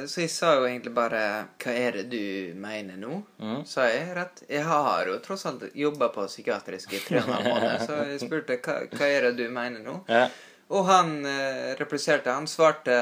så 0.06 0.20
jeg 0.22 0.30
sa 0.30 0.52
jo 0.60 0.66
egentlig 0.68 0.92
bare 0.94 1.22
Hva 1.58 1.74
er 1.74 1.98
det 1.98 2.04
du 2.12 2.52
mener 2.62 3.00
nå? 3.00 3.18
Mm. 3.42 3.64
Sa 3.66 3.88
jeg 3.90 4.12
rett. 4.14 4.44
Jeg 4.48 4.62
har 4.68 5.10
jo 5.10 5.16
tross 5.24 5.46
alt 5.50 5.64
jobba 5.74 6.12
på 6.14 6.26
psykiatrisk 6.30 6.94
i 6.94 7.02
tre 7.02 7.24
måneder, 7.26 7.50
måned, 7.50 7.86
så 7.88 7.98
jeg 8.12 8.20
spurte 8.22 8.60
hva, 8.62 8.78
hva 8.94 9.08
er 9.10 9.30
det 9.30 9.34
du 9.40 9.48
mener 9.50 9.82
nå? 9.82 9.98
Ja. 10.12 10.28
Og 10.70 10.86
han 10.86 11.16
eh, 11.26 11.74
repliserte. 11.78 12.30
Han 12.34 12.46
svarte 12.50 13.00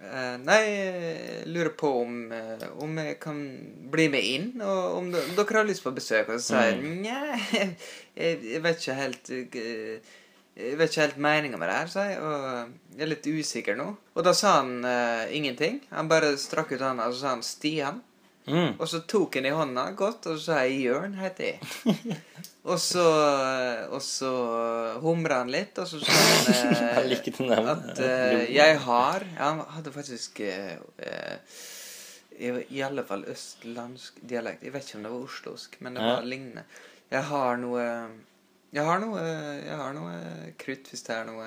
eh, 0.00 0.36
Nei, 0.42 0.60
jeg 0.66 1.44
lurer 1.52 1.72
på 1.78 1.90
om, 2.02 2.16
eh, 2.32 2.64
om 2.82 2.98
jeg 3.02 3.18
kan 3.22 3.40
bli 3.92 4.08
med 4.12 4.26
inn, 4.26 4.48
og 4.64 4.98
om, 4.98 5.10
de, 5.12 5.22
dere 5.36 5.60
har 5.60 5.68
lyst 5.68 5.84
på 5.86 5.94
besøk. 5.96 6.32
Og 6.32 6.40
så 6.40 6.56
sier 6.56 6.72
jeg 6.72 6.96
nja, 7.04 7.20
jeg, 8.20 8.40
jeg 8.54 8.64
vet 8.64 8.82
ikke 8.82 8.98
helt 8.98 9.32
eh, 9.36 10.12
Jeg 10.60 10.76
vet 10.76 10.90
ikke 10.90 11.06
helt 11.06 11.20
meninga 11.24 11.60
med 11.60 11.70
det 11.70 11.78
her, 11.78 11.90
sier 11.94 12.12
jeg. 12.12 12.20
Og 12.20 12.96
jeg 12.96 13.06
er 13.06 13.12
litt 13.14 13.30
usikker 13.30 13.78
nå. 13.78 13.88
Og 14.16 14.26
da 14.26 14.34
sa 14.36 14.58
han 14.58 14.84
ingenting. 15.32 15.78
Han 15.94 16.10
bare 16.10 16.34
strakk 16.40 16.74
ut 16.74 16.82
hånda, 16.84 17.06
og 17.08 17.14
så 17.14 17.22
sa 17.22 17.34
han 17.36 17.46
Stian. 17.46 18.02
Mm. 18.46 18.72
Og 18.80 18.86
så 18.88 19.02
tok 19.06 19.36
han 19.36 19.46
i 19.46 19.52
hånda 19.54 19.82
godt, 19.98 20.26
og 20.30 20.38
så 20.38 20.44
sa 20.54 20.60
jeg 20.64 20.86
Jørn 20.86 21.12
heter 21.20 21.50
jeg. 21.52 22.16
og 22.70 22.78
så, 22.82 23.04
og 23.92 24.00
så 24.02 24.30
humra 25.04 25.42
han 25.42 25.52
litt, 25.52 25.76
og 25.78 25.86
så 25.90 26.00
sa 26.02 26.16
han 26.96 27.10
eh, 27.12 27.70
at 27.74 28.00
eh, 28.06 28.46
jeg 28.54 28.78
har 28.86 29.26
ja, 29.36 29.50
Han 29.50 29.60
hadde 29.76 29.92
faktisk 29.94 30.40
eh, 30.46 30.80
eh, 31.04 31.36
i, 32.40 32.80
alle 32.82 33.04
fall 33.04 33.26
østlandsk 33.28 34.22
dialekt. 34.24 34.64
Jeg 34.64 34.72
vet 34.72 34.88
ikke 34.88 34.98
om 34.98 35.06
det 35.06 35.12
var 35.12 35.28
oslosk, 35.28 35.76
men 35.84 35.94
det 35.98 36.02
Ja. 36.06 36.16
var 36.16 36.28
lignende. 36.32 36.64
Jeg 37.12 37.24
har 37.28 37.56
noe 37.60 37.86
jeg 38.70 38.86
har 38.86 39.00
noe, 39.02 39.18
jeg 39.66 39.76
har 39.76 39.94
noe 39.96 40.12
krutt, 40.62 40.86
hvis 40.92 41.02
det 41.02 41.10
er 41.16 41.24
noe 41.26 41.46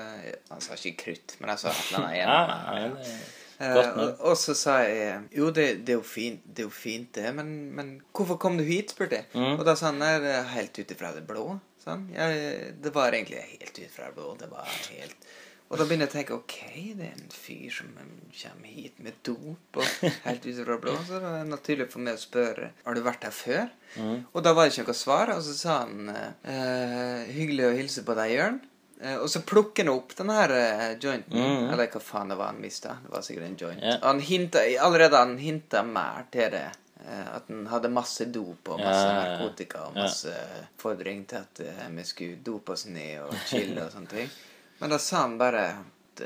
Han 0.50 0.60
sa 0.62 0.76
ikke 0.76 1.06
krutt, 1.06 1.38
men 1.40 1.54
jeg 1.54 1.62
sa 1.62 1.72
et 1.72 1.94
eller 1.94 2.10
annet 2.20 3.14
Ja, 3.60 3.70
ja, 3.76 3.84
Eh, 3.94 4.14
og, 4.20 4.34
så 4.40 4.56
sa 4.58 4.80
jeg 4.88 5.28
Jo, 5.36 5.52
det, 5.54 5.86
det, 5.86 5.96
er, 5.96 6.00
jo 6.00 6.08
fint, 6.08 6.42
det 6.46 6.66
er 6.66 6.70
jo 6.70 6.74
fint, 6.74 7.12
det, 7.16 7.30
men, 7.36 7.54
men 7.76 7.94
hvorfor 8.16 8.40
kom 8.42 8.58
du 8.58 8.66
hit? 8.66 8.94
spurte 8.96 9.22
jeg. 9.22 9.30
Mm. 9.34 9.60
Og 9.60 9.64
da 9.68 9.78
sa 9.80 9.92
han 9.92 10.02
nei, 10.02 10.16
helt 10.54 10.80
ut 10.80 10.94
ifra 10.96 11.14
det 11.16 11.26
blå. 11.28 11.46
Sånn. 11.84 12.08
Jeg, 12.16 12.76
det 12.80 12.94
var 12.96 13.12
egentlig 13.12 13.42
helt 13.44 13.80
ut 13.80 13.92
fra 13.92 14.08
det 14.08 14.16
blå. 14.16 14.36
Det 14.40 14.48
var 14.52 14.70
helt 14.94 15.26
Og 15.68 15.80
da 15.80 15.88
begynner 15.88 16.06
jeg 16.06 16.12
å 16.12 16.14
tenke 16.14 16.36
ok, 16.38 16.58
det 17.00 17.08
er 17.08 17.16
en 17.18 17.32
fyr 17.34 17.72
som 17.74 17.90
kommer 17.98 18.70
hit 18.70 19.00
med 19.04 19.18
dop 19.26 19.80
og 19.82 19.88
helt 20.28 20.46
ut 20.46 20.60
fra 20.62 20.76
det 20.76 20.82
blå. 20.86 20.94
Så 21.08 21.22
det 21.24 21.32
er 21.40 21.50
naturlig 21.50 21.90
for 21.92 22.06
meg 22.06 22.20
å 22.20 22.24
spørre 22.24 22.70
har 22.84 22.96
du 22.96 23.02
vært 23.06 23.26
her 23.28 23.36
før. 23.36 23.74
Mm. 23.98 24.20
Og 24.32 24.46
da 24.46 24.54
var 24.56 24.68
det 24.68 24.76
ikke 24.76 24.88
noe 24.88 24.98
svar, 24.98 25.34
og 25.34 25.42
så 25.46 25.58
sa 25.58 25.80
han 25.84 26.14
eh, 26.14 27.34
hyggelig 27.34 27.68
å 27.68 27.76
hilse 27.82 28.06
på 28.08 28.16
deg, 28.22 28.38
Jørn. 28.38 28.62
Eh, 29.02 29.18
og 29.18 29.30
så 29.30 29.42
plukker 29.42 29.84
han 29.84 29.94
opp 29.94 30.16
den 30.18 30.32
her 30.34 30.54
eh, 30.56 30.86
jointen. 31.02 31.40
Mm. 31.40 31.68
Eller 31.74 31.90
hva 31.92 32.02
faen 32.04 32.32
det 32.32 32.38
var 32.40 32.54
han 32.54 32.62
mista. 32.62 32.96
Det 33.04 33.12
var 33.12 33.26
sikkert 33.26 33.50
en 33.50 33.58
joint. 33.60 33.84
Yeah. 33.84 34.00
Han 34.04 34.22
hinta, 34.24 34.64
allerede 34.80 35.20
han 35.20 35.38
hinta 35.42 35.84
mer 35.88 36.28
til 36.32 36.52
det. 36.54 36.70
eh, 37.04 37.28
At 37.36 37.52
han 37.52 37.68
hadde 37.72 37.92
masse 37.92 38.30
dop 38.32 38.70
og 38.76 38.80
masse 38.80 39.10
narkotika 39.10 39.88
og 39.90 39.98
masse 39.98 40.32
masse 40.32 40.66
fordring 40.80 41.26
til 41.28 41.42
at 41.42 41.62
vi 41.92 42.08
skulle 42.08 42.42
dope 42.46 42.76
oss 42.76 42.86
ned 42.86 43.26
og 43.26 43.36
chille 43.48 43.84
og 43.84 43.92
sånne 43.92 44.12
ting. 44.14 44.34
Men 44.80 44.92
da 44.92 45.00
sa 45.00 45.24
han 45.26 45.38
bare 45.40 45.68
at, 45.70 46.24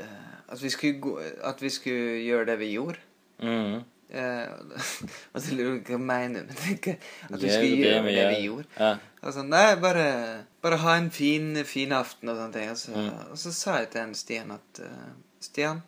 at, 0.48 0.62
vi 0.62 0.70
skulle 0.70 0.98
gå, 1.02 1.18
at 1.46 1.62
vi 1.62 1.70
skulle 1.70 2.18
gjøre 2.24 2.46
det 2.52 2.58
vi 2.58 2.72
gjorde. 2.74 2.98
Mm. 3.42 3.78
Og 5.34 5.42
så 5.44 5.52
lurer 5.52 5.74
jeg 5.74 5.82
på 5.84 5.92
hva 5.92 6.00
mener 6.00 6.46
du 6.48 6.54
med 6.56 6.78
det? 6.86 6.94
At 7.28 7.42
vi 7.42 7.50
skulle 7.52 7.76
gjøre 7.76 8.06
det, 8.06 8.22
vi 8.32 8.38
gjorde. 8.46 8.88
Ja. 9.22 9.30
sånn, 9.34 9.48
nei, 9.50 9.74
bare, 9.76 10.44
bare 10.62 10.76
ha 10.78 10.94
en 10.96 11.10
fin, 11.10 11.64
fin 11.64 11.90
aften 11.92 12.28
og 12.30 12.36
sånne 12.36 12.52
ting. 12.52 12.70
Og 12.70 12.76
så, 12.76 12.92
Mm. 12.94 13.30
og 13.32 13.36
så 13.38 13.52
sa 13.52 13.78
jeg 13.78 13.90
til 13.90 14.00
en 14.02 14.14
Stian 14.14 14.50
at 14.54 14.80
uh, 14.80 15.08
Stian, 15.40 15.82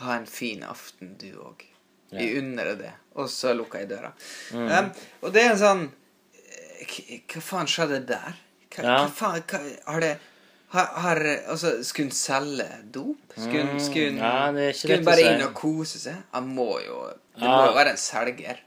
ha 0.00 0.14
en 0.16 0.26
fin 0.26 0.62
aften 0.64 1.16
du 1.20 1.32
òg. 1.44 1.66
Vi 2.12 2.24
Ja. 2.32 2.38
unner 2.40 2.64
deg 2.64 2.78
det. 2.78 2.92
Og 3.16 3.28
så 3.28 3.52
lukka 3.54 3.78
jeg 3.78 3.88
døra. 3.90 4.12
Mm. 4.52 4.70
Um, 4.70 4.92
og 5.22 5.32
det 5.32 5.42
er 5.44 5.50
en 5.50 5.58
sånn 5.58 5.90
eh, 6.34 7.20
Hva 7.28 7.40
faen 7.40 7.66
skjedde 7.66 8.06
der? 8.06 8.34
Hva, 8.70 8.82
Ja. 8.84 8.96
hva 9.04 9.10
faen 9.10 9.42
hva, 9.42 9.60
Har 9.86 10.00
det 10.00 10.18
har, 10.70 10.86
har, 10.86 11.16
altså, 11.48 11.82
Skulle 11.84 12.06
hun 12.08 12.12
selge 12.12 12.66
dop? 12.92 13.16
Skulle 13.36 13.66
hun, 13.66 13.78
Mm, 13.78 14.16
ja, 14.18 14.52
bare 15.04 15.16
si. 15.16 15.26
inn 15.26 15.42
og 15.42 15.54
kose 15.54 15.98
seg? 15.98 16.16
Han 16.32 16.48
må 16.54 16.80
jo 16.84 17.08
Det 17.36 17.42
Ja. 17.42 17.46
må 17.56 17.66
jo 17.68 17.74
være 17.74 17.90
en 17.90 17.96
selger. 17.96 18.58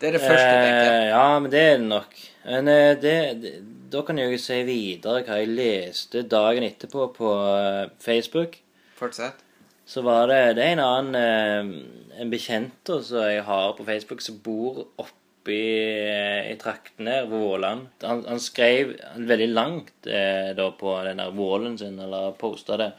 Det 0.00 0.08
er 0.08 0.16
det 0.16 0.22
første 0.24 0.48
jeg 0.48 0.64
tenker. 0.64 0.94
Eh, 0.94 1.10
ja, 1.10 1.26
men 1.38 1.52
det 1.52 1.60
er 1.60 1.76
det 1.76 1.86
nok. 1.90 2.16
Men 2.46 2.72
eh, 2.72 2.94
det, 3.02 3.14
det, 3.42 3.52
da 3.92 4.02
kan 4.06 4.18
jeg 4.20 4.32
jo 4.32 4.40
si 4.40 4.58
videre 4.64 5.22
hva 5.26 5.38
jeg 5.42 5.52
leste 5.52 6.24
dagen 6.24 6.64
etterpå 6.64 7.10
på 7.18 7.32
eh, 7.52 7.86
Facebook. 8.00 8.56
Fortsett. 8.96 9.44
Så 9.90 10.04
var 10.06 10.28
det, 10.30 10.56
det 10.56 10.64
er 10.64 10.76
en 10.76 10.84
annen 10.84 11.16
eh, 11.18 12.20
En 12.20 12.30
bekjent 12.30 12.92
som 13.02 13.24
jeg 13.24 13.42
har 13.46 13.72
på 13.76 13.84
Facebook, 13.86 14.20
som 14.24 14.40
bor 14.44 14.82
oppe 15.00 15.52
i, 15.52 16.50
i 16.52 16.56
traktene 16.60 17.14
her, 17.14 17.30
Våland. 17.30 17.86
Han, 18.04 18.24
han 18.28 18.42
skrev 18.42 18.92
veldig 19.16 19.48
langt 19.52 20.08
eh, 20.08 20.52
da 20.56 20.68
på 20.76 20.96
den 21.06 21.22
der 21.22 21.32
Vålen 21.32 21.78
sin, 21.80 21.96
eller 22.00 22.34
posta 22.40 22.76
det. 22.80 22.90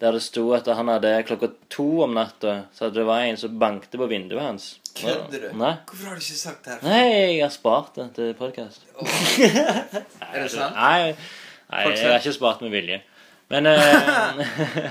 Der 0.00 0.16
det 0.16 0.24
sto 0.24 0.46
at 0.56 0.68
han 0.68 0.88
hadde 0.88 1.14
klokka 1.28 1.50
to 1.72 1.88
om 2.04 2.16
natta, 2.16 2.62
så 2.76 2.88
det 2.92 3.04
var 3.08 3.24
en 3.24 3.40
som 3.40 3.58
bankte 3.60 4.00
på 4.00 4.08
vinduet 4.08 4.44
hans. 4.44 4.68
Kødder 4.96 5.46
du? 5.46 5.48
Nei. 5.58 5.74
Hvorfor 5.86 6.10
har 6.10 6.18
du 6.18 6.24
ikke 6.24 6.40
sagt 6.40 6.64
det 6.66 6.74
her? 6.74 6.82
Nei, 6.88 7.04
jeg 7.36 7.44
har 7.44 7.54
spart 7.54 7.94
det 7.96 8.08
til 8.16 8.34
podkast. 8.38 8.84
Er 9.00 10.42
det 10.42 10.50
sant? 10.52 10.76
Nei, 10.76 11.14
nei 11.70 11.86
jeg 11.88 12.10
har 12.10 12.18
ikke 12.20 12.36
spart 12.36 12.62
med 12.64 12.74
vilje. 12.74 13.00
Men 13.50 13.66
eh, 13.66 14.90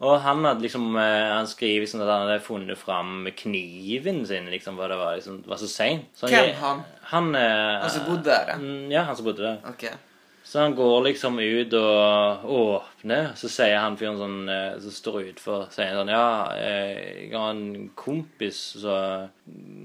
Og 0.00 0.14
han 0.24 0.44
hadde 0.46 0.64
liksom 0.64 0.94
eh, 0.96 1.30
Han 1.34 1.48
skriver 1.50 1.88
sånn 1.90 2.04
at 2.04 2.08
han 2.12 2.22
hadde 2.24 2.44
funnet 2.44 2.78
fram 2.80 3.26
kniven 3.36 4.22
sin, 4.28 4.46
liksom, 4.52 4.78
for 4.80 4.92
det 4.92 5.00
var, 5.00 5.18
liksom, 5.18 5.42
var 5.50 5.60
så 5.60 5.68
seint. 5.68 6.22
Hvem 6.22 6.54
han? 6.60 6.84
Han, 7.12 7.34
eh, 7.36 7.80
Han 7.82 7.92
som 7.92 8.06
bodde 8.08 8.30
der, 8.30 8.54
ja? 8.54 8.60
mm, 8.60 8.94
han 9.10 9.18
som 9.18 9.28
bodde 9.28 9.44
der. 9.44 9.58
Ok. 9.68 9.90
Så 10.50 10.58
han 10.58 10.72
går 10.74 11.04
liksom 11.04 11.36
ut 11.38 11.74
og 11.78 12.46
åpner, 12.50 13.28
så 13.38 13.46
sier 13.46 13.76
han 13.78 13.94
fyren 13.94 14.16
sånn 14.18 14.48
eh, 14.50 14.80
som 14.82 14.94
står 14.96 15.18
utfor, 15.28 15.68
sier 15.70 15.94
sånn 15.94 16.10
Ja, 16.10 16.24
eh, 16.58 16.96
jeg 17.28 17.36
har 17.36 17.52
en 17.52 17.84
kompis 17.94 18.58
som 18.82 19.30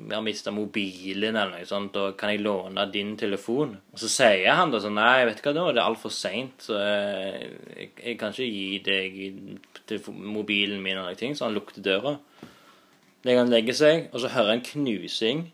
har 0.10 0.24
mista 0.26 0.50
mobilen 0.56 1.38
eller 1.38 1.54
noe 1.60 1.70
sånt, 1.70 2.00
og 2.02 2.18
kan 2.18 2.34
jeg 2.34 2.42
låne 2.42 2.88
din 2.90 3.14
telefon? 3.14 3.78
Og 3.94 4.02
så 4.02 4.10
sier 4.10 4.58
han 4.58 4.74
da 4.74 4.82
sånn 4.82 4.98
Nei, 4.98 5.28
vet 5.30 5.38
du 5.38 5.46
hva, 5.46 5.54
nå 5.54 5.68
er 5.70 5.78
det 5.78 5.86
altfor 5.86 6.18
seint, 6.18 6.58
så 6.66 6.82
eh, 6.82 7.46
jeg, 7.76 7.92
jeg 8.02 8.18
kan 8.24 8.34
ikke 8.34 8.50
gi 8.50 8.82
deg 8.90 10.12
mobilen 10.18 10.82
min 10.82 10.96
eller 10.96 11.12
noe, 11.12 11.22
ting, 11.22 11.38
så 11.38 11.46
han 11.46 11.60
lukter 11.60 11.86
døra. 11.86 12.18
Legger 13.22 13.46
han 13.46 13.54
legger 13.54 13.84
seg, 13.86 14.10
og 14.16 14.26
så 14.26 14.34
hører 14.34 14.56
han 14.56 14.66
knusing. 14.74 15.52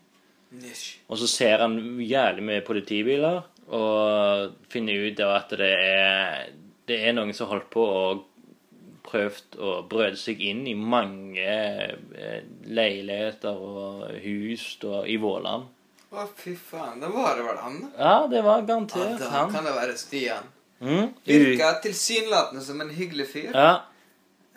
Og 1.12 1.20
så 1.20 1.28
ser 1.28 1.60
han 1.66 1.76
jævlig 2.00 2.48
mye 2.48 2.64
politibiler, 2.64 3.42
og 3.72 4.52
finner 4.72 5.06
ut 5.08 5.20
at 5.24 5.52
det 5.58 5.70
er, 5.72 6.50
det 6.88 6.98
er 7.08 7.14
noen 7.16 7.32
som 7.36 7.48
holdt 7.52 7.70
på 7.72 7.84
og 7.88 8.24
prøvd 9.06 9.56
å 9.60 9.70
brøde 9.90 10.16
seg 10.16 10.40
inn 10.44 10.62
i 10.70 10.74
mange 10.78 11.42
eh, 11.44 12.42
leiligheter 12.68 13.56
og 13.58 14.04
hus 14.24 14.66
da, 14.82 15.02
i 15.10 15.16
Våland. 15.20 15.66
Å, 16.12 16.26
fy 16.36 16.52
faen. 16.56 17.00
Da 17.00 17.08
var 17.12 17.36
det 17.38 17.46
vel 17.48 17.58
han, 17.64 17.78
da. 17.82 17.90
Ja, 17.98 18.16
det 18.28 18.42
var 18.44 18.60
Ja, 18.60 18.66
garantert 18.68 19.18
da 19.20 19.30
han. 19.32 19.52
kan 19.54 19.64
det 19.64 19.72
være 19.76 19.96
Stian. 20.00 20.48
Mm? 20.82 21.12
Virka 21.24 21.72
tilsynelatende 21.84 22.62
som 22.64 22.80
en 22.84 22.90
hyggelig 22.92 23.26
fyr. 23.32 23.50
Ja. 23.54 23.72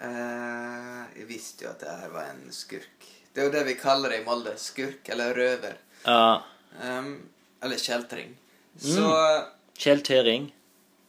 Eh, 0.02 1.04
jeg 1.22 1.28
visste 1.30 1.66
jo 1.66 1.72
at 1.72 1.80
det 1.84 1.94
her 2.02 2.10
var 2.14 2.32
en 2.34 2.48
skurk. 2.54 3.06
Det 3.32 3.44
er 3.44 3.48
jo 3.50 3.54
det 3.56 3.66
vi 3.68 3.76
kaller 3.80 4.12
det 4.12 4.22
i 4.22 4.26
Molde. 4.28 4.56
Skurk 4.60 5.08
eller 5.16 5.34
røver. 5.38 5.78
ja. 6.06 6.42
Um, 6.76 7.14
eller 7.64 7.80
kjeltring. 7.80 8.34
Mm. 8.76 8.92
Så 8.96 9.08
Kjell 9.78 10.02
T. 10.04 10.22
Ring. 10.24 10.52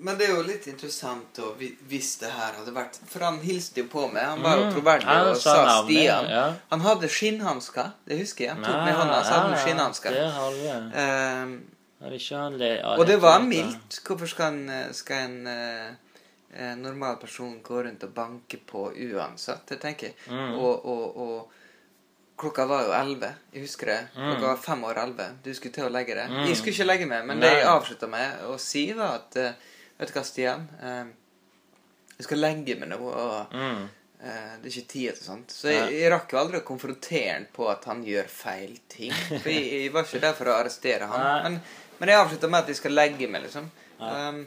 Men 0.00 0.16
det 0.16 0.30
er 0.30 0.34
jo 0.38 0.42
litt 0.46 0.64
interessant 0.70 1.36
å 1.44 1.50
vi- 1.60 1.74
hvis 1.90 2.14
det 2.22 2.30
her 2.32 2.54
hadde 2.56 2.72
vært 2.72 2.94
For 3.06 3.20
han 3.26 3.36
hilste 3.44 3.82
jo 3.82 3.88
på 3.92 4.06
meg. 4.12 4.22
Han 4.24 4.40
var 4.42 4.56
jo 4.56 4.62
Mm. 4.64 4.72
troverdig 4.72 5.16
og 5.30 5.36
sa 5.36 5.54
navnet, 5.66 5.90
Stian. 5.90 6.28
ja. 6.30 6.44
Han 6.70 6.80
hadde 6.80 7.08
skinnhansker. 7.08 7.90
Det 8.08 8.18
husker 8.22 8.44
jeg. 8.46 8.54
Han 8.54 8.64
tok 8.64 8.80
med 8.86 8.94
hånda, 8.96 9.18
så 9.24 9.34
hadde 9.34 9.50
han 9.54 9.60
skinnhansker. 9.66 10.10
Det 10.10 10.64
ja. 10.64 10.78
Ehm, 11.02 11.52
Jeg 12.00 12.12
ikke 12.20 12.36
ha 12.40 12.48
le... 12.48 12.70
ja, 12.80 12.94
og 12.96 13.06
det 13.06 13.18
var 13.20 13.40
mildt. 13.44 14.00
Hvorfor 14.06 14.26
skal 14.26 14.52
en, 14.54 14.68
eh, 14.70 14.92
skal 14.96 15.16
en 15.28 15.46
eh, 15.46 15.90
eh, 16.56 16.74
normal 16.80 17.16
person 17.20 17.60
gå 17.62 17.82
rundt 17.84 18.02
og 18.08 18.14
banke 18.16 18.56
på 18.66 18.86
uansett? 18.96 19.66
Det 19.68 19.80
tenker 19.82 20.06
jeg. 20.06 20.14
Mm. 20.30 20.54
Og, 20.56 20.86
og, 20.86 21.16
og 21.16 21.52
klokka 22.40 22.64
var 22.70 22.86
jo 22.88 22.92
elleve. 22.96 23.28
Jeg 23.52 23.62
husker 23.66 23.90
det. 23.92 23.98
Klokka 24.16 24.46
var 24.48 24.60
fem 24.64 24.84
år 24.88 24.98
elleve. 25.04 25.26
Du 25.44 25.50
skulle 25.54 25.74
til 25.76 25.86
å 25.86 25.92
legge 25.92 26.16
deg. 26.18 26.32
Mm. 26.32 26.42
Jeg 26.48 26.56
skulle 26.58 26.74
ikke 26.76 26.88
legge 26.88 27.08
meg, 27.10 27.24
men 27.28 27.40
det 27.44 27.50
jeg 27.58 27.66
avslutta 27.70 28.08
med 28.10 28.44
å 28.48 28.56
si, 28.60 28.86
var 28.96 29.18
at 29.20 29.36
eh, 29.42 29.66
Vet 30.00 30.08
du 30.08 30.14
hva, 30.16 30.22
Stian? 30.24 30.62
Eh, 30.80 31.08
jeg 32.16 32.24
skal 32.28 32.40
legge 32.40 32.76
meg 32.80 32.88
nå, 32.94 32.96
og 33.04 33.52
Mm. 33.56 33.82
eh, 34.22 34.54
det 34.62 34.70
er 34.70 34.72
ikke 34.72 34.92
tid 34.92 35.14
til 35.18 35.24
sånt. 35.26 35.52
Så 35.52 35.68
jeg, 35.72 35.92
jeg 36.00 36.10
rakk 36.12 36.32
jo 36.32 36.38
aldri 36.40 36.60
å 36.60 36.64
konfrontere 36.68 37.34
han 37.34 37.46
på 37.52 37.68
at 37.68 37.84
han 37.88 38.00
gjør 38.04 38.28
feil 38.32 38.78
ting. 38.88 39.12
For 39.12 39.48
jeg, 39.52 39.66
jeg 39.84 39.92
var 39.92 40.08
ikke 40.08 40.20
der 40.24 40.34
for 40.40 40.48
å 40.52 40.56
arrestere 40.60 41.08
han. 41.12 41.26
Men, 41.44 41.60
men 42.00 42.08
jeg 42.14 42.22
avslutta 42.24 42.48
med 42.48 42.62
at 42.64 42.72
jeg 42.72 42.80
skal 42.80 42.96
legge 42.96 43.28
meg, 43.28 43.44
liksom. 43.48 43.68
Um, 44.00 44.46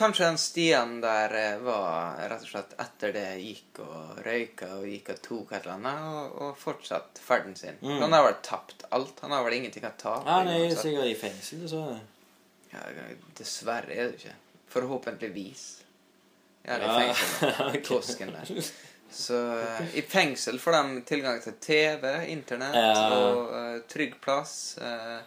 kanskje 0.00 0.26
den 0.26 0.38
Stian 0.40 0.94
der 1.04 1.34
eh, 1.38 1.58
var 1.64 2.16
rett 2.30 2.42
og 2.46 2.48
slett 2.50 2.72
etter 2.80 3.12
det 3.14 3.26
gikk 3.44 3.80
og 3.84 4.20
røyka 4.24 4.68
og 4.78 4.86
gikk 4.88 5.10
og 5.14 5.20
tok 5.26 5.52
et 5.52 5.66
eller 5.66 5.76
annet, 5.76 6.06
og, 6.10 6.38
og 6.46 6.58
fortsatt 6.60 7.20
ferden 7.22 7.54
sin. 7.58 7.76
Mm. 7.84 7.98
Han 8.02 8.16
har 8.16 8.24
vel 8.26 8.38
tapt 8.46 8.86
alt. 8.96 9.20
Han 9.26 9.34
har 9.36 9.44
vel 9.46 9.58
ingenting 9.60 9.84
å 9.86 9.92
tape. 10.00 10.24
Ja, 10.26 10.40
Han 10.40 10.48
er 10.54 10.72
sikkert 10.74 11.10
i 11.12 11.18
fengsel, 11.26 11.66
så 11.70 11.84
Ja, 12.70 12.84
dessverre 13.38 13.94
er 13.94 14.10
det 14.12 14.20
ikke. 14.20 14.34
Forhåpentligvis. 14.70 15.64
Ja, 16.62 16.76
det 16.78 16.86
er 16.86 17.00
fengsel. 17.00 17.54
ok. 17.68 17.78
Tosken 17.88 18.32
der. 18.36 18.72
Så 19.10 19.38
eh, 19.58 19.94
i 19.98 20.02
fengsel 20.06 20.60
får 20.62 20.76
de 20.76 21.00
tilgang 21.08 21.40
til 21.42 21.56
TV, 21.62 22.04
internett 22.30 22.76
Ja. 22.78 23.06
og 23.16 23.48
uh, 23.50 23.80
trygg 23.90 24.14
plass. 24.22 24.76
Uh, 24.78 25.18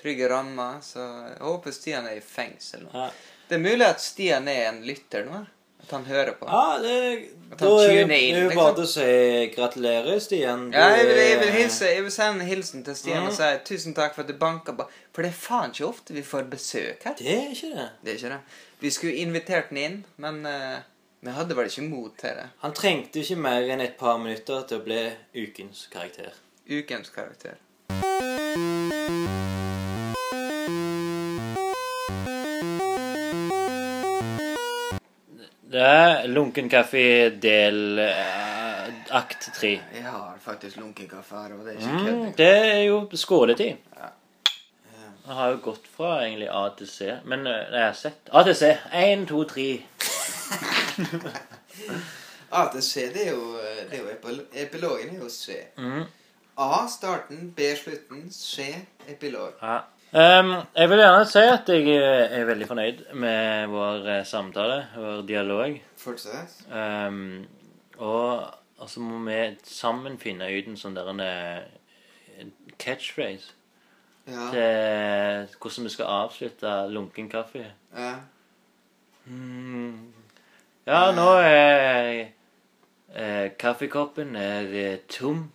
trygge 0.00 0.26
rammer. 0.32 0.80
Så 0.82 1.04
jeg 1.04 1.36
håper 1.44 1.76
Stian 1.76 2.08
er 2.10 2.18
i 2.18 2.24
fengsel 2.24 2.88
nå. 2.88 2.94
ja. 2.94 3.10
Det 3.50 3.56
er 3.58 3.62
mulig 3.64 3.82
at 3.86 4.00
Stian 4.02 4.46
er 4.48 4.68
en 4.70 4.82
lytter 4.86 5.24
nå. 5.26 5.40
At 5.82 5.90
han 5.96 6.04
hører 6.06 6.36
på. 6.38 6.46
Ja, 6.46 6.76
det, 6.78 7.30
At 7.50 7.58
da 7.58 7.70
han 7.80 7.80
er 7.80 8.02
inn, 8.04 8.08
det 8.12 8.18
er 8.20 8.42
jo 8.44 8.48
liksom. 8.50 8.60
bare 8.60 8.82
å 8.84 8.90
si 8.92 9.46
gratulerer, 9.56 10.20
Stian. 10.22 10.66
Du 10.70 10.76
Ja, 10.78 10.84
jeg 10.94 11.06
vil, 11.08 11.16
jeg 11.24 11.38
vil, 11.40 11.50
hilse, 11.56 11.88
jeg 11.90 12.04
vil 12.06 12.12
sende 12.14 12.44
en 12.44 12.50
hilsen 12.52 12.84
til 12.86 12.94
Stian 13.00 13.24
og 13.26 13.32
Mm. 13.32 13.36
si 13.40 13.48
tusen 13.74 13.94
takk 13.96 14.14
for 14.14 14.22
at 14.22 14.28
du 14.30 14.36
banka 14.38 14.72
på. 14.78 14.86
For 15.12 15.22
det 15.26 15.32
er 15.32 15.40
faen 15.40 15.74
ikke 15.74 15.88
ofte 15.88 16.14
vi 16.14 16.22
får 16.22 16.46
besøk 16.52 17.02
her. 17.08 17.14
Det 17.18 17.26
er 17.34 17.50
ikke 17.56 17.72
det. 17.74 17.88
Det 18.04 18.12
er 18.12 18.16
ikke 18.20 18.32
det. 18.36 18.40
Vi 18.80 18.90
skulle 18.90 19.16
invitert 19.24 19.68
den 19.72 19.78
inn, 19.82 19.98
men 20.16 20.46
uh, 20.46 20.78
vi 21.26 21.30
hadde 21.34 21.56
vel 21.58 21.66
ikke 21.72 21.88
mot 21.88 22.14
til 22.22 22.38
det. 22.38 22.46
Han 22.62 22.72
trengte 22.72 23.24
ikke 23.24 23.36
mer 23.48 23.66
enn 23.74 23.80
et 23.82 23.98
par 23.98 24.18
minutter 24.22 24.62
til 24.68 24.78
å 24.78 24.84
bli 24.86 25.02
ukens 25.34 25.88
karakter. 25.90 26.38
Ukens 26.70 27.10
karakter. 27.10 27.58
Det 35.70 35.82
er 35.86 36.24
Lunken 36.26 36.66
kaffe 36.72 37.02
del 37.42 37.98
eh, 38.02 38.88
akt 39.14 39.50
tre. 39.54 39.76
Jeg 39.94 40.02
har 40.02 40.38
faktisk 40.42 40.76
lunken 40.80 41.06
kaffe 41.08 41.36
her, 41.44 41.52
og 41.54 41.60
det 41.66 41.76
er 41.76 41.78
ikke 41.78 41.92
Mm, 41.92 42.06
kødd. 42.06 42.36
det 42.36 42.48
er 42.72 42.82
jo 42.88 42.96
skåletid. 43.14 43.76
Ja. 43.96 44.08
Jeg 45.26 45.34
har 45.36 45.48
jo 45.52 45.56
gått 45.62 45.84
fra 45.96 46.16
egentlig 46.24 46.48
A 46.50 46.64
til 46.78 46.88
C, 46.90 47.12
men 47.24 47.46
eh, 47.46 47.52
jeg 47.70 47.84
har 47.84 47.92
sett 47.94 48.28
A 48.32 48.42
til 48.42 48.54
C. 48.56 48.72
Én, 48.92 49.26
to, 49.30 49.44
tre. 49.44 49.68
A 52.52 52.64
til 52.72 52.82
C, 52.82 52.94
det 53.14 53.28
er 53.28 53.30
jo, 53.30 53.44
det 53.90 53.98
er 53.98 54.02
jo 54.02 54.08
epil 54.10 54.40
epilogen 54.64 55.14
er 55.14 55.20
jo 55.22 55.28
C. 55.30 55.54
Mm. 55.78 56.02
A 56.58 56.80
starten, 56.90 57.52
B 57.56 57.60
slutten, 57.78 58.24
C 58.34 58.66
epilog. 59.08 59.52
Ja. 59.62 59.78
Ehm, 60.12 60.50
jeg 60.74 60.88
vil 60.90 60.98
gjerne 60.98 61.26
si 61.30 61.42
at 61.46 61.68
jeg 61.70 61.84
eh, 61.94 62.32
er 62.40 62.44
veldig 62.48 62.66
fornøyd 62.66 63.02
med 63.14 63.68
vår 63.70 64.08
eh, 64.10 64.24
samtale, 64.26 64.80
vår 64.96 65.20
dialog. 65.28 65.76
Fortsett. 66.00 66.56
Ehm, 66.74 67.46
og 67.98 68.48
så 68.80 68.88
så 68.88 69.00
må 69.04 69.18
vi 69.28 69.56
sammen 69.62 70.18
finne 70.18 70.48
ut 70.50 70.66
en 70.72 70.76
sånn 70.80 70.96
der 70.96 71.10
en 71.12 71.20
eh, 71.20 72.46
catchphrase 72.80 73.52
Ja. 74.30 74.46
til 74.52 75.56
hvordan 75.60 75.84
vi 75.86 75.90
skal 75.94 76.06
avslutte 76.06 76.72
lunken 76.90 77.28
kaffe. 77.30 77.66
ja. 77.96 78.14
Mm. 79.26 80.12
Ja, 80.86 81.12
nå 81.14 81.26
er 81.38 82.28
eh, 83.14 83.50
kaffekoppen 83.58 84.34
er 84.36 84.96
tom. 85.08 85.52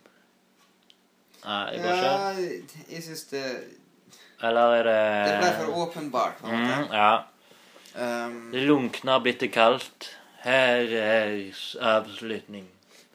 Nei, 1.44 1.72
det 1.72 1.82
går 1.82 1.98
ikke. 1.98 2.06
ja 2.06 2.94
jeg 2.94 3.02
syns 3.02 3.24
det 3.32 3.42
Eller 4.42 4.74
er 4.76 4.84
det 4.84 5.00
Det 5.30 5.38
ble 5.40 5.52
for 5.64 5.82
åpenbart. 5.86 6.38
på 6.40 6.46
en 6.46 6.54
mm, 6.62 6.68
måte. 6.68 6.94
Ja. 6.94 7.24
Um, 7.96 8.50
Det 8.52 8.60
lunkne 8.68 9.10
har 9.12 9.20
blitt 9.24 9.40
det 9.40 9.52
kaldt. 9.54 10.10
Her 10.44 10.92
er 10.92 11.30
avslutning. 11.80 12.66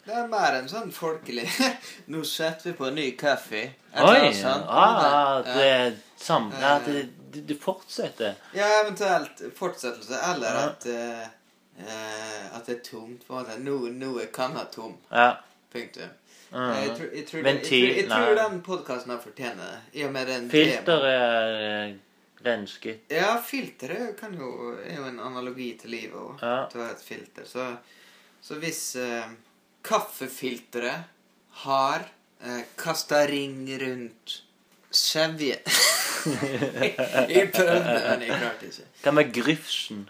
det 0.05 0.13
er 0.17 0.27
mer 0.27 0.55
en 0.57 0.67
sånn 0.67 0.89
folkelig 0.91 1.45
Nå 2.11 2.23
setter 2.25 2.71
vi 2.71 2.73
på 2.77 2.87
en 2.87 2.95
ny 2.95 3.11
kaffe. 3.15 3.61
Oi! 3.93 4.31
Ah, 4.43 5.03
Ja. 5.05 5.41
det 5.45 5.67
er 5.67 5.93
sam... 6.17 6.49
Ja, 6.59 6.79
det, 6.85 7.05
det, 7.31 7.45
det 7.47 7.59
fortsetter. 7.61 8.33
Ja, 8.57 8.65
eventuelt 8.81 9.43
fortsettelse, 9.55 10.17
eller 10.33 10.57
Ja. 10.57 10.65
at 10.71 10.85
eh, 10.85 11.27
at 12.55 12.65
det 12.67 12.75
er 12.75 12.83
tomt. 12.83 13.23
Nå, 13.63 13.77
nå 13.93 14.09
er 14.21 14.27
kanna 14.33 14.65
tom. 14.73 14.97
Ja. 15.09 15.37
Punktum. 15.71 16.09
Mm. 16.51 16.71
Jeg, 16.75 16.95
tror, 16.97 17.09
jeg, 17.15 17.25
tror, 17.29 17.43
Ventil, 17.45 17.85
jeg, 17.85 18.07
tror, 18.09 18.23
jeg 18.25 18.35
tror 18.35 18.39
den 18.41 18.61
podkasten 18.65 19.13
har 19.13 19.21
fortjener 19.23 19.69
det. 19.69 19.99
I 20.01 20.03
og 20.03 20.11
med 20.11 20.27
den 20.27 20.49
Filter 20.51 21.05
er 21.07 21.53
eh, 21.67 21.93
rensket. 22.43 23.05
Ja, 23.13 23.37
filteret 23.45 24.17
kan 24.19 24.35
jo, 24.35 24.73
er 24.83 24.99
jo 24.99 25.07
en 25.07 25.21
analogi 25.23 25.69
til 25.79 25.95
livet 25.95 26.19
òg. 26.19 26.43
Ja. 26.43 26.57
Til 26.71 26.81
å 26.81 26.85
ha 26.89 26.91
et 26.91 27.05
filter. 27.05 27.47
Så, 27.47 27.69
så 28.43 28.59
hvis 28.59 28.83
eh, 28.99 29.31
kaffefilteret 29.87 31.07
har 31.63 32.07
eh, 32.43 32.63
kasta 32.79 33.23
ring 33.31 33.63
rundt 33.79 34.41
sevje 34.91 35.55
Jeg 36.21 37.47
prøvde, 37.55 37.93
men 37.95 38.23
jeg 38.27 38.35
klarte 38.35 38.67
ikke. 38.67 38.89
Hva 39.01 39.13
med 39.15 39.31
grufsen? 39.33 40.01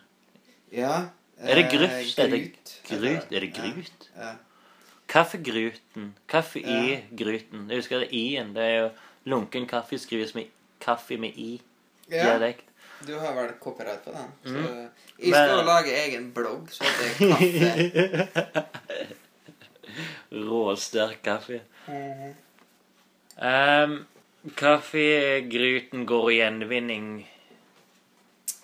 Ja. 0.73 0.95
Er 1.41 1.61
det 1.61 1.67
grufs? 1.71 1.93
grufs? 1.93 2.17
Er 2.17 2.31
det 2.33 2.39
Grut. 2.41 2.73
Grut? 2.89 3.29
Er 3.31 3.45
det 3.45 3.51
grut? 3.55 4.09
Ja. 4.17 4.31
Kaffegruten. 5.11 6.13
Kaffe 6.31 6.59
i 6.63 6.77
Ja. 6.93 6.99
gruten. 7.19 7.65
Jeg 7.69 7.77
husker 7.81 7.99
det 7.99 8.09
i-en. 8.15 8.53
Det 8.55 8.63
er 8.63 8.77
jo 8.79 8.89
lunken 9.25 9.65
kaffe 9.67 9.97
skrives 9.99 10.33
med 10.35 10.47
kaffe 10.79 11.17
med 11.19 11.35
i. 11.35 11.61
ja. 12.09 12.23
Dialekt. 12.37 12.65
Du 13.07 13.15
har 13.19 13.33
vel 13.33 13.53
copyright 13.59 14.03
på 14.05 14.11
den. 14.11 14.31
Så 14.45 14.57
Mm. 14.61 14.89
jeg 15.19 15.33
skal 15.33 15.55
Men- 15.57 15.65
lage 15.65 15.91
egen 16.05 16.31
blogg, 16.33 16.67
så 16.71 16.83
det 16.83 17.07
er 17.07 18.25
kaffe. 18.29 18.67
Råsterk 20.31 21.21
kaffe. 21.23 21.61
Mhm. 21.87 22.33
Um, 23.41 24.05
kaffegruten 24.55 26.05
går 26.05 26.29
i 26.31 26.35
gjenvinning. 26.35 27.27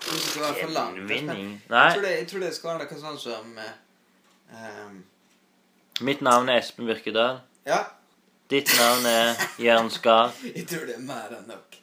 Gjenvinning? 0.07 0.95
Gjenvinning? 0.95 1.61
Jeg 1.69 1.93
tror, 1.93 2.01
det, 2.01 2.11
jeg 2.19 2.27
tror 2.27 2.39
det 2.39 2.53
skal 2.55 2.69
være 2.69 2.85
noe 2.91 2.99
sånn 3.01 3.17
som 3.19 3.57
ehm, 3.59 5.03
Mitt 6.01 6.21
navn 6.21 6.49
er 6.49 6.59
Espen 6.61 6.85
Birkedal. 6.89 7.39
Ja, 7.67 7.79
Ditt 8.49 8.69
navn 8.79 9.05
er 9.09 9.35
Jørn 9.59 9.89
Skar. 9.91 10.31
jeg 10.55 10.67
tror 10.69 10.85
det 10.87 10.93
er 10.95 11.03
mer 11.03 11.33
enn 11.35 11.49
nok. 11.51 11.77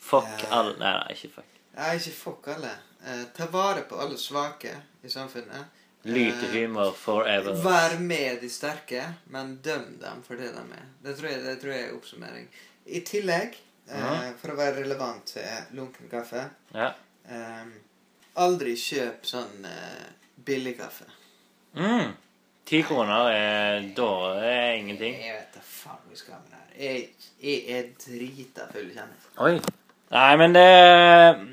Fuck 0.00 0.28
Eh. 0.30 0.46
alle 0.56 0.72
Nei, 0.80 0.92
nei, 0.96 1.12
ikke 1.16 1.28
fuck. 1.34 1.58
Nei, 1.76 1.90
ikke 1.98 2.14
fuck 2.16 2.48
alle. 2.54 2.70
Eh, 3.04 3.24
ta 3.36 3.46
vare 3.52 3.82
på 3.88 3.98
alle 4.00 4.16
svake 4.18 4.72
i 5.04 5.10
samfunnet. 5.12 5.66
Eh, 6.00 6.14
Lytehumor 6.14 6.94
forever. 6.96 7.58
Vær 7.60 7.98
med 8.00 8.40
de 8.40 8.48
sterke, 8.50 9.02
men 9.34 9.58
døm 9.64 9.98
dem 10.00 10.22
for 10.24 10.40
det 10.40 10.48
de 10.56 10.64
er. 10.78 10.86
Det 11.04 11.16
tror 11.18 11.28
jeg, 11.30 11.42
det 11.44 11.58
tror 11.60 11.74
jeg 11.76 11.84
er 11.90 11.94
oppsummering. 11.98 12.48
I 12.86 13.02
tillegg, 13.06 13.58
eh, 13.92 14.32
for 14.40 14.54
å 14.54 14.58
være 14.62 14.80
relevant 14.80 15.26
til 15.34 15.76
lunken 15.76 16.08
kaffe 16.10 16.46
Ja. 16.74 16.92
eh, 17.28 17.66
Aldri 18.40 18.72
kjøp 18.78 19.26
sånn 19.28 19.64
eh, 19.68 20.08
billig 20.46 20.78
kaffe. 20.78 21.04
Mm. 21.76 22.14
Ti 22.70 22.84
kroner 22.86 23.32
er 23.34 23.80
da 23.96 24.10
er 24.46 24.76
ingenting. 24.78 25.16
Jeg 25.18 25.34
vet 25.34 25.56
da 25.56 25.60
faen 25.66 25.96
hvor 25.98 26.12
vi 26.12 26.18
skal 26.20 26.36
med 26.38 26.52
det 26.52 26.58
her. 26.60 26.74
Jeg, 26.78 27.00
jeg 27.42 27.78
er 27.78 27.88
drita 27.98 28.66
full, 28.70 28.92
kjenner 28.94 29.16
jeg. 29.16 29.32
Oi. 29.42 29.80
Nei, 30.14 30.36
men 30.38 30.54
det 30.54 30.68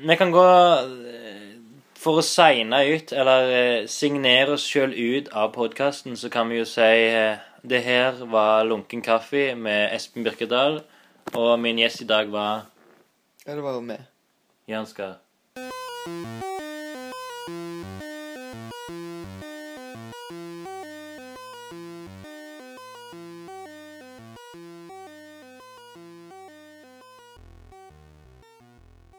Vi 0.06 0.16
kan 0.18 0.30
gå 0.34 0.44
eh, 0.44 1.48
For 1.98 2.20
å 2.20 2.24
signe 2.26 2.80
ut, 2.86 3.10
eller 3.10 3.50
eh, 3.54 3.88
signere 3.90 4.54
oss 4.54 4.66
sjøl 4.70 4.94
ut 4.94 5.30
av 5.34 5.50
podkasten, 5.56 6.14
så 6.18 6.30
kan 6.30 6.50
vi 6.52 6.60
jo 6.60 6.68
si 6.70 6.86
eh, 6.86 7.42
Det 7.66 7.82
her 7.82 8.22
var 8.30 8.62
Lunken 8.70 9.02
kaffe 9.02 9.56
med 9.58 9.90
Espen 9.96 10.26
Birkedal, 10.26 10.84
og 11.34 11.56
min 11.58 11.82
gjest 11.82 12.06
i 12.06 12.10
dag 12.14 12.30
var 12.30 12.68
Ja, 13.42 13.56
det 13.56 13.62
var 13.66 13.74
jo 13.74 13.82
med. 13.90 14.06
Jørn 14.70 14.86
Skar. 14.86 15.18